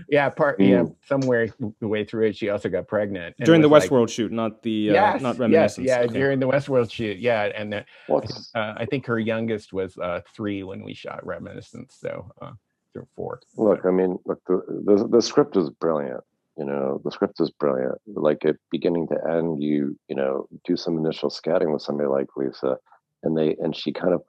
Yeah, 0.09 0.29
part 0.31 0.61
yeah, 0.61 0.83
Mm. 0.83 0.95
somewhere 1.07 1.49
the 1.81 1.89
way 1.89 2.05
through 2.05 2.27
it, 2.29 2.37
she 2.37 2.49
also 2.49 2.69
got 2.69 2.87
pregnant 2.87 3.35
During 3.45 3.63
the 3.63 3.69
was 3.69 3.83
like, 3.83 3.91
Westworld 3.91 4.09
shoot, 4.11 4.31
not 4.33 4.63
the 4.63 4.91
uh, 4.91 4.93
yes, 4.93 5.23
not 5.23 5.31
yes, 5.31 5.39
reminiscence. 5.39 5.87
yeah, 5.87 6.01
Okay. 6.01 6.15
during 6.15 6.39
the 6.41 6.49
Westworld 6.49 6.91
shoot, 6.91 7.19
yeah, 7.19 7.51
and 7.57 7.73
then 7.73 7.85
What's 8.07 8.51
uh, 8.55 8.75
I 8.77 8.87
think 8.87 9.07
her 9.07 9.19
youngest 9.19 9.73
was 9.73 9.97
uh, 9.99 10.21
three 10.35 10.63
when 10.63 10.85
we 10.85 10.95
shot 10.95 11.25
Reminiscence, 11.27 11.97
so 11.99 12.31
uh, 12.41 12.53
or 12.95 13.07
four. 13.17 13.41
Look, 13.57 13.85
I 13.85 13.91
mean, 13.91 14.19
look, 14.25 14.41
the, 14.47 14.63
the 14.87 15.09
the 15.09 15.23
script 15.23 15.57
is 15.57 15.71
brilliant. 15.71 16.21
You 16.57 16.65
know, 16.65 17.01
the 17.05 17.11
script 17.11 17.41
is 17.41 17.51
brilliant. 17.51 17.99
Like 18.07 18.45
it 18.45 18.57
beginning 18.71 19.09
to 19.09 19.17
end, 19.29 19.61
you 19.63 19.99
you 20.09 20.15
know 20.15 20.47
do 20.65 20.77
some 20.77 20.97
initial 20.99 21.29
scouting 21.31 21.73
with 21.73 21.83
somebody 21.83 22.09
like 22.09 22.29
Lisa, 22.37 22.79
and 23.25 23.37
they 23.37 23.57
and 23.59 23.75
she 23.75 23.93
kind 23.93 24.15
of 24.15 24.23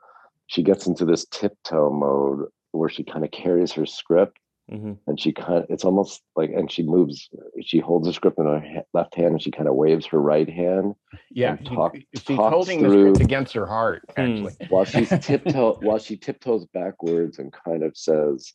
she 0.48 0.64
gets 0.64 0.88
into 0.88 1.06
this 1.06 1.26
tiptoe 1.32 1.92
mode 1.92 2.48
where 2.72 2.90
she 2.90 3.04
kind 3.04 3.24
of 3.26 3.32
carries 3.32 3.72
her 3.74 3.86
script 3.86 4.38
Mhm. 4.72 4.98
and 5.06 5.20
she 5.20 5.32
kind 5.32 5.60
of 5.64 5.66
it's 5.70 5.86
almost 5.86 6.24
like 6.36 6.50
and 6.50 6.72
she 6.72 6.82
moves 6.82 7.30
she 7.62 7.78
holds 7.78 8.08
the 8.08 8.14
script 8.14 8.40
in 8.40 8.46
her 8.48 8.60
ha- 8.60 8.82
left 8.96 9.14
hand 9.14 9.28
and 9.34 9.42
she 9.42 9.52
kind 9.52 9.70
of 9.70 9.76
waves 9.76 10.08
her 10.08 10.20
right 10.20 10.50
hand 10.50 10.96
Yeah, 11.30 11.56
And 11.58 11.66
talk- 11.68 11.96
she's 12.16 12.24
talks 12.24 12.52
holding 12.52 12.82
the 12.82 12.90
script 12.90 13.20
against 13.22 13.54
her 13.54 13.68
heart, 13.68 14.02
Hmm. 14.16 14.22
actually. 14.22 14.54
while 14.70 14.86
she's 14.86 15.10
tiptoe 15.20 15.76
while 15.82 16.00
she 16.00 16.18
tiptoes 16.18 16.66
backwards 16.74 17.38
and 17.38 17.54
kind 17.54 17.84
of 17.84 17.96
says 17.96 18.54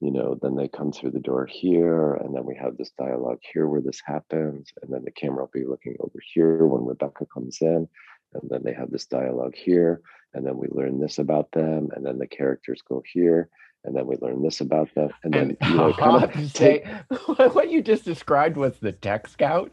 you 0.00 0.10
know 0.10 0.38
then 0.42 0.56
they 0.56 0.68
come 0.68 0.92
through 0.92 1.12
the 1.12 1.20
door 1.30 1.46
here 1.46 2.12
and 2.16 2.34
then 2.36 2.44
we 2.44 2.54
have 2.54 2.76
this 2.76 2.90
dialogue 2.98 3.40
here 3.52 3.66
where 3.66 3.80
this 3.80 4.02
happens 4.04 4.70
and 4.82 4.92
then 4.92 5.04
the 5.04 5.10
camera 5.10 5.44
will 5.44 5.50
be 5.60 5.64
looking 5.64 5.96
over 6.00 6.18
here 6.34 6.66
when 6.66 6.84
rebecca 6.84 7.24
comes 7.32 7.56
in 7.62 7.88
and 8.34 8.42
then 8.50 8.60
they 8.62 8.74
have 8.74 8.90
this 8.90 9.06
dialogue 9.06 9.54
here 9.56 10.02
and 10.36 10.46
then 10.46 10.58
we 10.58 10.68
learn 10.70 11.00
this 11.00 11.18
about 11.18 11.50
them 11.52 11.88
and 11.96 12.04
then 12.04 12.18
the 12.18 12.26
characters 12.26 12.82
go 12.86 13.02
here 13.10 13.48
and 13.84 13.96
then 13.96 14.06
we 14.06 14.16
learn 14.20 14.42
this 14.42 14.60
about 14.60 14.94
them 14.94 15.08
and 15.24 15.32
then 15.32 15.56
And 15.60 15.70
you 15.70 15.76
know 15.76 15.92
kind 15.94 16.32
to 16.32 16.38
of 16.38 16.50
say, 16.52 16.84
what 17.52 17.70
you 17.70 17.82
just 17.82 18.04
described 18.04 18.56
was 18.56 18.78
the 18.78 18.92
tech 18.92 19.26
scout. 19.26 19.72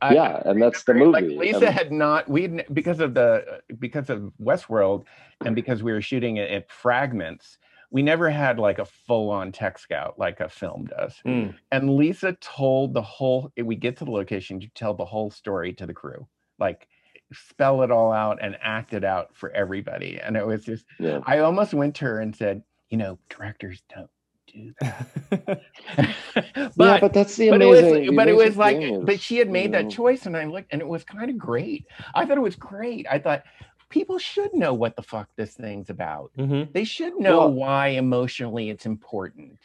I- 0.00 0.14
yeah 0.14 0.42
and 0.44 0.60
that's 0.60 0.82
the 0.84 0.94
movie 0.94 1.12
Like 1.12 1.24
Lisa 1.24 1.70
had 1.70 1.92
not 1.92 2.28
we 2.28 2.48
because 2.72 3.00
of 3.00 3.14
the 3.14 3.60
because 3.78 4.10
of 4.10 4.32
Westworld 4.42 5.04
and 5.44 5.54
because 5.54 5.82
we 5.82 5.92
were 5.92 6.02
shooting 6.02 6.38
it 6.38 6.50
at 6.50 6.70
fragments. 6.70 7.58
We 7.90 8.02
never 8.02 8.28
had 8.28 8.58
like 8.58 8.80
a 8.80 8.84
full 8.86 9.30
on 9.30 9.52
tech 9.52 9.78
scout 9.78 10.18
like 10.18 10.40
a 10.40 10.48
film 10.48 10.86
does. 10.86 11.14
Mm. 11.24 11.54
And 11.70 11.90
Lisa 11.90 12.32
told 12.40 12.92
the 12.92 13.02
whole. 13.02 13.52
We 13.56 13.76
get 13.76 13.96
to 13.98 14.04
the 14.04 14.10
location, 14.10 14.60
you 14.60 14.68
tell 14.74 14.94
the 14.94 15.04
whole 15.04 15.30
story 15.30 15.72
to 15.74 15.86
the 15.86 15.94
crew, 15.94 16.26
like 16.58 16.88
spell 17.32 17.82
it 17.82 17.90
all 17.90 18.12
out 18.12 18.38
and 18.42 18.56
act 18.62 18.92
it 18.92 19.04
out 19.04 19.34
for 19.34 19.50
everybody. 19.50 20.20
And 20.20 20.36
it 20.36 20.46
was 20.46 20.64
just, 20.64 20.84
yeah 20.98 21.20
I 21.26 21.38
almost 21.38 21.74
went 21.74 21.94
to 21.96 22.04
her 22.04 22.20
and 22.20 22.34
said, 22.34 22.62
you 22.90 22.98
know, 22.98 23.18
directors 23.28 23.82
don't 23.94 24.10
do 24.46 24.72
that. 24.80 25.60
yeah 25.96 26.68
but 26.76 27.00
but 27.00 27.12
that's 27.12 27.34
the 27.36 27.50
but 27.50 27.62
it 27.62 27.66
amazing 27.66 28.00
was 28.02 28.08
the 28.10 28.16
but 28.16 28.28
it 28.28 28.36
was 28.36 28.56
like 28.56 28.76
thing 28.76 29.04
but 29.04 29.18
she 29.18 29.36
had 29.38 29.50
made 29.50 29.72
that 29.72 29.84
know, 29.84 29.90
choice 29.90 30.26
and 30.26 30.36
i 30.36 30.44
looked 30.44 30.70
and 30.72 30.80
it 30.82 30.86
was 30.86 31.02
kind 31.02 31.30
of 31.30 31.38
great 31.38 31.86
i 32.14 32.24
thought 32.26 32.36
it 32.36 32.42
was 32.42 32.54
great 32.54 33.06
i 33.10 33.18
thought 33.18 33.42
people 33.88 34.18
should 34.18 34.52
know 34.54 34.72
what 34.74 34.94
the 34.96 35.02
fuck 35.02 35.28
this 35.36 35.54
thing's 35.54 35.88
about 35.90 36.30
Mhm. 36.38 36.72
they 36.72 36.84
should 36.84 37.18
know 37.18 37.38
Well- 37.38 37.52
why 37.54 37.88
emotionally 37.88 38.68
it's 38.70 38.86
important 38.86 39.58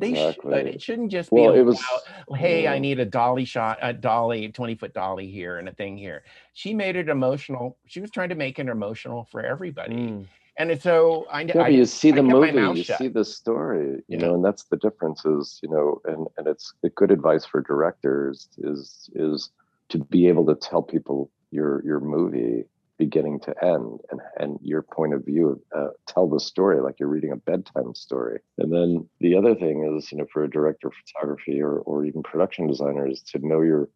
they 0.00 0.10
exactly 0.10 0.52
should 0.58 0.66
it 0.66 0.82
shouldn't 0.82 1.10
just 1.10 1.30
well 1.30 1.52
be 1.52 1.58
it 1.58 1.62
was 1.62 1.80
about, 2.28 2.38
hey 2.38 2.66
i 2.68 2.78
need 2.78 2.98
a 3.00 3.04
dolly 3.04 3.44
shot 3.44 3.78
a 3.82 3.92
dolly 3.92 4.48
20 4.48 4.74
foot 4.76 4.92
dolly 4.92 5.30
here 5.30 5.58
and 5.58 5.68
a 5.68 5.72
thing 5.72 5.96
here 5.96 6.22
she 6.52 6.74
made 6.74 6.96
it 6.96 7.08
emotional 7.08 7.76
she 7.86 8.00
was 8.00 8.10
trying 8.10 8.28
to 8.28 8.34
make 8.34 8.58
it 8.58 8.68
emotional 8.68 9.26
for 9.30 9.44
everybody 9.44 9.94
Mm. 9.94 10.26
and 10.58 10.80
so 10.80 11.26
I, 11.30 11.42
yeah, 11.42 11.60
I 11.62 11.68
you 11.68 11.84
see 11.84 12.10
the 12.10 12.22
movie, 12.22 12.78
you 12.78 12.82
shut. 12.82 12.98
see 12.98 13.08
the 13.08 13.24
story, 13.24 14.02
you 14.08 14.18
Yeah. 14.18 14.26
know, 14.26 14.34
and 14.34 14.44
that's 14.44 14.64
the 14.64 14.76
difference 14.78 15.24
is, 15.24 15.60
you 15.62 15.68
know, 15.68 16.00
and 16.04 16.26
and 16.38 16.46
it's 16.46 16.72
the 16.82 16.90
good 16.90 17.10
advice 17.10 17.44
for 17.44 17.60
directors 17.60 18.48
is 18.58 19.10
is 19.14 19.50
to 19.90 19.98
be 19.98 20.26
able 20.28 20.46
to 20.46 20.54
tell 20.54 20.82
people 20.82 21.30
your 21.50 21.84
your 21.84 22.00
movie 22.00 22.64
beginning 22.98 23.38
to 23.40 23.64
end 23.64 24.00
and 24.10 24.20
and 24.38 24.58
your 24.62 24.82
point 24.82 25.12
of 25.12 25.24
view 25.24 25.60
uh, 25.74 25.88
tell 26.06 26.28
the 26.28 26.40
story 26.40 26.80
like 26.80 26.98
you're 26.98 27.08
reading 27.08 27.32
a 27.32 27.36
bedtime 27.36 27.94
story 27.94 28.40
and 28.58 28.72
then 28.72 29.08
the 29.20 29.36
other 29.36 29.54
thing 29.54 29.96
is 29.96 30.10
you 30.10 30.18
know 30.18 30.26
for 30.32 30.44
a 30.44 30.50
director 30.50 30.88
of 30.88 30.94
photography 30.94 31.60
or 31.60 31.78
or 31.80 32.04
even 32.04 32.22
production 32.22 32.66
designers 32.66 33.22
to 33.22 33.38
know 33.46 33.60
your 33.60 33.88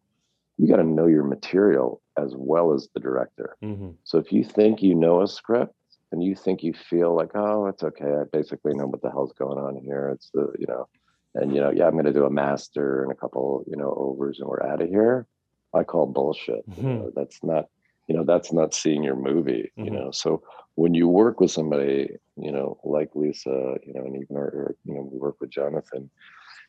you 0.57 0.67
got 0.67 0.75
to 0.77 0.83
know 0.83 1.07
your 1.07 1.23
material 1.23 2.01
as 2.17 2.33
well 2.35 2.73
as 2.73 2.87
the 2.93 2.99
director 2.99 3.55
Mm-hmm. 3.63 3.91
so 4.03 4.17
if 4.17 4.31
you 4.31 4.43
think 4.43 4.81
you 4.81 4.95
know 4.95 5.21
a 5.21 5.27
script 5.27 5.73
and 6.11 6.23
you 6.23 6.35
think 6.35 6.61
you 6.61 6.73
feel 6.73 7.15
like, 7.15 7.31
oh, 7.35 7.67
it's 7.67 7.83
okay, 7.83 8.03
I 8.03 8.23
basically 8.31 8.73
know 8.73 8.85
what 8.85 9.01
the 9.01 9.09
hell's 9.09 9.31
going 9.33 9.57
on 9.57 9.77
here. 9.77 10.09
It's 10.13 10.29
the, 10.33 10.51
you 10.59 10.65
know, 10.67 10.87
and 11.35 11.55
you 11.55 11.61
know, 11.61 11.71
yeah, 11.71 11.85
I'm 11.87 11.93
going 11.93 12.05
to 12.05 12.13
do 12.13 12.25
a 12.25 12.29
master 12.29 13.03
and 13.03 13.11
a 13.11 13.15
couple, 13.15 13.63
you 13.65 13.77
know, 13.77 13.93
overs, 13.95 14.39
and 14.39 14.49
we're 14.49 14.61
out 14.61 14.81
of 14.81 14.89
here. 14.89 15.25
I 15.73 15.83
call 15.83 16.05
bullshit. 16.07 16.63
You 16.75 16.83
know, 16.83 17.11
that's 17.15 17.41
not, 17.43 17.67
you 18.11 18.17
know, 18.17 18.25
that's 18.25 18.51
not 18.51 18.73
seeing 18.73 19.03
your 19.03 19.15
movie. 19.15 19.71
You 19.77 19.85
Mhm. 19.85 19.93
know, 19.93 20.11
so 20.11 20.43
when 20.75 20.93
you 20.93 21.07
work 21.07 21.39
with 21.39 21.49
somebody, 21.49 22.09
you 22.35 22.51
know, 22.51 22.77
like 22.83 23.15
Lisa, 23.15 23.77
you 23.85 23.93
know, 23.93 24.01
and 24.01 24.17
even 24.17 24.35
our, 24.35 24.47
or, 24.47 24.75
you 24.83 24.95
know, 24.95 25.07
we 25.09 25.17
work 25.17 25.37
with 25.39 25.49
Jonathan. 25.49 26.09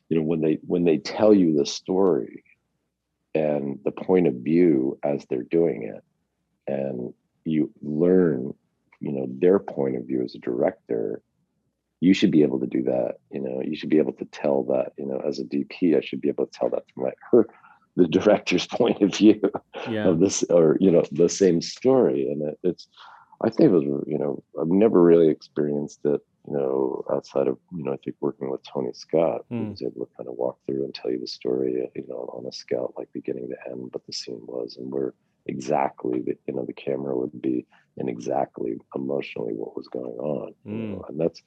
You 0.08 0.18
know, 0.18 0.22
when 0.22 0.40
they 0.40 0.60
when 0.68 0.84
they 0.84 0.98
tell 0.98 1.34
you 1.34 1.52
the 1.52 1.66
story 1.66 2.44
and 3.34 3.80
the 3.84 3.90
point 3.90 4.28
of 4.28 4.34
view 4.34 5.00
as 5.02 5.26
they're 5.26 5.42
doing 5.42 5.82
it, 5.82 6.04
and 6.68 7.12
you 7.44 7.72
learn 7.82 8.54
you 9.00 9.10
know 9.10 9.26
their 9.28 9.58
point 9.58 9.96
of 9.96 10.06
view 10.06 10.22
as 10.22 10.36
a 10.36 10.38
director 10.38 11.22
you 11.98 12.14
should 12.14 12.30
be 12.30 12.42
able 12.42 12.60
to 12.60 12.68
do 12.68 12.84
that 12.84 13.16
you 13.32 13.40
know 13.40 13.60
you 13.64 13.74
should 13.74 13.90
be 13.90 13.98
able 13.98 14.12
to 14.12 14.26
tell 14.26 14.62
that 14.62 14.92
you 14.96 15.06
know 15.06 15.18
as 15.26 15.40
a 15.40 15.44
dp 15.44 15.96
i 15.96 16.00
should 16.00 16.20
be 16.20 16.28
able 16.28 16.46
to 16.46 16.56
tell 16.56 16.70
that 16.70 16.84
from 16.94 17.02
like 17.02 17.18
her 17.32 17.48
the 17.96 18.06
director's 18.06 18.66
point 18.80 19.00
of 19.02 19.14
view 19.14 19.40
Yeah. 19.90 20.08
of 20.08 20.20
this 20.20 20.42
or 20.50 20.76
you 20.80 20.90
know 20.90 21.04
the 21.12 21.28
same 21.28 21.60
story 21.60 22.30
and 22.30 22.42
it, 22.48 22.58
it's 22.62 22.86
i 23.44 23.50
think 23.50 23.70
it 23.70 23.74
was 23.78 23.84
you 24.06 24.18
know 24.18 24.42
i've 24.60 24.68
never 24.68 25.02
really 25.02 25.28
experienced 25.28 26.00
it 26.04 26.20
you 26.48 26.54
know 26.54 27.04
outside 27.12 27.48
of 27.48 27.58
you 27.72 27.84
know 27.84 27.92
i 27.92 27.96
think 28.04 28.16
working 28.20 28.50
with 28.50 28.60
tony 28.72 28.92
scott 28.92 29.42
who 29.50 29.64
Mm. 29.64 29.70
was 29.70 29.82
able 29.82 30.06
to 30.06 30.12
kind 30.16 30.28
of 30.28 30.34
walk 30.36 30.56
through 30.66 30.84
and 30.84 30.94
tell 30.94 31.10
you 31.10 31.20
the 31.20 31.26
story 31.26 31.88
you 31.94 32.04
know 32.08 32.22
on 32.36 32.46
a 32.46 32.52
scout 32.52 32.92
like 32.96 33.08
beginning 33.12 33.48
to 33.48 33.70
end 33.70 33.88
what 33.92 34.04
the 34.06 34.12
scene 34.12 34.40
was 34.46 34.76
and 34.78 34.90
where 34.92 35.14
exactly 35.46 36.20
the 36.26 36.34
you 36.46 36.54
know 36.54 36.64
the 36.64 36.72
camera 36.86 37.16
would 37.16 37.42
be 37.42 37.66
and 37.98 38.08
exactly 38.08 38.72
emotionally 38.94 39.52
what 39.54 39.76
was 39.76 39.88
going 39.88 40.18
on 40.34 40.54
you 40.64 40.72
know? 40.72 41.04
and 41.08 41.20
that's 41.20 41.42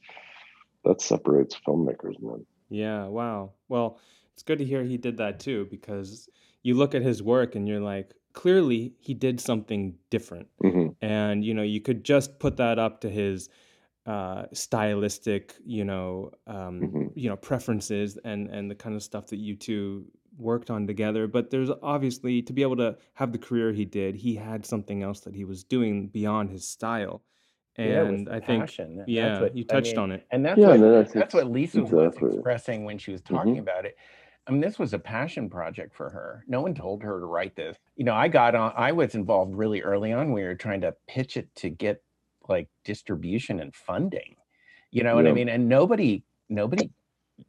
that 0.83 1.01
separates 1.01 1.55
filmmakers 1.67 2.19
man 2.21 2.45
Yeah, 2.69 3.05
wow. 3.07 3.53
Well, 3.69 3.99
it's 4.35 4.43
good 4.43 4.59
to 4.59 4.65
hear 4.65 4.83
he 4.83 4.97
did 4.97 5.17
that 5.17 5.39
too 5.39 5.65
because 5.71 6.27
you 6.61 6.73
look 6.75 6.93
at 6.93 7.01
his 7.01 7.23
work 7.23 7.55
and 7.55 7.67
you're 7.67 7.79
like, 7.79 8.13
clearly 8.33 8.93
he 8.99 9.13
did 9.13 9.39
something 9.39 9.95
different. 10.09 10.47
hmm 10.61 10.87
And 11.01 11.43
you 11.45 11.53
know, 11.53 11.61
you 11.63 11.79
could 11.79 12.03
just 12.03 12.37
put 12.39 12.57
that 12.57 12.77
up 12.77 13.01
to 13.01 13.09
his 13.09 13.49
uh 14.05 14.45
stylistic, 14.53 15.55
you 15.65 15.85
know, 15.85 16.31
um 16.47 16.81
Mhm. 16.81 17.11
you 17.15 17.29
know, 17.29 17.37
preferences 17.37 18.17
and 18.25 18.49
and 18.49 18.69
the 18.69 18.75
kind 18.75 18.93
of 18.95 19.01
stuff 19.03 19.27
that 19.27 19.37
you 19.37 19.55
two 19.55 20.05
worked 20.37 20.69
on 20.69 20.85
together, 20.85 21.27
but 21.27 21.49
there's 21.49 21.69
obviously 21.81 22.41
to 22.41 22.51
be 22.51 22.61
able 22.61 22.75
to 22.75 22.97
have 23.13 23.31
the 23.31 23.37
career 23.37 23.71
he 23.71 23.85
did, 23.85 24.15
he 24.15 24.35
had 24.35 24.65
something 24.65 25.01
else 25.01 25.21
that 25.21 25.33
he 25.33 25.45
was 25.45 25.63
doing 25.63 26.09
beyond 26.09 26.49
his 26.49 26.67
style. 26.67 27.23
Yeah, 27.77 27.83
it 27.85 28.07
And 28.09 28.27
the 28.27 28.33
I 28.33 28.39
think 28.41 28.61
passion. 28.63 28.97
That's 28.97 29.09
yeah, 29.09 29.39
what- 29.41 29.55
you 29.55 29.63
I 29.69 29.73
touched 29.75 29.93
mean, 29.93 29.99
on 30.03 30.11
it. 30.11 30.27
And 30.31 30.45
that's 30.45 30.59
Yeah, 30.59 30.67
what 30.67 30.79
no, 30.81 30.99
I 30.99 31.03
think 31.03 31.13
that's 31.15 31.33
what 31.33 31.49
Lisa 31.49 31.83
was 31.83 32.17
expressing 32.17 32.83
when 32.83 32.97
she 32.97 33.11
was 33.13 33.21
talking 33.21 33.59
about 33.59 33.85
it. 33.85 33.95
I 34.47 34.51
mean, 34.51 34.61
this 34.61 34.77
was 34.77 34.93
a 34.93 34.99
passion 34.99 35.49
project 35.49 35.95
for 35.95 36.09
her. 36.09 36.43
No 36.47 36.61
one 36.61 36.75
told 36.75 37.01
her 37.03 37.19
to 37.19 37.25
write 37.25 37.55
this. 37.55 37.77
You 37.95 38.05
know, 38.05 38.13
I 38.13 38.27
got 38.27 38.53
on. 38.53 38.73
I 38.77 38.91
was 38.91 39.15
involved 39.15 39.55
really 39.55 39.81
early 39.81 40.13
on. 40.13 40.31
We 40.31 40.43
were 40.43 40.55
trying 40.55 40.81
to 40.81 40.95
pitch 41.07 41.35
it 41.35 41.53
to 41.55 41.69
get 41.69 42.03
like 42.47 42.67
distribution 42.83 43.59
and 43.59 43.73
funding. 43.73 44.35
You 44.91 45.03
know 45.03 45.15
what 45.15 45.27
I 45.27 45.33
mean? 45.33 45.49
And 45.49 45.67
nobody, 45.67 46.23
nobody, 46.47 46.89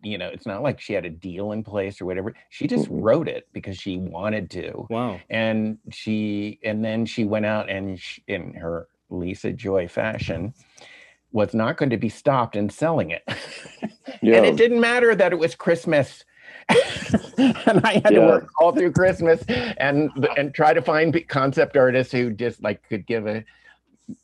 you 0.03 0.19
know, 0.19 0.27
it's 0.29 0.47
not 0.47 0.63
like 0.63 0.81
she 0.81 0.95
had 0.95 1.05
a 1.05 1.11
deal 1.11 1.53
in 1.53 1.63
place 1.63 2.01
or 2.01 2.07
whatever. 2.07 2.35
She 2.49 2.67
just 2.67 2.89
wrote 2.91 3.29
it 3.29 3.47
because 3.53 3.77
she 3.77 3.99
wanted 3.99 4.51
to 4.53 4.87
Wow. 4.91 5.21
and 5.31 5.79
she 5.91 6.59
and 6.65 6.85
then 6.85 7.07
she 7.07 7.25
went 7.25 7.47
out 7.47 7.69
and 7.69 8.01
sh 8.01 8.19
in 8.27 8.55
her 8.55 8.89
Lisa 9.11 9.53
Joy 9.53 9.87
fashion 9.87 10.55
was 11.31 11.55
not 11.55 11.77
going 11.77 11.91
to 11.91 11.97
be 11.99 12.09
stopped 12.09 12.57
in 12.57 12.71
selling 12.71 13.11
it. 13.11 13.23
Yeah. 14.23 14.37
and 14.39 14.47
it 14.47 14.57
didn't 14.57 14.81
matter 14.81 15.15
that 15.15 15.33
it 15.33 15.39
was 15.39 15.55
Christmas. 15.55 16.25
and 17.39 17.81
I 17.85 18.01
had 18.05 18.15
to 18.15 18.21
work 18.21 18.49
all 18.61 18.73
through 18.73 18.93
Christmas 18.93 19.43
and 19.79 20.11
and 20.37 20.53
try 20.55 20.75
to 20.75 20.83
find 20.83 21.17
concept 21.29 21.77
artists 21.77 22.13
who 22.13 22.33
just 22.33 22.63
like 22.63 22.87
could 22.89 23.07
give 23.07 23.27
a 23.27 23.45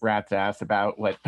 rat's 0.00 0.32
ass 0.32 0.62
about 0.62 0.98
what 0.98 1.18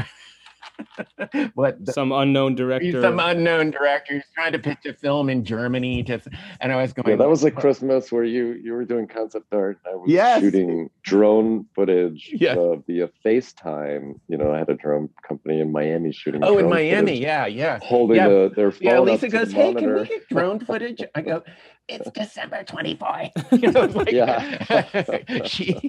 what 1.54 1.84
the, 1.84 1.92
Some 1.92 2.12
unknown 2.12 2.54
director. 2.54 3.00
some 3.00 3.18
unknown 3.20 3.70
director 3.70 4.14
who's 4.14 4.24
trying 4.34 4.52
to 4.52 4.58
pitch 4.58 4.78
a 4.86 4.92
film 4.94 5.28
in 5.28 5.44
Germany 5.44 6.02
to 6.04 6.20
and 6.60 6.72
I 6.72 6.76
was 6.82 6.92
going 6.92 7.08
Yeah, 7.10 7.16
that 7.16 7.28
was 7.28 7.44
a 7.44 7.50
Christmas 7.50 8.10
where 8.12 8.24
you 8.24 8.52
you 8.62 8.72
were 8.72 8.84
doing 8.84 9.06
concept 9.06 9.46
art. 9.52 9.78
And 9.84 9.94
I 9.94 9.96
was 9.96 10.10
Yes. 10.10 10.40
shooting 10.40 10.90
drone 11.02 11.66
footage 11.74 12.30
Yes. 12.34 12.56
uh, 12.56 12.76
via 12.86 13.08
FaceTime. 13.24 14.14
You 14.28 14.38
know, 14.38 14.52
I 14.52 14.58
had 14.58 14.68
a 14.68 14.74
drone 14.74 15.08
company 15.26 15.60
in 15.60 15.72
Miami 15.72 16.12
shooting. 16.12 16.42
Oh, 16.44 16.58
in 16.58 16.68
Miami, 16.68 17.12
footage, 17.12 17.20
yeah, 17.20 17.46
yeah. 17.46 17.78
holding 17.82 18.16
Yeah. 18.16 18.28
the, 18.28 18.52
their 18.54 18.70
phone 18.72 18.80
Yeah, 18.82 18.98
up 18.98 19.04
Lisa 19.06 19.28
to 19.28 19.38
goes, 19.38 19.48
the 19.48 19.54
"Hey, 19.54 19.74
can 19.74 19.94
we 19.94 20.04
get 20.06 20.28
drone 20.28 20.60
footage?" 20.60 21.02
I 21.14 21.22
go, 21.22 21.42
"It's 21.88 22.10
December 22.10 22.64
24th." 22.64 23.32
You 23.62 23.70
know, 23.72 23.82
it's 23.82 23.94
like, 23.94 24.12
Yeah. 24.12 25.44
she, 25.44 25.80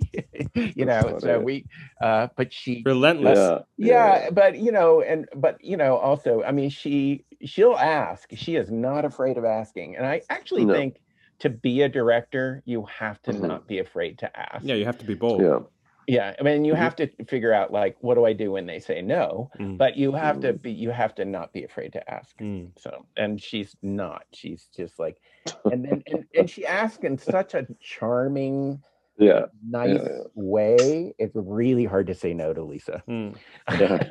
you 0.75 0.85
know, 0.85 1.09
That's 1.09 1.23
so 1.23 1.31
funny. 1.33 1.43
we, 1.43 1.65
uh, 2.01 2.27
but 2.35 2.51
she, 2.53 2.83
Relentless. 2.85 3.37
Yeah, 3.77 4.21
yeah, 4.23 4.29
but 4.31 4.57
you 4.57 4.71
know, 4.71 5.01
and 5.01 5.27
but 5.35 5.63
you 5.63 5.77
know, 5.77 5.97
also, 5.97 6.43
I 6.43 6.51
mean, 6.51 6.69
she 6.69 7.25
she'll 7.43 7.75
ask. 7.75 8.29
She 8.35 8.55
is 8.55 8.71
not 8.71 9.05
afraid 9.05 9.37
of 9.37 9.45
asking, 9.45 9.95
and 9.95 10.05
I 10.05 10.21
actually 10.29 10.65
No. 10.65 10.73
think 10.73 11.01
to 11.39 11.49
be 11.49 11.81
a 11.81 11.89
director, 11.89 12.61
you 12.65 12.85
have 12.85 13.21
to 13.23 13.31
Mhm. 13.33 13.41
not 13.41 13.67
be 13.67 13.79
afraid 13.79 14.19
to 14.19 14.39
ask. 14.39 14.65
Yeah, 14.65 14.75
you 14.75 14.85
have 14.85 14.97
to 14.99 15.05
be 15.05 15.15
bold. 15.15 15.41
yeah. 15.41 15.59
Yeah. 16.07 16.35
I 16.39 16.43
mean, 16.43 16.65
you 16.65 16.73
Mhm. 16.73 16.77
have 16.77 16.95
to 16.97 17.07
figure 17.25 17.53
out 17.53 17.71
like, 17.71 17.97
what 18.01 18.15
do 18.15 18.25
I 18.25 18.33
do 18.33 18.51
when 18.51 18.65
they 18.65 18.79
say 18.79 19.01
no? 19.01 19.49
Mm. 19.59 19.77
But 19.77 19.97
you 19.97 20.11
have 20.13 20.39
to 20.41 20.53
be, 20.53 20.71
you 20.71 20.89
have 20.91 21.15
to 21.15 21.25
not 21.25 21.53
be 21.53 21.63
afraid 21.63 21.93
to 21.93 22.11
ask. 22.11 22.37
Mm. 22.39 22.71
So, 22.77 23.05
and 23.17 23.41
she's 23.41 23.75
not. 23.81 24.23
She's 24.33 24.67
just 24.75 24.99
like, 24.99 25.17
and 25.65 25.83
then 25.85 26.03
and, 26.07 26.25
and 26.35 26.49
she 26.49 26.65
asks 26.65 27.03
in 27.03 27.17
such 27.17 27.53
a 27.53 27.67
charming, 27.79 28.81
Yeah, 29.17 29.45
nice 29.67 29.99
yeah. 30.03 30.23
way. 30.35 31.13
It's 31.17 31.35
really 31.35 31.85
hard 31.85 32.07
to 32.07 32.13
say 32.15 32.33
no 32.33 32.53
to 32.53 32.63
Lisa, 32.63 33.01
Mm. 33.07 33.35
Yeah. 33.79 34.07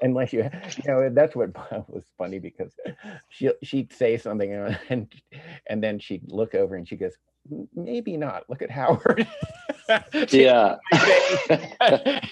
unless 0.00 0.32
you, 0.32 0.42
you 0.44 0.84
know. 0.86 1.10
That's 1.10 1.34
what 1.36 1.50
was 1.88 2.04
funny 2.16 2.38
because 2.38 2.72
she 3.28 3.50
she'd 3.62 3.92
say 3.92 4.16
something 4.16 4.52
and 4.88 5.12
and 5.66 5.82
then 5.82 5.98
she'd 5.98 6.30
look 6.30 6.54
over 6.54 6.76
and 6.76 6.86
she 6.88 6.96
goes, 6.96 7.12
"M- 7.12 7.35
maybe 7.74 8.16
not. 8.16 8.44
Look 8.48 8.62
at 8.62 8.70
Howard. 8.70 9.26
Yeah. 10.30 10.78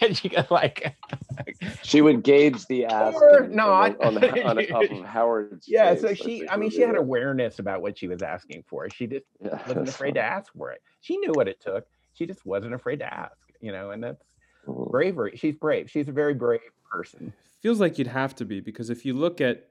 and 0.01 0.17
she 0.17 0.29
goes 0.29 0.51
like, 0.51 0.97
she 1.85 2.01
would 2.03 2.25
gauge 2.25 2.67
the 2.67 2.87
ass. 2.87 3.15
Or 3.15 3.45
on- 3.45 3.55
not. 3.55 4.01
on, 4.01 4.19
on, 4.25 4.43
on, 4.43 4.59
off 4.73 4.91
of 4.91 5.05
Howard's. 5.05 5.69
yeah. 5.69 5.93
face, 5.95 6.01
So 6.03 6.15
she, 6.15 6.41
think 6.41 6.53
I 6.53 6.57
mean, 6.57 6.71
she 6.71 6.81
had 6.81 6.97
awareness 6.97 7.61
about 7.61 7.81
what 7.81 7.97
she 7.97 8.09
was 8.09 8.23
asking 8.23 8.65
for. 8.67 8.91
She 8.91 9.07
just 9.07 9.27
Yeah, 9.41 9.61
wasn't 9.69 9.89
afraid 9.89 10.15
to 10.15 10.21
ask 10.21 10.53
for 10.53 10.73
it. 10.73 10.83
She 11.01 11.17
knew 11.19 11.31
what 11.33 11.47
it 11.47 11.61
took. 11.61 11.87
She 12.15 12.27
just 12.27 12.45
wasn't 12.45 12.75
afraid 12.75 12.99
to 13.01 13.15
ask, 13.15 13.37
you 13.61 13.71
know, 13.71 13.91
and 13.93 14.03
that's 14.03 14.25
funny. 14.67 14.89
bravery. 14.91 15.37
She's 15.37 15.55
brave. 15.55 15.89
She's 15.89 16.09
a 16.09 16.12
very 16.12 16.35
brave 16.35 16.61
person. 16.91 17.33
Feels 17.62 17.79
like 17.81 17.99
you'd 17.99 18.09
have 18.09 18.35
to 18.37 18.45
be 18.45 18.59
because 18.61 18.91
if 18.91 19.05
you 19.05 19.15
look 19.15 19.41
at 19.41 19.69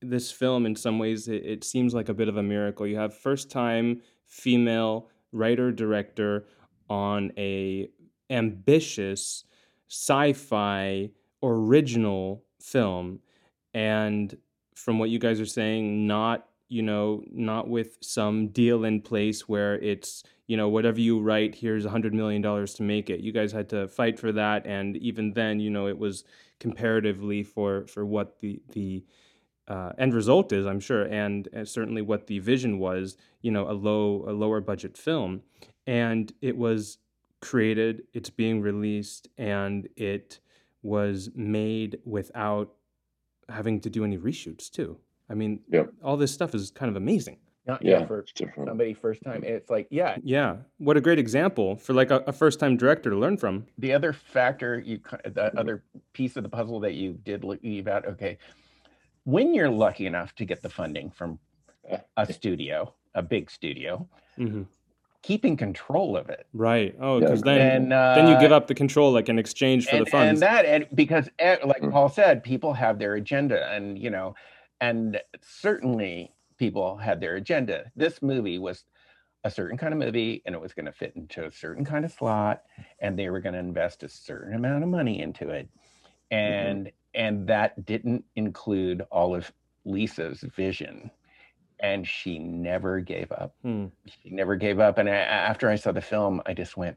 this 0.00 0.32
film 0.32 0.66
in 0.66 0.74
some 0.74 0.98
ways, 0.98 1.28
it, 1.28 1.44
it 1.46 1.62
seems 1.64 1.94
like 1.94 2.08
a 2.08 2.14
bit 2.14 2.26
of 2.28 2.36
a 2.36 2.42
miracle. 2.42 2.84
You 2.84 2.96
have 2.96 3.16
first 3.16 3.48
time 3.48 4.02
female 4.32 5.08
writer 5.30 5.70
director 5.70 6.46
on 6.88 7.30
a 7.36 7.86
ambitious 8.30 9.44
sci-fi 9.88 11.10
original 11.42 12.42
film. 12.58 13.20
And 13.74 14.34
from 14.74 14.98
what 14.98 15.10
you 15.10 15.18
guys 15.18 15.38
are 15.38 15.46
saying 15.46 16.06
not 16.06 16.48
you 16.68 16.80
know 16.80 17.22
not 17.30 17.68
with 17.68 17.98
some 18.00 18.48
deal 18.48 18.84
in 18.84 19.02
place 19.02 19.46
where 19.46 19.78
it's 19.80 20.24
you 20.46 20.56
know 20.56 20.70
whatever 20.70 20.98
you 20.98 21.20
write 21.20 21.54
here's 21.54 21.84
a 21.84 21.90
hundred 21.90 22.14
million 22.14 22.40
dollars 22.40 22.72
to 22.74 22.82
make 22.82 23.10
it. 23.10 23.20
You 23.20 23.32
guys 23.32 23.52
had 23.52 23.68
to 23.68 23.86
fight 23.86 24.18
for 24.18 24.32
that. 24.32 24.66
And 24.66 24.96
even 24.96 25.34
then 25.34 25.60
you 25.60 25.68
know 25.68 25.88
it 25.88 25.98
was 25.98 26.24
comparatively 26.58 27.42
for 27.42 27.86
for 27.86 28.06
what 28.06 28.40
the 28.40 28.62
the 28.72 29.04
uh, 29.68 29.92
end 29.98 30.12
result 30.14 30.52
is 30.52 30.66
i'm 30.66 30.80
sure 30.80 31.02
and, 31.04 31.48
and 31.52 31.68
certainly 31.68 32.02
what 32.02 32.26
the 32.26 32.38
vision 32.40 32.78
was 32.78 33.16
you 33.42 33.50
know 33.50 33.70
a 33.70 33.72
low 33.72 34.24
a 34.28 34.32
lower 34.32 34.60
budget 34.60 34.96
film 34.96 35.40
and 35.86 36.32
it 36.40 36.56
was 36.56 36.98
created 37.40 38.02
it's 38.12 38.30
being 38.30 38.60
released 38.60 39.28
and 39.38 39.88
it 39.96 40.40
was 40.82 41.30
made 41.34 41.98
without 42.04 42.72
having 43.48 43.80
to 43.80 43.90
do 43.90 44.04
any 44.04 44.16
reshoots 44.18 44.70
too. 44.70 44.96
I 45.28 45.34
mean, 45.34 45.60
Yep. 45.68 45.92
all 46.02 46.16
this 46.16 46.32
stuff 46.32 46.54
is 46.54 46.70
kind 46.70 46.88
of 46.90 46.96
amazing. 46.96 47.38
Not 47.66 47.84
Yeah, 47.84 48.00
yeah, 48.00 48.06
for 48.06 48.24
somebody 48.56 48.94
first 48.94 49.22
time. 49.22 49.44
It's 49.44 49.70
like, 49.70 49.86
yeah, 49.90 50.16
Yeah, 50.24 50.56
what 50.78 50.96
a 50.96 51.00
great 51.00 51.18
example 51.20 51.76
for 51.76 51.92
like 51.92 52.10
a, 52.10 52.16
a 52.26 52.32
first 52.32 52.58
time 52.58 52.76
director 52.76 53.10
to 53.10 53.16
learn 53.16 53.36
from. 53.36 53.66
the 53.78 53.92
other 53.92 54.12
factor 54.12 54.80
you 54.80 54.98
ki- 54.98 55.30
the 55.30 55.56
other 55.58 55.84
piece 56.12 56.36
of 56.36 56.42
the 56.42 56.48
puzzle 56.48 56.80
that 56.80 56.94
you 56.94 57.12
did 57.24 57.44
leave 57.44 57.86
out 57.86 58.06
okay 58.06 58.38
when 59.24 59.54
you're 59.54 59.70
lucky 59.70 60.06
enough 60.06 60.34
to 60.36 60.44
get 60.44 60.62
the 60.62 60.68
funding 60.68 61.10
from 61.10 61.38
a 62.16 62.32
studio 62.32 62.94
a 63.14 63.22
big 63.22 63.50
studio 63.50 64.08
hmm 64.36 64.62
keeping 65.22 65.56
control 65.56 66.16
of 66.16 66.28
it. 66.28 66.46
Right. 66.52 66.96
Oh, 67.00 67.20
because 67.20 67.42
then 67.42 67.60
and 67.60 67.92
uh, 67.92 68.14
then 68.16 68.26
you 68.28 68.36
give 68.36 68.50
up 68.50 68.66
the 68.66 68.74
control 68.74 69.12
like 69.12 69.28
in 69.28 69.38
exchange 69.38 69.86
for 69.86 69.96
and, 69.96 70.04
the 70.04 70.10
funds. 70.10 70.28
and 70.30 70.42
that 70.42 70.66
and 70.66 70.86
because 70.94 71.28
eh, 71.38 71.58
like 71.64 71.80
Mm. 71.80 71.92
paul 71.92 72.08
said 72.08 72.42
people 72.42 72.72
have 72.74 72.98
their 72.98 73.14
agenda 73.14 73.70
and 73.72 73.98
you 73.98 74.10
know 74.10 74.34
and 74.80 75.20
certainly 75.40 76.34
people 76.58 76.96
had 76.96 77.20
their 77.20 77.36
agenda. 77.36 77.90
This 77.96 78.20
movie 78.20 78.58
was 78.58 78.84
a 79.44 79.50
certain 79.50 79.76
kind 79.78 79.92
of 79.92 79.98
movie 80.00 80.42
and 80.44 80.54
it 80.54 80.60
was 80.60 80.74
going 80.74 80.86
to 80.86 80.92
fit 80.92 81.14
into 81.16 81.44
a 81.44 81.50
certain 81.52 81.84
kind 81.84 82.04
of 82.04 82.12
slot 82.12 82.62
and 83.00 83.18
they 83.18 83.30
were 83.30 83.40
going 83.40 83.54
to 83.54 83.58
invest 83.58 84.02
a 84.02 84.08
certain 84.08 84.54
amount 84.54 84.82
of 84.84 84.90
money 84.90 85.20
into 85.20 85.48
it. 85.50 85.68
And 86.30 86.90
and 87.14 87.46
that 87.46 87.84
didn't 87.84 88.24
include 88.36 89.02
all 89.10 89.34
of 89.34 89.52
lisa's 89.84 90.40
vision. 90.56 91.10
And 91.80 92.06
she 92.06 92.38
never 92.38 93.00
gave 93.00 93.32
up. 93.32 93.56
Hmm. 93.62 93.86
she 94.06 94.30
never 94.30 94.54
gave 94.54 94.78
up. 94.78 94.98
And 94.98 95.08
I, 95.08 95.14
after 95.14 95.68
i 95.68 95.74
saw 95.76 95.92
the 95.92 96.00
film 96.00 96.40
i 96.46 96.54
just 96.54 96.76
went 96.76 96.96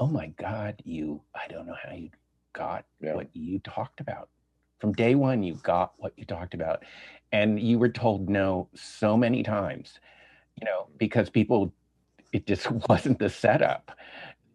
oh 0.00 0.06
my 0.06 0.28
god 0.38 0.80
you 0.84 1.20
i 1.34 1.46
don't 1.48 1.66
know 1.66 1.76
how 1.82 1.92
you 1.94 2.10
got 2.54 2.84
Yeah. 3.00 3.14
what 3.14 3.28
you 3.34 3.58
talked 3.60 4.00
about. 4.00 4.28
From 4.80 4.92
day 4.92 5.14
one 5.14 5.42
you 5.42 5.54
got 5.62 5.92
what 5.98 6.12
you 6.16 6.24
talked 6.24 6.54
about. 6.54 6.84
And 7.32 7.60
you 7.60 7.78
were 7.78 7.88
told 7.90 8.28
no 8.30 8.68
so 8.74 9.16
many 9.16 9.42
times 9.42 9.98
you 10.60 10.64
know 10.64 10.88
because 10.98 11.28
people 11.30 11.72
it 12.32 12.46
just 12.46 12.70
wasn't 12.88 13.18
the 13.18 13.28
setup. 13.28 13.92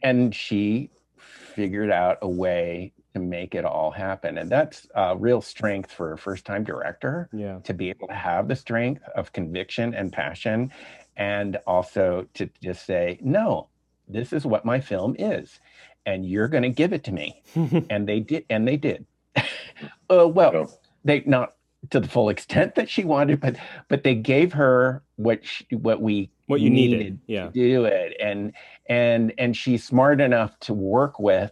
And 0.02 0.34
she 0.34 0.90
figured 1.18 1.92
out 1.92 2.18
a 2.22 2.28
way 2.28 2.94
to 3.14 3.20
make 3.20 3.54
it 3.56 3.64
all 3.66 3.92
happen 3.92 4.38
and 4.38 4.50
that's 4.50 4.88
a 4.96 5.16
real 5.16 5.42
strength 5.42 5.92
for 5.92 6.14
a 6.14 6.18
first 6.18 6.46
time 6.46 6.64
director 6.64 7.30
Yeah. 7.32 7.60
to 7.64 7.74
be 7.74 7.90
able 7.90 8.08
to 8.08 8.14
have 8.14 8.48
the 8.48 8.56
strength 8.56 9.04
of 9.16 9.32
conviction 9.34 9.94
and 9.94 10.12
passion 10.12 10.72
and 11.16 11.58
also 11.68 12.28
to 12.34 12.50
just 12.62 12.86
say 12.86 13.20
no 13.22 13.68
this 14.08 14.34
is 14.34 14.46
what 14.46 14.66
my 14.66 14.80
film 14.80 15.16
is 15.20 15.60
and 16.06 16.26
you're 16.26 16.48
going 16.48 16.64
to 16.64 16.70
give 16.70 16.92
it 16.92 17.04
to 17.06 17.12
me 17.12 17.42
and 17.90 18.08
they 18.08 18.20
did 18.20 18.46
and 18.50 18.68
they 18.68 18.78
did 18.78 19.06
uh, 20.10 20.28
well 20.28 20.54
Yeah. 20.54 20.66
they 21.06 21.24
not 21.26 21.56
to 21.90 22.00
the 22.00 22.08
full 22.08 22.30
extent 22.30 22.76
that 22.76 22.90
she 22.90 23.04
wanted 23.04 23.40
but 23.42 23.58
but 23.90 24.04
they 24.04 24.16
gave 24.16 24.54
her 24.54 25.04
what 25.18 25.46
she, 25.46 25.66
what 25.76 26.02
we 26.02 26.30
what 26.48 26.62
you 26.62 26.70
needed. 26.70 27.20
Yeah. 27.28 27.46
to 27.48 27.52
do 27.52 27.86
it 27.86 28.18
and 28.20 28.54
and 28.88 29.34
and 29.38 29.56
she's 29.56 29.84
smart 29.84 30.20
enough 30.20 30.58
to 30.62 30.74
work 30.74 31.20
with 31.20 31.52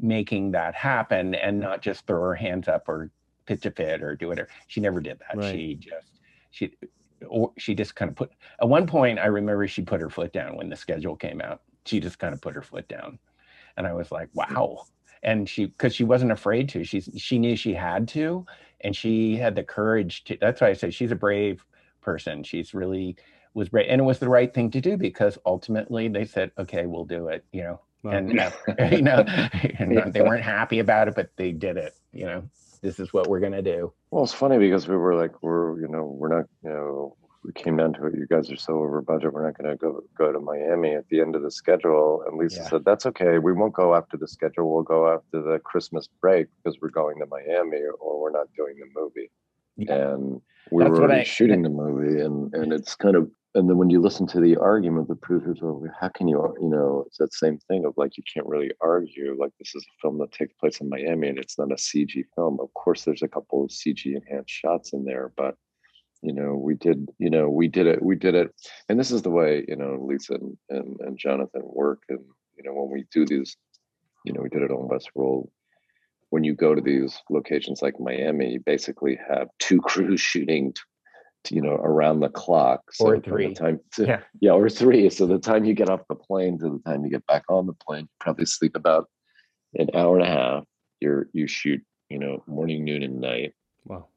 making 0.00 0.52
that 0.52 0.74
happen 0.74 1.34
and 1.34 1.60
not 1.60 1.82
just 1.82 2.06
throw 2.06 2.20
her 2.20 2.34
hands 2.34 2.68
up 2.68 2.88
or 2.88 3.10
pitch 3.46 3.66
a 3.66 3.70
fit 3.70 4.02
or 4.02 4.14
do 4.14 4.28
whatever. 4.28 4.48
She 4.68 4.80
never 4.80 5.00
did 5.00 5.18
that. 5.20 5.36
Right. 5.36 5.54
she 5.54 5.74
just 5.74 6.20
she 6.50 6.72
or 7.28 7.52
she 7.58 7.74
just 7.74 7.94
kind 7.94 8.08
of 8.08 8.16
put 8.16 8.32
at 8.60 8.68
one 8.68 8.86
point 8.86 9.18
i 9.18 9.26
remember 9.26 9.68
she 9.68 9.82
put 9.82 10.00
her 10.00 10.08
foot 10.08 10.32
down 10.32 10.56
when 10.56 10.68
the 10.68 10.76
schedule 10.76 11.16
came 11.16 11.40
out. 11.40 11.62
She 11.86 12.00
just 12.00 12.18
kind 12.18 12.34
of 12.34 12.40
put 12.40 12.54
her 12.54 12.62
foot 12.62 12.88
down. 12.88 13.18
And 13.76 13.86
i 13.86 13.92
was 13.92 14.10
like 14.10 14.28
wow. 14.34 14.84
And 15.22 15.48
she 15.48 15.66
because 15.66 15.94
she 15.94 16.04
wasn't 16.04 16.32
afraid 16.32 16.68
to. 16.70 16.84
She's 16.84 17.10
she 17.16 17.38
knew 17.38 17.56
she 17.56 17.74
had 17.74 18.08
to 18.08 18.46
and 18.80 18.96
she 18.96 19.36
had 19.36 19.54
the 19.54 19.62
courage 19.64 20.24
to 20.24 20.38
that's 20.40 20.60
why 20.60 20.68
i 20.68 20.72
say 20.72 20.90
she's 20.90 21.12
a 21.12 21.16
brave 21.16 21.64
person. 22.00 22.42
She's 22.42 22.72
really 22.72 23.16
was 23.52 23.68
brave 23.68 23.86
and 23.88 24.00
it 24.00 24.04
was 24.04 24.18
the 24.18 24.28
right 24.28 24.54
thing 24.54 24.70
to 24.70 24.80
do 24.80 24.96
because 24.96 25.36
ultimately 25.44 26.08
they 26.08 26.24
said 26.24 26.52
okay 26.56 26.86
we'll 26.86 27.04
do 27.04 27.28
it 27.28 27.44
you 27.52 27.62
know 27.62 27.80
And 28.04 28.28
you 28.28 28.34
know 28.34 28.50
and, 28.78 29.98
uh, 29.98 30.10
they 30.10 30.22
weren't 30.22 30.42
happy 30.44 30.78
about 30.78 31.08
it 31.08 31.14
but 31.14 31.30
they 31.36 31.52
did 31.52 31.76
it 31.76 31.94
you 32.12 32.24
know 32.26 32.42
this 32.82 32.98
is 32.98 33.12
what 33.12 33.28
we're 33.28 33.40
gonna 33.40 33.60
do 33.62 33.92
Well, 34.10 34.24
it's 34.24 34.32
funny 34.32 34.58
because 34.58 34.88
we 34.88 34.96
were 34.96 35.14
like, 35.14 35.42
we're, 35.42 35.78
you 35.80 35.86
know, 35.88 36.04
we're 36.04 36.34
not, 36.36 36.46
you 36.64 36.70
know, 36.70 37.14
we 37.44 37.52
came 37.52 37.76
down 37.76 37.92
to 37.94 38.06
it. 38.06 38.14
You 38.14 38.26
guys 38.26 38.50
are 38.50 38.56
so 38.56 38.72
over 38.82 39.00
budget. 39.02 39.32
We're 39.34 39.44
not 39.46 39.56
going 39.56 39.70
to 39.70 39.76
go 39.76 40.00
go 40.16 40.32
to 40.32 40.40
Miami 40.40 40.94
at 40.94 41.06
the 41.10 41.20
end 41.20 41.36
of 41.36 41.42
the 41.42 41.50
schedule. 41.50 42.22
And 42.26 42.36
Lisa 42.38 42.56
Yeah. 42.62 42.68
said, 42.70 42.84
that's 42.86 43.04
okay. 43.06 43.38
We 43.38 43.52
won't 43.52 43.74
go 43.74 43.94
after 43.94 44.16
the 44.16 44.26
schedule. 44.26 44.72
We'll 44.72 44.82
go 44.82 45.12
after 45.12 45.40
the 45.42 45.58
Christmas 45.62 46.08
break 46.22 46.48
because 46.56 46.80
we're 46.80 46.90
going 47.02 47.18
to 47.20 47.26
Miami 47.26 47.82
or 48.00 48.20
we're 48.20 48.30
not 48.30 48.48
doing 48.56 48.76
the 48.82 48.88
movie. 49.00 49.30
Yeah. 49.76 50.12
And 50.14 50.40
we 50.70 50.82
That's 50.82 50.90
were 50.98 51.02
already 51.04 51.20
I- 51.20 51.24
shooting 51.24 51.62
the 51.62 51.68
movie, 51.70 52.20
and 52.20 52.52
and 52.54 52.72
it's 52.72 52.94
kind 52.94 53.14
of. 53.16 53.30
And 53.54 53.68
then 53.68 53.78
when 53.78 53.90
you 53.90 54.00
listen 54.00 54.28
to 54.28 54.40
the 54.40 54.56
argument, 54.56 55.08
the 55.08 55.16
producers 55.16 55.58
are, 55.60 55.96
how 56.00 56.08
can 56.08 56.28
you, 56.28 56.54
you 56.60 56.68
know, 56.68 57.04
it's 57.06 57.18
that 57.18 57.34
same 57.34 57.58
thing 57.58 57.84
of 57.84 57.94
like, 57.96 58.16
you 58.16 58.22
can't 58.32 58.46
really 58.46 58.70
argue. 58.80 59.36
Like, 59.36 59.50
this 59.58 59.74
is 59.74 59.82
a 59.82 60.00
film 60.00 60.18
that 60.18 60.30
takes 60.30 60.54
place 60.54 60.80
in 60.80 60.88
Miami 60.88 61.28
and 61.28 61.38
it's 61.38 61.58
not 61.58 61.72
a 61.72 61.74
CG 61.74 62.24
film. 62.36 62.60
Of 62.60 62.72
course, 62.74 63.04
there's 63.04 63.22
a 63.22 63.28
couple 63.28 63.64
of 63.64 63.70
CG 63.70 64.14
enhanced 64.14 64.50
shots 64.50 64.92
in 64.92 65.04
there, 65.04 65.32
but, 65.36 65.56
you 66.22 66.32
know, 66.32 66.54
we 66.54 66.74
did, 66.74 67.08
you 67.18 67.28
know, 67.28 67.50
we 67.50 67.66
did 67.66 67.88
it, 67.88 68.00
we 68.00 68.14
did 68.14 68.36
it. 68.36 68.54
And 68.88 69.00
this 69.00 69.10
is 69.10 69.22
the 69.22 69.30
way, 69.30 69.64
you 69.66 69.74
know, 69.74 69.98
Lisa 70.00 70.34
and, 70.34 70.56
and, 70.68 71.00
and 71.00 71.18
Jonathan 71.18 71.62
work. 71.64 72.04
And, 72.08 72.20
you 72.56 72.62
know, 72.62 72.72
when 72.72 72.92
we 72.92 73.04
do 73.12 73.26
these, 73.26 73.56
you 74.24 74.32
know, 74.32 74.42
we 74.42 74.48
did 74.48 74.62
it 74.62 74.70
on 74.70 74.88
Westworld. 74.88 75.48
When 76.28 76.44
you 76.44 76.54
go 76.54 76.76
to 76.76 76.80
these 76.80 77.20
locations 77.30 77.82
like 77.82 77.98
Miami, 77.98 78.52
you 78.52 78.60
basically 78.60 79.18
have 79.28 79.48
two 79.58 79.80
crews 79.80 80.20
shooting 80.20 80.72
you 81.50 81.60
know 81.62 81.74
around 81.74 82.20
the 82.20 82.28
clock 82.28 82.92
so 82.92 83.06
Or 83.06 83.20
three. 83.20 83.54
time 83.54 83.80
to, 83.94 84.06
Yeah. 84.06 84.20
yeah 84.40 84.52
or 84.52 84.68
three 84.68 85.08
so 85.10 85.26
the 85.26 85.38
time 85.38 85.64
you 85.64 85.74
get 85.74 85.88
off 85.88 86.00
the 86.08 86.14
plane 86.14 86.58
to 86.58 86.68
the 86.84 86.90
time 86.90 87.04
you 87.04 87.10
get 87.10 87.26
back 87.26 87.44
on 87.48 87.66
the 87.66 87.72
plane 87.72 88.02
you 88.04 88.08
probably 88.20 88.44
sleep 88.46 88.76
about 88.76 89.08
an 89.74 89.88
hour 89.94 90.18
and 90.18 90.26
a 90.26 90.30
half 90.30 90.64
you're 91.00 91.28
you 91.32 91.46
shoot 91.46 91.82
you 92.10 92.18
know 92.18 92.42
morning 92.46 92.84
noon 92.84 93.02
and 93.02 93.20
night 93.20 93.54
Wow. 93.86 94.08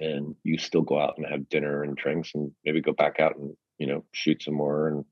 and 0.00 0.34
you 0.44 0.58
still 0.58 0.82
go 0.82 1.00
out 1.00 1.14
and 1.16 1.26
have 1.26 1.48
dinner 1.48 1.82
and 1.82 1.96
drinks 1.96 2.32
and 2.34 2.52
maybe 2.64 2.80
go 2.82 2.92
back 2.92 3.20
out 3.20 3.36
and 3.38 3.56
you 3.78 3.86
know 3.86 4.04
shoot 4.12 4.42
some 4.42 4.54
more 4.54 4.88
and 4.88 5.04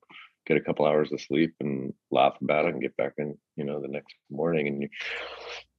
get 0.47 0.59
a 0.59 0.61
couple 0.61 0.85
hours 0.85 1.11
of 1.13 1.21
sleep 1.23 1.55
and 1.61 1.95
laugh 2.11 2.35
about 2.43 2.67
it 2.67 2.75
and 2.75 2.83
get 2.83 2.95
back 2.99 3.15
in 3.17 3.39
you 3.57 3.65
know 3.65 3.81
the 3.81 3.89
next 3.89 4.15
morning 4.31 4.69
and 4.69 4.83
you 4.83 4.89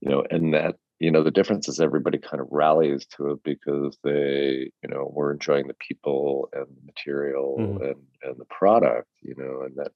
you 0.01 0.09
know 0.09 0.23
and 0.31 0.53
that 0.55 0.75
you 0.99 1.11
know 1.11 1.23
the 1.23 1.31
difference 1.31 1.67
is 1.67 1.79
everybody 1.79 2.17
kind 2.17 2.41
of 2.41 2.47
rallies 2.51 3.05
to 3.05 3.31
it 3.31 3.39
because 3.43 3.97
they 4.03 4.69
you 4.83 4.89
know 4.89 5.11
were 5.13 5.31
enjoying 5.33 5.67
the 5.67 5.75
people 5.75 6.49
and 6.53 6.65
the 6.67 6.85
material 6.85 7.57
Mhm. 7.59 7.89
and 7.91 8.01
and 8.23 8.37
the 8.37 8.45
product 8.45 9.09
you 9.21 9.35
know 9.37 9.61
and 9.65 9.75
that 9.75 9.91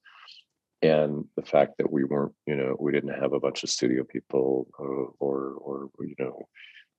and 0.81 1.25
the 1.35 1.41
fact 1.41 1.77
that 1.77 1.91
we 1.91 2.03
weren't 2.03 2.33
you 2.45 2.55
know 2.55 2.75
we 2.79 2.91
didn't 2.91 3.19
have 3.19 3.33
a 3.33 3.39
bunch 3.39 3.63
of 3.63 3.69
studio 3.69 4.03
people 4.03 4.67
or 4.77 5.13
or, 5.19 5.55
or 5.63 6.05
you 6.05 6.15
know 6.19 6.47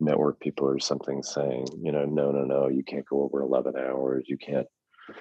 network 0.00 0.40
people 0.40 0.66
or 0.66 0.78
something 0.78 1.22
saying 1.22 1.66
you 1.82 1.92
know 1.92 2.04
no 2.06 2.30
no 2.30 2.44
no 2.44 2.68
you 2.68 2.82
can't 2.82 3.06
go 3.06 3.22
over 3.22 3.40
11 3.40 3.74
hours 3.76 4.24
you 4.28 4.38
can't 4.38 4.66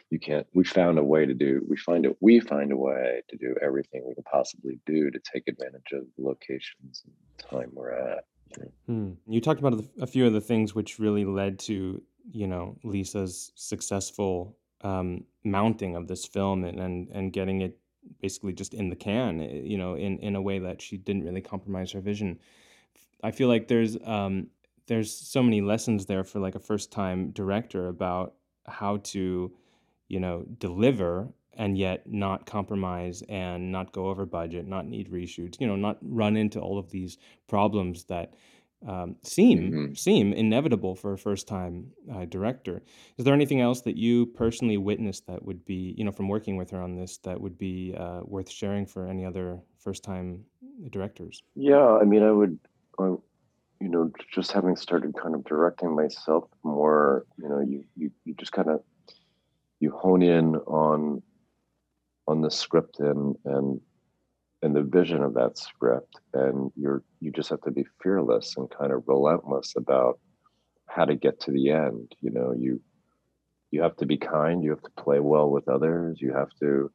you 0.10 0.20
can't 0.20 0.48
we 0.54 0.64
found 0.64 0.98
a 1.00 1.04
way 1.04 1.26
to 1.26 1.34
do 1.34 1.66
we 1.68 1.76
find 1.76 2.06
it 2.06 2.16
we 2.22 2.40
find 2.40 2.72
a 2.72 2.78
way 2.78 3.22
to 3.30 3.36
do 3.38 3.56
everything 3.62 4.04
we 4.08 4.14
can 4.16 4.24
possibly 4.24 4.80
do 4.86 5.10
to 5.12 5.20
take 5.34 5.44
advantage 5.48 5.92
of 5.94 6.04
the 6.18 6.24
locations 6.24 7.04
and 7.06 7.14
time 7.50 7.70
we're 7.74 7.92
at 7.92 8.24
Hmm. 8.86 9.12
You 9.28 9.42
talked 9.42 9.60
about 9.60 9.84
a 10.00 10.08
few 10.08 10.26
of 10.26 10.34
the 10.34 10.42
things 10.42 10.74
which 10.74 11.00
really 11.00 11.26
led 11.26 11.60
to, 11.60 12.02
you 12.32 12.48
know, 12.48 12.78
Lisa's 12.84 13.52
successful 13.56 14.58
um, 14.82 15.26
mounting 15.44 15.96
of 15.96 16.08
this 16.08 16.26
film 16.26 16.64
and, 16.64 16.80
and 16.80 17.10
and 17.10 17.34
getting 17.34 17.62
it 17.62 17.78
basically 18.22 18.54
just 18.54 18.74
in 18.74 18.90
the 18.90 18.96
can, 18.96 19.42
eh, 19.42 19.62
you 19.64 19.78
know, 19.78 19.96
in 19.96 20.20
in 20.20 20.36
a 20.36 20.42
way 20.42 20.60
that 20.60 20.82
she 20.82 20.98
didn't 20.98 21.26
really 21.26 21.42
compromise 21.42 21.92
her 21.92 22.02
vision. 22.02 22.40
I 23.24 23.32
feel 23.32 23.48
like 23.48 23.68
there's 23.68 23.98
um, 24.04 24.48
there's 24.88 25.16
so 25.16 25.44
many 25.44 25.62
lessons 25.62 26.06
there 26.06 26.24
for 26.24 26.40
like 26.40 26.56
a 26.56 26.60
first 26.60 26.92
time 26.92 27.32
director 27.32 27.88
about 27.88 28.36
how 28.66 28.98
to, 28.98 29.52
you 30.08 30.20
know, 30.20 30.46
deliver 30.58 31.30
and 31.60 31.78
yet 31.78 32.12
not 32.12 32.46
compromise 32.48 33.22
and 33.30 33.72
not 33.72 33.94
go 33.94 34.08
over 34.08 34.26
budget, 34.26 34.66
not 34.68 34.88
need 34.88 35.12
reshoots, 35.12 35.60
you 35.62 35.68
know, 35.68 35.76
not 35.76 35.98
run 36.02 36.38
into 36.38 36.60
all 36.60 36.80
of 36.80 36.90
these 36.92 37.18
problems 37.48 38.06
that 38.06 38.34
um, 38.88 39.18
seem 39.24 39.74
Mhm. 39.74 39.98
seem 39.98 40.32
inevitable 40.34 40.96
for 40.96 41.14
a 41.14 41.18
first 41.18 41.48
time 41.48 41.92
uh, 42.14 42.26
director. 42.26 42.82
Is 43.18 43.26
there 43.26 43.34
anything 43.34 43.60
else 43.62 43.82
that 43.82 43.98
you 43.98 44.26
personally 44.28 44.78
witnessed 44.78 45.28
that 45.28 45.44
would 45.44 45.66
be, 45.66 45.94
you 45.98 46.06
know, 46.06 46.12
from 46.14 46.30
working 46.30 46.56
with 46.58 46.70
her 46.72 46.82
on 46.82 46.96
this, 46.96 47.18
that 47.20 47.42
would 47.42 47.58
be 47.58 47.94
uh, 47.98 48.22
worth 48.24 48.50
sharing 48.50 48.86
for 48.86 49.06
any 49.06 49.26
other 49.26 49.62
first 49.78 50.04
time 50.04 50.46
directors? 50.92 51.44
Yeah, 51.56 51.98
I 52.02 52.06
mean, 52.06 52.24
I 52.24 52.32
would, 52.32 52.60
I, 53.00 53.04
you 53.82 53.90
know, 53.90 54.12
just 54.34 54.52
having 54.52 54.76
started 54.76 55.16
kind 55.16 55.36
of 55.36 55.44
directing 55.46 55.96
myself 55.96 56.50
more, 56.64 57.26
you 57.38 57.50
know, 57.50 57.60
you 57.62 57.86
you, 57.96 58.12
you 58.26 58.34
just 58.36 58.52
kind 58.52 58.70
of 58.70 58.84
you 59.80 59.92
hone 59.92 60.22
in 60.22 60.56
on 60.56 61.22
on 62.30 62.42
the 62.42 62.52
script 62.52 63.00
and 63.00 63.36
and 63.46 63.82
and 64.62 64.76
the 64.76 64.84
vision 64.84 65.24
of 65.24 65.34
that 65.34 65.58
script 65.58 66.20
and 66.34 66.72
you're 66.76 67.02
you 67.20 67.32
just 67.32 67.50
have 67.50 67.62
to 67.62 67.72
be 67.72 67.86
fearless 68.04 68.56
and 68.58 68.70
kind 68.70 68.92
of 68.92 69.04
relentless 69.08 69.74
about 69.76 70.20
how 70.88 71.06
to 71.06 71.16
get 71.16 71.40
to 71.40 71.52
the 71.52 71.72
end 71.72 72.14
you 72.22 72.30
know? 72.30 72.54
You 72.56 72.80
you 73.72 73.82
have 73.82 73.98
to 73.98 74.06
be 74.06 74.18
kind 74.18 74.64
you 74.64 74.70
have 74.70 74.84
to 74.84 75.02
play 75.04 75.20
well 75.20 75.50
with 75.50 75.68
others 75.68 76.22
you 76.22 76.34
have 76.34 76.52
to 76.60 76.92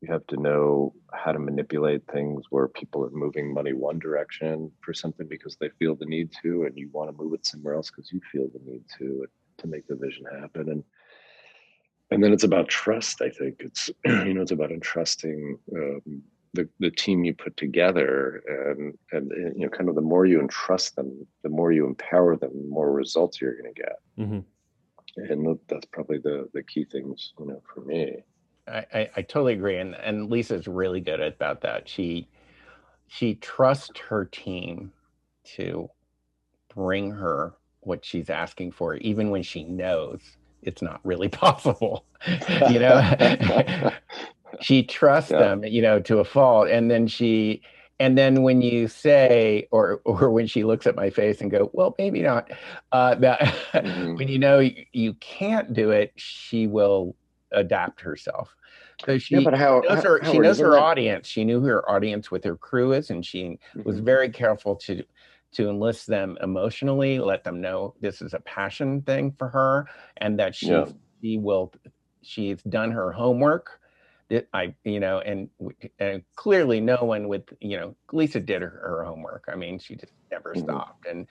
you 0.00 0.12
have 0.12 0.26
to 0.28 0.36
know 0.36 0.94
how 1.12 1.32
to 1.32 1.38
manipulate 1.38 2.02
things 2.12 2.44
where 2.50 2.68
people 2.68 3.04
are 3.04 3.10
moving 3.10 3.52
money 3.52 3.72
one 3.72 3.98
direction 3.98 4.70
for 4.82 4.92
something 4.92 5.26
because 5.28 5.56
they 5.56 5.70
feel 5.78 5.96
the 5.96 6.06
need 6.06 6.30
to 6.42 6.64
and 6.64 6.76
you 6.76 6.88
want 6.92 7.10
to 7.10 7.22
move 7.22 7.32
it 7.32 7.46
somewhere 7.46 7.74
else 7.74 7.90
because 7.90 8.12
you 8.12 8.20
feel 8.30 8.48
the 8.52 8.70
need 8.70 8.84
to 8.98 9.26
to 9.56 9.66
make 9.66 9.86
the 9.86 9.96
vision 9.96 10.24
happen 10.40 10.68
and 10.68 10.84
and 12.10 12.22
then 12.22 12.32
it's 12.32 12.44
about 12.44 12.68
trust 12.68 13.22
i 13.22 13.30
think. 13.30 13.56
It's 13.60 13.90
you 14.04 14.34
know 14.34 14.42
it's 14.42 14.52
about 14.52 14.72
entrusting 14.72 15.58
um, 15.74 16.22
the, 16.54 16.68
the 16.80 16.90
team 16.90 17.24
you 17.24 17.34
put 17.34 17.56
together 17.56 18.42
and 18.48 18.98
and 19.12 19.30
you 19.56 19.64
know 19.64 19.68
kind 19.68 19.88
of 19.88 19.94
the 19.94 20.00
more 20.00 20.26
you 20.26 20.40
entrust 20.40 20.96
them 20.96 21.26
the 21.42 21.48
more 21.48 21.72
you 21.72 21.86
empower 21.86 22.36
them 22.36 22.50
the 22.54 22.68
more 22.68 22.92
results 22.92 23.40
you're 23.40 23.60
going 23.60 23.74
to 23.74 23.80
get. 23.80 23.96
Mm-hmm. 24.18 25.32
and 25.32 25.58
that's 25.68 25.86
probably 25.86 26.18
the 26.18 26.48
the 26.54 26.62
key 26.62 26.84
things 26.84 27.32
you 27.38 27.46
know 27.46 27.62
for 27.72 27.80
me. 27.82 28.16
I, 28.66 28.84
I, 28.92 29.10
I 29.16 29.22
totally 29.22 29.54
agree. 29.54 29.78
And 29.78 29.94
and 29.94 30.30
lisa's 30.30 30.66
really 30.66 31.00
good 31.00 31.20
about 31.20 31.62
that. 31.62 31.88
She 31.88 32.28
she 33.06 33.34
trusts 33.36 33.98
her 34.08 34.26
team 34.26 34.92
to 35.56 35.88
bring 36.74 37.10
her 37.10 37.54
what 37.80 38.04
she's 38.04 38.28
asking 38.28 38.72
for 38.72 38.96
even 38.96 39.30
when 39.30 39.42
she 39.42 39.64
knows 39.64 40.20
it's 40.62 40.82
not 40.82 41.00
really 41.04 41.28
possible 41.44 42.04
you 42.70 42.78
know 42.78 43.90
she 44.60 44.82
trusts 44.82 45.30
yeah. 45.30 45.38
them 45.38 45.64
you 45.64 45.82
know 45.82 46.00
to 46.00 46.18
a 46.18 46.24
fault 46.24 46.68
and 46.68 46.90
then 46.90 47.06
she 47.06 47.62
and 48.00 48.16
then 48.16 48.42
when 48.42 48.62
you 48.62 48.88
say 48.88 49.66
or 49.70 50.00
or 50.04 50.30
when 50.30 50.46
she 50.46 50.64
looks 50.64 50.86
at 50.86 50.94
my 50.94 51.10
face 51.10 51.40
and 51.40 51.50
go 51.50 51.70
well 51.72 51.94
maybe 51.98 52.22
not 52.22 52.50
uh 52.92 53.14
that 53.16 53.40
mm-hmm. 53.72 54.14
when 54.16 54.28
you 54.28 54.38
know 54.38 54.58
you, 54.58 54.84
you, 54.92 55.14
can't 55.14 55.72
do 55.72 55.90
it 55.90 56.12
she 56.16 56.66
will 56.66 57.14
adapt 57.52 58.00
herself 58.00 58.54
so 59.04 59.16
she 59.16 59.36
yeah, 59.36 59.56
how, 59.56 59.80
knows 59.88 60.02
her, 60.02 60.20
how, 60.22 60.32
she 60.32 60.38
knows 60.38 60.58
her 60.58 60.78
audience 60.78 61.26
she 61.26 61.44
knew 61.44 61.60
who 61.60 61.66
her 61.66 61.88
audience 61.90 62.30
with 62.30 62.44
her 62.44 62.56
crew 62.56 62.92
is 62.92 63.10
and 63.10 63.24
she 63.24 63.44
mm-hmm. 63.44 63.82
was 63.84 64.00
very 64.00 64.28
careful 64.28 64.76
to 64.76 65.02
to 65.52 65.68
enlist 65.68 66.06
them 66.06 66.36
emotionally 66.42 67.18
let 67.18 67.44
them 67.44 67.60
know 67.60 67.94
this 68.00 68.20
is 68.20 68.34
a 68.34 68.40
passion 68.40 69.02
thing 69.02 69.34
for 69.38 69.48
her 69.48 69.86
and 70.18 70.38
that 70.38 70.54
she 70.54 70.68
yeah. 70.68 70.86
she 71.22 71.38
will 71.38 71.72
she's 72.22 72.62
done 72.62 72.90
her 72.90 73.12
homework 73.12 73.80
I, 74.52 74.74
you 74.84 75.00
know, 75.00 75.20
and, 75.20 75.48
and, 75.98 76.22
clearly 76.36 76.80
no 76.80 76.96
one 76.96 77.28
with, 77.28 77.44
you 77.60 77.78
know, 77.78 77.96
Lisa 78.12 78.40
did 78.40 78.60
her, 78.62 78.68
her 78.68 79.04
homework. 79.04 79.46
I 79.50 79.56
mean, 79.56 79.78
she 79.78 79.94
just 79.94 80.12
never 80.30 80.52
mm-hmm. 80.52 80.64
stopped. 80.64 81.06
And, 81.06 81.26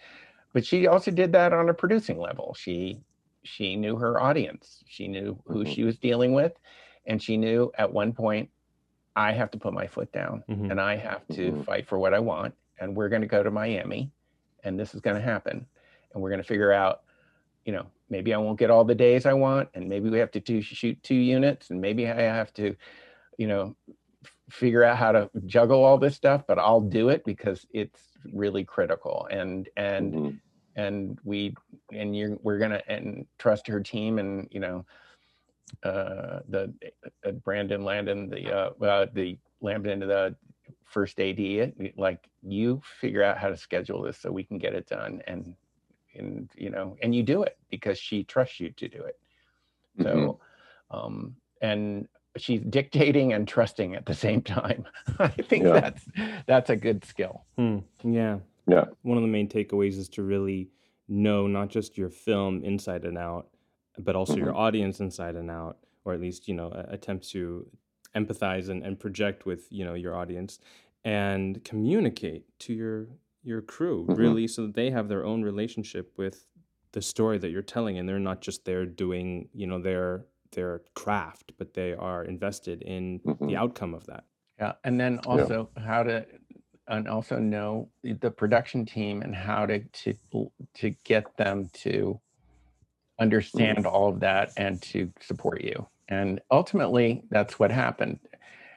but 0.53 0.65
she 0.65 0.88
also 0.88 1.11
did 1.11 1.31
that 1.34 1.53
on 1.53 1.69
a 1.69 1.73
producing 1.73 2.19
level. 2.19 2.56
She, 2.57 2.99
she 3.44 3.76
knew 3.76 3.98
her 3.98 4.19
audience. 4.19 4.84
She 4.88 5.07
knew 5.07 5.39
who 5.45 5.64
mm-hmm. 5.64 5.72
she 5.72 5.84
was 5.84 5.98
dealing 5.98 6.34
with. 6.34 6.53
And 7.06 7.22
she 7.22 7.38
knew 7.38 7.72
at 7.77 7.94
one 7.94 8.14
point, 8.14 8.49
I 9.15 9.31
have 9.31 9.52
to 9.52 9.57
put 9.57 9.73
my 9.73 9.88
foot 9.88 10.11
down 10.11 10.44
mm-hmm. 10.49 10.69
and 10.69 10.80
I 10.80 10.95
have 10.95 11.26
to 11.30 11.52
mm-hmm. 11.52 11.61
fight 11.64 11.88
for 11.88 11.98
what 11.98 12.14
I 12.14 12.19
want. 12.19 12.53
And 12.80 12.95
we're 12.95 13.10
going 13.10 13.22
to 13.22 13.28
go 13.28 13.44
to 13.44 13.52
Miami 13.52 14.12
and 14.64 14.80
this 14.80 14.94
is 14.94 15.02
going 15.02 15.16
to 15.16 15.22
happen. 15.22 15.66
And 16.14 16.22
we're 16.22 16.30
going 16.30 16.41
to 16.41 16.48
figure 16.48 16.72
out, 16.72 17.02
you 17.66 17.74
know, 17.74 17.88
maybe 18.10 18.34
I 18.34 18.38
won't 18.38 18.60
get 18.60 18.70
all 18.70 18.84
the 18.84 18.95
days 18.95 19.26
I 19.26 19.34
want, 19.34 19.70
and 19.74 19.90
maybe 19.90 20.10
we 20.10 20.20
have 20.20 20.32
to 20.32 20.40
do, 20.40 20.62
shoot 20.62 21.02
two 21.04 21.16
units, 21.16 21.70
and 21.70 21.82
maybe 21.82 22.08
I 22.08 22.22
have 22.22 22.54
to, 22.56 22.76
you 23.38 23.48
know, 23.48 23.76
figure 24.49 24.84
out 24.84 24.98
how 24.98 25.12
to 25.12 25.30
juggle 25.45 25.84
all 25.84 25.98
this 25.98 26.16
stuff. 26.16 26.44
But 26.48 26.60
I'll 26.60 26.82
do 26.82 27.10
it 27.10 27.24
because 27.26 27.66
it's 27.72 28.02
really 28.34 28.64
critical, 28.64 29.28
and 29.30 29.68
and 29.76 30.14
mm-hmm. 30.14 30.38
and 30.76 31.20
we 31.24 31.56
and 31.91 32.16
you're 32.16 32.38
we're 32.41 32.60
gonna 32.60 32.82
and 32.88 33.26
trust 33.38 33.68
her 33.68 33.82
team, 33.82 34.20
and 34.20 34.48
you 34.49 34.62
know, 34.62 34.86
uh, 35.84 36.40
the 36.48 36.74
uh, 37.26 37.32
Brandon 37.32 37.84
Landon, 37.84 38.30
the 38.30 38.54
uh, 38.54 38.86
uh 38.86 39.08
the 39.14 39.38
Landon, 39.60 39.99
the 39.99 40.36
first 40.88 41.19
AD, 41.19 41.73
like 41.97 42.30
you 42.41 42.81
figure 42.99 43.23
out 43.23 43.38
how 43.38 43.49
to 43.49 43.57
schedule 43.57 44.01
this 44.01 44.18
so 44.18 44.31
we 44.31 44.43
can 44.43 44.57
get 44.57 44.73
it 44.73 44.88
done 44.88 45.22
and 45.27 45.53
and 46.18 46.49
you 46.55 46.69
know 46.69 46.97
and 47.01 47.14
you 47.14 47.23
do 47.23 47.43
it 47.43 47.57
because 47.69 47.97
she 47.97 48.23
trusts 48.23 48.59
you 48.59 48.72
to 48.72 48.88
do 48.88 49.01
it 49.03 49.19
so 50.01 50.39
mm-hmm. 50.91 50.97
um 50.97 51.35
and 51.61 52.07
she's 52.38 52.61
dictating 52.61 53.34
and 53.34 53.47
trusting 53.47 53.95
at 53.95 54.05
the 54.05 54.14
same 54.14 54.41
time 54.41 54.85
i 55.19 55.27
think 55.27 55.64
yeah. 55.64 55.80
that's 55.80 56.05
that's 56.45 56.69
a 56.69 56.76
good 56.76 57.03
skill 57.05 57.43
hmm. 57.57 57.80
yeah 58.03 58.38
yeah 58.68 58.85
one 59.03 59.18
of 59.18 59.22
the 59.22 59.30
main 59.30 59.47
takeaways 59.47 59.97
is 59.97 60.09
to 60.09 60.23
really 60.23 60.69
know 61.07 61.47
not 61.47 61.69
just 61.69 61.97
your 61.97 62.09
film 62.09 62.64
inside 62.64 63.03
and 63.05 63.18
out 63.18 63.47
but 63.99 64.15
also 64.15 64.34
mm-hmm. 64.34 64.45
your 64.45 64.55
audience 64.55 64.99
inside 64.99 65.35
and 65.35 65.49
out 65.49 65.77
or 66.05 66.14
at 66.14 66.22
least 66.22 66.47
you 66.47 66.53
know 66.53 66.72
attempt 66.89 67.30
to 67.30 67.65
empathize 68.16 68.70
and, 68.70 68.84
and 68.84 69.00
project 69.00 69.46
with 69.46 69.68
you 69.72 69.86
know 69.86 69.94
your 69.94 70.16
audience 70.16 70.60
and 71.04 71.64
communicate 71.64 72.46
to 72.60 72.74
your 72.74 73.08
your 73.44 73.62
crew 73.62 74.04
mm-hmm. 74.04 74.20
really 74.20 74.48
so 74.48 74.64
that 74.64 74.76
they 74.76 74.90
have 74.92 75.08
their 75.08 75.26
own 75.26 75.44
relationship 75.44 76.14
with 76.18 76.46
the 76.92 77.02
story 77.02 77.38
that 77.38 77.50
you're 77.50 77.62
telling 77.62 77.98
and 77.98 78.08
they're 78.08 78.20
not 78.20 78.42
just 78.42 78.66
there 78.66 78.86
doing 78.86 79.48
you 79.54 79.68
know 79.68 79.80
their 79.80 80.26
their 80.52 80.82
craft 80.96 81.52
but 81.58 81.74
they 81.74 81.94
are 81.94 82.24
invested 82.24 82.82
in 82.82 83.20
mm-hmm. 83.20 83.48
the 83.48 83.56
outcome 83.56 83.94
of 83.94 84.06
that 84.06 84.24
yeah 84.60 84.74
and 84.84 85.00
then 85.00 85.20
also 85.20 85.70
yeah. 85.78 85.84
how 85.84 86.04
to 86.04 86.26
and 86.90 87.08
also 87.08 87.38
know 87.38 87.90
the 88.04 88.32
production 88.32 88.86
team 88.86 89.22
and 89.22 89.36
how 89.36 89.66
to 89.66 89.80
to 89.94 90.14
to 90.74 90.90
get 91.04 91.36
them 91.38 91.70
to 91.74 92.20
understand 93.20 93.80
mm-hmm. 93.80 93.88
all 93.88 94.10
of 94.10 94.20
that 94.20 94.52
and 94.58 94.82
to 94.82 95.12
support 95.22 95.62
you 95.62 95.88
and 96.10 96.40
ultimately 96.52 97.24
that's 97.30 97.60
what 97.60 97.72
happened 97.72 98.20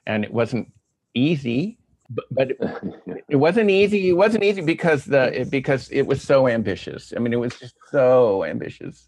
and 0.07 0.25
it 0.25 0.33
wasn't 0.33 0.71
easy 1.15 1.79
but, 2.11 2.25
but 2.31 2.51
it, 2.51 3.25
it, 3.29 3.37
wasn't 3.37 3.71
easy. 3.71 4.09
It 4.09 4.15
wasn't 4.15 4.43
easy 4.43 4.63
because 4.63 5.05
the 5.05 5.43
it, 5.43 5.51
because 5.51 5.89
it 5.91 6.03
was 6.03 6.21
so 6.21 6.49
ambitious. 6.49 7.13
I 7.17 7.21
mean, 7.21 7.33
it 7.33 7.39
was 7.39 7.57
just 7.57 7.77
so 7.91 8.45
ambitious, 8.45 9.07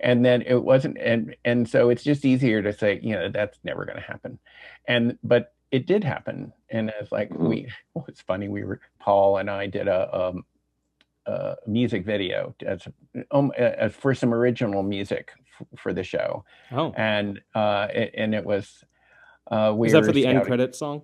and 0.00 0.24
then 0.24 0.42
it 0.42 0.56
wasn't. 0.56 0.98
And 0.98 1.36
and 1.44 1.68
so 1.68 1.90
it's 1.90 2.02
just 2.02 2.24
easier 2.24 2.60
to 2.62 2.72
say, 2.72 2.98
you 3.02 3.14
know, 3.14 3.28
that's 3.28 3.58
never 3.62 3.84
going 3.84 3.98
to 3.98 4.02
happen. 4.02 4.38
And 4.86 5.16
but 5.22 5.54
it 5.70 5.86
did 5.86 6.02
happen, 6.02 6.52
and 6.70 6.92
it's 7.00 7.12
like 7.12 7.30
mm-hmm. 7.30 7.48
we. 7.48 7.68
Well, 7.94 8.04
it's 8.08 8.20
funny. 8.20 8.48
We 8.48 8.64
were 8.64 8.80
Paul 8.98 9.38
and 9.38 9.48
I 9.48 9.66
did 9.66 9.88
a. 9.88 10.14
Um, 10.14 10.44
a 11.26 11.54
music 11.66 12.06
video 12.06 12.54
as, 12.66 12.88
um, 13.30 13.52
as 13.58 13.94
for 13.94 14.14
some 14.14 14.32
original 14.32 14.82
music 14.82 15.32
f- 15.60 15.78
for 15.78 15.92
the 15.92 16.04
show. 16.04 16.44
Oh, 16.72 16.92
and 16.96 17.40
uh, 17.54 17.88
it, 17.92 18.14
and 18.16 18.34
it 18.34 18.44
was 18.44 18.84
uh, 19.50 19.72
we. 19.76 19.88
Is 19.88 19.92
that 19.92 20.04
for 20.04 20.12
the 20.12 20.22
scouting. 20.22 20.38
end 20.38 20.46
credit 20.46 20.74
song? 20.74 21.02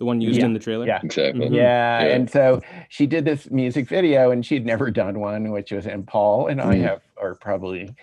the 0.00 0.06
one 0.06 0.20
used 0.20 0.38
yeah, 0.38 0.46
in 0.46 0.54
the 0.54 0.58
trailer. 0.58 0.86
Yeah, 0.86 0.98
exactly. 1.02 1.44
Mm-hmm. 1.44 1.54
Yeah. 1.54 2.02
yeah. 2.02 2.14
and 2.14 2.28
so 2.28 2.62
she 2.88 3.06
did 3.06 3.26
this 3.26 3.50
music 3.50 3.86
video, 3.86 4.30
and 4.30 4.44
she'd 4.44 4.64
never 4.64 4.90
done 4.90 5.20
one, 5.20 5.52
which 5.52 5.70
was 5.70 5.86
and 5.86 6.06
Paul 6.06 6.48
and 6.48 6.60
I 6.60 6.74
mm-hmm. 6.74 6.84
have 6.84 7.02
are 7.20 7.34
probably, 7.34 7.94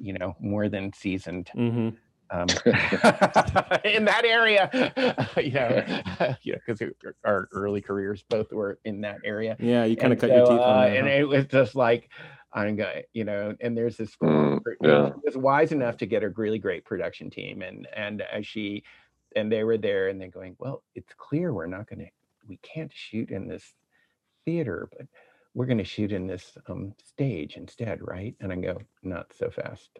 you 0.00 0.14
know, 0.14 0.34
more 0.40 0.68
than 0.70 0.92
seasoned. 0.94 1.50
Mm-hmm. 1.54 1.90
Um, 2.30 2.46
in 3.84 4.06
that 4.06 4.24
area, 4.24 4.70
you 5.36 5.52
know, 5.52 6.36
yeah, 6.42 6.54
because 6.66 6.82
our 7.22 7.50
early 7.52 7.82
careers 7.82 8.24
both 8.30 8.50
were 8.50 8.78
in 8.86 9.02
that 9.02 9.18
area. 9.22 9.54
Yeah, 9.60 9.84
you 9.84 9.96
kind 9.96 10.14
of 10.14 10.18
cut 10.18 10.30
so, 10.30 10.36
your 10.36 10.46
teeth 10.46 10.52
on 10.52 10.78
uh, 10.78 10.80
that. 10.80 10.96
And 10.96 11.06
it 11.06 11.28
was 11.28 11.44
just 11.44 11.74
like, 11.74 12.08
I'm 12.54 12.76
going, 12.76 13.02
you 13.12 13.24
know, 13.24 13.54
and 13.60 13.76
there's 13.76 13.96
this. 13.96 14.14
Mm, 14.16 14.60
yeah. 14.82 15.10
was 15.24 15.36
wise 15.36 15.72
enough 15.72 15.96
to 15.98 16.06
get 16.06 16.22
a 16.22 16.28
really 16.30 16.58
great 16.58 16.84
production 16.84 17.30
team, 17.30 17.62
and 17.62 17.88
and 17.94 18.22
as 18.22 18.46
she 18.46 18.84
and 19.36 19.50
they 19.50 19.64
were 19.64 19.78
there 19.78 20.08
and 20.08 20.20
they're 20.20 20.28
going, 20.28 20.56
well, 20.58 20.82
it's 20.94 21.12
clear 21.16 21.52
we're 21.52 21.66
not 21.66 21.88
going 21.88 22.00
to, 22.00 22.06
we 22.48 22.58
can't 22.58 22.92
shoot 22.94 23.30
in 23.30 23.48
this 23.48 23.74
theater, 24.44 24.88
but 24.96 25.06
we're 25.54 25.66
going 25.66 25.78
to 25.78 25.84
shoot 25.84 26.12
in 26.12 26.26
this 26.26 26.56
um, 26.68 26.94
stage 27.04 27.56
instead, 27.56 28.00
right? 28.00 28.34
And 28.40 28.52
I 28.52 28.56
go, 28.56 28.78
not 29.02 29.32
so 29.38 29.50
fast. 29.50 29.90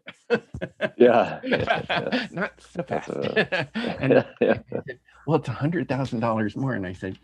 yeah. 0.97 1.41
not 2.33 2.53
so 2.61 2.83
fast. 2.83 3.11
A, 3.11 3.69
and 4.03 4.25
yeah. 4.41 4.59
Said, 4.71 4.99
well, 5.27 5.39
it's 5.39 5.49
a 5.49 5.53
hundred 5.53 5.89
thousand 5.89 6.21
dollars 6.21 6.57
more. 6.57 6.73
And 6.73 6.87
I 6.87 6.93
said, 6.93 7.19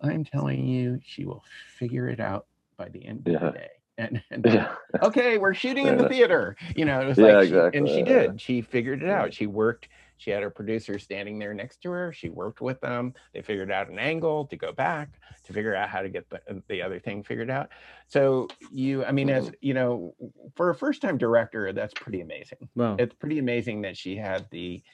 I'm 0.00 0.24
telling 0.24 0.66
you, 0.66 1.00
she 1.04 1.24
will 1.24 1.44
figure 1.78 2.08
it 2.08 2.20
out 2.20 2.46
by 2.76 2.88
the 2.88 3.04
end 3.04 3.26
of 3.26 3.32
yeah. 3.32 3.38
the 3.40 3.50
day. 3.52 3.70
And, 4.02 4.22
and 4.30 4.44
yeah. 4.44 4.74
okay, 5.02 5.38
we're 5.38 5.54
shooting 5.54 5.86
in 5.86 5.96
the 5.96 6.08
theater. 6.08 6.56
You 6.76 6.84
know, 6.84 7.00
it 7.00 7.06
was 7.06 7.18
like, 7.18 7.44
exactly. 7.44 7.78
and 7.78 7.88
she 7.88 8.02
did. 8.02 8.40
She 8.40 8.60
figured 8.60 9.02
it 9.02 9.08
out. 9.08 9.32
She 9.34 9.46
worked 9.46 9.88
she 10.22 10.30
had 10.30 10.44
her 10.44 10.50
producer 10.50 11.00
standing 11.00 11.40
there 11.40 11.52
next 11.52 11.82
to 11.82 11.90
her. 11.90 12.12
She 12.12 12.28
worked 12.28 12.60
with 12.60 12.80
them. 12.80 13.12
They 13.34 13.42
figured 13.42 13.72
out 13.72 13.90
an 13.90 13.98
angle 13.98 14.46
to 14.46 14.56
go 14.56 14.70
back 14.70 15.18
to 15.46 15.52
figure 15.52 15.74
out 15.74 15.88
how 15.88 16.00
to 16.00 16.08
get 16.08 16.30
the, 16.30 16.62
the 16.68 16.80
other 16.80 17.00
thing 17.00 17.24
figured 17.24 17.50
out. 17.50 17.70
So 18.06 18.46
you, 18.70 19.04
I 19.04 19.10
mean, 19.10 19.28
as 19.30 19.46
mm-hmm. 19.46 19.54
you 19.60 19.74
know, 19.74 20.14
for 20.54 20.70
a 20.70 20.76
first 20.76 21.02
time 21.02 21.18
director, 21.18 21.72
that's 21.72 21.92
pretty 21.92 22.20
amazing. 22.20 22.68
Wow. 22.76 22.94
It's 23.00 23.14
pretty 23.14 23.40
amazing 23.40 23.82
that 23.82 23.96
she 23.96 24.14
had 24.14 24.46
the 24.50 24.84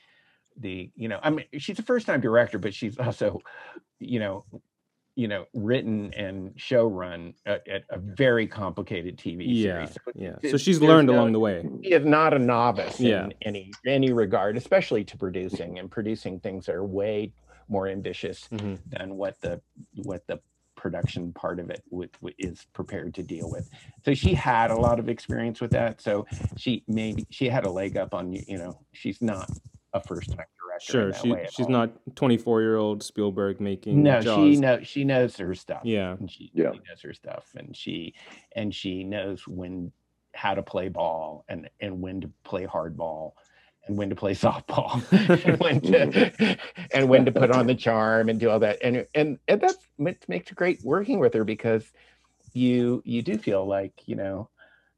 the 0.60 0.90
you 0.96 1.06
know 1.06 1.20
i 1.22 1.30
mean 1.30 1.44
she's 1.58 1.78
a 1.78 1.84
first 1.84 2.04
time 2.04 2.20
director 2.20 2.58
but 2.58 2.74
she's 2.74 2.98
also 2.98 3.40
you 4.00 4.18
know 4.18 4.44
you 5.18 5.26
know 5.26 5.46
written 5.52 6.14
and 6.14 6.52
show 6.56 6.86
run 6.86 7.34
a, 7.44 7.58
a 7.90 7.98
very 7.98 8.46
complicated 8.46 9.18
tv 9.18 9.42
Yeah, 9.48 9.62
series 9.86 9.90
so 9.94 10.00
yeah. 10.14 10.50
So 10.52 10.56
she's 10.56 10.80
learned 10.80 11.08
no- 11.08 11.14
along 11.14 11.32
the 11.32 11.40
way. 11.40 11.68
she 11.82 11.90
is 11.92 12.06
not 12.06 12.34
a 12.34 12.38
novice 12.38 13.00
Yeah. 13.00 13.24
in 13.24 13.34
any 13.42 13.72
any 13.84 14.12
regard 14.12 14.56
especially 14.56 15.02
to 15.06 15.18
producing 15.18 15.80
and 15.80 15.90
producing 15.90 16.38
things 16.38 16.66
that 16.66 16.76
are 16.76 16.84
way 16.84 17.32
more 17.68 17.88
ambitious 17.88 18.48
Mhm. 18.52 18.78
than 18.86 19.16
what 19.16 19.40
the 19.40 19.60
what 19.96 20.24
the 20.28 20.38
production 20.76 21.32
part 21.32 21.58
of 21.58 21.68
it 21.70 21.82
with, 21.90 22.10
is 22.38 22.64
prepared 22.72 23.12
to 23.14 23.24
deal 23.24 23.50
with 23.50 23.68
so 24.04 24.14
she 24.14 24.34
had 24.34 24.70
a 24.70 24.76
lot 24.76 25.00
of 25.00 25.08
experience 25.08 25.60
with 25.60 25.72
that 25.72 26.00
so 26.00 26.24
she 26.56 26.84
maybe 26.86 27.26
she 27.30 27.48
had 27.48 27.64
a 27.66 27.70
leg 27.70 27.96
up 27.96 28.14
on 28.14 28.32
you 28.32 28.42
you 28.46 28.56
know 28.56 28.78
she's 28.92 29.20
not 29.20 29.50
a 29.94 30.00
first 30.00 30.30
time 30.30 30.46
director 30.80 31.08
in 31.08 31.12
Sure, 31.12 31.12
that 31.12 31.22
she 31.22 31.32
way 31.32 31.42
at 31.44 31.52
she's 31.52 31.66
all. 31.66 31.72
not 31.72 32.16
24 32.16 32.60
year 32.62 32.76
old 32.76 33.02
Spielberg 33.02 33.60
making 33.60 34.02
no 34.02 34.20
Jaws. 34.22 34.54
she 34.54 34.60
knows 34.60 34.86
she 34.86 35.04
knows 35.04 35.36
her 35.36 35.54
stuff 35.54 35.82
Yeah. 35.84 36.16
and 36.18 36.30
she, 36.30 36.50
Yeah. 36.54 36.72
she 36.72 36.78
knows 36.88 37.00
her 37.02 37.12
stuff 37.14 37.46
and 37.56 37.76
she 37.76 38.14
and 38.54 38.74
she 38.74 39.04
knows 39.04 39.46
when 39.46 39.92
how 40.34 40.54
to 40.54 40.62
play 40.62 40.88
ball 40.88 41.44
and 41.48 41.68
and 41.80 42.00
when 42.00 42.20
to 42.20 42.30
play 42.44 42.64
hardball 42.66 43.32
and 43.86 43.96
when 43.96 44.10
to 44.10 44.14
play 44.16 44.34
softball 44.34 45.02
and 45.46 45.58
when 45.60 45.80
to 45.80 46.56
and 46.94 47.08
when 47.08 47.24
to 47.24 47.32
put 47.32 47.50
on 47.50 47.66
the 47.66 47.74
charm 47.74 48.28
and 48.28 48.38
do 48.38 48.48
all 48.50 48.58
that 48.60 48.78
and 48.82 49.06
and, 49.14 49.38
and 49.48 49.60
that's 49.60 49.78
what 49.96 50.16
makes 50.28 50.50
it 50.50 50.54
great 50.56 50.80
working 50.84 51.18
with 51.18 51.34
her 51.34 51.44
because 51.44 51.90
you 52.52 53.02
you 53.04 53.22
do 53.22 53.36
feel 53.38 53.66
like 53.66 53.92
you 54.06 54.14
know 54.16 54.48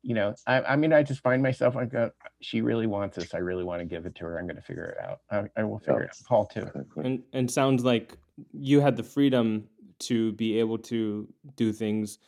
you 0.02 0.14
know 0.14 0.34
i, 0.46 0.60
I 0.62 0.76
mean 0.76 0.92
i 0.92 1.02
just 1.02 1.20
find 1.20 1.42
myself 1.42 1.76
i 1.76 1.84
go 1.84 2.10
she 2.40 2.62
really 2.62 2.86
wants 2.86 3.16
this. 3.16 3.34
I 3.34 3.38
really 3.38 3.64
want 3.64 3.80
to 3.80 3.84
give 3.84 4.06
it 4.06 4.14
to 4.16 4.24
her. 4.24 4.38
I'm 4.38 4.46
going 4.46 4.56
to 4.56 4.62
figure 4.62 4.86
it 4.86 5.04
out. 5.04 5.20
I, 5.30 5.60
I 5.60 5.64
will 5.64 5.78
figure 5.78 6.02
it 6.02 6.10
out. 6.10 6.26
Paul 6.26 6.46
too 6.46 6.68
and 6.96 7.22
and 7.32 7.50
sounds 7.50 7.84
like 7.84 8.16
you 8.52 8.80
had 8.80 8.96
the 8.96 9.02
freedom 9.02 9.68
to 10.00 10.32
be 10.32 10.58
able 10.58 10.78
to 10.78 11.28
do 11.56 11.72
things 11.72 12.18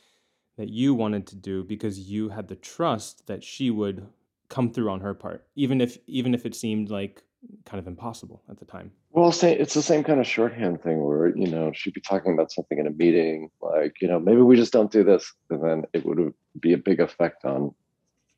that 0.59 0.69
you 0.69 0.93
wanted 0.95 1.27
to 1.29 1.37
do 1.37 1.65
because 1.65 1.99
you 1.99 2.29
had 2.29 2.47
the 2.47 2.57
trust 2.57 3.27
that 3.27 3.43
she 3.43 3.71
would 3.71 4.07
come 4.49 4.71
through 4.71 4.91
on 4.91 5.01
her 5.01 5.15
part 5.15 5.47
even 5.57 5.81
if 5.81 5.97
even 6.07 6.35
if 6.35 6.45
it 6.45 6.55
seemed 6.55 6.91
like 6.91 7.23
kind 7.65 7.79
of 7.79 7.87
impossible 7.87 8.43
at 8.51 8.59
the 8.59 8.65
time 8.65 8.91
Well, 9.11 9.31
it's 9.31 9.75
the 9.75 9.83
same 9.83 10.05
kind 10.05 10.21
of 10.21 10.27
shorthand 10.27 10.83
thing 10.83 11.03
where 11.03 11.37
you 11.37 11.47
know 11.47 11.73
she'd 11.75 11.95
be 11.95 12.01
talking 12.01 12.33
about 12.33 12.53
something 12.53 12.79
in 12.79 12.87
a 12.87 12.91
meeting, 12.91 13.51
like 13.61 14.01
you 14.01 14.09
know 14.09 14.19
maybe 14.19 14.41
we 14.41 14.57
just 14.57 14.73
don't 14.73 14.91
do 14.91 15.05
this, 15.05 15.33
and 15.51 15.63
then 15.63 15.85
it 15.93 16.05
would 16.07 16.33
be 16.61 16.73
a 16.73 16.79
big 16.79 17.01
effect 17.01 17.45
on 17.45 17.75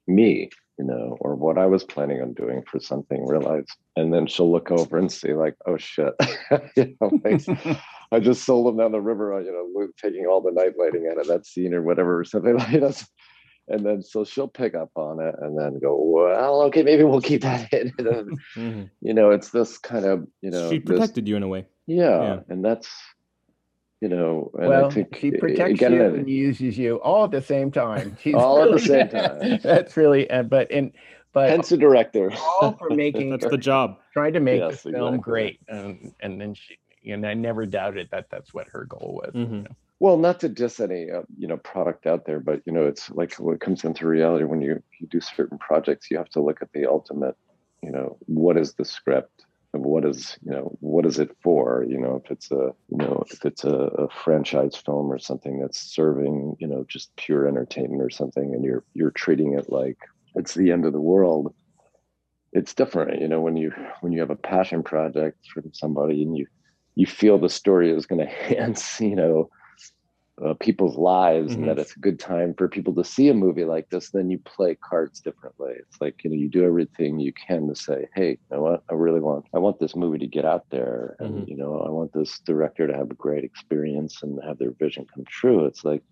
me, 0.06 0.50
you 0.78 0.84
know, 0.84 1.16
or 1.20 1.34
what 1.34 1.58
I 1.58 1.66
was 1.66 1.84
planning 1.84 2.20
on 2.20 2.34
doing 2.34 2.62
for 2.70 2.80
something. 2.80 3.26
Realize, 3.26 3.66
and 3.96 4.12
then 4.12 4.26
she'll 4.26 4.50
look 4.50 4.70
over 4.70 4.98
and 4.98 5.10
see 5.10 5.32
like, 5.32 5.54
oh 5.66 5.76
shit, 5.76 6.14
you 6.76 6.96
know, 7.00 7.10
like, 7.24 7.46
I 8.12 8.20
just 8.20 8.44
sold 8.44 8.66
them 8.66 8.76
down 8.78 8.92
the 8.92 9.00
river, 9.00 9.40
you 9.42 9.52
know, 9.52 9.88
taking 10.02 10.26
all 10.26 10.40
the 10.40 10.52
night 10.52 10.74
lighting 10.78 11.08
out 11.10 11.18
of 11.20 11.26
that 11.28 11.46
scene 11.46 11.74
or 11.74 11.82
whatever, 11.82 12.20
or 12.20 12.24
something 12.24 12.56
like 12.56 12.80
that. 12.80 13.04
And 13.68 13.84
then 13.84 14.02
so 14.02 14.24
she'll 14.24 14.48
pick 14.48 14.74
up 14.74 14.90
on 14.96 15.20
it 15.20 15.34
and 15.40 15.58
then 15.58 15.78
go, 15.78 15.96
well, 15.98 16.62
okay, 16.64 16.82
maybe 16.82 17.02
we'll 17.04 17.20
keep 17.22 17.42
that 17.42 17.72
in. 17.72 17.92
And 17.98 18.06
then, 18.06 18.28
Mhm. 18.56 18.90
you 19.00 19.14
know, 19.14 19.30
it's 19.30 19.50
this 19.50 19.78
kind 19.78 20.04
of, 20.04 20.26
you 20.42 20.50
know, 20.50 20.70
she 20.70 20.78
this- 20.78 20.86
protected 20.86 21.26
you 21.28 21.36
in 21.36 21.42
a 21.42 21.48
way 21.48 21.66
yeah, 21.86 22.22
Yeah. 22.22 22.40
and 22.48 22.64
that's 22.64 22.88
you 24.00 24.08
know, 24.10 24.50
and 24.58 24.68
well, 24.68 24.86
I 24.86 24.90
think 24.90 25.16
she 25.16 25.30
protects 25.30 25.74
again, 25.80 25.92
you 25.92 25.98
that- 25.98 26.12
and 26.14 26.28
uses 26.28 26.76
you 26.76 26.96
all 26.96 27.24
at 27.24 27.30
the 27.30 27.40
same 27.40 27.70
time. 27.70 28.16
She's 28.20 28.34
All 28.34 28.62
at 28.62 28.70
the 28.70 28.78
same 28.78 29.08
time. 29.20 29.60
That's 29.62 29.96
really, 29.96 30.28
uh, 30.28 30.42
but 30.42 30.70
in, 30.70 30.92
but 31.32 31.48
hence 31.48 31.70
the 31.70 31.78
director. 31.78 32.30
all 32.60 32.72
for 32.72 32.90
making, 32.90 33.30
that's 33.30 33.46
the 33.48 33.56
job 33.56 33.96
trying 34.12 34.34
to 34.34 34.40
make 34.40 34.60
Yes, 34.60 34.82
the 34.82 34.92
film 34.92 35.14
exactly. 35.14 35.18
great, 35.32 35.60
and 35.68 36.12
and 36.20 36.38
then 36.40 36.52
she, 36.54 36.76
and 37.10 37.26
I 37.26 37.32
never 37.34 37.64
doubted 37.64 38.08
that 38.12 38.28
that's 38.30 38.52
what 38.52 38.66
her 38.68 38.84
goal 38.84 39.22
was. 39.24 39.34
you 39.34 39.46
Mhm. 39.46 39.62
know. 39.64 39.76
Well, 40.00 40.18
not 40.18 40.40
to 40.40 40.48
diss 40.48 40.80
any 40.80 41.10
uh, 41.10 41.22
you 41.36 41.46
know 41.46 41.56
product 41.56 42.06
out 42.06 42.26
there, 42.26 42.40
but 42.40 42.60
you 42.66 42.72
know, 42.72 42.86
it's 42.86 43.10
like 43.10 43.34
what 43.34 43.60
comes 43.60 43.84
into 43.84 44.06
reality 44.06 44.44
when 44.44 44.60
you 44.60 44.82
you 45.00 45.06
do 45.06 45.20
certain 45.20 45.58
projects, 45.58 46.10
you 46.10 46.18
have 46.18 46.30
to 46.30 46.42
look 46.42 46.62
at 46.62 46.72
the 46.72 46.86
ultimate. 46.86 47.36
You 47.82 47.90
know, 47.90 48.16
what 48.26 48.56
is 48.56 48.74
the 48.74 48.84
script? 48.84 49.44
And 49.72 49.84
what 49.84 50.04
is 50.04 50.38
you 50.44 50.52
know 50.52 50.76
what 50.80 51.04
is 51.04 51.18
it 51.18 51.36
for? 51.42 51.84
You 51.88 51.98
know, 51.98 52.20
if 52.24 52.30
it's 52.30 52.50
a 52.50 52.72
you 52.88 52.98
know 52.98 53.24
if 53.30 53.44
it's 53.44 53.64
a, 53.64 53.74
a 53.74 54.08
franchise 54.08 54.76
film 54.76 55.12
or 55.12 55.18
something 55.18 55.60
that's 55.60 55.80
serving 55.80 56.56
you 56.60 56.66
know 56.66 56.84
just 56.88 57.14
pure 57.16 57.48
entertainment 57.48 58.02
or 58.02 58.10
something, 58.10 58.54
and 58.54 58.64
you're 58.64 58.84
you're 58.94 59.10
treating 59.10 59.54
it 59.54 59.70
like 59.70 59.98
it's 60.34 60.54
the 60.54 60.70
end 60.72 60.84
of 60.84 60.92
the 60.92 61.00
world. 61.00 61.54
It's 62.52 62.74
different, 62.74 63.20
you 63.20 63.26
know, 63.26 63.40
when 63.40 63.56
you 63.56 63.72
when 64.00 64.12
you 64.12 64.20
have 64.20 64.30
a 64.30 64.36
passion 64.36 64.82
project 64.82 65.38
from 65.52 65.72
somebody 65.72 66.22
and 66.22 66.36
you 66.36 66.46
you 66.94 67.06
feel 67.06 67.38
the 67.38 67.48
story 67.48 67.90
is 67.90 68.06
going 68.06 68.20
to 68.24 68.26
enhance, 68.26 69.00
you 69.00 69.16
know, 69.16 69.50
uh, 70.44 70.54
people's 70.60 70.96
lives 70.96 71.52
Mhm. 71.52 71.58
and 71.58 71.68
that 71.68 71.78
it's 71.78 71.96
a 71.96 72.00
good 72.00 72.18
time 72.18 72.54
for 72.54 72.68
people 72.68 72.94
to 72.94 73.04
see 73.04 73.28
a 73.28 73.34
movie 73.34 73.64
like 73.64 73.88
this, 73.90 74.10
then 74.10 74.30
you 74.30 74.38
play 74.38 74.74
cards 74.76 75.20
differently. 75.20 75.74
It's 75.78 76.00
like, 76.00 76.16
you 76.24 76.30
know, 76.30 76.36
you 76.36 76.48
do 76.48 76.64
everything 76.64 77.20
you 77.20 77.32
can 77.32 77.68
to 77.68 77.74
say, 77.76 78.08
hey, 78.14 78.30
you 78.30 78.38
know 78.50 78.62
what? 78.62 78.82
I 78.90 78.94
really 78.94 79.20
want, 79.20 79.44
I 79.54 79.58
want 79.58 79.78
this 79.78 79.94
movie 79.94 80.18
to 80.18 80.26
get 80.26 80.44
out 80.44 80.64
there. 80.70 81.16
And, 81.20 81.46
Mhm. 81.46 81.48
you 81.48 81.56
know, 81.56 81.80
I 81.86 81.90
want 81.90 82.12
this 82.12 82.40
director 82.46 82.86
to 82.88 82.96
have 82.96 83.10
a 83.10 83.14
great 83.14 83.44
experience 83.44 84.22
and 84.22 84.40
have 84.44 84.58
their 84.58 84.72
vision 84.72 85.06
come 85.14 85.24
true. 85.28 85.66
It's 85.66 85.84
like, 85.84 86.02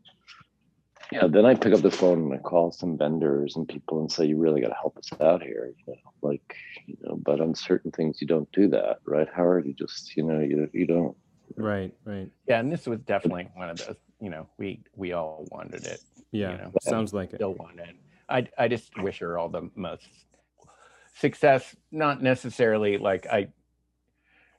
yeah, 1.10 1.26
then 1.26 1.44
I 1.44 1.54
pick 1.54 1.74
up 1.74 1.82
the 1.82 1.90
phone 1.90 2.22
and 2.22 2.34
I 2.34 2.38
call 2.38 2.70
some 2.70 2.96
vendors 2.96 3.56
and 3.56 3.68
people 3.68 4.00
and 4.00 4.10
say, 4.10 4.24
you 4.24 4.38
really 4.38 4.60
got 4.62 4.68
to 4.68 4.76
help 4.80 4.96
us 4.96 5.10
out 5.20 5.42
here. 5.42 5.74
You 5.86 5.94
know, 5.94 5.98
like, 6.22 6.54
you 6.86 6.96
know, 7.02 7.16
but 7.16 7.40
on 7.40 7.54
certain 7.54 7.90
things, 7.90 8.18
you 8.20 8.26
don't 8.26 8.50
do 8.52 8.68
that, 8.68 8.98
right? 9.06 9.28
Howard, 9.34 9.66
you 9.66 9.74
just, 9.74 10.16
you 10.16 10.22
know, 10.22 10.38
you, 10.40 10.70
you 10.72 10.86
don't. 10.86 11.16
right 11.56 11.92
right 12.06 12.30
Yeah, 12.46 12.60
and 12.60 12.72
this 12.72 12.86
was 12.86 13.00
definitely 13.00 13.48
one 13.54 13.68
of 13.68 13.76
those. 13.78 13.96
You 14.22 14.30
know, 14.30 14.46
we 14.56 14.84
we 14.94 15.12
all 15.12 15.44
wanted 15.50 15.84
it. 15.84 16.00
yeah 16.30 16.52
You 16.52 16.58
know, 16.58 16.72
sounds 16.80 17.12
like 17.12 17.32
it 17.32 17.36
Still 17.36 17.54
want 17.54 17.80
it. 17.80 17.96
I 18.28 18.46
I 18.56 18.68
just 18.68 18.96
wish 19.02 19.18
her 19.18 19.36
all 19.36 19.48
the 19.48 19.68
most 19.74 20.06
success. 21.14 21.74
Not 21.90 22.22
necessarily 22.22 22.98
like 22.98 23.26
I. 23.26 23.48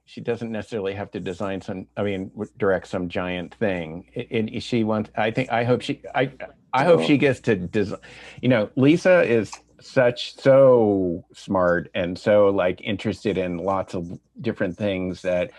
She 0.06 0.20
doesn't 0.20 0.52
necessarily 0.52 0.94
have 0.96 1.12
to 1.12 1.22
design 1.22 1.62
some. 1.62 1.88
I 1.96 2.04
mean, 2.04 2.30
direct 2.58 2.88
some 2.88 3.08
giant 3.08 3.56
thing. 3.56 4.28
And 4.30 4.62
she 4.62 4.84
wants. 4.84 5.10
I 5.16 5.32
think. 5.32 5.50
I 5.50 5.64
hope 5.64 5.82
she. 5.82 6.02
I. 6.14 6.34
I 6.74 6.84
hope 6.84 7.04
she 7.04 7.18
gets 7.18 7.40
to 7.42 7.56
design. 7.56 8.00
You 8.42 8.50
know, 8.50 8.70
Lisa 8.76 9.22
is 9.22 9.52
such 9.80 10.36
so 10.36 11.24
smart 11.34 11.90
and 11.94 12.20
so 12.20 12.50
like 12.50 12.82
interested 12.82 13.38
in 13.38 13.58
lots 13.58 13.94
of 13.94 14.20
different 14.42 14.78
things 14.78 15.22
that 15.22 15.52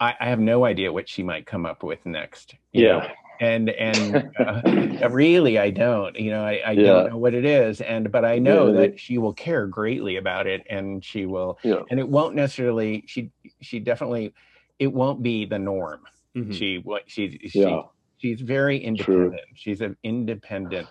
I, 0.00 0.14
I 0.20 0.28
have 0.28 0.40
no 0.40 0.64
idea 0.64 0.92
what 0.92 1.08
she 1.08 1.22
might 1.22 1.46
come 1.46 1.64
up 1.66 1.82
with 1.82 2.04
next. 2.06 2.56
you 2.72 2.88
know? 2.88 3.06
And 3.42 3.70
and 3.70 4.22
uh, 4.46 5.10
really 5.10 5.58
i 5.58 5.68
don't 5.70 6.18
you 6.18 6.30
know 6.30 6.44
i, 6.44 6.62
I 6.64 6.74
Yeah. 6.76 6.84
don't 6.84 7.06
know 7.10 7.18
what 7.18 7.34
it 7.34 7.44
is 7.44 7.80
and 7.80 8.10
but 8.10 8.24
i 8.24 8.38
know 8.38 8.68
Yeah, 8.68 8.80
that 8.80 9.00
she 9.00 9.18
will 9.18 9.34
care 9.34 9.66
greatly 9.66 10.16
about 10.16 10.46
it 10.46 10.64
and 10.70 11.04
she 11.04 11.26
will 11.26 11.58
Yeah. 11.64 11.80
and 11.90 11.98
it 12.00 12.08
won't 12.08 12.34
necessarily 12.36 13.04
she 13.06 13.32
she 13.60 13.80
definitely 13.80 14.32
it 14.78 14.92
won't 14.92 15.22
be 15.22 15.44
the 15.44 15.58
norm 15.58 16.02
Mhm. 16.36 16.54
she 16.54 16.78
what 16.78 17.02
she 17.10 17.38
she 17.48 17.84
she's 18.18 18.40
very 18.40 18.78
independent 18.78 19.42
she's 19.54 19.80
an 19.80 19.96
independent 20.04 20.88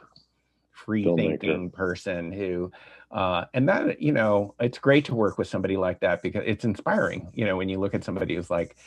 free 0.72 1.04
thinking 1.16 1.70
person 1.72 2.32
who 2.32 2.72
uh 3.12 3.46
and 3.54 3.70
that 3.70 4.02
you 4.02 4.12
know 4.12 4.56
it's 4.60 4.80
great 4.80 5.06
to 5.06 5.16
work 5.16 5.38
with 5.38 5.48
somebody 5.48 5.78
like 5.78 6.00
that 6.02 6.22
because 6.22 6.44
it's 6.46 6.66
inspiring 6.66 7.30
you 7.34 7.46
know 7.46 7.56
when 7.58 7.70
you 7.70 7.80
look 7.80 7.94
at 7.94 8.04
somebody 8.04 8.36
who's 8.36 8.50
like 8.50 8.78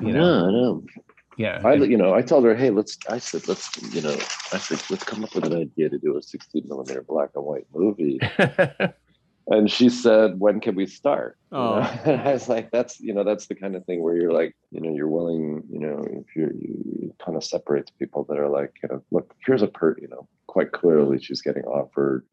you 0.00 0.12
know 0.12 0.38
know. 0.38 0.82
Yeah 1.36 1.60
I, 1.64 1.74
you 1.74 1.96
know, 1.96 2.14
I 2.14 2.22
told 2.22 2.44
her, 2.44 2.54
hey, 2.54 2.70
let's. 2.70 2.98
I 3.08 3.18
said, 3.18 3.46
let's, 3.48 3.70
you 3.94 4.02
know, 4.02 4.16
I 4.52 4.58
said, 4.58 4.82
let's 4.90 5.04
come 5.04 5.24
up 5.24 5.34
with 5.34 5.44
an 5.44 5.56
idea 5.56 5.88
to 5.88 5.98
do 5.98 6.16
a 6.16 6.22
16 6.22 6.64
millimeter 6.66 7.02
black 7.02 7.30
and 7.34 7.44
white 7.44 7.66
movie. 7.72 8.20
And 9.50 9.68
she 9.68 9.88
said, 9.88 10.38
when 10.38 10.60
can 10.60 10.76
we 10.76 10.86
start? 10.86 11.36
You 11.50 11.58
know? 11.58 11.82
Oh. 11.82 12.00
And 12.04 12.20
I 12.28 12.32
was 12.32 12.48
like, 12.48 12.70
that's, 12.70 13.00
you 13.00 13.12
know, 13.12 13.24
that's 13.24 13.48
the 13.48 13.56
kind 13.56 13.74
of 13.74 13.84
thing 13.84 14.00
where 14.00 14.14
you're 14.14 14.32
like, 14.32 14.56
you 14.70 14.80
know, 14.80 14.94
you're 14.94 15.08
willing, 15.08 15.64
you 15.68 15.80
know, 15.80 16.04
if 16.08 16.36
you're, 16.36 16.52
you, 16.52 16.84
you 17.00 17.14
kind 17.24 17.36
of 17.36 17.42
separate 17.42 17.86
the 17.86 17.92
people 17.98 18.24
that 18.28 18.38
are 18.38 18.48
like, 18.48 18.74
you 18.80 18.88
know, 18.88 19.02
look, 19.10 19.34
here's 19.44 19.62
a 19.62 19.66
per, 19.66 19.96
you 20.00 20.06
know, 20.06 20.28
quite 20.46 20.70
clearly 20.70 21.20
she's 21.20 21.42
getting 21.42 21.64
offered 21.64 22.24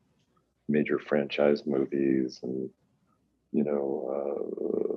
major 0.69 0.99
franchise 0.99 1.65
movies 1.65 2.39
and, 2.43 2.69
you 3.51 3.63
know, 3.63 4.11
uh, 4.13 4.96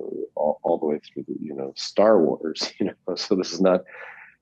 way 0.91 0.99
through 0.99 1.23
the, 1.27 1.35
you 1.39 1.55
know, 1.55 1.73
Star 1.75 2.19
Wars, 2.21 2.73
you 2.79 2.87
know, 2.87 3.15
so 3.15 3.35
this 3.35 3.53
is 3.53 3.61
not, 3.61 3.81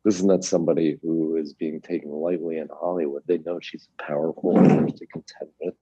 this 0.05 0.15
is 0.15 0.23
not 0.23 0.43
somebody 0.43 0.97
who 1.01 1.35
is 1.35 1.53
being 1.53 1.81
taken 1.81 2.11
lightly 2.11 2.57
in 2.57 2.67
Hollywood. 2.69 3.23
They 3.27 3.37
know 3.39 3.59
she's 3.61 3.87
a 3.99 4.03
powerful 4.03 4.53
force 4.53 4.93
to 4.93 5.05
contend 5.07 5.51
with, 5.61 5.73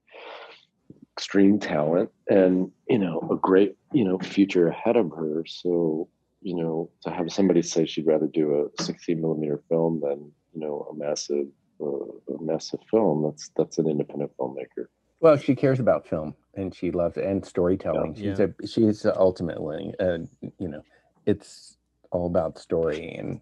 extreme 1.16 1.60
talent, 1.60 2.12
and 2.28 2.72
you 2.88 3.00
know 3.00 3.28
a 3.32 3.36
great 3.36 3.76
you 3.92 4.04
know 4.04 4.20
future 4.20 4.68
ahead 4.68 4.96
of 4.96 5.12
her. 5.12 5.44
So 5.48 6.08
you 6.42 6.56
know 6.56 6.90
to 7.04 7.10
have 7.12 7.32
somebody 7.32 7.62
say 7.62 7.86
she'd 7.86 8.08
rather 8.08 8.28
do 8.28 8.70
a 8.78 8.84
16 8.84 9.20
millimeter 9.20 9.62
film 9.70 10.02
than 10.02 10.32
you 10.54 10.62
know 10.62 10.88
a 10.92 10.96
massive 10.96 11.48
uh, 11.82 12.34
a 12.36 12.42
massive 12.42 12.80
film. 12.90 13.24
That's 13.24 13.50
that's 13.56 13.78
an 13.78 13.88
independent 13.88 14.32
filmmaker. 14.38 14.88
Well, 15.20 15.38
she 15.38 15.56
cares 15.56 15.80
about 15.80 16.08
film 16.08 16.36
and 16.56 16.74
she 16.74 16.92
loves 16.92 17.18
it 17.18 17.26
and 17.26 17.46
storytelling. 17.46 18.16
Yeah. 18.16 18.32
She's 18.32 18.40
a 18.40 18.54
she's 18.68 19.06
ultimately 19.06 19.94
uh, 20.00 20.20
you 20.60 20.68
know, 20.68 20.82
it's 21.26 21.78
all 22.12 22.28
about 22.28 22.58
story 22.60 23.16
and 23.16 23.42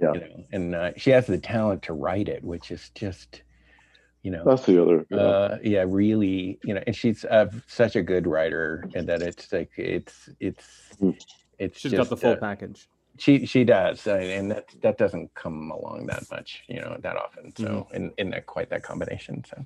Yeah. 0.00 0.12
you 0.14 0.20
know, 0.20 0.44
and 0.52 0.74
uh, 0.74 0.90
she 0.96 1.10
has 1.10 1.26
the 1.26 1.38
talent 1.38 1.82
to 1.82 1.92
write 1.92 2.28
it, 2.28 2.42
which 2.42 2.70
is 2.70 2.90
just 2.94 3.42
you 4.22 4.30
know 4.30 4.44
That's 4.44 4.66
the 4.66 4.82
other. 4.82 5.06
yeah. 5.10 5.16
uh 5.18 5.58
yeah 5.62 5.84
really 5.86 6.58
you 6.62 6.74
know 6.74 6.82
and 6.86 6.94
she's 6.94 7.24
uh, 7.24 7.46
such 7.66 7.96
a 7.96 8.02
good 8.02 8.26
writer 8.26 8.84
and 8.94 9.08
that 9.08 9.22
it's 9.22 9.50
like 9.50 9.70
it's 9.78 10.28
it's 10.40 10.66
Hmm. 10.98 11.12
it's 11.58 11.80
She's 11.80 11.92
just, 11.92 11.96
got 11.96 12.10
the 12.10 12.18
full 12.18 12.32
uh, 12.32 12.36
package. 12.36 12.86
she 13.16 13.46
she 13.46 13.64
does 13.64 14.06
uh, 14.06 14.16
and 14.16 14.50
that 14.50 14.66
that 14.82 14.98
doesn't 14.98 15.32
come 15.34 15.70
along 15.70 16.04
that 16.08 16.24
much 16.30 16.64
you 16.68 16.80
know 16.82 16.98
that 17.00 17.16
often 17.16 17.54
so 17.56 17.64
Mm-hmm. 17.64 17.96
in 17.96 18.12
in 18.18 18.30
that 18.30 18.44
quite 18.44 18.68
that 18.68 18.82
combination 18.82 19.42
so 19.48 19.64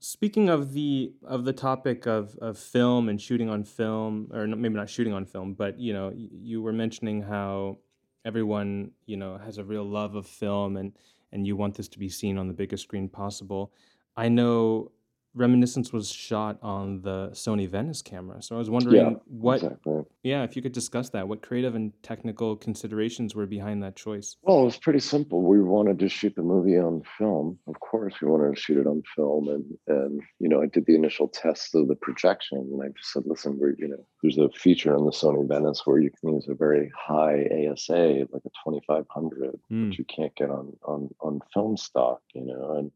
Speaking 0.00 0.48
of 0.48 0.72
the 0.72 1.12
of 1.24 1.44
the 1.44 1.52
topic 1.52 2.06
of, 2.06 2.36
of 2.38 2.56
film 2.56 3.08
and 3.08 3.20
shooting 3.20 3.50
on 3.50 3.64
film, 3.64 4.30
or 4.32 4.46
maybe 4.46 4.74
not 4.74 4.88
shooting 4.88 5.12
on 5.12 5.24
film, 5.24 5.54
but 5.54 5.78
you 5.78 5.92
know, 5.92 6.12
you 6.14 6.62
were 6.62 6.72
mentioning 6.72 7.22
how 7.22 7.78
everyone 8.24 8.92
you 9.06 9.16
know 9.16 9.38
has 9.38 9.58
a 9.58 9.64
real 9.64 9.84
love 9.84 10.14
of 10.14 10.26
film 10.26 10.76
and 10.76 10.92
and 11.32 11.46
you 11.46 11.56
want 11.56 11.74
this 11.74 11.88
to 11.88 11.98
be 11.98 12.08
seen 12.08 12.38
on 12.38 12.46
the 12.46 12.54
biggest 12.54 12.84
screen 12.84 13.08
possible. 13.08 13.72
I 14.16 14.28
know 14.28 14.92
Reminiscence 15.38 15.92
was 15.92 16.10
shot 16.10 16.58
on 16.62 17.00
the 17.02 17.30
Sony 17.32 17.68
Venice 17.68 18.02
camera, 18.02 18.42
so 18.42 18.56
I 18.56 18.58
was 18.58 18.68
wondering 18.68 19.20
what, 19.26 19.62
exactly. 19.62 20.02
yeah, 20.24 20.42
if 20.42 20.56
you 20.56 20.62
could 20.62 20.72
discuss 20.72 21.08
that, 21.10 21.28
what 21.28 21.42
creative 21.42 21.76
and 21.76 21.92
technical 22.02 22.56
considerations 22.56 23.34
were 23.34 23.46
behind 23.46 23.82
that 23.84 23.94
choice. 23.94 24.36
Well, 24.42 24.62
it 24.62 24.64
was 24.64 24.76
pretty 24.76 24.98
simple. 24.98 25.42
We 25.42 25.60
wanted 25.62 25.98
to 26.00 26.08
shoot 26.08 26.34
the 26.34 26.42
movie 26.42 26.76
on 26.76 27.02
film. 27.16 27.58
Of 27.68 27.78
course, 27.78 28.14
we 28.20 28.28
wanted 28.28 28.56
to 28.56 28.60
shoot 28.60 28.78
it 28.78 28.86
on 28.88 29.02
film, 29.14 29.48
and 29.48 29.64
and 29.86 30.20
you 30.40 30.48
know, 30.48 30.60
I 30.60 30.66
did 30.66 30.86
the 30.86 30.96
initial 30.96 31.28
tests 31.28 31.74
of 31.74 31.86
the 31.88 31.94
projection, 31.96 32.58
and 32.58 32.82
I 32.82 32.88
just 32.96 33.12
said, 33.12 33.22
listen, 33.26 33.56
we're 33.60 33.74
you 33.78 33.88
know, 33.88 34.04
there's 34.22 34.38
a 34.38 34.48
feature 34.50 34.94
on 34.96 35.04
the 35.04 35.12
Sony 35.12 35.46
Venice 35.46 35.82
where 35.86 36.00
you 36.00 36.10
can 36.10 36.34
use 36.34 36.46
a 36.48 36.54
very 36.54 36.90
high 36.98 37.46
ASA, 37.70 38.26
like 38.32 38.42
a 38.44 38.50
2500, 38.64 39.60
Mm. 39.70 39.88
which 39.88 39.98
you 39.98 40.04
can't 40.04 40.34
get 40.34 40.50
on 40.50 40.76
on 40.84 41.08
on 41.20 41.40
film 41.54 41.76
stock, 41.76 42.20
you 42.34 42.44
know, 42.44 42.76
and 42.78 42.90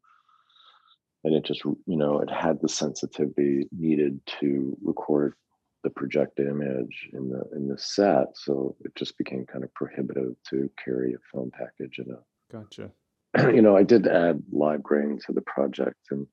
and 1.24 1.34
it 1.34 1.44
just 1.44 1.64
you 1.64 1.96
know, 1.96 2.20
it 2.20 2.30
had 2.30 2.60
the 2.60 2.68
sensitivity 2.68 3.68
needed 3.72 4.20
to 4.40 4.76
record 4.82 5.34
the 5.82 5.90
projected 5.90 6.46
image 6.46 7.08
in 7.12 7.28
the 7.28 7.42
in 7.56 7.68
the 7.68 7.76
set 7.76 8.28
so 8.34 8.76
it 8.84 8.94
just 8.94 9.18
became 9.18 9.44
kind 9.44 9.64
of 9.64 9.74
prohibitive 9.74 10.34
to 10.48 10.70
carry 10.82 11.12
a 11.14 11.18
film 11.32 11.50
package 11.50 11.98
and 11.98 12.16
Gotcha. 12.50 12.92
you 13.54 13.62
know 13.62 13.76
i 13.76 13.82
did 13.82 14.06
add 14.06 14.42
live 14.52 14.82
grain 14.82 15.18
to 15.26 15.32
the 15.32 15.40
project 15.40 15.98
and 16.10 16.26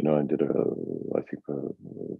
you 0.00 0.06
know 0.08 0.16
i 0.18 0.22
did 0.22 0.40
a 0.40 0.54
i 1.18 1.20
think 1.28 1.42
a, 1.50 1.56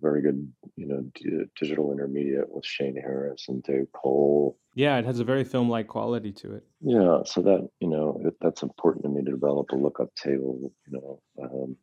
very 0.03 0.21
good 0.21 0.41
you 0.77 0.87
know 0.87 1.01
d- 1.15 1.45
digital 1.59 1.93
intermediate 1.93 2.45
with 2.55 2.65
shane 2.65 2.95
harris 2.95 3.47
and 3.49 3.63
dave 3.63 3.87
cole 3.93 4.59
Yeah, 4.75 4.99
it 4.99 5.07
has 5.07 5.19
a 5.21 5.25
very 5.25 5.45
film-like 5.45 5.89
quality 5.89 6.33
to 6.33 6.57
it. 6.57 6.65
yeah 6.83 7.23
so 7.25 7.41
that 7.43 7.67
you 7.81 7.89
know 7.89 8.21
it, 8.27 8.35
that's 8.43 8.63
important 8.63 9.05
to 9.05 9.09
me 9.11 9.23
to 9.25 9.31
develop 9.31 9.71
a 9.73 9.77
lookup 9.77 10.15
table 10.15 10.71
you 10.87 10.93
know 10.95 11.23
um, 11.43 11.77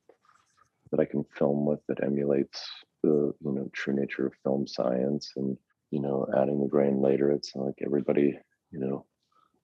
that 0.91 0.99
i 0.99 1.05
can 1.05 1.23
film 1.35 1.65
with 1.65 1.79
that 1.87 2.03
emulates 2.03 2.59
the 3.01 3.33
you 3.45 3.51
know 3.55 3.67
true 3.73 3.95
nature 3.95 4.27
of 4.27 4.33
film 4.43 4.67
science 4.67 5.31
and 5.35 5.57
you 5.89 5.99
know 5.99 6.27
adding 6.39 6.61
the 6.61 6.67
grain 6.75 7.01
later 7.01 7.31
it's 7.31 7.53
like 7.55 7.77
everybody 7.83 8.37
you 8.71 8.79
know 8.79 9.03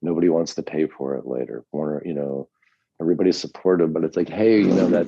nobody 0.02 0.30
wants 0.30 0.56
to 0.56 0.64
pay 0.64 0.88
for 0.88 1.16
it 1.16 1.28
later 1.28 1.64
warner 1.72 2.02
you 2.10 2.14
know 2.14 2.48
everybody's 3.02 3.38
supportive 3.46 3.94
but 3.94 4.04
it's 4.04 4.18
like 4.18 4.30
hey 4.30 4.58
you 4.60 4.74
know 4.80 4.88
that 4.90 5.08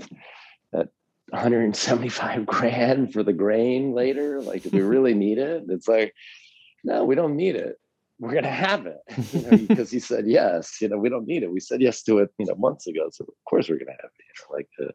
that 0.71 0.89
175 1.31 2.45
grand 2.45 3.13
for 3.13 3.23
the 3.23 3.33
grain 3.33 3.93
later? 3.93 4.41
Like 4.41 4.63
do 4.63 4.69
we 4.71 4.81
really 4.81 5.13
need 5.25 5.37
it? 5.37 5.63
It's 5.69 5.87
like 5.87 6.13
no 6.83 7.03
we 7.05 7.15
don't 7.15 7.35
need 7.35 7.55
it. 7.55 7.77
We're 8.19 8.33
gonna 8.33 8.49
have 8.49 8.85
it. 8.85 8.97
You 9.33 9.41
know, 9.41 9.57
because 9.57 9.91
he 9.91 9.99
said 9.99 10.25
yes. 10.27 10.81
You 10.81 10.89
know 10.89 10.97
we 10.97 11.09
don't 11.09 11.27
need 11.27 11.43
it. 11.43 11.51
We 11.51 11.59
said 11.59 11.81
yes 11.81 12.03
to 12.03 12.19
it 12.19 12.29
you 12.37 12.45
know 12.45 12.55
months 12.55 12.87
ago. 12.87 13.09
So 13.11 13.25
of 13.25 13.33
course 13.49 13.69
we're 13.69 13.79
gonna 13.79 13.91
have 13.91 14.11
it 14.17 14.25
you 14.27 14.35
know, 14.41 14.55
like 14.55 14.69
uh, 14.81 14.93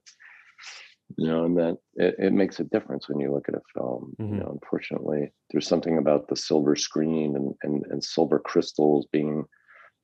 you 1.17 1.27
know 1.27 1.45
and 1.45 1.57
that 1.59 1.77
it, 1.97 2.15
it 2.19 2.33
makes 2.33 2.61
a 2.61 2.65
difference 2.65 3.09
when 3.09 3.19
you 3.21 3.33
look 3.33 3.49
at 3.49 3.55
a 3.57 3.63
film 3.75 4.15
Mhm. 4.21 4.29
you 4.35 4.41
know 4.41 4.51
unfortunately 4.53 5.33
there's 5.51 5.67
something 5.67 5.99
about 5.99 6.29
the 6.29 6.37
silver 6.37 6.77
screen 6.77 7.35
and, 7.37 7.55
and 7.65 7.85
and 7.91 8.05
silver 8.05 8.39
crystals 8.39 9.07
being 9.11 9.45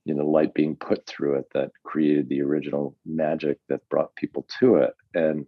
you 0.04 0.14
know 0.14 0.26
light 0.26 0.52
being 0.54 0.74
put 0.76 1.06
through 1.06 1.36
it 1.36 1.46
that 1.54 1.70
created 1.84 2.28
the 2.28 2.42
original 2.42 2.96
magic 3.06 3.58
that 3.68 3.88
brought 3.88 4.14
people 4.16 4.46
to 4.58 4.76
it. 4.76 4.94
And 5.14 5.46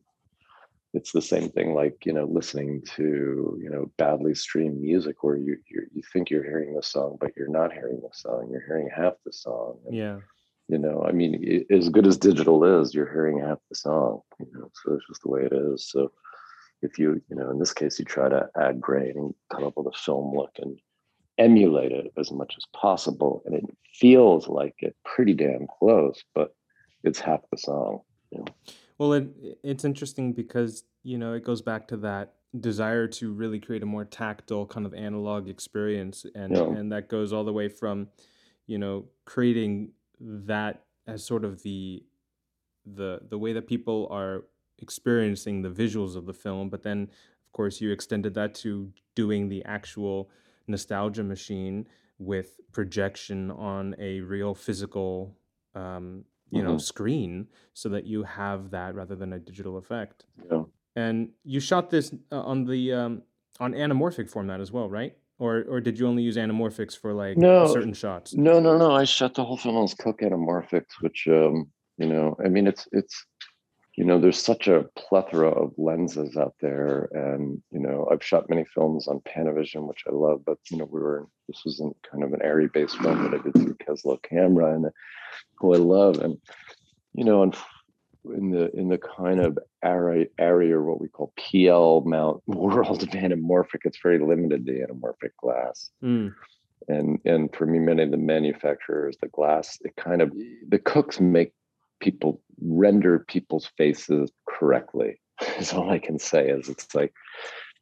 it's 0.94 1.12
the 1.12 1.23
same 1.23 1.48
thing 1.51 1.74
like 1.74 2.06
you 2.06 2.12
know 2.12 2.24
listening 2.24 2.82
to 2.97 3.59
you 3.62 3.69
know 3.70 3.90
badly 3.98 4.35
streamed 4.35 4.81
music 4.81 5.23
where 5.23 5.36
you 5.36 5.56
you, 5.69 5.82
you 5.94 6.02
think 6.12 6.31
you're 6.31 6.44
hearing 6.44 6.74
the 6.74 6.82
song 6.82 7.16
but 7.20 7.32
you're 7.36 7.48
not 7.48 7.73
hearing 7.73 8.01
the 8.01 8.09
song 8.12 8.48
you're 8.51 8.65
hearing 8.66 8.89
half 8.94 9.15
the 9.24 9.32
song 9.32 9.78
and, 9.86 9.94
Yeah. 9.94 10.19
you 10.69 10.78
know 10.78 11.05
i 11.06 11.12
mean 11.12 11.65
i 11.70 11.74
as 11.74 11.89
good 11.89 12.06
as 12.06 12.16
digital 12.16 12.65
is 12.65 12.94
you're 12.94 13.12
hearing 13.12 13.40
half 13.40 13.59
the 13.69 13.74
song 13.77 14.20
you 14.40 14.47
know 14.52 14.70
so 14.82 14.94
it's 14.94 15.06
just 15.06 15.23
the 15.23 15.31
way 15.31 15.43
it 15.43 15.52
is 15.52 15.89
so 15.90 16.10
if 16.81 16.98
you 16.98 17.20
you 17.28 17.36
know 17.36 17.51
in 17.51 17.59
this 17.59 17.73
case 17.74 17.98
you 17.98 18.05
try 18.05 18.28
to 18.28 18.48
add 18.59 18.81
grain 18.81 19.12
and 19.16 19.35
come 19.52 19.65
up 19.65 19.74
with 19.77 19.86
a 19.86 19.98
film 19.98 20.35
look 20.35 20.52
and 20.59 20.78
emulate 21.36 21.93
it 21.93 22.10
as 22.16 22.32
much 22.32 22.55
as 22.56 22.65
possible 22.74 23.43
and 23.44 23.55
it 23.55 23.65
feels 23.94 24.48
like 24.48 24.74
it 24.78 24.97
pretty 25.05 25.35
damn 25.35 25.66
close 25.78 26.24
but 26.35 26.55
it's 27.05 27.20
half 27.20 27.40
the 27.51 27.59
song 27.59 28.01
you 28.32 28.39
know? 28.39 28.44
Well, 28.99 29.12
it, 29.12 29.29
it's 29.62 29.85
interesting 29.85 30.33
because, 30.33 30.85
you 31.03 31.19
know, 31.19 31.33
it 31.35 31.45
goes 31.45 31.62
back 31.62 31.87
to 31.89 31.97
that 31.99 32.35
desire 32.59 33.07
to 33.07 33.33
really 33.33 33.61
create 33.61 33.83
a 33.83 33.87
more 33.87 34.05
tactile 34.05 34.66
kind 34.66 34.87
of 34.87 34.95
analog 34.95 35.49
experience. 35.49 36.27
And, 36.35 36.53
Yeah. 36.55 36.62
and 36.65 36.91
that 36.93 37.09
goes 37.09 37.33
all 37.33 37.45
the 37.45 37.53
way 37.53 37.69
from, 37.69 38.09
you 38.66 38.79
know, 38.79 39.07
creating 39.25 39.93
that 40.20 40.85
as 41.07 41.25
sort 41.25 41.45
of 41.45 41.62
the, 41.62 42.05
the, 42.85 43.20
the 43.29 43.39
way 43.39 43.53
that 43.53 43.66
people 43.66 44.09
are 44.11 44.45
experiencing 44.79 45.62
the 45.62 45.70
visuals 45.70 46.16
of 46.16 46.27
the 46.27 46.35
film. 46.35 46.69
But 46.69 46.83
then, 46.83 47.03
of 47.03 47.53
course, 47.53 47.81
you 47.81 47.91
extended 47.93 48.35
that 48.35 48.55
to 48.57 48.93
doing 49.15 49.49
the 49.49 49.65
actual 49.65 50.31
nostalgia 50.66 51.23
machine 51.23 51.87
with 52.19 52.61
projection 52.73 53.51
on 53.53 53.95
a 53.99 54.20
real 54.20 54.55
physical, 54.55 55.37
um, 55.75 56.25
you 56.51 56.62
know, 56.62 56.75
Mhm. 56.77 56.81
screen 56.81 57.49
so 57.75 57.89
that 57.91 58.05
you 58.07 58.23
have 58.23 58.70
that 58.70 58.95
rather 58.95 59.15
than 59.15 59.33
a 59.33 59.39
digital 59.39 59.77
effect. 59.77 60.25
Yeah. 60.51 60.65
And 60.97 61.31
you 61.45 61.61
shot 61.61 61.91
this 61.91 62.15
uh, 62.33 62.41
on 62.41 62.65
the 62.65 62.93
um, 62.93 63.23
on 63.61 63.73
anamorphic 63.73 64.29
format 64.31 64.61
as 64.61 64.73
well, 64.73 64.89
right? 64.89 65.16
Or 65.39 65.65
or 65.69 65.81
did 65.81 65.99
you 65.99 66.07
only 66.09 66.23
use 66.23 66.37
anamorphics 66.37 66.97
for 66.99 67.12
like 67.12 67.37
No. 67.37 67.66
certain 67.66 67.93
shots? 67.93 68.35
No, 68.35 68.59
no, 68.61 68.77
no. 68.77 68.93
I 68.93 69.05
shot 69.05 69.35
the 69.35 69.45
whole 69.45 69.57
film 69.57 69.77
on 69.77 69.89
Cooke 69.89 70.20
Anamorphics, 70.20 71.01
which 71.01 71.29
um, 71.29 71.70
you 71.99 72.07
know, 72.07 72.37
I 72.45 72.49
mean 72.49 72.66
it's 72.66 72.89
it's 72.93 73.25
you 73.99 74.05
know, 74.05 74.20
there's 74.20 74.41
such 74.41 74.69
a 74.69 74.87
plethora 74.95 75.49
of 75.49 75.73
lenses 75.77 76.37
out 76.37 76.55
there. 76.61 77.09
And, 77.11 77.61
you 77.73 77.81
know, 77.81 78.09
I've 78.12 78.23
shot 78.23 78.49
many 78.49 78.65
films 78.73 79.09
on 79.09 79.19
Panavision, 79.23 79.89
which 79.89 80.05
I 80.07 80.12
love, 80.12 80.45
but 80.47 80.59
you 80.70 80.77
know, 80.77 80.85
we 80.85 81.01
were 81.01 81.27
this 81.49 81.62
wasn't 81.66 81.97
kind 82.09 82.23
of 82.23 82.33
an 82.33 82.41
ARRI 82.41 82.69
based 82.73 82.97
film 82.99 83.25
that 83.25 83.41
I 83.41 83.43
did 83.43 83.55
through 83.55 83.77
Keslow 83.85 84.23
camera 84.23 84.73
and 84.73 84.87
who 85.57 85.75
I 85.75 85.79
love. 85.79 86.19
And, 86.19 86.39
you 87.12 87.25
know, 87.25 87.43
and 87.43 87.57
in 88.37 88.51
the 88.51 88.70
in 88.77 88.89
the 88.89 88.99
kind 88.99 89.41
of 89.41 89.59
area 89.83 90.27
area 90.39 90.81
what 90.81 91.01
we 91.01 91.09
call 91.09 91.33
PL 91.37 92.03
mount 92.03 92.41
world 92.47 93.03
of 93.03 93.09
anamorphic, 93.09 93.81
it's 93.83 93.99
very 94.01 94.20
limited 94.20 94.65
to 94.65 94.87
anamorphic 94.87 95.33
glass 95.43 95.91
Mm, 96.05 96.35
and 96.87 97.19
and 97.25 97.53
for 97.53 97.66
me 97.66 97.81
many 97.81 98.05
of 98.05 98.12
the 98.12 98.16
manufacturers 98.16 99.16
the 99.20 99.29
glass 99.29 99.79
it 99.81 99.97
kind 99.97 100.23
of 100.23 100.33
the 100.69 100.79
Cookes 100.79 101.19
make 101.19 101.53
people 102.01 102.41
render 102.61 103.19
people's 103.19 103.70
faces 103.77 104.31
correctly 104.49 105.20
is 105.59 105.73
all 105.73 105.91
i 105.91 105.99
can 105.99 106.19
say 106.19 106.49
is 106.49 106.69
it's 106.69 106.95
like 106.95 107.12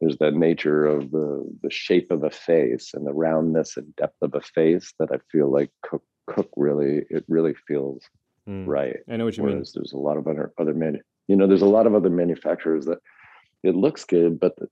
there's 0.01 0.19
that 0.19 0.35
nature 0.35 0.85
of 0.85 1.11
the 1.11 1.49
the 1.63 1.71
shape 1.71 2.11
of 2.11 2.23
a 2.23 2.31
face 2.31 2.93
and 2.93 3.07
the 3.07 3.15
roundness 3.15 3.77
and 3.77 3.95
depth 3.97 4.21
of 4.23 4.35
a 4.35 4.41
face 4.41 4.93
that 4.99 5.09
i 5.13 5.19
feel 5.31 5.51
like 5.51 5.71
Cooke 5.83 6.05
Cooke 6.27 6.51
really 6.57 7.05
it 7.09 7.25
really 7.29 7.55
feels 7.67 8.03
mm. 8.49 8.67
right 8.67 8.99
I 9.09 9.17
know 9.17 9.25
what 9.25 9.37
you 9.37 9.45
mean. 9.45 9.55
Whereas 9.55 9.73
there's 9.73 9.93
a 9.93 9.99
lot 9.99 10.17
of 10.17 10.27
other 10.27 10.53
other 10.59 10.75
manu- 10.75 11.03
you 11.29 11.37
know, 11.37 11.47
there's 11.47 11.63
a 11.63 11.67
lot 11.67 11.87
of 11.87 11.95
other 11.95 12.11
manufacturers 12.11 12.87
that 12.87 12.99
it 13.63 13.75
looks 13.75 14.05
good, 14.05 14.39
but 14.39 14.57
the 14.57 14.69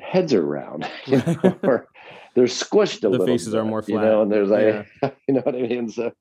heads 0.00 0.34
are 0.34 0.44
round, 0.44 0.88
you 1.06 1.18
know, 1.18 1.58
or 1.62 1.88
they're 2.34 2.44
squished 2.44 3.02
a 3.04 3.08
little. 3.08 3.12
The 3.12 3.18
little. 3.18 3.26
faces 3.26 3.54
are 3.54 3.62
bit, 3.62 3.70
more 3.70 3.84
you 3.86 3.94
know, 3.94 4.00
flat. 4.00 4.22
and 4.22 4.32
there's 4.32 4.50
like, 4.50 4.86
Yeah. 5.02 5.10
you 5.26 5.34
know 5.34 5.40
what 5.40 5.54
I 5.54 5.62
mean. 5.62 5.88
So, 5.88 6.12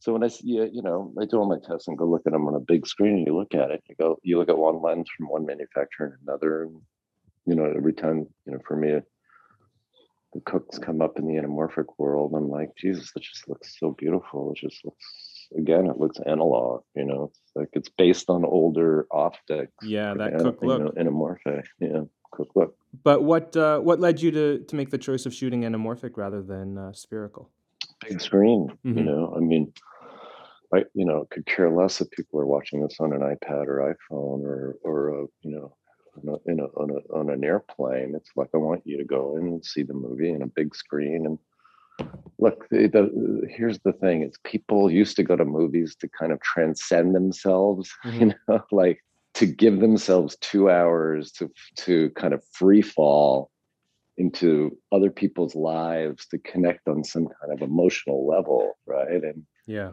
so 0.00 0.12
when 0.12 0.22
I 0.22 0.28
see 0.28 0.46
you, 0.46 0.82
know, 0.82 1.12
I 1.20 1.24
do 1.24 1.38
all 1.38 1.48
my 1.48 1.58
tests 1.58 1.88
and 1.88 1.98
go 1.98 2.06
look 2.06 2.22
at 2.26 2.32
them 2.32 2.46
on 2.46 2.54
a 2.54 2.60
big 2.60 2.86
screen, 2.86 3.18
and 3.18 3.26
you 3.26 3.36
look 3.36 3.54
at 3.54 3.70
it, 3.70 3.82
you 3.88 3.94
go, 3.96 4.18
you 4.22 4.38
look 4.38 4.48
at 4.48 4.58
one 4.58 4.80
lens 4.80 5.08
from 5.16 5.28
one 5.28 5.46
manufacturer 5.46 6.06
and 6.06 6.28
another, 6.28 6.62
and 6.64 6.80
you 7.46 7.54
know, 7.54 7.72
every 7.76 7.92
time, 7.92 8.26
you 8.46 8.52
know, 8.52 8.58
for 8.66 8.76
me. 8.76 9.00
The 10.34 10.40
Cookes 10.42 10.78
come 10.78 11.00
up 11.00 11.18
in 11.18 11.26
the 11.26 11.40
anamorphic 11.40 11.86
world. 11.96 12.34
I'm 12.36 12.50
like, 12.50 12.76
Jesus, 12.76 13.10
that 13.14 13.22
just 13.22 13.48
looks 13.48 13.78
so 13.80 13.92
beautiful. 13.92 14.52
It 14.52 14.58
just 14.58 14.84
looks 14.84 15.48
again, 15.56 15.86
it 15.86 15.98
looks 15.98 16.18
analog. 16.26 16.82
You 16.94 17.04
know, 17.04 17.30
it's 17.30 17.40
like 17.54 17.68
it's 17.72 17.88
based 17.88 18.28
on 18.28 18.44
older 18.44 19.06
optics. 19.10 19.72
Yeah, 19.82 20.14
that 20.14 20.34
and, 20.34 20.42
Cooke 20.42 20.58
you 20.60 20.68
look. 20.68 20.96
know, 20.96 21.02
anamorphic. 21.02 21.64
Yeah, 21.80 22.02
Cooke 22.30 22.50
look. 22.54 22.76
But 23.02 23.22
what 23.22 23.56
uh, 23.56 23.80
what 23.80 24.00
led 24.00 24.20
you 24.20 24.30
to 24.32 24.58
to 24.58 24.76
make 24.76 24.90
the 24.90 24.98
choice 24.98 25.26
of 25.26 25.34
shooting 25.34 25.62
anamorphic 25.62 26.16
rather 26.16 26.42
than 26.42 26.76
uh, 26.76 26.92
spherical? 26.92 27.50
Big 28.06 28.20
screen. 28.20 28.76
You 28.84 29.02
Mhm. 29.02 29.04
know, 29.04 29.34
I 29.36 29.40
mean, 29.40 29.72
I 30.74 30.84
you 30.94 31.04
know 31.04 31.26
could 31.30 31.46
care 31.46 31.70
less 31.70 32.00
if 32.00 32.10
people 32.10 32.40
are 32.40 32.46
watching 32.46 32.82
this 32.82 32.96
on 33.00 33.12
an 33.12 33.20
iPad 33.20 33.66
or 33.66 33.94
iPhone 33.94 34.44
or 34.44 34.76
or 34.82 35.08
a, 35.08 35.26
you 35.42 35.50
know. 35.50 35.74
On 36.26 36.34
a, 36.34 36.50
in 36.50 36.58
a, 36.58 36.64
on, 36.64 36.90
a, 36.90 37.16
on 37.16 37.30
an 37.30 37.44
airplane, 37.44 38.16
it's 38.16 38.30
like 38.34 38.48
I 38.52 38.56
want 38.56 38.84
you 38.84 38.98
to 38.98 39.04
go 39.04 39.36
in 39.36 39.46
and 39.46 39.64
see 39.64 39.84
the 39.84 39.94
movie 39.94 40.30
in 40.30 40.42
a 40.42 40.48
big 40.48 40.74
screen 40.74 41.26
and 41.26 41.38
look 42.38 42.68
the, 42.70 42.88
the 42.88 43.48
here's 43.48 43.78
the 43.80 43.92
thing 43.92 44.22
it's 44.22 44.38
people 44.44 44.90
used 44.90 45.16
to 45.16 45.22
go 45.22 45.36
to 45.36 45.44
movies 45.44 45.94
to 45.96 46.08
kind 46.08 46.32
of 46.32 46.40
transcend 46.40 47.14
themselves 47.14 47.92
you 48.12 48.32
know 48.48 48.62
like 48.70 49.04
to 49.34 49.46
give 49.46 49.80
themselves 49.80 50.36
two 50.40 50.70
hours 50.70 51.30
to 51.32 51.50
to 51.76 52.10
kind 52.10 52.34
of 52.34 52.42
free 52.52 52.82
fall 52.82 53.50
into 54.18 54.76
other 54.92 55.10
people's 55.10 55.54
lives 55.54 56.26
to 56.28 56.38
connect 56.38 56.86
on 56.88 57.02
some 57.04 57.26
kind 57.40 57.52
of 57.52 57.62
emotional 57.62 58.26
level 58.26 58.72
right? 58.86 59.22
And 59.24 59.44
Yeah. 59.66 59.92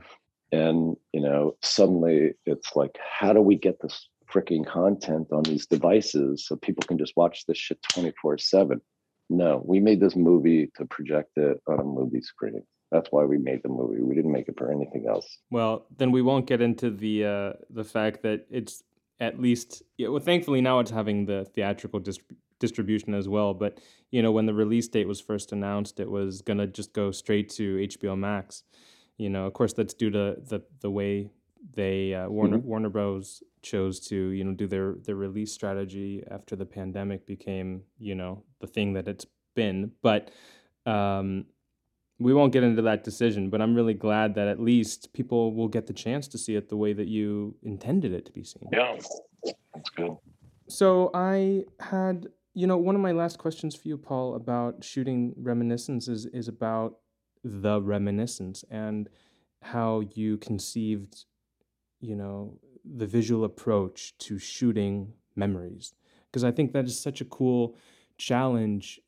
and 0.52 0.96
you 1.14 1.22
know 1.22 1.56
suddenly 1.62 2.34
it's 2.46 2.76
like 2.76 2.98
how 3.20 3.32
do 3.34 3.42
we 3.42 3.56
get 3.56 3.78
this 3.82 4.10
freaking 4.34 4.66
content 4.66 5.28
on 5.32 5.44
these 5.44 5.66
devices 5.68 6.46
so 6.46 6.56
people 6.56 6.84
can 6.88 6.98
just 6.98 7.14
watch 7.16 7.46
this 7.48 7.58
shit 7.58 7.80
24 7.94 8.38
7 8.40 8.82
no 9.30 9.62
we 9.66 9.80
made 9.80 10.00
this 10.00 10.16
movie 10.16 10.70
to 10.76 10.86
project 10.86 11.32
it 11.38 11.58
on 11.68 11.80
a 11.80 11.84
movie 11.84 12.22
screen. 12.22 12.62
That's 12.92 13.12
why 13.12 13.24
we 13.26 13.38
made 13.40 13.62
the 13.64 13.70
movie. 13.70 14.02
We 14.02 14.16
didn't 14.16 14.32
make 14.32 14.48
it 14.48 14.58
for 14.58 14.72
anything 14.72 15.06
else. 15.10 15.28
Well, 15.50 15.88
then 15.98 16.12
we 16.12 16.22
won't 16.22 16.46
get 16.46 16.62
into 16.62 16.92
the 16.92 17.26
uh, 17.26 17.54
the 17.70 17.84
fact 17.84 18.22
that 18.24 18.46
it's 18.50 18.84
at 19.20 19.40
least 19.40 19.82
yeah, 19.98 20.10
well, 20.10 20.20
thankfully 20.22 20.62
now 20.62 20.80
it's 20.80 20.92
having 20.92 21.26
the 21.26 21.46
theatrical 21.56 22.00
dis- 22.00 22.20
distribution 22.66 23.14
as 23.14 23.28
well. 23.36 23.54
But 23.54 23.74
you 24.12 24.22
know, 24.24 24.32
when 24.38 24.46
the 24.46 24.54
release 24.64 24.88
date 24.96 25.08
was 25.08 25.22
first 25.22 25.52
announced, 25.58 26.00
it 26.00 26.10
was 26.10 26.42
gonna 26.42 26.68
just 26.80 26.92
go 26.94 27.12
straight 27.12 27.50
to 27.58 27.64
HBO 27.94 28.16
Max. 28.18 28.64
You 29.18 29.30
know, 29.30 29.44
of 29.48 29.54
course, 29.54 29.74
that's 29.74 29.94
due 30.02 30.12
to 30.12 30.26
the 30.52 30.60
the 30.86 30.92
way 30.92 31.30
they 31.74 32.14
uh, 32.14 32.28
Warner 32.30 32.60
Warner 32.70 32.90
Bros. 32.90 33.44
chose 33.62 34.00
to 34.10 34.16
you 34.38 34.44
know 34.46 34.54
do 34.54 34.68
their 34.68 34.90
their 35.06 35.20
release 35.28 35.52
strategy 35.60 36.24
after 36.30 36.56
the 36.56 36.66
pandemic 36.78 37.26
became 37.26 37.70
you 38.10 38.16
know 38.16 38.44
the 38.60 38.68
thing 38.68 38.94
that 38.94 39.08
it's 39.08 39.26
been. 39.56 39.92
But 40.02 40.32
um, 40.86 41.46
we 42.20 42.34
won't 42.34 42.54
get 42.54 42.64
into 42.64 42.82
that 42.84 43.04
decision, 43.04 43.50
but 43.50 43.62
I'm 43.62 43.76
really 43.76 43.94
glad 43.94 44.36
that 44.36 44.48
at 44.48 44.60
least 44.60 45.14
people 45.14 45.54
will 45.54 45.68
get 45.68 45.88
the 45.88 45.94
chance 45.94 46.28
to 46.30 46.38
see 46.38 46.56
it 46.56 46.70
the 46.70 46.78
way 46.78 46.94
that 46.94 47.08
you 47.08 47.56
intended 47.64 48.14
it 48.14 48.26
to 48.28 48.32
be 48.32 48.44
seen. 48.44 48.70
yeah 48.72 48.96
that's 49.74 49.90
good 49.98 50.16
So 50.68 51.12
I 51.14 51.66
had, 51.80 52.28
you 52.56 52.66
know, 52.66 52.78
one 52.78 52.96
of 52.96 53.02
my 53.02 53.12
last 53.12 53.38
questions 53.38 53.76
for 53.76 53.88
you, 53.88 53.98
Paul, 53.98 54.34
about 54.34 54.84
shooting 54.84 55.34
reminiscence 55.38 56.08
is, 56.08 56.26
is 56.28 56.48
about 56.48 56.96
the 57.44 57.82
reminiscence 57.82 58.64
and 58.72 59.10
how 59.62 60.04
you 60.14 60.38
conceived, 60.38 61.26
you 62.00 62.16
know, 62.16 62.58
the 62.86 63.06
visual 63.06 63.44
approach 63.44 64.18
to 64.20 64.40
shooting 64.40 65.14
memories. 65.36 65.94
Because 66.32 66.46
I 66.46 66.52
think 66.52 66.72
that 66.72 66.86
is 66.86 66.98
such 67.00 67.20
a 67.20 67.26
cool 67.26 67.76
challenge 68.18 69.02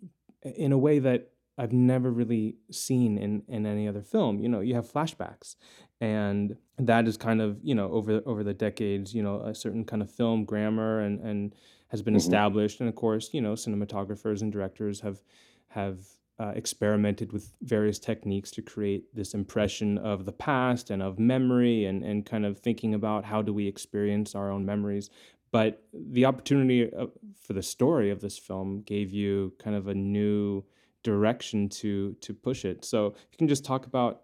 in 0.44 0.74
a 0.74 0.78
way 0.78 1.00
that 1.00 1.30
I've 1.58 1.74
never 1.74 2.12
really 2.12 2.58
seen 2.70 3.18
in, 3.18 3.44
in 3.48 3.66
any 3.66 3.88
other 3.88 4.02
film. 4.02 4.40
You 4.40 4.50
know, 4.50 4.60
you 4.60 4.76
have 4.76 4.92
flashbacks, 4.92 5.56
and 6.02 6.58
that 6.78 7.08
is 7.08 7.18
kind 7.18 7.42
of 7.42 7.58
you 7.64 7.74
know 7.74 7.92
over 7.92 8.22
over 8.26 8.44
the 8.44 8.54
decades, 8.54 9.14
you 9.16 9.24
know, 9.24 9.42
a 9.42 9.56
certain 9.56 9.84
kind 9.84 10.04
of 10.04 10.12
film 10.12 10.46
grammar 10.46 11.00
and 11.00 11.20
and 11.20 11.56
has 11.90 12.02
been 12.02 12.14
Mhm. 12.14 12.18
established, 12.18 12.80
and 12.80 12.90
of 12.90 12.96
course, 12.96 13.34
you 13.34 13.42
know, 13.42 13.54
cinematographers 13.54 14.42
and 14.42 14.52
directors 14.52 15.02
have 15.02 15.24
have 15.70 16.06
uh, 16.40 16.54
experimented 16.56 17.34
with 17.34 17.52
various 17.62 17.98
techniques 17.98 18.52
to 18.52 18.62
create 18.62 19.04
this 19.16 19.34
impression 19.34 19.98
of 19.98 20.24
the 20.26 20.32
past 20.32 20.92
and 20.92 21.02
of 21.02 21.18
memory 21.18 21.86
and 21.86 22.04
and 22.04 22.26
kind 22.26 22.46
of 22.46 22.60
thinking 22.60 22.94
about 22.94 23.26
how 23.26 23.42
do 23.42 23.52
we 23.54 23.68
experience 23.68 24.36
our 24.36 24.52
own 24.52 24.64
memories. 24.66 25.10
But 25.52 25.84
the 25.94 26.26
opportunity 26.26 26.94
uh, 26.94 27.08
for 27.40 27.54
the 27.54 27.64
story 27.64 28.12
of 28.12 28.22
this 28.22 28.38
film 28.38 28.82
gave 28.82 29.12
you 29.12 29.54
kind 29.58 29.76
of 29.76 29.88
a 29.88 29.96
new 29.96 30.64
direction 31.04 31.70
to 31.70 32.14
to 32.22 32.34
push 32.34 32.66
it. 32.66 32.86
So 32.86 33.08
if 33.08 33.28
you 33.32 33.38
can 33.38 33.48
just 33.48 33.66
talk 33.66 33.86
about 33.88 34.24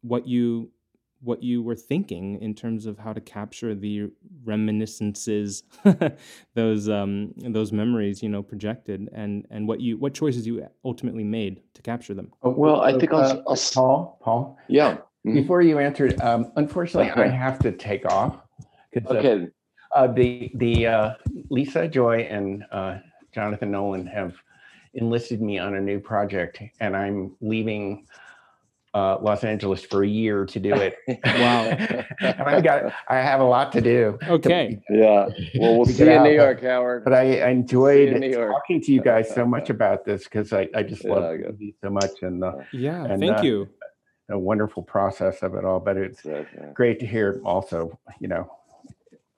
what 0.00 0.26
you 0.26 0.70
what 1.22 1.42
you 1.42 1.62
were 1.62 1.74
thinking 1.74 2.40
in 2.40 2.54
terms 2.54 2.86
of 2.86 2.98
how 2.98 3.12
to 3.12 3.20
capture 3.20 3.74
the 3.74 4.10
reminiscences 4.44 5.64
those 6.54 6.88
um 6.88 7.32
those 7.36 7.72
memories 7.72 8.22
you 8.22 8.28
know 8.28 8.42
projected 8.42 9.08
and 9.12 9.46
and 9.50 9.66
what 9.68 9.80
you 9.80 9.98
what 9.98 10.14
choices 10.14 10.46
you 10.46 10.66
ultimately 10.84 11.24
made 11.24 11.60
to 11.74 11.82
capture 11.82 12.14
them. 12.14 12.32
Oh, 12.42 12.50
Well, 12.50 12.80
I 12.80 12.92
so, 12.92 12.98
think 13.00 13.12
I'll- 13.12 13.20
uh, 13.20 13.42
I'll 13.48 13.56
Paul, 13.74 14.18
Paul, 14.22 14.58
yeah. 14.68 14.98
Mhm. 15.26 15.34
before 15.34 15.60
you 15.60 15.78
answered, 15.78 16.18
um, 16.22 16.50
unfortunately, 16.56 17.10
I 17.10 17.28
have 17.28 17.58
to 17.58 17.72
take 17.72 18.06
off 18.10 18.38
because 18.90 19.16
okay. 19.18 19.48
uh, 19.94 20.06
the 20.06 20.50
the 20.54 20.86
uh, 20.86 21.14
Lisa 21.50 21.86
Joy 21.86 22.20
and 22.30 22.64
uh, 22.72 22.98
Jonathan 23.34 23.70
Nolan 23.70 24.06
have 24.06 24.34
enlisted 24.94 25.42
me 25.42 25.58
on 25.58 25.74
a 25.74 25.80
new 25.80 26.00
project, 26.00 26.62
and 26.80 26.96
I'm 26.96 27.36
leaving 27.42 28.06
uh, 28.94 29.18
Los 29.20 29.44
Angeles 29.44 29.84
for 29.84 30.02
a 30.02 30.08
year 30.08 30.44
to 30.46 30.60
do 30.60 30.74
it. 30.74 30.94
Wow. 31.40 31.64
and 31.64 32.06
I 32.42 32.60
got 32.60 32.92
I 33.08 33.16
have 33.16 33.40
a 33.40 33.44
lot 33.44 33.72
to 33.72 33.80
do. 33.80 34.18
okay 34.28 34.80
yeah 34.90 35.28
well 35.58 35.76
we'll 35.76 35.84
see 35.86 36.04
you 36.04 36.10
in 36.10 36.22
new 36.24 36.34
york 36.34 36.62
howard 36.62 37.04
But 37.04 37.12
I, 37.14 37.40
I 37.40 37.48
enjoyed 37.50 38.08
in 38.10 38.20
New 38.20 38.28
York. 38.30 38.52
talking 38.52 38.80
to 38.82 38.92
you 38.92 39.00
guys 39.00 39.32
so 39.32 39.46
much 39.46 39.70
about 39.76 40.04
this 40.04 40.24
because 40.24 40.52
I, 40.52 40.68
I 40.74 40.82
just 40.82 41.04
Yeah, 41.04 41.12
love 41.14 41.24
I 41.24 41.36
the 41.58 41.74
so 41.82 41.90
much 41.90 42.22
and 42.22 42.42
the, 42.42 42.64
yeah 42.72 43.04
And, 43.04 43.20
thank 43.20 43.38
uh, 43.38 43.42
you 43.42 43.68
A 44.30 44.38
wonderful 44.38 44.82
process 44.82 45.42
of 45.42 45.54
it 45.54 45.64
all. 45.64 45.80
But 45.80 45.96
it's 45.96 46.24
Right, 46.24 46.46
yeah. 46.56 46.72
great 46.74 46.98
to 47.00 47.06
hear 47.06 47.40
also, 47.44 47.98
you 48.20 48.28
know, 48.28 48.50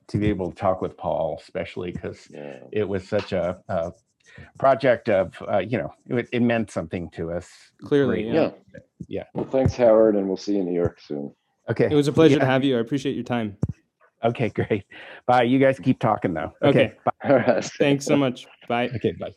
to 0.09 0.19
be 0.19 0.29
able 0.29 0.51
to 0.51 0.57
talk 0.57 0.83
with 0.83 0.97
Paul, 0.97 1.39
especially 1.41 1.93
because 1.93 2.29
yeah 2.31 2.59
it 2.73 2.87
was 2.89 3.07
such 3.09 3.33
a, 3.33 3.59
a 3.69 3.93
project 4.59 5.09
of, 5.09 5.35
uh, 5.51 5.59
you 5.59 5.79
know, 5.79 5.93
it, 6.19 6.29
it 6.33 6.41
meant 6.43 6.71
something 6.71 7.11
to 7.11 7.33
us. 7.33 7.49
Clearly, 7.83 8.23
Great. 8.25 8.35
yeah. 8.35 8.51
Yeah 9.09 9.21
Yeah. 9.21 9.25
well 9.35 9.45
thanks 9.47 9.75
howard 9.77 10.17
and 10.17 10.27
we'll 10.29 10.37
see 10.37 10.53
you 10.55 10.61
in 10.61 10.67
new 10.67 10.75
york 10.75 11.01
soon 11.01 11.35
Okay. 11.71 11.89
it 11.91 11.95
was 11.95 12.09
a 12.09 12.13
pleasure 12.13 12.39
to 12.39 12.45
have 12.47 12.65
you 12.65 12.77
i 12.77 12.81
appreciate 12.81 13.15
your 13.15 13.25
time 13.25 13.57
Okay, 14.25 14.51
great. 14.51 14.85
Bye. 15.27 15.43
You 15.43 15.59
guys 15.59 15.81
keep 15.81 15.99
talking 15.99 16.33
though. 16.33 16.53
Okay. 16.63 16.93
Bye. 17.05 17.11
all 17.29 17.37
right 17.39 17.65
thanks 17.65 18.05
so 18.05 18.17
much 18.17 18.47
bye 18.69 18.89
Okay. 18.95 19.11
Bye. 19.13 19.33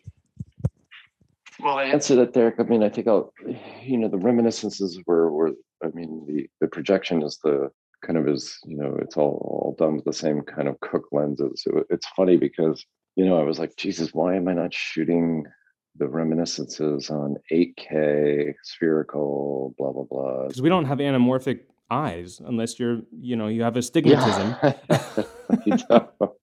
Well, 1.60 1.78
I 1.78 1.86
answered 1.86 2.20
it, 2.20 2.34
Derek. 2.34 2.60
I 2.60 2.64
mean, 2.64 2.84
I 2.84 2.90
think 2.90 3.08
I'll, 3.08 3.34
you 3.82 3.98
know, 3.98 4.10
the 4.10 4.18
reminiscences 4.18 5.00
were, 5.08 5.32
were, 5.32 5.52
I 5.84 5.88
mean, 5.94 6.26
the 6.28 6.48
the 6.62 6.68
projection 6.68 7.24
is 7.24 7.40
the 7.44 7.70
kind 8.06 8.18
of 8.20 8.28
is, 8.28 8.58
you 8.66 8.78
know, 8.78 8.96
it's 9.02 9.16
all 9.18 9.40
all 9.64 9.76
done 9.80 9.96
with 9.96 10.06
the 10.06 10.14
same 10.14 10.42
kind 10.42 10.68
of 10.68 10.80
Cooke 10.82 11.08
lenses. 11.12 11.64
It, 11.66 11.86
it's 11.90 12.08
funny 12.10 12.36
because, 12.38 12.86
you 13.16 13.26
know, 13.26 13.40
I 13.40 13.44
was 13.44 13.58
like, 13.58 13.76
Jesus, 13.78 14.14
why 14.14 14.36
am 14.36 14.48
I 14.50 14.54
not 14.54 14.74
shooting 14.74 15.46
the 15.98 16.08
reminiscences 16.08 17.10
on 17.10 17.38
8K 17.52 18.54
spherical, 18.64 19.74
blah 19.78 19.92
blah 19.92 20.04
blah. 20.04 20.48
because 20.48 20.62
we 20.62 20.70
don't 20.70 20.86
have 20.86 21.00
anamorphic 21.00 21.62
eyes 21.92 22.42
unless 22.44 22.80
you're 22.80 23.02
you 23.20 23.36
know 23.36 23.48
you 23.48 23.62
have 23.62 23.78
astigmatism 23.78 24.56
know. 25.90 26.36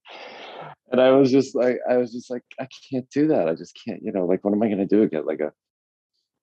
and 0.93 1.01
I 1.01 1.11
was 1.11 1.33
just 1.33 1.55
like, 1.55 1.79
I 1.89 1.97
was 1.97 2.13
just 2.13 2.31
like, 2.31 2.43
I 2.61 2.69
can't 2.91 3.09
do 3.11 3.29
that. 3.29 3.49
I 3.49 3.55
just 3.55 3.79
can't, 3.83 4.03
you 4.03 4.13
know, 4.13 4.27
like, 4.27 4.45
what 4.45 4.53
am 4.53 4.63
I 4.63 4.67
going 4.67 4.79
to 4.79 4.87
do? 4.87 5.09
Get 5.09 5.27
like 5.27 5.41
a, 5.41 5.53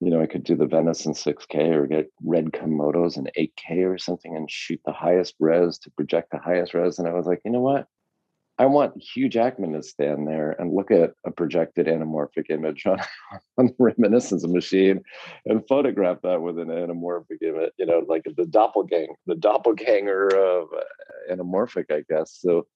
you 0.00 0.10
know, 0.10 0.20
I 0.20 0.26
could 0.26 0.44
do 0.44 0.56
the 0.56 0.66
Venice 0.66 1.06
in 1.06 1.12
6K 1.12 1.72
or 1.72 1.86
get 1.86 2.10
red 2.24 2.46
Komodos 2.46 3.16
in 3.16 3.28
8K 3.38 3.86
or 3.86 3.96
something 3.98 4.36
and 4.36 4.50
shoot 4.50 4.80
the 4.84 4.92
highest 4.92 5.34
res 5.38 5.78
to 5.78 5.90
project 5.90 6.30
the 6.32 6.38
highest 6.38 6.74
res. 6.74 6.98
And 6.98 7.06
I 7.06 7.12
was 7.12 7.26
like, 7.26 7.40
you 7.44 7.52
know 7.52 7.60
what? 7.60 7.86
I 8.60 8.66
want 8.66 9.02
Hugh 9.02 9.30
Jackman 9.30 9.72
to 9.72 9.82
stand 9.82 10.28
there 10.28 10.54
and 10.58 10.74
look 10.74 10.90
at 10.90 11.14
a 11.24 11.30
projected 11.30 11.86
anamorphic 11.86 12.50
image 12.50 12.84
on, 12.84 13.00
on 13.58 13.68
the 13.68 13.74
reminiscence 13.78 14.46
machine 14.46 15.02
and 15.46 15.66
photograph 15.66 16.18
that 16.24 16.42
with 16.42 16.58
an 16.58 16.68
anamorphic 16.68 17.40
image, 17.40 17.72
you 17.78 17.86
know, 17.86 18.04
like 18.06 18.26
the 18.36 18.44
doppelganger, 18.44 19.14
the 19.26 19.34
doppelganger 19.34 20.26
of 20.36 20.68
uh, 20.76 21.34
anamorphic, 21.34 21.86
I 21.90 22.04
guess. 22.06 22.36
So 22.38 22.66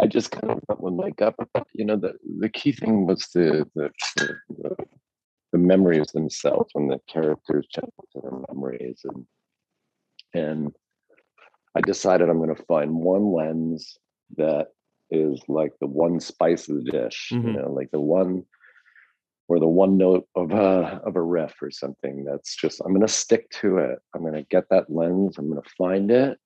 I 0.00 0.08
just 0.08 0.32
kind 0.32 0.50
of 0.50 0.60
went 0.80 0.96
with 0.96 1.14
gut. 1.14 1.36
You 1.74 1.84
know, 1.84 1.96
the, 1.96 2.14
the 2.40 2.48
key 2.48 2.72
thing 2.72 3.06
was 3.06 3.28
the, 3.32 3.70
the, 3.76 3.92
the, 4.16 4.76
the, 5.52 5.58
memories 5.58 6.08
themselves 6.08 6.70
when 6.72 6.88
the 6.88 6.98
characters 7.06 7.68
their 7.72 8.32
memories. 8.48 9.02
And, 9.04 9.26
and 10.34 10.74
I 11.76 11.82
decided 11.82 12.28
I'm 12.28 12.38
going 12.38 12.52
to 12.52 12.64
find 12.64 12.96
one 12.96 13.32
lens 13.32 13.96
that 14.36 14.70
is 15.18 15.40
like 15.48 15.72
the 15.80 15.86
one 15.86 16.20
spice 16.20 16.68
of 16.68 16.84
the 16.84 16.90
dish, 16.90 17.30
you 17.42 17.50
Mhm. 17.50 17.62
know, 17.62 17.72
like 17.72 17.90
the 17.90 18.00
one 18.00 18.44
or 19.48 19.58
the 19.60 19.68
one 19.68 19.96
note 19.98 20.26
of 20.34 20.52
a 20.52 21.00
of 21.06 21.16
a 21.16 21.22
riff 21.22 21.54
or 21.62 21.70
something 21.70 22.24
that's 22.24 22.56
just 22.56 22.80
I'm 22.84 22.92
gonna 22.94 23.08
stick 23.08 23.50
to 23.60 23.78
it. 23.78 23.98
I'm 24.14 24.24
gonna 24.24 24.42
get 24.44 24.68
that 24.70 24.90
lens, 24.90 25.38
I'm 25.38 25.48
gonna 25.48 25.62
find 25.76 26.10
it, 26.10 26.38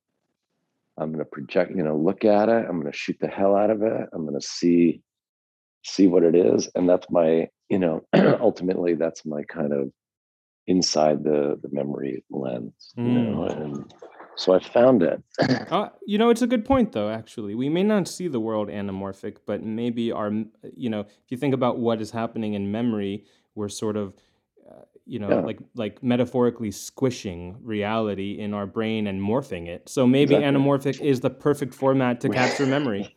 I'm 0.99 1.12
going 1.12 1.24
to 1.24 1.31
project, 1.31 1.70
you 1.77 1.82
know, 1.85 1.97
look 1.97 2.24
at 2.24 2.49
it. 2.49 2.66
I'm 2.69 2.81
going 2.81 2.90
to 2.90 2.97
shoot 2.99 3.16
the 3.20 3.28
hell 3.28 3.55
out 3.57 3.70
of 3.70 3.82
it. 3.82 4.09
I'm 4.12 4.27
going 4.27 4.39
to 4.39 4.47
see 4.47 5.01
see 5.85 6.09
what 6.09 6.24
it 6.24 6.35
is, 6.35 6.69
and 6.74 6.89
that's 6.89 7.09
my, 7.09 7.49
you 7.69 7.78
know, 7.78 8.05
ultimately 8.40 8.95
that's 8.95 9.24
my 9.24 9.45
kind 9.45 9.73
of 9.73 9.90
inside 10.66 11.23
the 11.23 11.59
the 11.62 11.69
memory 11.70 12.24
lens, 12.31 12.93
you 12.97 13.12
know, 13.12 13.47
Mm. 13.49 13.62
and 13.62 13.95
so 14.39 14.55
I 14.55 14.60
found 14.60 15.02
it. 15.02 15.23
Uh, 15.70 15.90
you 16.06 16.16
know, 16.16 16.31
it's 16.31 16.43
a 16.43 16.47
good 16.47 16.65
point, 16.65 16.93
though. 16.93 17.10
Actually, 17.10 17.55
we 17.55 17.69
may 17.69 17.82
not 17.82 18.09
see 18.09 18.28
the 18.28 18.40
world 18.40 18.69
anamorphic, 18.69 19.36
but 19.44 19.62
maybe 19.62 20.10
our, 20.10 20.32
you 20.74 20.89
know, 20.89 21.01
if 21.01 21.31
you 21.31 21.36
think 21.36 21.52
about 21.52 21.78
what 21.78 22.01
is 22.01 22.10
happening 22.10 22.55
in 22.55 22.73
memory, 22.73 23.24
we're 23.55 23.69
sort 23.69 23.97
of, 23.97 24.15
you 25.09 25.18
know, 25.18 25.30
Yeah. 25.30 25.40
like 25.40 25.59
like 25.74 26.02
metaphorically 26.02 26.70
squishing 26.70 27.56
reality 27.62 28.39
in 28.39 28.52
our 28.55 28.66
brain 28.66 29.06
and 29.06 29.20
morphing 29.20 29.66
it. 29.66 29.89
So 29.89 30.06
maybe 30.06 30.35
Exactly. 30.35 30.60
anamorphic 30.60 31.01
is 31.01 31.20
the 31.20 31.30
perfect 31.30 31.74
format 31.74 32.20
to 32.20 32.28
capture 32.40 32.66
memory. 32.66 33.12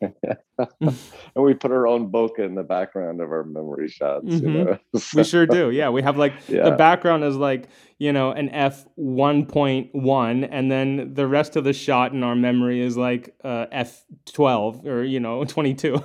and 0.80 0.96
we 1.36 1.54
put 1.54 1.70
our 1.70 1.86
own 1.86 2.10
bokeh 2.10 2.38
in 2.40 2.54
the 2.54 2.62
background 2.62 3.20
of 3.20 3.30
our 3.30 3.44
memory 3.44 3.88
shots, 3.88 4.24
you 4.26 4.48
Mhm. 4.48 4.64
know. 4.66 4.78
We 5.14 5.24
sure 5.24 5.46
do. 5.46 5.70
Yeah, 5.70 5.90
we 5.90 6.02
have 6.02 6.16
like 6.16 6.32
Yeah. 6.48 6.64
the 6.64 6.72
background 6.72 7.24
is 7.24 7.36
like 7.36 7.68
you 7.98 8.12
know 8.12 8.30
an 8.32 8.48
f 8.50 8.86
one 8.96 9.44
point 9.46 9.90
one, 9.92 10.44
and 10.44 10.70
then 10.70 11.14
the 11.14 11.26
rest 11.26 11.56
of 11.56 11.64
the 11.64 11.72
shot 11.72 12.12
in 12.12 12.22
our 12.22 12.34
memory 12.34 12.80
is 12.80 12.96
like 12.96 13.34
uh, 13.44 13.66
f 13.70 14.04
twelve 14.24 14.86
or 14.86 15.04
you 15.04 15.20
know 15.20 15.44
twenty 15.54 15.74
two. 15.74 16.02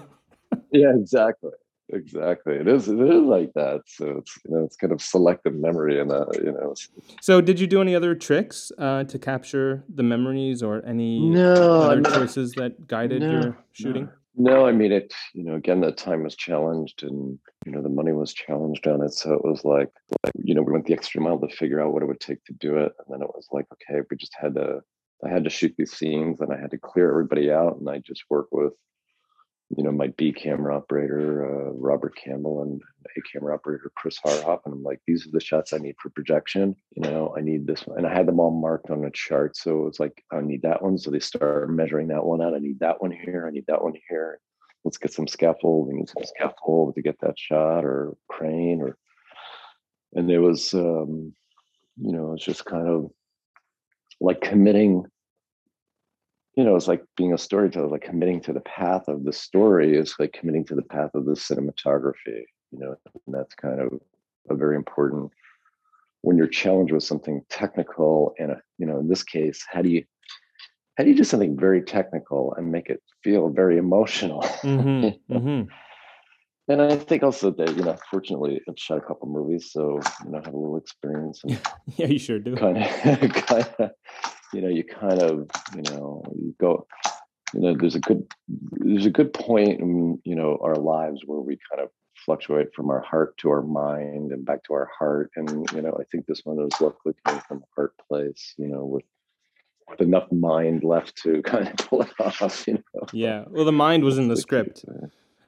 yeah, 0.72 0.94
exactly. 0.96 1.52
Exactly. 1.94 2.56
It 2.56 2.68
is 2.68 2.90
it 2.90 3.00
is 3.00 3.24
like 3.24 3.54
that. 3.54 3.82
So 3.88 4.18
it's 4.18 4.38
you 4.46 4.56
know, 4.56 4.64
it's 4.64 4.76
kind 4.76 4.92
of 4.92 5.02
selective 5.02 5.54
memory 5.54 6.00
and 6.00 6.12
uh, 6.12 6.26
you 6.34 6.52
know. 6.52 6.74
So, 7.22 7.40
did 7.40 7.60
you 7.60 7.68
do 7.68 7.82
any 7.82 7.96
other 7.96 8.14
tricks 8.14 8.72
uh, 8.78 9.06
to 9.06 9.18
capture 9.18 9.84
the 9.94 10.04
memories, 10.04 10.62
or 10.62 10.86
any 10.86 11.20
No, 11.20 11.54
other 11.54 12.02
mean, 12.02 12.14
choices 12.14 12.52
that 12.54 12.88
guided 12.88 13.22
no, 13.22 13.32
your 13.32 13.58
shooting? 13.72 14.10
No, 14.36 14.68
I 14.68 14.72
mean 14.72 14.92
it. 14.92 15.14
You 15.34 15.44
know, 15.44 15.56
again, 15.56 15.80
the 15.80 15.92
time 15.94 16.24
was 16.24 16.36
challenged, 16.36 17.04
and 17.04 17.40
you 17.66 17.72
know, 17.72 17.82
the 17.82 17.90
money 17.90 18.12
was 18.12 18.34
challenged 18.34 18.86
on 18.86 19.02
it. 19.02 19.14
So 19.14 19.34
it 19.34 19.44
was 19.44 19.64
like, 19.64 19.90
like, 20.24 20.34
you 20.44 20.54
know, 20.54 20.62
we 20.62 20.74
went 20.74 20.86
the 20.86 20.94
extra 20.94 21.22
mile 21.22 21.40
to 21.40 21.56
figure 21.56 21.80
out 21.80 21.94
what 21.94 22.04
it 22.04 22.08
would 22.08 22.20
take 22.20 22.44
to 22.46 22.54
do 22.54 22.78
it, 22.78 22.92
and 23.00 23.08
then 23.10 23.22
it 23.22 23.34
was 23.34 23.48
like, 23.52 23.66
okay, 23.74 24.02
we 24.12 24.18
just 24.18 24.36
had 24.40 24.56
to. 24.56 24.82
I 25.26 25.30
had 25.30 25.46
to 25.46 25.50
shoot 25.50 25.74
these 25.78 25.94
scenes, 25.94 26.42
and 26.42 26.52
I 26.54 26.60
had 26.60 26.70
to 26.72 26.78
clear 26.78 27.10
everybody 27.10 27.50
out, 27.50 27.78
and 27.80 27.90
I 27.90 28.00
just 28.00 28.24
work 28.30 28.48
with, 28.52 28.74
you 29.76 29.84
know, 29.84 29.92
my 29.92 30.08
B 30.18 30.32
camera 30.32 30.78
operator, 30.78 31.46
uh, 31.46 31.72
Robert 31.74 32.16
Campbell, 32.16 32.62
and 32.62 32.82
A 33.18 33.22
camera 33.32 33.54
operator, 33.54 33.92
Chris 33.96 34.18
Haarhoff, 34.26 34.62
and 34.66 34.74
I'm 34.74 34.84
like, 34.84 35.02
these 35.06 35.28
are 35.28 35.32
the 35.32 35.42
shots 35.42 35.74
I 35.74 35.78
need 35.78 35.96
for 36.02 36.10
projection. 36.10 36.76
You 36.96 37.02
know, 37.02 37.36
I 37.38 37.42
need 37.42 37.68
this 37.68 37.86
one, 37.86 37.98
and 37.98 38.08
I 38.08 38.14
had 38.14 38.28
them 38.28 38.40
all 38.40 38.52
marked 38.52 38.90
on 38.90 39.04
a 39.04 39.12
chart. 39.12 39.58
So 39.58 39.82
it 39.82 39.86
was 39.86 40.00
like, 40.00 40.24
I 40.32 40.40
need 40.40 40.62
that 40.62 40.82
one. 40.82 40.98
So 40.98 41.12
they 41.12 41.20
start 41.20 41.70
measuring 41.70 42.08
that 42.10 42.24
one 42.24 42.42
out. 42.42 42.54
I 42.54 42.60
need 42.60 42.80
that 42.80 43.02
one 43.02 43.12
here. 43.12 43.46
I 43.46 43.52
need 43.52 43.66
that 43.68 43.84
one 43.84 43.94
here. 44.10 44.40
Let's 44.86 44.98
get 44.98 45.12
some 45.12 45.28
scaffold. 45.28 45.88
We 45.88 45.96
need 45.96 46.10
some 46.10 46.24
scaffold 46.24 46.96
to 46.96 47.02
get 47.02 47.20
that 47.20 47.38
shot, 47.38 47.84
or 47.84 48.16
crane, 48.30 48.82
or. 48.82 48.98
And 50.14 50.32
it 50.32 50.40
was, 50.40 50.74
um, 50.74 51.34
you 51.98 52.14
know, 52.14 52.34
it's 52.34 52.46
just 52.46 52.64
kind 52.64 52.88
of 52.88 53.12
like 54.22 54.40
committing 54.40 55.06
you 56.58 56.64
know, 56.64 56.76
it's 56.76 56.88
like 56.88 57.04
being 57.16 57.34
a 57.34 57.38
storyteller, 57.38 57.88
like 57.88 58.02
committing 58.02 58.42
to 58.42 58.52
the 58.52 58.62
path 58.62 59.08
of 59.08 59.24
the 59.24 59.32
story 59.32 59.96
is 59.96 60.16
like 60.18 60.34
committing 60.34 60.66
to 60.66 60.76
the 60.76 60.82
path 60.82 61.12
of 61.14 61.26
the 61.26 61.34
cinematography, 61.34 62.44
you 62.72 62.80
know, 62.80 62.96
and 63.06 63.36
that's 63.36 63.54
kind 63.54 63.80
of 63.80 64.00
a 64.50 64.56
very 64.56 64.76
important 64.76 65.32
when 66.22 66.36
you're 66.36 66.48
challenged 66.48 66.92
with 66.92 67.04
something 67.04 67.44
technical 67.48 68.34
and, 68.40 68.56
you 68.80 68.88
know, 68.88 68.98
in 69.00 69.08
this 69.08 69.22
case, 69.22 69.64
how 69.70 69.84
do 69.84 69.90
you, 69.90 70.04
how 70.98 71.04
do 71.04 71.12
you 71.12 71.16
do 71.16 71.24
something 71.24 71.56
very 71.56 71.84
technical 71.84 72.56
and 72.56 72.72
make 72.72 72.90
it 72.90 73.04
feel 73.24 73.50
very 73.50 73.78
emotional? 73.78 74.42
Mm-hmm. 74.42 75.34
mm-hmm. 75.38 75.70
And 76.70 76.82
I 76.82 76.96
think 76.96 77.22
also 77.22 77.52
that, 77.52 77.78
you 77.78 77.84
know, 77.84 77.96
fortunately 78.10 78.62
I've 78.68 78.80
shot 78.80 78.98
a 78.98 79.02
couple 79.02 79.30
movies, 79.30 79.72
so, 79.72 80.02
you 80.26 80.32
know, 80.32 80.40
I 80.40 80.42
have 80.44 80.56
a 80.56 80.58
little 80.58 80.78
experience 80.78 81.44
and 81.44 81.62
Yeah, 81.98 82.08
you 82.08 82.18
sure 82.18 82.40
do. 82.40 82.56
kind 82.56 82.80
of, 82.80 82.90
kind 83.46 83.70
of, 83.80 83.92
you 84.54 84.62
know, 84.62 84.70
you 84.70 84.84
kind 84.84 85.22
of, 85.22 85.50
you 85.76 85.82
know, 85.84 86.24
you 86.36 86.56
go, 86.60 86.88
you 87.54 87.62
know, 87.62 87.76
there's 87.78 87.96
a 87.96 88.00
good, 88.00 88.26
there's 88.72 89.06
a 89.06 89.12
good 89.12 89.34
point 89.34 89.80
in, 89.80 90.20
you 90.24 90.36
know, 90.36 90.58
our 90.62 90.76
lives 90.76 91.22
where 91.26 91.40
we 91.40 91.58
kind 91.70 91.82
of 91.82 91.90
fluctuate 92.26 92.74
from 92.76 92.90
our 92.90 93.02
heart 93.02 93.38
to 93.38 93.50
our 93.50 93.62
mind 93.62 94.32
and 94.32 94.46
back 94.46 94.64
to 94.66 94.74
our 94.74 94.90
heart. 94.98 95.32
And, 95.36 95.70
you 95.72 95.82
know, 95.82 95.98
I 96.00 96.04
think 96.12 96.26
this 96.26 96.42
one 96.44 96.60
is 96.60 96.82
luckily 96.82 97.16
coming 97.26 97.42
from 97.48 97.58
a 97.58 97.76
heart 97.76 97.94
place, 98.08 98.54
you 98.58 98.68
know, 98.68 98.86
with, 98.86 99.04
with 99.90 100.02
enough 100.02 100.32
mind 100.32 100.84
left 100.84 101.16
to 101.24 101.42
kind 101.46 101.68
of 101.68 101.76
pull 101.78 102.02
it 102.02 102.12
off, 102.20 102.68
you 102.68 102.74
know. 102.74 103.08
Yeah. 103.14 103.46
Well, 103.48 103.66
the 103.66 103.72
mind 103.72 104.04
was 104.04 104.18
in 104.18 104.28
the 104.28 104.38
script 104.38 104.84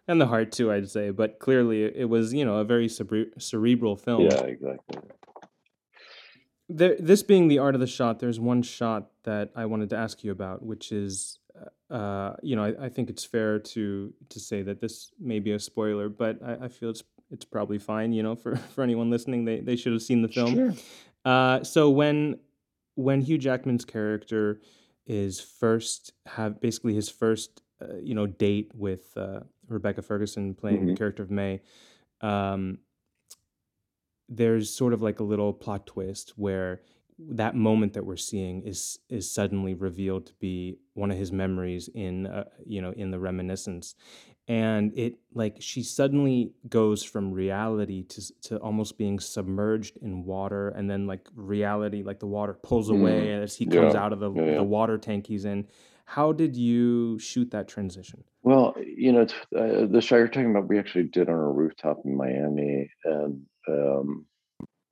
and 0.08 0.20
the 0.20 0.28
heart 0.28 0.52
too, 0.52 0.72
I'd 0.72 0.90
say, 0.90 1.12
but 1.12 1.40
clearly 1.40 1.84
it 1.84 2.10
was, 2.10 2.34
you 2.34 2.46
know, 2.46 2.58
a 2.58 2.64
very 2.64 2.88
cere- 2.90 3.32
cerebral 3.38 3.96
film. 3.96 4.24
Yeah, 4.24 4.42
exactly. 4.42 5.02
There, 6.70 6.96
this 7.00 7.24
being 7.24 7.48
the 7.48 7.58
art 7.60 7.74
of 7.76 7.82
the 7.82 7.88
shot, 7.88 8.20
there's 8.20 8.40
one 8.40 8.62
shot 8.62 9.10
that 9.24 9.52
I 9.56 9.66
wanted 9.66 9.90
to 9.90 9.98
ask 9.98 10.24
you 10.24 10.32
about, 10.32 10.64
which 10.64 10.92
is, 10.92 11.40
uh, 11.90 12.34
you 12.44 12.56
know, 12.56 12.64
I, 12.66 12.86
I 12.86 12.90
think 12.90 13.10
it's 13.10 13.26
fair 13.26 13.58
to 13.60 14.14
to 14.30 14.40
say 14.40 14.62
that 14.62 14.80
this 14.80 15.12
may 15.20 15.40
be 15.40 15.52
a 15.52 15.60
spoiler, 15.60 16.10
but 16.10 16.38
I, 16.44 16.66
I 16.66 16.68
feel 16.68 16.92
it's 16.92 17.04
it's 17.32 17.46
probably 17.46 17.80
fine. 17.80 18.14
You 18.14 18.22
know, 18.24 18.36
for 18.36 18.56
for 18.76 18.84
anyone 18.84 19.10
listening, 19.10 19.46
they 19.46 19.62
they 19.62 19.76
should 19.76 19.94
have 19.94 20.04
seen 20.04 20.22
the 20.22 20.28
film. 20.28 20.54
Sure. 20.56 20.74
Uh, 21.26 21.64
so 21.64 21.90
when 21.90 22.40
when 22.96 23.22
Hugh 23.22 23.38
Jackman's 23.40 23.86
character 23.86 24.62
is 25.08 25.40
first 25.42 26.14
have 26.28 26.62
basically 26.62 26.94
his 26.94 27.10
first 27.10 27.62
uh, 27.82 27.96
you 28.04 28.14
know 28.14 28.28
date 28.28 28.72
with 28.76 29.18
uh, 29.18 29.40
Rebecca 29.68 30.04
Ferguson 30.04 30.54
playing 30.54 30.86
the 30.86 30.94
Mhm. 30.94 30.98
character 30.98 31.24
of 31.24 31.32
May, 31.32 31.62
um, 32.22 32.78
there's 34.30 34.70
sort 34.74 34.94
of 34.94 35.02
like 35.02 35.20
a 35.20 35.24
little 35.24 35.54
plot 35.54 35.88
twist 35.88 36.34
where 36.38 36.82
that 37.18 37.54
moment 37.56 37.94
that 37.94 38.06
we're 38.06 38.16
seeing 38.16 38.62
is 38.64 39.00
is 39.10 39.30
suddenly 39.30 39.74
revealed 39.74 40.26
to 40.28 40.34
be 40.40 40.78
one 40.94 41.12
of 41.12 41.18
his 41.18 41.32
memories 41.32 41.90
in 41.94 42.28
uh, 42.28 42.46
you 42.66 42.82
know 42.82 42.92
in 42.92 43.12
the 43.12 43.20
reminiscence 43.20 43.96
and 44.48 44.98
it 44.98 45.16
like 45.34 45.58
she 45.60 45.84
suddenly 45.84 46.54
goes 46.70 47.04
from 47.04 47.32
reality 47.34 48.04
to 48.04 48.22
to 48.42 48.58
almost 48.60 48.98
being 48.98 49.20
submerged 49.20 49.98
in 50.02 50.24
water 50.24 50.70
and 50.70 50.90
then 50.90 51.08
like 51.08 51.28
reality 51.36 52.04
like 52.04 52.20
the 52.20 52.28
water 52.28 52.54
pulls 52.54 52.90
away 52.90 53.34
as 53.34 53.56
he 53.56 53.66
comes 53.66 53.94
Yeah. 53.94 54.02
out 54.04 54.14
of 54.14 54.20
the, 54.20 54.32
Yeah, 54.32 54.46
yeah. 54.46 54.56
the 54.56 54.64
water 54.64 54.98
tank 54.98 55.28
he's 55.28 55.44
in 55.46 55.68
how 56.06 56.32
did 56.32 56.56
you 56.56 57.20
shoot 57.20 57.52
that 57.52 57.68
transition 57.68 58.24
Well, 58.44 58.74
you 58.84 59.12
know, 59.12 59.24
uh, 59.56 59.86
the 59.86 60.02
shot 60.02 60.16
you're 60.16 60.28
talking 60.30 60.50
about, 60.52 60.70
we 60.70 60.80
actually 60.80 61.04
did 61.04 61.28
on 61.30 61.36
a 61.36 61.52
rooftop 61.52 61.98
in 62.06 62.16
Miami, 62.16 62.90
and 63.04 63.46
um, 63.70 64.26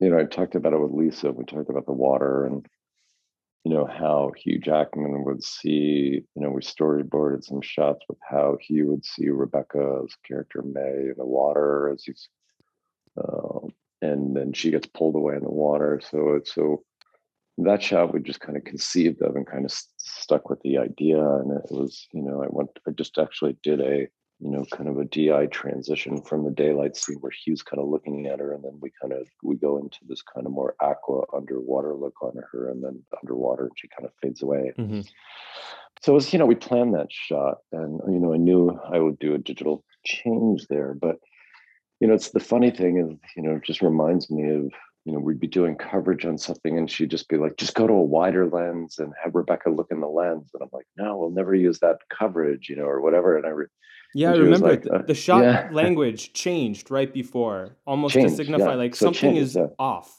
you 0.00 0.10
know, 0.10 0.18
I 0.18 0.24
talked 0.24 0.54
about 0.54 0.72
it 0.72 0.80
with 0.80 0.92
Lisa. 0.92 1.32
We 1.32 1.44
talked 1.44 1.70
about 1.70 1.86
the 1.86 1.92
water 1.92 2.46
and 2.46 2.66
you 3.64 3.74
know 3.74 3.86
how 3.86 4.32
Hugh 4.36 4.58
Jackman 4.58 5.24
would 5.24 5.42
see. 5.42 6.22
You 6.34 6.42
know, 6.42 6.50
we 6.50 6.62
storyboarded 6.62 7.44
some 7.44 7.60
shots 7.60 8.00
with 8.08 8.18
how 8.28 8.56
he 8.60 8.82
would 8.82 9.04
see 9.04 9.28
Rebecca's 9.28 10.16
character 10.26 10.62
May 10.62 11.10
in 11.10 11.14
the 11.16 11.26
water 11.26 11.90
as 11.92 12.04
he's, 12.04 12.28
um, 13.22 13.70
and 14.00 14.36
then 14.36 14.52
she 14.52 14.70
gets 14.70 14.86
pulled 14.86 15.16
away 15.16 15.34
in 15.34 15.42
the 15.42 15.50
water. 15.50 16.00
So 16.10 16.34
it's 16.34 16.54
so 16.54 16.82
that 17.58 17.82
shot 17.82 18.14
we 18.14 18.20
just 18.20 18.40
kind 18.40 18.56
of 18.56 18.64
conceived 18.64 19.20
of 19.22 19.34
and 19.34 19.46
kind 19.46 19.64
of 19.64 19.72
st- 19.72 19.90
stuck 19.98 20.48
with 20.48 20.60
the 20.62 20.78
idea 20.78 21.18
and 21.18 21.50
it 21.50 21.70
was 21.70 22.06
you 22.12 22.22
know 22.22 22.42
i 22.42 22.46
went 22.48 22.70
i 22.86 22.90
just 22.92 23.18
actually 23.18 23.56
did 23.62 23.80
a 23.80 24.06
you 24.40 24.50
know 24.50 24.64
kind 24.72 24.88
of 24.88 24.98
a 24.98 25.04
di 25.04 25.46
transition 25.46 26.22
from 26.22 26.44
the 26.44 26.50
daylight 26.50 26.96
scene 26.96 27.16
where 27.16 27.32
hugh's 27.32 27.62
kind 27.62 27.80
of 27.80 27.88
looking 27.88 28.26
at 28.26 28.38
her 28.38 28.52
and 28.52 28.62
then 28.62 28.78
we 28.80 28.90
kind 29.00 29.12
of 29.12 29.26
we 29.42 29.56
go 29.56 29.78
into 29.78 29.98
this 30.06 30.22
kind 30.22 30.46
of 30.46 30.52
more 30.52 30.74
aqua 30.80 31.22
underwater 31.34 31.94
look 31.94 32.14
on 32.22 32.32
her 32.52 32.70
and 32.70 32.82
then 32.82 33.02
underwater 33.22 33.64
and 33.64 33.72
she 33.76 33.88
kind 33.88 34.06
of 34.06 34.12
fades 34.22 34.42
away 34.42 34.72
mm-hmm. 34.78 35.00
so 36.02 36.12
it 36.12 36.14
was 36.14 36.32
you 36.32 36.38
know 36.38 36.46
we 36.46 36.54
planned 36.54 36.94
that 36.94 37.10
shot 37.10 37.58
and 37.72 38.00
you 38.08 38.20
know 38.20 38.32
i 38.32 38.36
knew 38.36 38.78
i 38.92 38.98
would 38.98 39.18
do 39.18 39.34
a 39.34 39.38
digital 39.38 39.84
change 40.04 40.66
there 40.68 40.94
but 40.94 41.18
you 42.00 42.06
know 42.06 42.14
it's 42.14 42.30
the 42.30 42.40
funny 42.40 42.70
thing 42.70 42.98
is 42.98 43.18
you 43.36 43.42
know 43.42 43.56
it 43.56 43.64
just 43.64 43.82
reminds 43.82 44.30
me 44.30 44.48
of 44.50 44.70
you 45.04 45.12
know 45.12 45.18
we'd 45.18 45.40
be 45.40 45.48
doing 45.48 45.74
coverage 45.74 46.24
on 46.24 46.38
something 46.38 46.78
and 46.78 46.90
she'd 46.90 47.10
just 47.10 47.28
be 47.28 47.36
like 47.36 47.56
just 47.56 47.74
go 47.74 47.86
to 47.86 47.92
a 47.92 48.02
wider 48.02 48.46
lens 48.46 48.98
and 48.98 49.12
have 49.22 49.34
rebecca 49.34 49.68
look 49.68 49.88
in 49.90 50.00
the 50.00 50.06
lens 50.06 50.50
and 50.54 50.62
i'm 50.62 50.68
like 50.72 50.86
no 50.96 51.16
we'll 51.16 51.30
never 51.30 51.54
use 51.54 51.80
that 51.80 51.96
coverage 52.16 52.68
you 52.68 52.76
know 52.76 52.84
or 52.84 53.00
whatever 53.00 53.36
and 53.36 53.46
i 53.46 53.50
re- 53.50 53.66
Yeah, 54.14 54.30
I 54.30 54.34
And 54.34 54.42
remember 54.44 54.68
like, 54.70 54.82
th- 54.82 54.94
uh, 54.94 55.02
the 55.06 55.14
shot 55.14 55.42
yeah. 55.42 55.68
language 55.72 56.32
changed 56.32 56.90
right 56.90 57.12
before, 57.12 57.76
almost 57.86 58.14
to 58.14 58.28
signify 58.30 58.70
yeah. 58.70 58.74
like 58.74 58.94
So 58.96 59.06
something 59.06 59.20
changes, 59.34 59.50
is 59.50 59.56
yeah. 59.56 59.66
off. 59.78 60.14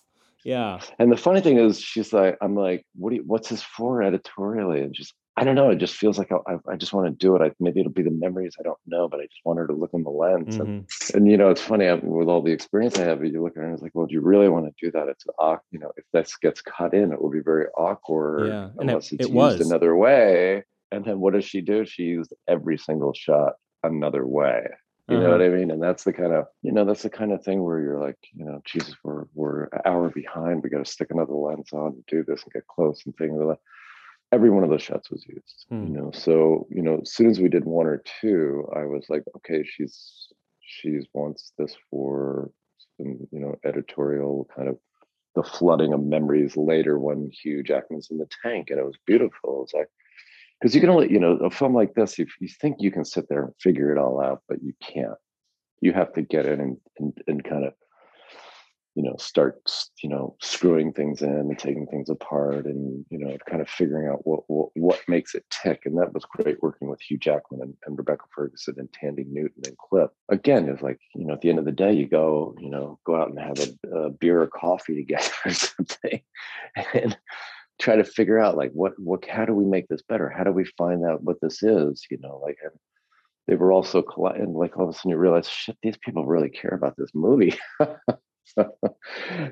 Yeah. 0.46 0.80
and 1.00 1.12
the 1.12 1.18
funny 1.18 1.42
thing 1.42 1.58
is 1.60 1.82
she's 1.82 2.14
like 2.14 2.38
i'm 2.42 2.56
like 2.56 2.86
what 2.96 3.10
do 3.10 3.18
you, 3.18 3.24
what's 3.28 3.50
this 3.50 3.62
for 3.62 4.02
editorially 4.02 4.80
and 4.82 4.96
she's, 4.96 5.14
i 5.36 5.44
don't 5.44 5.56
know 5.56 5.70
it 5.70 5.80
just 5.80 5.96
feels 5.96 6.18
like 6.18 6.32
i, 6.32 6.38
I, 6.52 6.56
I 6.72 6.76
just 6.78 6.94
want 6.94 7.08
to 7.08 7.12
do 7.26 7.36
it 7.36 7.42
I, 7.42 7.52
maybe 7.60 7.82
it'll 7.82 7.92
be 7.92 8.04
the 8.04 8.10
memories 8.26 8.56
i 8.58 8.64
don't 8.64 8.78
know 8.88 9.10
but 9.10 9.20
i 9.20 9.24
just 9.24 9.42
want 9.44 9.60
her 9.60 9.68
to 9.68 9.74
look 9.74 9.90
in 9.94 10.04
the 10.04 10.10
lens 10.10 10.56
and 10.56 10.86
Mhm. 10.88 11.14
and 11.14 11.28
you 11.30 11.36
know 11.36 11.50
it's 11.50 11.62
funny 11.62 11.88
I, 11.90 11.96
with 11.96 12.30
all 12.30 12.42
the 12.42 12.54
experience 12.54 12.98
i 12.98 13.04
have 13.04 13.24
you 13.24 13.44
look 13.44 13.52
at 13.58 13.58
her 13.58 13.64
and 13.66 13.74
it's 13.74 13.84
like 13.84 13.92
well 13.94 14.06
do 14.08 14.14
you 14.14 14.22
really 14.22 14.48
want 14.48 14.66
to 14.66 14.74
do 14.86 14.90
that 14.94 15.10
it's 15.10 15.26
you 15.72 15.80
know 15.80 15.92
if 15.98 16.06
this 16.14 16.38
gets 16.38 16.62
cut 16.62 16.94
in 16.94 17.12
it 17.12 17.22
will 17.22 17.30
be 17.40 17.42
very 17.44 17.66
awkward 17.78 18.48
Yeah, 18.48 18.64
and 18.80 18.90
it- 18.90 18.94
unless 18.94 19.12
it's 19.12 19.26
it 19.26 19.34
used 19.34 19.34
was. 19.34 19.70
another 19.70 19.94
way 19.94 20.64
and 20.94 21.04
then 21.04 21.20
what 21.20 21.34
does 21.34 21.46
she 21.46 21.60
do? 21.62 21.86
She 21.86 22.04
used 22.04 22.34
every 22.48 22.78
single 22.78 23.14
shot 23.14 23.54
another 23.84 24.26
way. 24.26 24.68
You 25.10 25.18
uh-huh. 25.18 25.26
know 25.26 25.32
what 25.32 25.42
I 25.42 25.50
mean? 25.50 25.72
And 25.72 25.82
that's 25.82 26.04
the 26.04 26.14
kind 26.14 26.34
of, 26.34 26.46
you 26.62 26.72
know, 26.72 26.86
that's 26.86 27.02
the 27.02 27.10
kind 27.10 27.32
of 27.32 27.44
thing 27.44 27.64
where 27.64 27.80
you're 27.80 28.00
like, 28.00 28.18
you 28.32 28.46
know, 28.46 28.62
Jesus, 28.64 28.94
we're 29.04 29.26
we're 29.34 29.64
an 29.64 29.82
hour 29.86 30.10
behind. 30.10 30.62
We 30.64 30.70
got 30.70 30.86
to 30.86 30.92
stick 30.92 31.08
another 31.10 31.34
lens 31.34 31.70
on 31.74 31.94
and 31.94 32.06
do 32.06 32.24
this 32.24 32.44
and 32.44 32.54
get 32.54 32.68
close 32.68 33.02
and 33.06 33.16
things 33.18 33.34
like 33.36 33.58
that. 33.58 33.64
Every 34.32 34.52
one 34.52 34.64
of 34.64 34.70
those 34.70 34.84
shots 34.84 35.10
was 35.10 35.26
used, 35.28 35.66
hmm. 35.70 35.88
you 35.88 35.90
know. 35.90 36.12
So, 36.14 36.68
you 36.70 36.84
know, 36.84 37.00
as 37.02 37.12
soon 37.12 37.32
as 37.32 37.40
we 37.40 37.50
did 37.50 37.66
one 37.66 37.88
or 37.88 38.04
two, 38.22 38.70
I 38.76 38.86
was 38.86 39.06
like, 39.10 39.24
okay, 39.38 39.64
she's 39.64 40.28
she's 40.62 41.08
wants 41.14 41.54
this 41.58 41.76
for 41.90 42.52
some, 42.98 43.28
you 43.32 43.40
know, 43.40 43.56
editorial 43.66 44.48
kind 44.56 44.70
of 44.70 44.78
the 45.36 45.42
flooding 45.42 45.94
of 45.94 46.04
memories 46.04 46.56
later 46.56 47.00
when 47.00 47.32
Hugh 47.32 47.64
Jackman's 47.64 48.10
in 48.12 48.20
the 48.20 48.28
tank, 48.44 48.70
and 48.70 48.80
it 48.80 48.86
was 48.86 48.98
beautiful. 49.08 49.64
It's 49.64 49.74
like 49.74 49.90
because 50.60 50.76
you 50.76 50.82
can 50.82 50.90
only 50.90 51.12
you 51.12 51.20
know 51.20 51.38
a 51.38 51.50
film 51.50 51.74
like 51.74 51.94
this 51.94 52.20
if 52.20 52.30
you 52.40 52.48
think 52.48 52.78
you 52.80 52.92
can 52.92 53.06
sit 53.06 53.28
there 53.30 53.46
and 53.46 53.54
figure 53.60 53.92
it 53.92 53.98
all 53.98 54.22
out 54.22 54.42
but 54.48 54.62
you 54.64 54.74
can't. 54.82 55.18
You 55.82 55.94
have 55.94 56.14
to 56.14 56.22
get 56.22 56.46
in 56.46 56.60
and 56.60 56.78
and, 56.98 57.14
and 57.28 57.44
kind 57.44 57.66
of 57.66 57.74
you 58.96 59.04
know 59.04 59.16
start 59.18 59.62
you 60.04 60.10
know 60.10 60.36
screwing 60.42 60.92
things 60.92 61.22
in 61.22 61.30
and 61.30 61.58
taking 61.58 61.88
things 61.88 62.10
apart 62.10 62.66
and 62.66 63.06
you 63.10 63.18
know 63.18 63.38
kind 63.50 63.62
of 63.62 63.70
figuring 63.70 64.10
out 64.10 64.26
what 64.28 64.42
what, 64.48 64.70
what 64.74 65.00
makes 65.08 65.36
it 65.36 65.46
tick 65.50 65.84
and 65.86 65.98
that 65.98 66.14
was 66.14 66.26
great 66.26 66.62
working 66.62 66.90
with 66.90 67.00
hugh 67.00 67.18
jackman 67.18 67.62
and, 67.62 67.74
and 67.86 67.98
rebecca 67.98 68.26
ferguson 68.36 68.76
and 68.78 68.90
thandie 68.92 69.26
newton 69.30 69.62
and 69.66 69.78
Cliff. 69.78 70.10
Again 70.30 70.68
it's 70.68 70.82
like 70.82 71.00
you 71.16 71.26
know 71.26 71.34
at 71.34 71.42
the 71.42 71.50
end 71.50 71.60
of 71.60 71.66
the 71.66 71.72
day 71.72 71.94
you 71.94 72.08
go 72.08 72.56
you 72.60 72.70
know 72.70 73.00
go 73.06 73.16
out 73.16 73.30
and 73.30 73.40
have 73.40 73.60
a, 73.60 73.98
a 73.98 74.10
beer 74.10 74.42
or 74.42 74.48
coffee 74.48 74.96
together 74.96 75.32
or 75.46 75.52
something 75.52 76.22
and 76.94 77.18
try 77.80 77.96
to 77.96 78.04
figure 78.04 78.38
out 78.38 78.58
like 78.58 78.72
what 78.74 78.94
what 79.00 79.26
how 79.26 79.46
do 79.46 79.54
we 79.54 79.66
make 79.66 79.88
this 79.88 80.02
better? 80.08 80.30
How 80.30 80.44
do 80.44 80.52
we 80.52 80.66
find 80.78 81.06
out 81.06 81.24
what 81.24 81.38
this 81.42 81.64
is 81.64 82.06
you 82.12 82.18
know 82.20 82.40
like 82.44 82.58
and 82.62 82.74
they 83.48 83.56
were 83.56 83.72
also 83.72 84.04
and 84.36 84.54
like 84.54 84.78
all 84.78 84.84
of 84.84 84.90
a 84.90 84.94
sudden 84.94 85.12
you 85.12 85.18
realize 85.18 85.50
shit 85.50 85.78
these 85.82 85.98
people 85.98 86.26
really 86.26 86.50
care 86.50 86.72
about 86.72 86.96
this 86.98 87.10
movie. 87.14 87.58
They're 88.56 88.68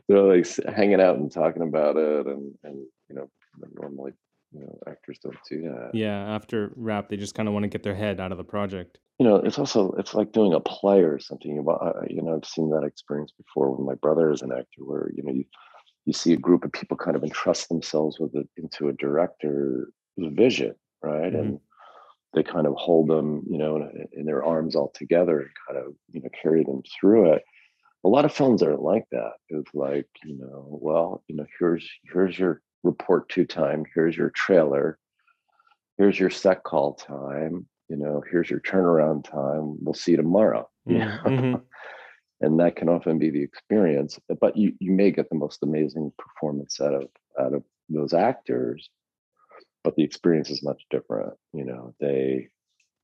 like 0.10 0.48
hanging 0.76 1.02
out 1.02 1.18
and 1.18 1.32
talking 1.32 1.64
about 1.64 1.98
it 1.98 2.28
and 2.28 2.54
and 2.64 2.78
you 3.10 3.16
know 3.16 3.30
normally 3.80 4.12
you 4.52 4.62
know 4.62 4.78
actors 4.88 5.20
don't 5.24 5.38
do 5.50 5.62
that. 5.64 5.92
Yeah 5.94 6.36
after 6.36 6.72
rap 6.76 7.10
they 7.10 7.18
just 7.18 7.34
kind 7.34 7.48
of 7.48 7.54
want 7.54 7.64
to 7.64 7.70
get 7.70 7.84
their 7.84 7.96
head 7.96 8.20
out 8.20 8.32
of 8.32 8.38
the 8.38 8.44
project. 8.44 9.00
You 9.20 9.26
know 9.26 9.38
it's 9.38 9.58
also 9.58 9.94
it's 9.94 10.14
like 10.14 10.32
doing 10.32 10.54
a 10.54 10.60
play 10.60 11.00
or 11.00 11.18
something 11.18 11.56
you 11.56 12.22
know 12.22 12.36
i've 12.36 12.48
seen 12.48 12.70
that 12.70 12.84
experience 12.84 13.32
before 13.36 13.72
with 13.72 13.84
my 13.84 13.96
brother 13.96 14.32
as 14.32 14.44
an 14.44 14.52
actor 14.52 14.84
where 14.86 15.10
you 15.16 15.24
know 15.24 15.34
you 15.34 15.44
you 16.08 16.14
see 16.14 16.32
a 16.32 16.38
group 16.38 16.64
of 16.64 16.72
people 16.72 16.96
kind 16.96 17.18
of 17.18 17.24
entrust 17.24 17.68
themselves 17.68 18.18
with 18.18 18.34
it 18.34 18.48
into 18.56 18.88
a 18.88 18.94
director's 18.94 19.90
vision, 20.18 20.74
right? 21.04 21.34
Mm-hmm. 21.34 21.36
And 21.36 21.60
they 22.34 22.44
kind 22.44 22.66
of 22.66 22.76
hold 22.76 23.10
them, 23.10 23.44
you 23.46 23.58
know, 23.58 23.76
in, 23.76 24.08
in, 24.14 24.26
their 24.26 24.42
arms 24.42 24.74
all 24.74 24.90
together 24.96 25.42
and 25.42 25.50
kind 25.68 25.86
of, 25.86 25.94
you 26.14 26.22
know, 26.22 26.30
carry 26.42 26.64
them 26.64 26.82
through 26.98 27.34
it. 27.34 27.44
A 28.06 28.08
lot 28.08 28.24
of 28.24 28.34
films 28.34 28.64
aren't 28.64 28.82
like 28.82 29.04
that. 29.12 29.34
It's 29.50 29.74
like, 29.74 30.08
you 30.24 30.38
know, 30.38 30.66
well, 30.70 31.26
you 31.28 31.36
know, 31.36 31.46
here's 31.60 31.86
here's 32.14 32.40
your 32.40 32.62
report 32.84 33.28
to 33.30 33.44
time, 33.44 33.84
here's 33.94 34.16
your 34.16 34.30
trailer, 34.30 34.98
here's 35.98 36.18
your 36.18 36.30
set 36.30 36.64
call 36.64 36.94
time, 36.94 37.68
you 37.90 37.98
know, 37.98 38.24
here's 38.32 38.50
your 38.50 38.62
turnaround 38.62 39.26
time. 39.26 39.84
We'll 39.84 39.94
see 39.94 40.12
you 40.12 40.18
tomorrow. 40.18 40.70
Mm-hmm. 40.88 41.28
mm-hmm 41.28 41.56
and 42.42 42.60
that 42.60 42.76
can 42.76 42.90
often 42.90 43.18
be 43.18 43.30
the 43.30 43.42
experience 43.42 44.20
but 44.40 44.56
you 44.56 44.74
you 44.80 44.92
may 44.92 45.12
get 45.12 45.30
the 45.30 45.36
most 45.36 45.64
amazing 45.64 46.12
performance 46.18 46.80
out 46.80 46.94
of 46.94 47.08
out 47.40 47.54
of 47.54 47.64
those 47.90 48.14
actors 48.14 48.90
but 49.84 49.96
the 49.96 50.04
experience 50.04 50.50
is 50.50 50.64
much 50.64 50.84
different 50.90 51.34
you 51.54 51.66
know 51.66 51.94
they 52.00 52.48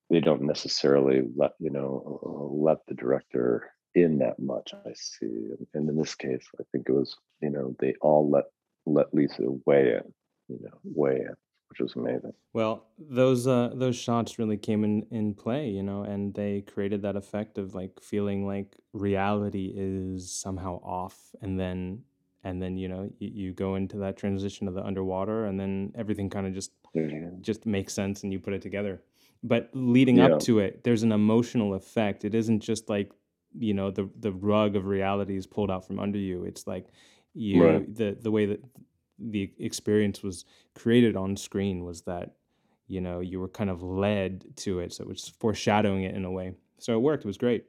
they 0.10 0.20
don't 0.20 0.42
necessarily 0.42 1.24
let 1.36 1.52
you 1.60 1.70
know 1.70 2.50
let 2.54 2.78
the 2.88 2.94
director 2.94 3.72
in 3.96 4.20
that 4.20 4.40
much 4.40 4.74
i 4.86 4.92
see 4.94 5.50
and 5.74 5.90
in 5.90 5.96
this 5.96 6.16
case 6.16 6.46
i 6.60 6.64
think 6.72 6.88
it 6.88 6.94
was 6.94 7.16
you 7.42 7.50
know 7.50 7.76
they 7.80 7.94
all 8.02 8.30
let 8.30 8.46
let 8.86 9.14
lisa 9.14 9.44
weigh 9.66 9.94
in 9.94 10.14
you 10.50 10.60
know 10.62 10.80
weigh 10.84 11.22
in 11.22 11.36
which 11.74 11.80
was 11.80 11.96
amazing. 11.96 12.34
Well, 12.54 12.86
those 13.00 13.48
uh, 13.48 13.72
those 13.74 13.96
shots 13.96 14.38
really 14.38 14.58
came 14.58 14.84
in 14.84 15.08
in 15.10 15.34
play, 15.34 15.70
you 15.70 15.82
know, 15.82 16.04
and 16.04 16.34
they 16.34 16.62
created 16.62 17.02
that 17.02 17.16
effect 17.16 17.58
of 17.58 17.74
like 17.74 18.00
feeling 18.00 18.46
like 18.46 18.78
reality 18.94 19.74
is 19.76 20.32
somehow 20.32 20.76
off, 20.84 21.18
and 21.42 21.60
then 21.60 22.04
and 22.44 22.62
then 22.62 22.78
you 22.78 22.88
know 22.88 23.10
you, 23.18 23.32
you 23.34 23.54
go 23.54 23.74
into 23.76 23.98
that 23.98 24.18
transition 24.18 24.68
of 24.68 24.76
the 24.76 24.84
underwater, 24.84 25.46
and 25.46 25.60
then 25.60 25.92
everything 25.96 26.30
kind 26.30 26.46
of 26.46 26.54
just 26.54 26.72
mm-hmm. 26.96 27.42
just 27.42 27.66
makes 27.66 27.94
sense, 27.94 28.22
and 28.22 28.32
you 28.32 28.40
put 28.40 28.54
it 28.54 28.62
together. 28.62 29.02
But 29.42 29.72
leading 29.74 30.18
yeah. 30.18 30.28
up 30.28 30.40
to 30.42 30.60
it, 30.60 30.84
there's 30.84 31.02
an 31.02 31.12
emotional 31.12 31.74
effect. 31.74 32.24
It 32.24 32.36
isn't 32.36 32.60
just 32.60 32.88
like 32.88 33.12
you 33.58 33.74
know 33.74 33.90
the 33.90 34.08
the 34.20 34.32
rug 34.32 34.76
of 34.76 34.86
reality 34.86 35.36
is 35.36 35.48
pulled 35.48 35.72
out 35.72 35.88
from 35.88 36.00
under 36.00 36.20
you. 36.20 36.44
It's 36.44 36.68
like 36.68 36.86
you 37.34 37.66
right. 37.66 37.96
the 37.96 38.16
the 38.22 38.30
way 38.30 38.46
that 38.46 38.64
the 39.32 39.52
experience 39.60 40.22
was 40.24 40.46
created 40.76 41.16
on 41.16 41.36
screen 41.38 41.84
was 41.84 42.02
that 42.04 42.36
you 42.88 43.02
know 43.02 43.20
you 43.20 43.40
were 43.40 43.48
kind 43.48 43.70
of 43.70 43.82
led 43.82 44.44
to 44.58 44.80
it 44.80 44.94
so 44.94 45.04
it 45.04 45.08
was 45.08 45.30
foreshadowing 45.40 46.04
it 46.04 46.16
in 46.16 46.26
a 46.26 46.32
way. 46.32 46.54
So 46.80 46.94
it 46.94 47.00
worked 47.02 47.24
it 47.24 47.28
was 47.28 47.38
great. 47.38 47.66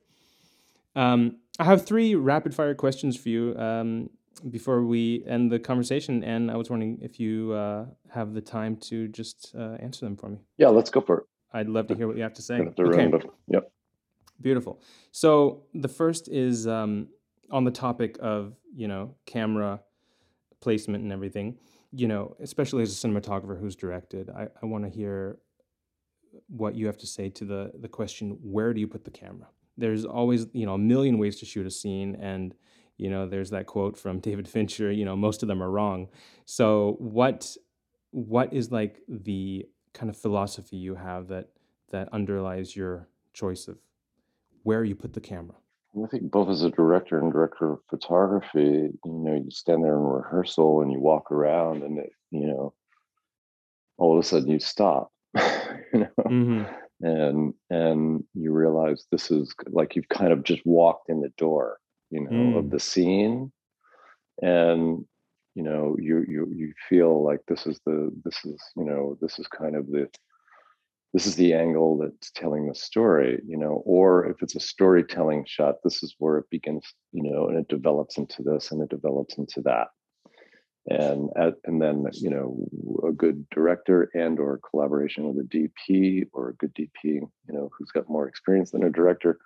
Um, 0.97 1.39
i 1.59 1.65
have 1.65 1.87
three 1.87 2.15
rapid 2.15 2.55
fire 2.55 2.75
questions 2.75 3.17
for 3.17 3.29
you 3.29 3.57
um, 3.57 4.11
before 4.51 4.85
we 4.85 5.25
end 5.27 5.51
the 5.51 5.59
conversation 5.59 6.23
and 6.25 6.51
i 6.51 6.57
was 6.57 6.69
wondering 6.71 6.99
if 7.01 7.19
you 7.19 7.53
uh, 7.53 7.87
have 8.11 8.35
the 8.35 8.41
time 8.41 8.77
to 8.77 9.09
just 9.09 9.55
uh, 9.59 9.77
answer 9.81 10.05
them 10.05 10.17
for 10.17 10.29
me. 10.29 10.39
Yeah 10.57 10.69
let's 10.69 10.91
go 10.91 11.01
for 11.01 11.19
it. 11.19 11.25
I'd 11.53 11.69
love 11.69 11.87
to 11.87 11.95
hear 11.95 12.09
what 12.09 12.17
you 12.17 12.23
have 12.23 12.35
to 12.35 12.43
say. 12.43 12.57
Okay. 12.79 13.13
yep. 13.47 13.71
Beautiful. 14.41 14.83
So 15.13 15.63
the 15.73 15.89
first 15.89 16.29
is 16.29 16.67
um, 16.67 17.09
on 17.51 17.65
the 17.65 17.71
topic 17.71 18.17
of 18.21 18.55
you 18.75 18.89
know 18.89 19.15
camera 19.25 19.81
placement 20.65 21.05
and 21.05 21.13
everything, 21.13 21.59
you 21.93 22.09
know, 22.09 22.35
especially 22.41 22.83
as 22.83 22.91
a 22.93 23.07
cinematographer 23.07 23.59
who's 23.61 23.77
directed, 23.77 24.31
I, 24.31 24.49
I 24.61 24.67
want 24.67 24.85
to 24.85 24.91
hear 24.91 25.39
what 26.49 26.75
you 26.75 26.87
have 26.87 26.99
to 26.99 27.07
say 27.07 27.29
to 27.29 27.45
the 27.45 27.73
the 27.85 27.89
question, 27.89 28.39
where 28.43 28.75
do 28.75 28.81
you 28.81 28.89
put 28.89 29.05
the 29.05 29.11
camera? 29.23 29.49
There's 29.77 30.05
always, 30.05 30.47
you 30.53 30.67
know, 30.67 30.75
a 30.75 30.85
million 30.93 31.19
ways 31.19 31.39
to 31.41 31.47
shoot 31.47 31.67
a 31.67 31.71
scene 31.71 32.17
and 32.17 32.55
you 32.97 33.11
know, 33.11 33.27
there's 33.27 33.51
that 33.51 33.67
quote 33.67 33.97
from 33.97 34.21
David 34.29 34.49
Fincher, 34.49 34.91
you 34.91 35.05
know, 35.05 35.17
most 35.17 35.43
of 35.43 35.49
them 35.49 35.63
are 35.63 35.71
wrong. 35.71 36.09
So 36.45 36.97
what 36.99 37.57
what 38.11 38.53
is 38.53 38.71
like 38.71 39.01
the 39.09 39.67
kind 39.93 40.09
of 40.11 40.17
philosophy 40.17 40.77
you 40.77 40.95
have 40.95 41.29
that 41.29 41.49
that 41.91 42.09
underlies 42.13 42.77
your 42.77 43.09
choice 43.33 43.69
of 43.69 43.79
where 44.63 44.85
you 44.85 44.95
put 44.95 45.13
the 45.13 45.21
camera? 45.21 45.57
I 46.03 46.07
think 46.09 46.31
both 46.31 46.49
as 46.49 46.63
a 46.63 46.71
director 46.71 47.19
and 47.19 47.33
director 47.33 47.73
of 47.73 47.79
photography, 47.89 48.91
you 49.05 49.13
know, 49.13 49.35
you 49.35 49.51
stand 49.51 49.85
there 49.85 49.97
in 49.97 50.03
rehearsal 50.03 50.83
and 50.83 50.91
you 50.91 50.99
walk 50.99 51.31
around 51.31 51.83
and 51.83 51.99
it, 51.99 52.11
you 52.31 52.47
know, 52.49 52.75
all 53.97 54.13
of 54.19 54.25
a 54.25 54.27
sudden 54.27 54.51
you 54.51 54.59
stop, 54.59 55.13
you 55.35 56.01
know, 56.01 56.09
mm-hmm. 56.21 56.65
and 57.01 57.55
and 57.71 58.25
you 58.35 58.53
realize 58.53 59.07
this 59.11 59.31
is 59.31 59.55
like 59.69 59.95
you've 59.95 60.09
kind 60.09 60.33
of 60.33 60.43
just 60.43 60.63
walked 60.65 61.09
in 61.09 61.21
the 61.21 61.33
door, 61.39 61.79
you 62.11 62.21
know, 62.21 62.31
mm. 62.31 62.59
of 62.59 62.71
the 62.71 62.81
scene, 62.81 63.53
and 64.43 65.05
you 65.55 65.63
know, 65.63 65.97
you 66.01 66.25
you 66.29 66.53
you 66.53 66.73
feel 66.89 67.23
like 67.23 67.41
this 67.47 67.67
is 67.67 67.81
the 67.87 68.11
this 68.25 68.45
is 68.45 68.61
you 68.77 68.85
know 68.85 69.17
this 69.21 69.39
is 69.39 69.47
kind 69.47 69.77
of 69.77 69.87
the 69.87 70.09
this 71.15 71.27
is 71.27 71.37
the 71.37 71.55
angle 71.55 71.97
that's 71.97 72.33
telling 72.33 72.67
the 72.67 72.75
story 72.75 73.41
you 73.47 73.57
know 73.57 73.83
or 73.87 74.27
if 74.27 74.43
it's 74.43 74.57
a 74.57 74.61
storytelling 74.61 75.45
shot 75.47 75.77
this 75.83 76.03
is 76.03 76.15
where 76.19 76.37
it 76.37 76.51
begins 76.51 76.85
you 77.13 77.23
know 77.23 77.49
and 77.49 77.57
it 77.57 77.69
develops 77.69 78.19
into 78.19 78.43
this 78.43 78.71
and 78.71 78.83
it 78.83 78.91
develops 78.91 79.39
into 79.39 79.63
that. 79.63 79.89
And 80.87 81.31
at, 81.35 81.55
and 81.65 81.81
then 81.81 82.05
you 82.13 82.29
know 82.29 83.09
a 83.09 83.13
good 83.13 83.49
director 83.49 84.11
and 84.13 84.39
or 84.39 84.61
collaboration 84.71 85.25
with 85.25 85.47
a 85.47 85.49
dp 85.49 86.29
or 86.35 86.51
a 86.51 86.55
good 86.57 86.75
dp 86.75 86.91
you 87.05 87.31
know 87.49 87.71
who's 87.73 87.91
got 87.91 88.11
more 88.11 88.29
experience 88.29 88.73
than 88.73 88.85
a 88.85 88.91
director 88.91 89.39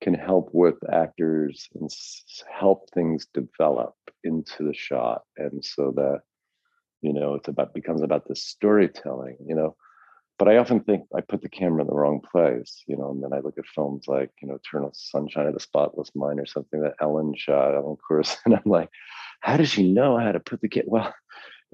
can 0.00 0.14
help 0.14 0.48
with 0.54 0.76
actors 0.90 1.68
and 1.74 1.90
help 2.50 2.88
things 2.94 3.26
develop 3.34 3.94
into 4.24 4.64
the 4.64 4.72
shot. 4.72 5.22
And 5.36 5.62
so 5.62 5.92
that 5.96 6.20
you 7.02 7.12
know 7.12 7.34
it's 7.34 7.48
about 7.48 7.74
becomes 7.74 8.00
about 8.00 8.26
the 8.26 8.34
storytelling 8.34 9.36
you 9.46 9.54
know 9.54 9.76
but 10.38 10.48
I 10.48 10.56
often 10.56 10.80
think 10.80 11.04
I 11.14 11.20
put 11.20 11.42
the 11.42 11.48
camera 11.48 11.82
in 11.82 11.88
the 11.88 11.94
wrong 11.94 12.20
place, 12.20 12.82
you 12.86 12.96
know, 12.96 13.10
and 13.10 13.22
then 13.22 13.32
I 13.32 13.40
look 13.40 13.58
at 13.58 13.66
films 13.66 14.04
like, 14.06 14.30
you 14.40 14.48
know, 14.48 14.54
Eternal 14.54 14.90
Sunshine 14.94 15.46
of 15.46 15.54
the 15.54 15.60
Spotless 15.60 16.10
Mind 16.14 16.38
or 16.38 16.46
something 16.46 16.80
that 16.82 16.94
Ellen 17.00 17.34
shot, 17.36 17.74
Ellen 17.74 17.96
Kuras, 18.08 18.36
and 18.44 18.54
I'm 18.54 18.62
like, 18.64 18.88
how 19.40 19.56
does 19.56 19.70
she 19.70 19.90
know 19.90 20.16
how 20.18 20.32
to 20.32 20.40
put 20.40 20.60
the 20.60 20.68
camera? 20.68 20.88
Well, 20.88 21.14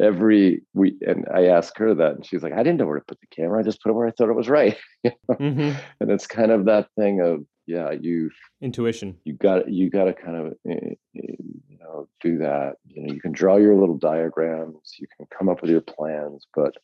every 0.01 0.63
week, 0.73 0.97
and 1.07 1.27
I 1.33 1.47
ask 1.47 1.77
her 1.79 1.95
that, 1.95 2.17
and 2.17 2.27
she's 2.27 2.43
like, 2.43 2.53
I 2.53 2.63
didn't 2.63 2.79
know 2.79 2.87
where 2.87 2.99
to 2.99 3.05
put 3.05 3.21
the 3.21 3.35
camera. 3.35 3.61
I 3.61 3.63
just 3.63 3.83
put 3.83 3.91
it 3.91 3.93
where 3.93 4.09
I 4.09 4.11
thought 4.11 4.31
it 4.31 4.35
was 4.35 4.49
right. 4.49 4.77
mm-hmm. 5.07 5.79
And 6.01 6.11
it's 6.11 6.27
kind 6.27 6.51
of 6.51 6.65
that 6.65 6.89
thing 6.97 7.21
of, 7.21 7.45
yeah, 7.67 7.93
you 7.93 8.31
intuition. 8.61 9.17
You 9.25 9.35
got 9.35 9.71
you 9.71 9.89
got 9.89 10.05
to 10.05 10.13
kind 10.13 10.37
of 10.37 10.53
eh, 10.69 10.95
eh, 11.17 11.37
you 11.67 11.79
know 11.81 12.09
do 12.21 12.37
that. 12.39 12.75
You 12.87 13.03
know, 13.03 13.15
you 13.15 13.21
can 13.21 13.33
draw 13.33 13.57
your 13.57 13.75
little 13.75 13.97
diagrams, 13.97 14.97
you 14.99 15.07
can 15.17 15.27
come 15.37 15.49
up 15.49 15.63
with 15.63 15.71
your 15.71 15.81
plans, 15.81 16.47
but 16.55 16.75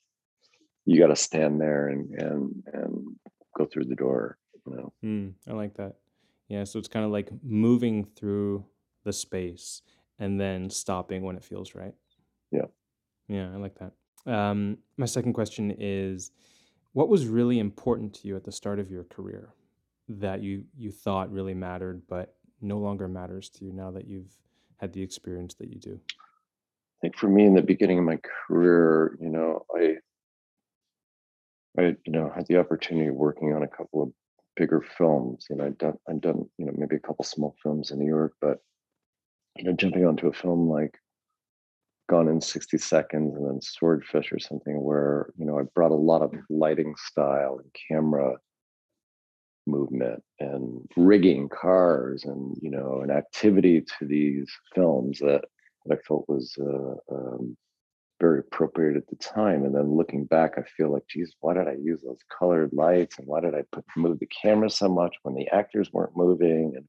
you 0.90 0.98
got 0.98 1.06
to 1.06 1.16
stand 1.16 1.60
there 1.60 1.88
and 1.88 2.10
and 2.20 2.64
and 2.72 3.16
go 3.56 3.64
through 3.64 3.84
the 3.84 3.94
door. 3.94 4.38
You 4.66 4.76
know. 4.76 4.92
Mm, 5.04 5.34
I 5.48 5.52
like 5.52 5.74
that. 5.74 5.94
Yeah, 6.48 6.64
so 6.64 6.80
it's 6.80 6.88
kind 6.88 7.04
of 7.04 7.12
like 7.12 7.30
moving 7.44 8.04
through 8.16 8.64
the 9.04 9.12
space 9.12 9.82
and 10.18 10.40
then 10.40 10.68
stopping 10.68 11.22
when 11.22 11.36
it 11.36 11.44
feels 11.44 11.76
right. 11.76 11.94
Yeah. 12.50 12.66
Yeah, 13.28 13.52
I 13.54 13.56
like 13.56 13.76
that. 13.78 13.92
Um, 14.30 14.78
my 14.96 15.06
second 15.06 15.34
question 15.34 15.74
is 15.78 16.32
what 16.92 17.08
was 17.08 17.28
really 17.28 17.60
important 17.60 18.12
to 18.14 18.28
you 18.28 18.34
at 18.34 18.42
the 18.42 18.50
start 18.50 18.80
of 18.80 18.90
your 18.90 19.04
career 19.04 19.54
that 20.08 20.42
you 20.42 20.64
you 20.76 20.90
thought 20.90 21.30
really 21.30 21.54
mattered 21.54 22.02
but 22.08 22.34
no 22.60 22.78
longer 22.78 23.06
matters 23.06 23.48
to 23.48 23.64
you 23.64 23.72
now 23.72 23.92
that 23.92 24.08
you've 24.08 24.34
had 24.78 24.92
the 24.92 25.02
experience 25.02 25.54
that 25.54 25.68
you 25.68 25.78
do? 25.78 26.00
I 26.10 26.96
think 27.00 27.16
for 27.16 27.28
me 27.28 27.46
in 27.46 27.54
the 27.54 27.62
beginning 27.62 27.98
of 28.00 28.04
my 28.04 28.18
career, 28.48 29.16
you 29.20 29.30
know, 29.30 29.64
I 29.74 29.98
I 31.78 31.96
you 32.04 32.12
know 32.12 32.32
had 32.34 32.46
the 32.46 32.58
opportunity 32.58 33.08
of 33.08 33.14
working 33.14 33.54
on 33.54 33.62
a 33.62 33.68
couple 33.68 34.02
of 34.02 34.12
bigger 34.56 34.84
films. 34.98 35.46
You 35.48 35.56
know, 35.56 35.66
I'd 35.66 35.78
done 35.78 35.98
I'd 36.08 36.20
done, 36.20 36.48
you 36.58 36.66
know, 36.66 36.72
maybe 36.76 36.96
a 36.96 37.00
couple 37.00 37.24
small 37.24 37.54
films 37.62 37.90
in 37.90 37.98
New 37.98 38.06
York, 38.06 38.34
but 38.40 38.58
you 39.56 39.64
know, 39.64 39.72
jumping 39.72 40.04
onto 40.04 40.28
a 40.28 40.32
film 40.32 40.68
like 40.68 40.98
Gone 42.08 42.28
in 42.28 42.40
60 42.40 42.78
Seconds 42.78 43.36
and 43.36 43.46
then 43.46 43.60
Swordfish 43.60 44.32
or 44.32 44.38
something 44.38 44.82
where, 44.82 45.32
you 45.36 45.44
know, 45.44 45.58
I 45.58 45.62
brought 45.74 45.92
a 45.92 45.94
lot 45.94 46.22
of 46.22 46.34
lighting 46.48 46.94
style 46.96 47.60
and 47.62 47.70
camera 47.88 48.36
movement 49.66 50.22
and 50.40 50.88
rigging 50.96 51.48
cars 51.48 52.24
and, 52.24 52.56
you 52.60 52.70
know, 52.70 53.00
an 53.02 53.10
activity 53.10 53.82
to 53.82 54.06
these 54.06 54.50
films 54.74 55.20
that, 55.20 55.44
that 55.86 55.98
I 55.98 56.02
felt 56.06 56.28
was 56.28 56.56
uh, 56.60 57.14
um, 57.14 57.56
very 58.20 58.40
appropriate 58.40 58.96
at 58.96 59.06
the 59.08 59.16
time. 59.16 59.64
And 59.64 59.74
then 59.74 59.96
looking 59.96 60.24
back, 60.24 60.52
I 60.58 60.62
feel 60.62 60.92
like, 60.92 61.06
geez, 61.08 61.34
why 61.40 61.54
did 61.54 61.68
I 61.68 61.76
use 61.82 62.02
those 62.02 62.20
colored 62.38 62.72
lights 62.72 63.18
and 63.18 63.26
why 63.26 63.40
did 63.40 63.54
I 63.54 63.62
put 63.72 63.84
move 63.96 64.18
the 64.18 64.26
camera 64.26 64.70
so 64.70 64.88
much 64.88 65.16
when 65.22 65.34
the 65.34 65.48
actors 65.48 65.92
weren't 65.92 66.16
moving? 66.16 66.74
And 66.76 66.84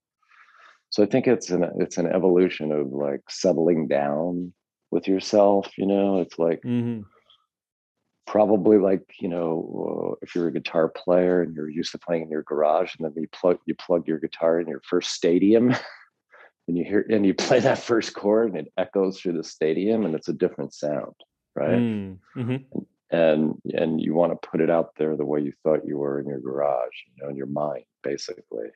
so 0.89 1.03
I 1.03 1.05
think 1.05 1.27
it's 1.27 1.49
an 1.49 1.63
it's 1.79 1.97
an 1.97 2.07
evolution 2.07 2.71
of 2.71 2.87
like 2.91 3.21
settling 3.29 3.87
down 3.87 4.53
with 4.91 5.07
yourself. 5.07 5.69
You 5.77 5.85
know, 5.87 6.19
it's 6.19 6.37
like 6.37 6.61
Mm-hmm. 6.65 7.01
probably 8.27 8.77
like 8.77 9.03
you 9.19 9.27
know 9.27 10.15
if 10.21 10.35
you're 10.35 10.47
a 10.47 10.53
guitar 10.53 10.89
player 10.89 11.41
and 11.41 11.55
you're 11.55 11.69
used 11.69 11.91
to 11.91 11.97
playing 11.97 12.23
in 12.23 12.29
your 12.29 12.43
garage 12.43 12.93
and 12.97 13.05
then 13.05 13.13
you 13.21 13.27
plug 13.29 13.57
you 13.65 13.75
plug 13.75 14.07
your 14.07 14.19
guitar 14.19 14.59
in 14.59 14.67
your 14.67 14.81
first 14.89 15.11
stadium 15.11 15.73
and 16.67 16.77
you 16.77 16.83
hear 16.83 17.05
and 17.09 17.25
you 17.25 17.33
play 17.47 17.59
that 17.59 17.79
first 17.79 18.13
chord 18.13 18.49
and 18.49 18.57
it 18.67 18.73
echoes 18.77 19.19
through 19.19 19.33
the 19.33 19.43
stadium 19.43 20.05
and 20.05 20.15
it's 20.15 20.29
a 20.29 20.33
different 20.33 20.73
sound 20.73 21.15
right 21.55 21.79
Mm-hmm. 21.79 22.55
and 23.11 23.55
and 23.73 24.01
you 24.01 24.13
want 24.13 24.31
to 24.31 24.47
put 24.47 24.61
it 24.61 24.69
out 24.69 24.91
there 24.97 25.15
the 25.17 25.25
way 25.25 25.41
you 25.41 25.53
thought 25.63 25.85
you 25.85 25.97
were 25.97 26.19
in 26.19 26.27
your 26.27 26.39
garage 26.39 26.97
you 27.07 27.23
know 27.23 27.29
in 27.29 27.35
your 27.35 27.47
mind 27.47 27.83
basically 28.03 28.67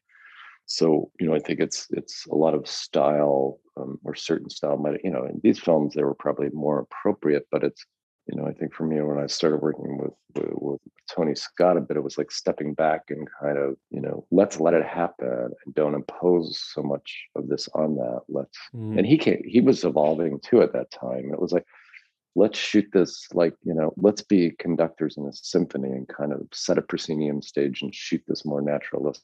so 0.66 1.10
you 1.20 1.28
know 1.28 1.36
i 1.36 1.40
think 1.40 1.60
it's 1.60 1.88
it's 1.91 2.26
a 2.28 2.36
lot 2.36 2.53
of 2.53 2.68
style 2.68 3.60
um, 3.78 3.99
or 4.03 4.16
certain 4.16 4.49
style 4.49 4.78
might 4.78 4.99
you 5.03 5.12
know 5.12 5.26
in 5.26 5.40
these 5.44 5.60
films 5.60 5.94
they 5.94 6.03
were 6.03 6.16
probably 6.16 6.49
more 6.52 6.80
appropriate 6.80 7.48
but 7.52 7.64
it's 7.64 7.86
you 8.27 8.35
know 8.35 8.47
i 8.47 8.53
think 8.53 8.73
for 8.73 8.85
me 8.85 9.02
when 9.02 9.19
i 9.19 9.27
started 9.27 9.61
working 9.61 9.97
with 9.97 10.14
with, 10.35 10.53
with 10.53 10.81
tony 11.10 11.35
scott 11.35 11.77
a 11.77 11.81
bit 11.81 11.97
it 11.97 12.03
was 12.03 12.18
like 12.18 12.31
stepping 12.31 12.73
back 12.73 13.03
and 13.10 13.27
kind 13.39 13.57
of 13.57 13.76
you 13.91 14.02
know 14.02 14.26
let's 14.31 14.60
let 14.60 14.73
it 14.73 14.85
happen 14.85 15.49
and 15.65 15.76
don't 15.76 15.93
impose 15.95 16.60
so 16.73 16.81
much 16.81 17.26
of 17.35 17.47
this 17.47 17.69
on 17.73 17.95
that. 17.95 18.22
Let's 18.27 18.57
Mm-hmm. 18.76 18.97
and 18.97 19.07
he 19.07 19.18
came 19.18 19.41
he 19.45 19.61
was 19.61 19.84
evolving 19.84 20.39
too 20.39 20.61
at 20.61 20.73
that 20.73 20.91
time. 20.91 21.31
It 21.31 21.39
was 21.39 21.52
like 21.52 21.65
let's 22.35 22.57
shoot 22.57 22.88
this 22.91 23.27
like 23.34 23.56
you 23.64 23.73
know 23.73 23.93
let's 23.97 24.22
be 24.22 24.52
conductors 24.60 25.18
in 25.18 25.26
a 25.26 25.34
symphony 25.34 25.89
and 25.89 26.07
kind 26.07 26.34
of 26.34 26.47
set 26.53 26.77
a 26.77 26.81
proscenium 26.81 27.41
stage 27.41 27.81
and 27.81 27.93
shoot 27.93 28.23
this 28.27 28.45
more 28.45 28.61
naturalist 28.61 29.23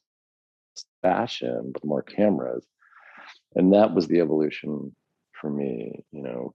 fashion 1.02 1.72
with 1.74 1.84
more 1.84 2.02
cameras. 2.02 2.66
And 3.56 3.74
that 3.74 3.94
was 3.94 4.08
the 4.08 4.20
evolution 4.20 4.96
for 5.42 5.50
me 5.50 6.04
you 6.12 6.22
know 6.22 6.54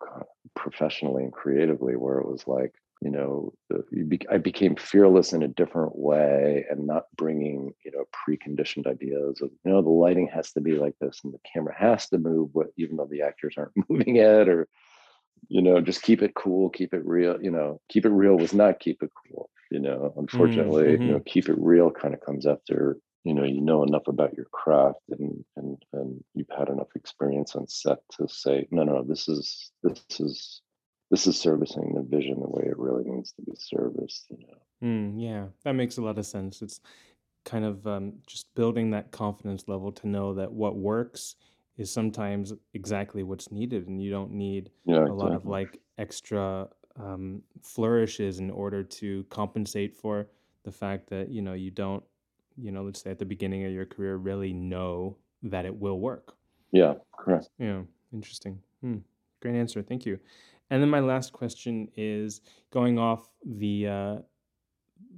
professionally 0.55 1.25
and 1.25 1.33
creatively 1.33 1.97
where 1.97 2.19
it 2.19 2.27
was 2.27 2.47
like 2.47 2.73
you 3.03 3.11
know 3.11 3.53
the, 3.69 3.85
you 3.91 4.05
be, 4.05 4.21
i 4.31 4.39
became 4.39 4.77
fearless 4.77 5.33
in 5.33 5.43
a 5.43 5.49
different 5.49 5.97
way 5.97 6.65
and 6.71 6.87
not 6.87 7.05
bringing 7.17 7.75
you 7.85 7.91
know 7.91 8.05
preconditioned 8.27 8.87
ideas 8.87 9.41
of 9.43 9.51
you 9.65 9.71
know 9.71 9.83
the 9.83 9.89
lighting 9.89 10.29
has 10.33 10.53
to 10.53 10.61
be 10.61 10.79
like 10.79 10.95
this 11.01 11.21
and 11.25 11.35
the 11.35 11.39
camera 11.53 11.75
has 11.77 12.09
to 12.09 12.17
move 12.17 12.49
what 12.53 12.69
even 12.79 12.97
though 12.97 13.09
the 13.11 13.23
actors 13.23 13.55
aren't 13.59 13.73
moving 13.91 14.17
it 14.17 14.49
or 14.49 14.69
you 15.49 15.61
know 15.61 15.81
just 15.81 16.03
keep 16.03 16.23
it 16.23 16.35
cool 16.35 16.71
keep 16.71 16.95
it 16.95 17.05
real 17.05 17.37
you 17.43 17.51
know 17.51 17.81
keep 17.89 18.07
it 18.07 18.11
real 18.11 18.37
was 18.37 18.55
not 18.55 18.81
keep 18.81 19.03
it 19.03 19.11
cool 19.29 19.51
you 19.71 19.79
know 19.79 20.15
unfortunately 20.17 20.97
mhm. 20.97 21.07
you 21.07 21.13
know 21.13 21.23
keep 21.27 21.49
it 21.49 21.59
real 21.59 21.91
kind 21.91 22.15
of 22.15 22.21
comes 22.21 22.47
after 22.47 22.97
you 23.27 23.35
know 23.35 23.45
you 23.45 23.61
know 23.61 23.83
enough 23.83 24.07
about 24.09 24.37
your 24.37 24.47
craft 24.47 25.01
and 25.11 25.45
and 25.57 25.83
and 25.93 26.25
you've 26.35 26.51
had 26.57 26.69
enough 26.69 26.89
experience 26.95 27.55
on 27.57 27.67
set 27.67 27.99
to 28.13 28.29
say 28.29 28.67
no 28.71 28.85
no 28.85 29.03
this 29.03 29.29
is 29.29 29.73
this 29.83 30.05
is 30.21 30.63
this 31.11 31.27
is 31.27 31.39
servicing 31.39 31.95
the 31.95 32.03
vision 32.03 32.41
the 32.41 32.49
way 32.49 32.65
it 32.65 32.79
really 32.79 33.05
needs 33.05 33.33
to 33.33 33.43
be 33.43 33.53
serviced 33.57 34.27
you 34.31 34.47
know 34.47 34.59
Mm, 34.83 35.15
yeah, 35.17 35.47
that 35.65 35.73
makes 35.73 35.97
a 35.97 36.03
lot 36.03 36.19
of 36.19 36.27
sense. 36.27 36.63
It's 36.63 36.81
kind 37.45 37.65
of 37.65 37.87
um, 37.87 38.15
just 38.27 38.55
building 38.55 38.91
that 38.91 39.11
confidence 39.11 39.69
level 39.69 39.93
to 39.93 40.09
know 40.09 40.35
that 40.35 40.53
what 40.53 40.77
works 40.77 41.37
is 41.77 41.91
sometimes 41.91 42.53
exactly 42.75 43.23
what's 43.23 43.51
needed, 43.51 43.89
and 43.89 44.03
you 44.03 44.11
don't 44.11 44.33
need 44.33 44.71
yeah 44.85 45.05
a 45.07 45.13
lot 45.13 45.33
of 45.33 45.47
like 45.47 45.81
extra 45.99 46.69
um, 46.97 47.43
flourishes 47.63 48.39
in 48.39 48.51
order 48.51 48.83
to 48.83 49.25
compensate 49.25 49.95
for 49.95 50.29
the 50.65 50.73
fact 50.73 51.09
that 51.11 51.31
you 51.31 51.43
know 51.43 51.55
you 51.55 51.71
don't, 51.71 52.03
you 52.57 52.73
know, 52.73 52.83
let's 52.85 53.03
say 53.03 53.11
at 53.11 53.19
the 53.19 53.25
beginning 53.25 53.65
of 53.65 53.73
your 53.73 53.87
career, 53.87 54.17
really 54.17 54.53
know 54.53 55.17
that 55.43 55.65
it 55.65 55.75
will 55.75 56.01
work. 56.01 56.35
yeah 56.73 56.95
correct 57.19 57.49
Yeah, 57.59 57.83
interesting. 58.13 58.61
Hmm. 58.81 58.99
Great 59.41 59.55
answer. 59.57 59.83
Thank 59.83 60.07
you. 60.07 60.19
And 60.71 60.83
then 60.83 60.91
my 60.91 61.01
last 61.01 61.33
question 61.33 61.89
is 61.97 62.41
going 62.73 62.99
off 62.99 63.29
the 63.45 63.87
uh, 63.87 64.17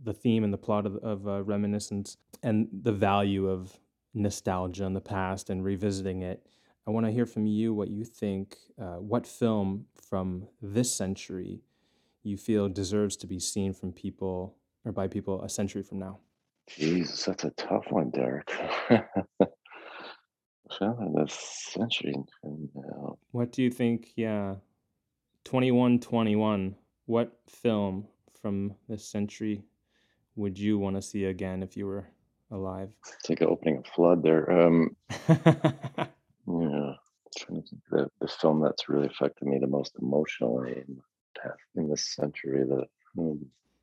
the 0.05 0.13
theme 0.13 0.45
and 0.45 0.53
the 0.53 0.59
plot 0.59 0.87
of, 0.87 0.97
of 0.97 1.27
uh, 1.27 1.43
reminiscence 1.43 2.17
and 2.43 2.69
the 2.83 2.93
value 2.93 3.49
of 3.49 3.79
nostalgia 4.15 4.85
in 4.85 4.93
the 4.93 5.01
past 5.01 5.51
and 5.51 5.65
revisiting 5.65 6.23
it. 6.23 6.47
I 6.87 6.91
want 6.91 7.07
to 7.07 7.13
hear 7.13 7.27
from 7.27 7.47
you 7.47 7.75
what 7.75 7.89
you 7.89 8.05
think. 8.05 8.57
Uh, 8.81 8.97
what 8.97 9.27
film 9.27 9.87
from 9.95 10.47
this 10.63 10.93
century 10.93 11.63
you 12.23 12.37
feel 12.37 12.69
deserves 12.69 13.17
to 13.19 13.27
be 13.27 13.39
seen 13.39 13.73
from 13.73 13.93
people 13.93 14.57
or 14.85 14.93
by 14.93 15.07
people 15.09 15.43
a 15.43 15.49
century 15.49 15.83
from 15.83 15.99
now? 15.99 16.19
Jesus 16.69 17.25
that's 17.25 17.45
a 17.45 17.51
tough 17.51 17.85
one 17.91 18.11
derek 18.11 18.51
well 20.81 20.99
in 21.01 21.15
this 21.15 21.35
century 21.73 22.15
What 23.33 23.53
do 23.53 23.63
you 23.63 23.71
think? 23.71 24.13
Yeah, 24.17 24.57
twenty 25.45 25.71
one 25.71 25.99
twenty 26.01 26.37
one. 26.37 26.77
What 27.07 27.33
film 27.49 28.07
from 28.41 28.75
this 28.89 29.05
century 29.09 29.65
would 30.37 30.59
you 30.59 30.79
want 30.79 30.97
to 30.97 31.03
see 31.03 31.25
again 31.25 31.63
if 31.63 31.77
you 31.77 31.87
were 31.87 32.07
alive? 32.51 32.91
it's 33.19 33.29
like 33.31 33.43
opening 33.43 33.83
a 33.85 33.91
flood 33.95 34.23
there 34.23 34.51
um 34.51 34.97
Yeah, 36.51 36.95
trying 37.37 37.63
to 37.63 37.69
think 37.69 37.83
the, 37.91 38.11
the 38.21 38.29
film 38.29 38.63
that's 38.63 38.89
really 38.89 39.07
affected 39.07 39.47
me 39.47 39.59
the 39.59 39.67
most 39.67 39.97
emotionally 40.01 40.73
in 40.87 41.01
in 41.77 41.89
this 41.89 42.15
century. 42.15 42.65
That 42.65 42.87
hmm, 43.15 43.43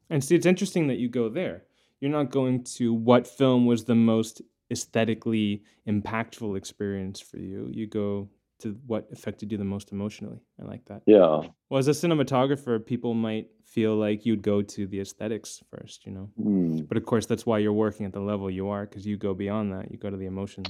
and 0.09 0.23
see, 0.23 0.35
it's 0.35 0.45
interesting 0.45 0.87
that 0.87 0.97
you 0.97 1.09
go 1.09 1.29
there. 1.29 1.63
You're 2.05 2.13
not 2.13 2.29
going 2.29 2.63
to 2.75 2.93
what 2.93 3.25
film 3.25 3.65
was 3.65 3.83
the 3.83 3.95
most 3.95 4.39
aesthetically 4.71 5.63
impactful 5.87 6.55
experience 6.55 7.19
for 7.19 7.37
you. 7.39 7.67
You 7.71 7.87
go 7.87 8.29
to 8.59 8.77
what 8.85 9.07
affected 9.11 9.51
you 9.51 9.57
the 9.57 9.63
most 9.63 9.91
emotionally. 9.91 10.37
I 10.61 10.65
like 10.65 10.85
that. 10.85 11.01
yeah, 11.07 11.41
Well, 11.67 11.79
as 11.79 11.87
a 11.87 11.93
cinematographer, 11.93 12.85
people 12.85 13.15
might 13.15 13.47
feel 13.63 13.95
like 13.95 14.23
you'd 14.23 14.43
go 14.43 14.61
to 14.61 14.85
the 14.85 14.99
aesthetics 14.99 15.63
first, 15.71 16.05
you 16.05 16.11
know. 16.11 16.29
hmm, 16.39 16.81
But 16.87 16.97
of 16.97 17.05
course, 17.07 17.25
that's 17.25 17.43
why 17.47 17.57
you're 17.57 17.73
working 17.73 18.05
at 18.05 18.13
the 18.13 18.19
level 18.19 18.51
you 18.51 18.69
are, 18.69 18.85
because 18.85 19.07
you 19.07 19.17
go 19.17 19.33
beyond 19.33 19.73
that. 19.73 19.89
You 19.89 19.97
go 19.97 20.11
to 20.11 20.17
the 20.17 20.27
emotions. 20.27 20.67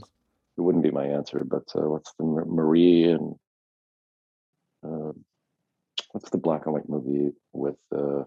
it 0.57 0.61
wouldn't 0.61 0.85
be 0.85 0.91
my 0.91 1.05
answer. 1.05 1.43
But 1.45 1.65
uh, 1.75 1.89
what's 1.89 2.13
the 2.17 2.23
Marie 2.23 3.11
and 3.11 3.35
uh, 4.87 5.11
what's 6.13 6.29
the 6.29 6.37
black 6.37 6.61
and 6.65 6.73
white 6.75 6.87
movie 6.87 7.33
with 7.51 7.75
uh, 7.93 8.23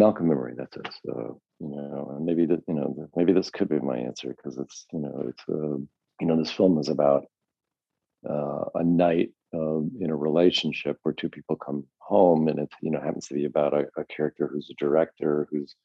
Malcolm 0.00 0.26
& 0.26 0.28
Marie? 0.28 0.54
That's 0.56 0.76
it. 0.78 0.88
So 1.04 1.40
you 1.60 1.68
know, 1.68 2.14
and 2.16 2.24
maybe 2.24 2.46
that 2.46 2.62
you 2.66 2.74
know 2.74 3.08
maybe 3.14 3.34
this 3.34 3.50
could 3.50 3.68
be 3.68 3.78
my 3.80 3.98
answer 3.98 4.34
because 4.34 4.56
it's 4.56 4.86
you 4.94 5.00
know 5.00 5.26
it's 5.28 5.44
uh, 5.46 5.76
you 6.20 6.26
know 6.26 6.38
this 6.38 6.50
film 6.50 6.78
is 6.78 6.88
about 6.88 7.26
uh, 8.28 8.64
a 8.74 8.82
night 8.82 9.32
um, 9.52 9.90
in 10.00 10.10
a 10.10 10.16
relationship 10.16 10.96
where 11.02 11.12
two 11.12 11.28
people 11.28 11.56
come 11.56 11.84
home 11.98 12.48
and 12.48 12.58
it 12.60 12.70
you 12.80 12.90
know 12.90 13.00
happens 13.00 13.26
to 13.28 13.34
be 13.34 13.44
about 13.44 13.74
a, 13.74 13.82
a 13.98 14.04
character 14.06 14.48
who's 14.50 14.70
a 14.70 14.82
director 14.82 15.46
who's 15.50 15.76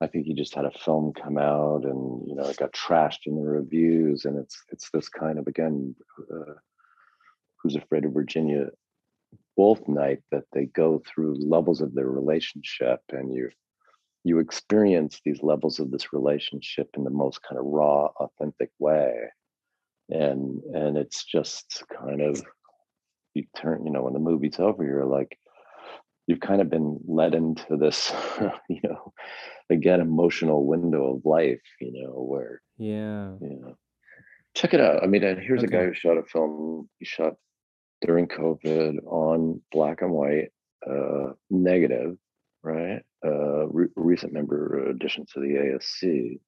I 0.00 0.08
think 0.08 0.26
he 0.26 0.34
just 0.34 0.54
had 0.56 0.64
a 0.64 0.78
film 0.84 1.12
come 1.12 1.38
out 1.38 1.84
and 1.84 2.26
you 2.26 2.34
know 2.34 2.44
it 2.44 2.56
got 2.56 2.72
trashed 2.72 3.26
in 3.26 3.36
the 3.36 3.48
reviews 3.48 4.24
and 4.24 4.36
it's 4.36 4.56
it's 4.72 4.90
this 4.90 5.08
kind 5.08 5.38
of 5.38 5.46
again 5.46 5.94
uh, 6.32 6.54
who's 7.62 7.76
afraid 7.76 8.04
of 8.04 8.12
Virginia 8.12 8.66
Woolf 9.58 9.86
night 9.88 10.20
that 10.30 10.44
they 10.52 10.66
go 10.66 11.02
through 11.06 11.34
levels 11.46 11.80
of 11.80 11.94
their 11.94 12.08
relationship 12.08 13.00
and 13.10 13.34
you 13.34 13.50
you 14.24 14.38
experience 14.38 15.20
these 15.24 15.42
levels 15.42 15.78
of 15.80 15.90
this 15.90 16.12
relationship 16.12 16.88
in 16.96 17.04
the 17.04 17.10
most 17.10 17.40
kind 17.42 17.58
of 17.58 17.64
raw, 17.66 18.06
authentic 18.20 18.70
way. 18.78 19.14
And 20.10 20.62
and 20.74 20.96
it's 20.96 21.24
just 21.24 21.82
kind 22.00 22.22
of 22.22 22.42
you 23.34 23.44
turn, 23.56 23.84
you 23.84 23.92
know, 23.92 24.02
when 24.02 24.14
the 24.14 24.18
movie's 24.18 24.58
over, 24.58 24.84
you're 24.84 25.04
like, 25.04 25.38
you've 26.26 26.40
kind 26.40 26.60
of 26.60 26.70
been 26.70 27.00
led 27.06 27.34
into 27.34 27.76
this, 27.76 28.12
you 28.68 28.80
know, 28.84 29.12
again, 29.70 30.00
emotional 30.00 30.66
window 30.66 31.16
of 31.16 31.24
life, 31.24 31.60
you 31.80 31.92
know, 31.92 32.12
where 32.12 32.62
yeah, 32.78 33.32
you 33.40 33.60
know, 33.60 33.74
check 34.54 34.72
it 34.72 34.80
out. 34.80 35.02
I 35.02 35.06
mean, 35.06 35.24
and 35.24 35.40
here's 35.40 35.64
okay. 35.64 35.76
a 35.76 35.80
guy 35.80 35.86
who 35.86 35.94
shot 35.94 36.18
a 36.18 36.22
film. 36.22 36.88
He 36.98 37.04
shot 37.04 37.34
during 38.00 38.28
COVID 38.28 38.98
on 39.06 39.60
black 39.72 40.02
and 40.02 40.12
white, 40.12 40.50
uh, 40.88 41.32
negative, 41.50 42.16
right? 42.62 43.02
Uh, 43.24 43.66
re- 43.68 43.88
recent 43.96 44.32
member 44.32 44.88
addition 44.88 45.26
to 45.32 45.40
the 45.40 45.54
ASC. 45.54 46.40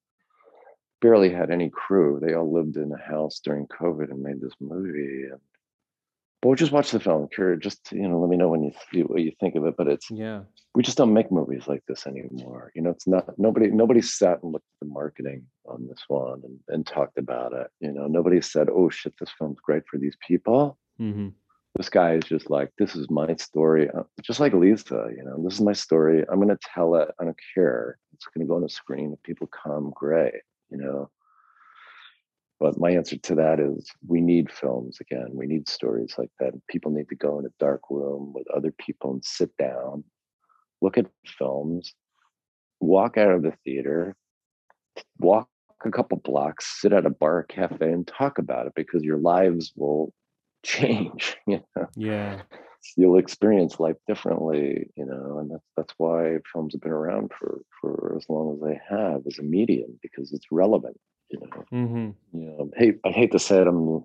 Barely 1.01 1.33
had 1.33 1.51
any 1.51 1.71
crew. 1.71 2.21
They 2.21 2.35
all 2.35 2.53
lived 2.53 2.77
in 2.77 2.93
a 2.93 3.11
house 3.11 3.41
during 3.43 3.67
COVID 3.67 4.11
and 4.11 4.23
made 4.23 4.41
this 4.41 4.55
movie. 4.61 5.25
And 5.31 5.41
but 6.41 6.49
we'll 6.49 6.57
just 6.57 6.73
watch 6.73 6.91
the 6.91 7.01
film. 7.01 7.29
Curious, 7.29 7.61
just 7.61 7.93
you 7.93 8.09
know, 8.09 8.19
let 8.19 8.31
me 8.31 8.37
know 8.37 8.49
when 8.49 8.73
you 8.93 9.03
what 9.03 9.21
you 9.21 9.33
think 9.41 9.57
of 9.57 9.67
it. 9.67 9.75
But 9.77 9.89
it's 9.89 10.11
yeah, 10.11 10.43
we 10.75 10.83
just 10.83 10.97
don't 10.97 11.13
make 11.13 11.31
movies 11.31 11.69
like 11.69 11.83
this 11.87 12.07
anymore. 12.07 12.73
You 12.75 12.81
know, 12.81 12.91
it's 12.91 13.07
not 13.07 13.39
nobody 13.39 13.71
nobody 13.71 14.01
sat 14.01 14.43
and 14.43 14.53
looked 14.53 14.65
at 14.65 14.87
the 14.87 14.93
marketing 14.93 15.45
on 15.67 15.87
this 15.87 16.03
one 16.09 16.41
and, 16.45 16.59
and 16.69 16.87
talked 16.87 17.19
about 17.19 17.53
it. 17.53 17.67
You 17.81 17.93
know, 17.93 18.07
nobody 18.07 18.41
said, 18.41 18.69
"Oh 18.71 18.89
shit, 18.89 19.15
this 19.21 19.31
film's 19.39 19.61
great 19.61 19.83
for 19.91 19.99
these 19.99 20.17
people." 20.27 20.79
Mm-hmm. 21.01 21.29
This 21.77 21.89
guy 21.89 22.15
is 22.15 22.25
just 22.25 22.51
like, 22.51 22.71
"This 22.79 22.97
is 22.97 23.09
my 23.11 23.35
story," 23.37 23.89
uh, 23.91 24.03
just 24.23 24.41
like 24.41 24.53
Lisa. 24.53 25.09
You 25.17 25.25
know, 25.25 25.43
this 25.43 25.55
is 25.55 25.61
my 25.61 25.73
story. 25.73 26.25
I'm 26.29 26.37
going 26.37 26.49
to 26.49 26.59
tell 26.75 26.97
it. 26.97 27.09
I 27.21 27.25
don't 27.25 27.37
care. 27.55 27.99
It's 28.13 28.27
going 28.27 28.45
to 28.45 28.49
go 28.49 28.57
on 28.57 28.63
the 28.63 28.69
screen. 28.69 29.13
If 29.13 29.23
people 29.23 29.49
come, 29.49 29.93
great. 29.95 30.35
You 30.71 30.79
know, 30.79 31.11
but 32.61 32.79
my 32.79 32.91
answer 32.91 33.17
to 33.17 33.35
that 33.37 33.59
is 33.59 33.91
we 34.07 34.21
need 34.21 34.53
films 34.53 34.99
again. 35.01 35.31
We 35.33 35.47
need 35.47 35.69
stories 35.69 36.15
like 36.19 36.31
that. 36.41 36.53
People 36.69 36.91
need 36.91 37.09
to 37.09 37.17
go 37.17 37.39
in 37.39 37.47
a 37.47 37.55
dark 37.59 37.83
room 37.89 38.33
with 38.35 38.47
other 38.55 38.73
people 38.73 39.13
and 39.13 39.25
sit 39.25 39.57
down, 39.57 40.05
look 40.83 40.99
at 40.99 41.07
films, 41.39 41.95
walk 42.79 43.17
out 43.17 43.31
of 43.31 43.43
the 43.43 43.55
theater, 43.65 44.15
walk 45.19 45.49
a 45.85 45.91
couple 45.91 46.19
blocks, 46.19 46.81
sit 46.81 46.93
at 46.93 47.07
a 47.07 47.11
bar, 47.11 47.45
cafe, 47.45 47.91
and 47.91 48.07
talk 48.07 48.37
about 48.37 48.67
it 48.67 48.75
because 48.77 49.03
your 49.03 49.17
lives 49.17 49.73
will 49.75 50.13
change. 50.63 51.37
You 51.47 51.61
know? 51.77 51.87
Yeah. 51.97 52.43
You'll 52.97 53.19
experience 53.19 53.79
life 53.79 53.97
differently, 54.07 54.91
you 54.97 55.05
know, 55.05 55.39
and 55.39 55.51
that's 55.51 55.67
that's 55.77 55.95
why 55.99 56.39
films 56.51 56.75
have 56.75 56.81
been 56.81 56.93
around 56.93 57.31
for 57.39 57.61
for 57.81 58.15
as 58.17 58.25
long 58.29 58.55
as 58.55 58.61
they 58.63 58.81
have 58.89 59.27
as 59.27 59.39
a 59.39 59.43
medium 59.43 59.99
because 60.03 60.33
it's 60.33 60.47
relevant 60.51 60.97
you 61.31 61.41
know. 61.41 61.65
Mm-hmm. 61.73 62.39
You 62.39 62.47
know, 62.47 62.71
hey, 62.77 62.95
I 63.05 63.11
hate 63.11 63.33
to 63.33 63.39
say 63.39 63.61
it, 63.61 63.67
I'm 63.67 64.05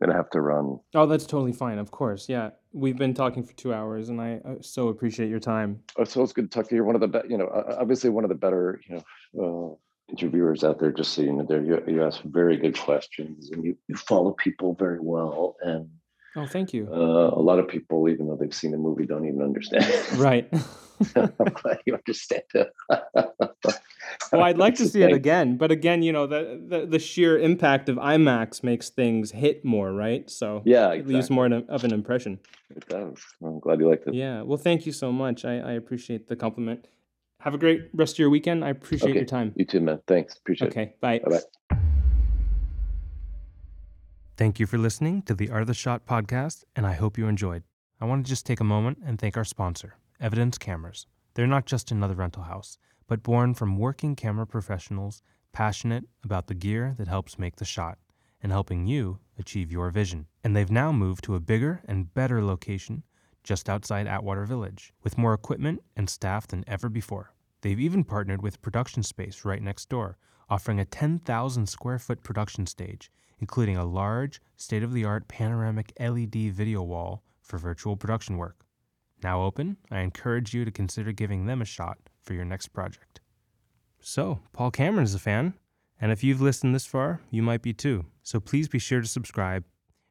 gonna 0.00 0.14
have 0.14 0.30
to 0.30 0.40
run. 0.40 0.78
Oh, 0.94 1.06
that's 1.06 1.26
totally 1.26 1.52
fine. 1.52 1.78
Of 1.78 1.90
course, 1.90 2.28
yeah. 2.28 2.50
We've 2.72 2.96
been 2.96 3.14
talking 3.14 3.42
for 3.42 3.52
two 3.54 3.72
hours, 3.74 4.08
and 4.08 4.20
I, 4.20 4.40
I 4.44 4.56
so 4.60 4.88
appreciate 4.88 5.28
your 5.28 5.40
time. 5.40 5.80
Oh, 5.96 6.04
so 6.04 6.22
it's 6.22 6.32
good 6.32 6.50
to 6.50 6.54
talk 6.54 6.68
to 6.68 6.74
you. 6.74 6.76
You're 6.76 6.84
one 6.84 6.94
of 6.94 7.00
the, 7.00 7.08
be- 7.08 7.28
you 7.28 7.38
know, 7.38 7.48
obviously 7.78 8.10
one 8.10 8.24
of 8.24 8.28
the 8.28 8.36
better, 8.36 8.80
you 8.88 8.96
know, 8.96 9.74
uh, 9.74 9.74
interviewers 10.08 10.64
out 10.64 10.78
there. 10.78 10.92
Just 10.92 11.12
so 11.12 11.22
you 11.22 11.32
know, 11.32 11.44
there 11.44 11.62
you, 11.62 11.82
you 11.86 12.04
ask 12.04 12.22
very 12.22 12.56
good 12.56 12.78
questions, 12.78 13.50
and 13.50 13.64
you, 13.64 13.76
you 13.88 13.96
follow 13.96 14.32
people 14.32 14.74
very 14.74 15.00
well, 15.00 15.56
and 15.62 15.88
Oh, 16.36 16.46
thank 16.46 16.72
you. 16.72 16.88
Uh, 16.92 17.30
a 17.34 17.42
lot 17.42 17.58
of 17.58 17.66
people, 17.66 18.08
even 18.08 18.28
though 18.28 18.36
they've 18.36 18.54
seen 18.54 18.70
the 18.70 18.76
movie, 18.76 19.06
don't 19.06 19.26
even 19.26 19.42
understand. 19.42 19.84
right. 20.18 20.48
I'm 21.16 21.32
glad 21.36 21.78
you 21.84 21.94
understand 21.94 22.42
it. 22.54 22.72
well, 24.32 24.42
I'd 24.42 24.58
like 24.58 24.76
to 24.76 24.86
see 24.86 25.02
it 25.02 25.12
again, 25.12 25.56
but 25.56 25.72
again, 25.72 26.02
you 26.02 26.12
know, 26.12 26.26
the, 26.26 26.62
the, 26.64 26.86
the 26.86 26.98
sheer 26.98 27.38
impact 27.38 27.88
of 27.88 27.96
IMAX 27.96 28.62
makes 28.62 28.90
things 28.90 29.32
hit 29.32 29.64
more, 29.64 29.92
right? 29.92 30.28
So 30.30 30.62
yeah, 30.64 30.90
exactly. 30.90 30.98
it 30.98 31.16
leaves 31.16 31.30
more 31.30 31.46
of 31.46 31.84
an 31.84 31.92
impression. 31.92 32.38
It 32.74 32.88
does. 32.88 33.20
I'm 33.42 33.58
glad 33.58 33.80
you 33.80 33.88
liked 33.88 34.06
it. 34.06 34.14
Yeah. 34.14 34.42
Well, 34.42 34.58
thank 34.58 34.86
you 34.86 34.92
so 34.92 35.10
much. 35.10 35.44
I, 35.44 35.58
I 35.58 35.72
appreciate 35.72 36.28
the 36.28 36.36
compliment. 36.36 36.88
Have 37.40 37.54
a 37.54 37.58
great 37.58 37.88
rest 37.94 38.14
of 38.14 38.18
your 38.18 38.30
weekend. 38.30 38.64
I 38.64 38.70
appreciate 38.70 39.10
okay. 39.10 39.18
your 39.20 39.26
time. 39.26 39.52
You 39.54 39.64
too, 39.64 39.80
man. 39.80 40.00
Thanks. 40.08 40.36
Appreciate 40.36 40.72
okay, 40.72 40.82
it. 40.82 40.98
Okay. 41.02 41.20
Bye. 41.20 41.40
Bye. 41.70 41.76
Thank 44.36 44.58
you 44.58 44.66
for 44.66 44.76
listening 44.76 45.22
to 45.22 45.34
the 45.34 45.50
Art 45.50 45.62
of 45.62 45.68
the 45.68 45.74
Shot 45.74 46.04
podcast, 46.04 46.64
and 46.74 46.84
I 46.84 46.94
hope 46.94 47.16
you 47.16 47.28
enjoyed. 47.28 47.62
I 48.00 48.06
want 48.06 48.24
to 48.24 48.28
just 48.28 48.44
take 48.44 48.60
a 48.60 48.64
moment 48.64 48.98
and 49.04 49.18
thank 49.18 49.36
our 49.36 49.44
sponsor, 49.44 49.96
Evidence 50.20 50.58
Cameras. 50.58 51.06
They're 51.34 51.46
not 51.46 51.66
just 51.66 51.92
another 51.92 52.14
rental 52.14 52.42
house, 52.42 52.76
but 53.06 53.22
born 53.22 53.54
from 53.54 53.78
working 53.78 54.16
camera 54.16 54.46
professionals 54.46 55.22
passionate 55.52 56.04
about 56.24 56.48
the 56.48 56.54
gear 56.54 56.94
that 56.98 57.08
helps 57.08 57.38
make 57.38 57.56
the 57.56 57.64
shot 57.64 57.98
and 58.42 58.50
helping 58.52 58.86
you 58.86 59.18
achieve 59.38 59.72
your 59.72 59.90
vision. 59.90 60.26
And 60.42 60.54
they've 60.54 60.70
now 60.70 60.92
moved 60.92 61.24
to 61.24 61.34
a 61.34 61.40
bigger 61.40 61.82
and 61.86 62.12
better 62.14 62.42
location 62.44 63.04
just 63.48 63.68
outside 63.68 64.06
Atwater 64.06 64.44
Village, 64.44 64.92
with 65.02 65.18
more 65.18 65.34
equipment 65.34 65.82
and 65.96 66.08
staff 66.08 66.46
than 66.46 66.64
ever 66.66 66.88
before. 66.88 67.32
They've 67.62 67.80
even 67.80 68.04
partnered 68.04 68.42
with 68.42 68.62
Production 68.62 69.02
Space 69.02 69.44
right 69.44 69.62
next 69.62 69.88
door, 69.88 70.18
offering 70.48 70.78
a 70.78 70.84
10,000 70.84 71.66
square 71.68 71.98
foot 71.98 72.22
production 72.22 72.66
stage 72.66 73.10
including 73.40 73.76
a 73.76 73.84
large, 73.84 74.40
state 74.56 74.82
of 74.82 74.92
the 74.92 75.04
art 75.04 75.28
panoramic 75.28 75.92
LED 75.98 76.52
video 76.52 76.82
wall 76.82 77.22
for 77.40 77.58
virtual 77.58 77.96
production 77.96 78.36
work. 78.36 78.64
Now 79.22 79.42
open, 79.42 79.76
I 79.90 80.00
encourage 80.00 80.54
you 80.54 80.64
to 80.64 80.70
consider 80.70 81.12
giving 81.12 81.46
them 81.46 81.62
a 81.62 81.64
shot 81.64 81.98
for 82.22 82.34
your 82.34 82.44
next 82.44 82.68
project. 82.68 83.20
So, 84.00 84.40
Paul 84.52 84.70
Cameron 84.70 85.04
is 85.04 85.14
a 85.14 85.18
fan, 85.18 85.54
and 86.00 86.12
if 86.12 86.22
you've 86.22 86.40
listened 86.40 86.74
this 86.74 86.86
far, 86.86 87.20
you 87.30 87.42
might 87.42 87.62
be 87.62 87.72
too. 87.72 88.06
So 88.22 88.38
please 88.38 88.68
be 88.68 88.78
sure 88.78 89.00
to 89.00 89.08
subscribe. 89.08 89.64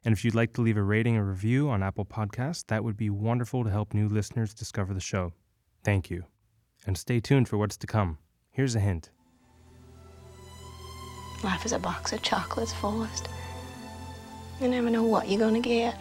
And 0.08 0.16
if 0.16 0.24
you'd 0.24 0.34
like 0.34 0.54
to 0.54 0.62
leave 0.62 0.78
a 0.78 0.82
rating 0.82 1.18
or 1.18 1.24
review 1.24 1.68
on 1.68 1.82
Apple 1.82 2.06
Podcasts, 2.06 2.64
that 2.68 2.82
would 2.82 2.96
be 2.96 3.10
wonderful 3.10 3.62
to 3.62 3.68
help 3.68 3.92
new 3.92 4.08
listeners 4.08 4.54
discover 4.54 4.94
the 4.94 5.00
show. 5.00 5.34
Thank 5.84 6.08
you. 6.08 6.24
And 6.86 6.96
stay 6.96 7.20
tuned 7.20 7.46
for 7.46 7.58
what's 7.58 7.76
to 7.76 7.86
come. 7.86 8.16
Here's 8.50 8.74
a 8.74 8.80
hint. 8.80 9.10
Life 11.44 11.66
is 11.66 11.72
a 11.72 11.78
box 11.78 12.14
of 12.14 12.22
chocolates, 12.22 12.72
Forrest. 12.72 13.28
You 14.62 14.68
never 14.68 14.88
know 14.88 15.02
what 15.02 15.28
you're 15.28 15.40
gonna 15.40 15.60
get. 15.60 15.94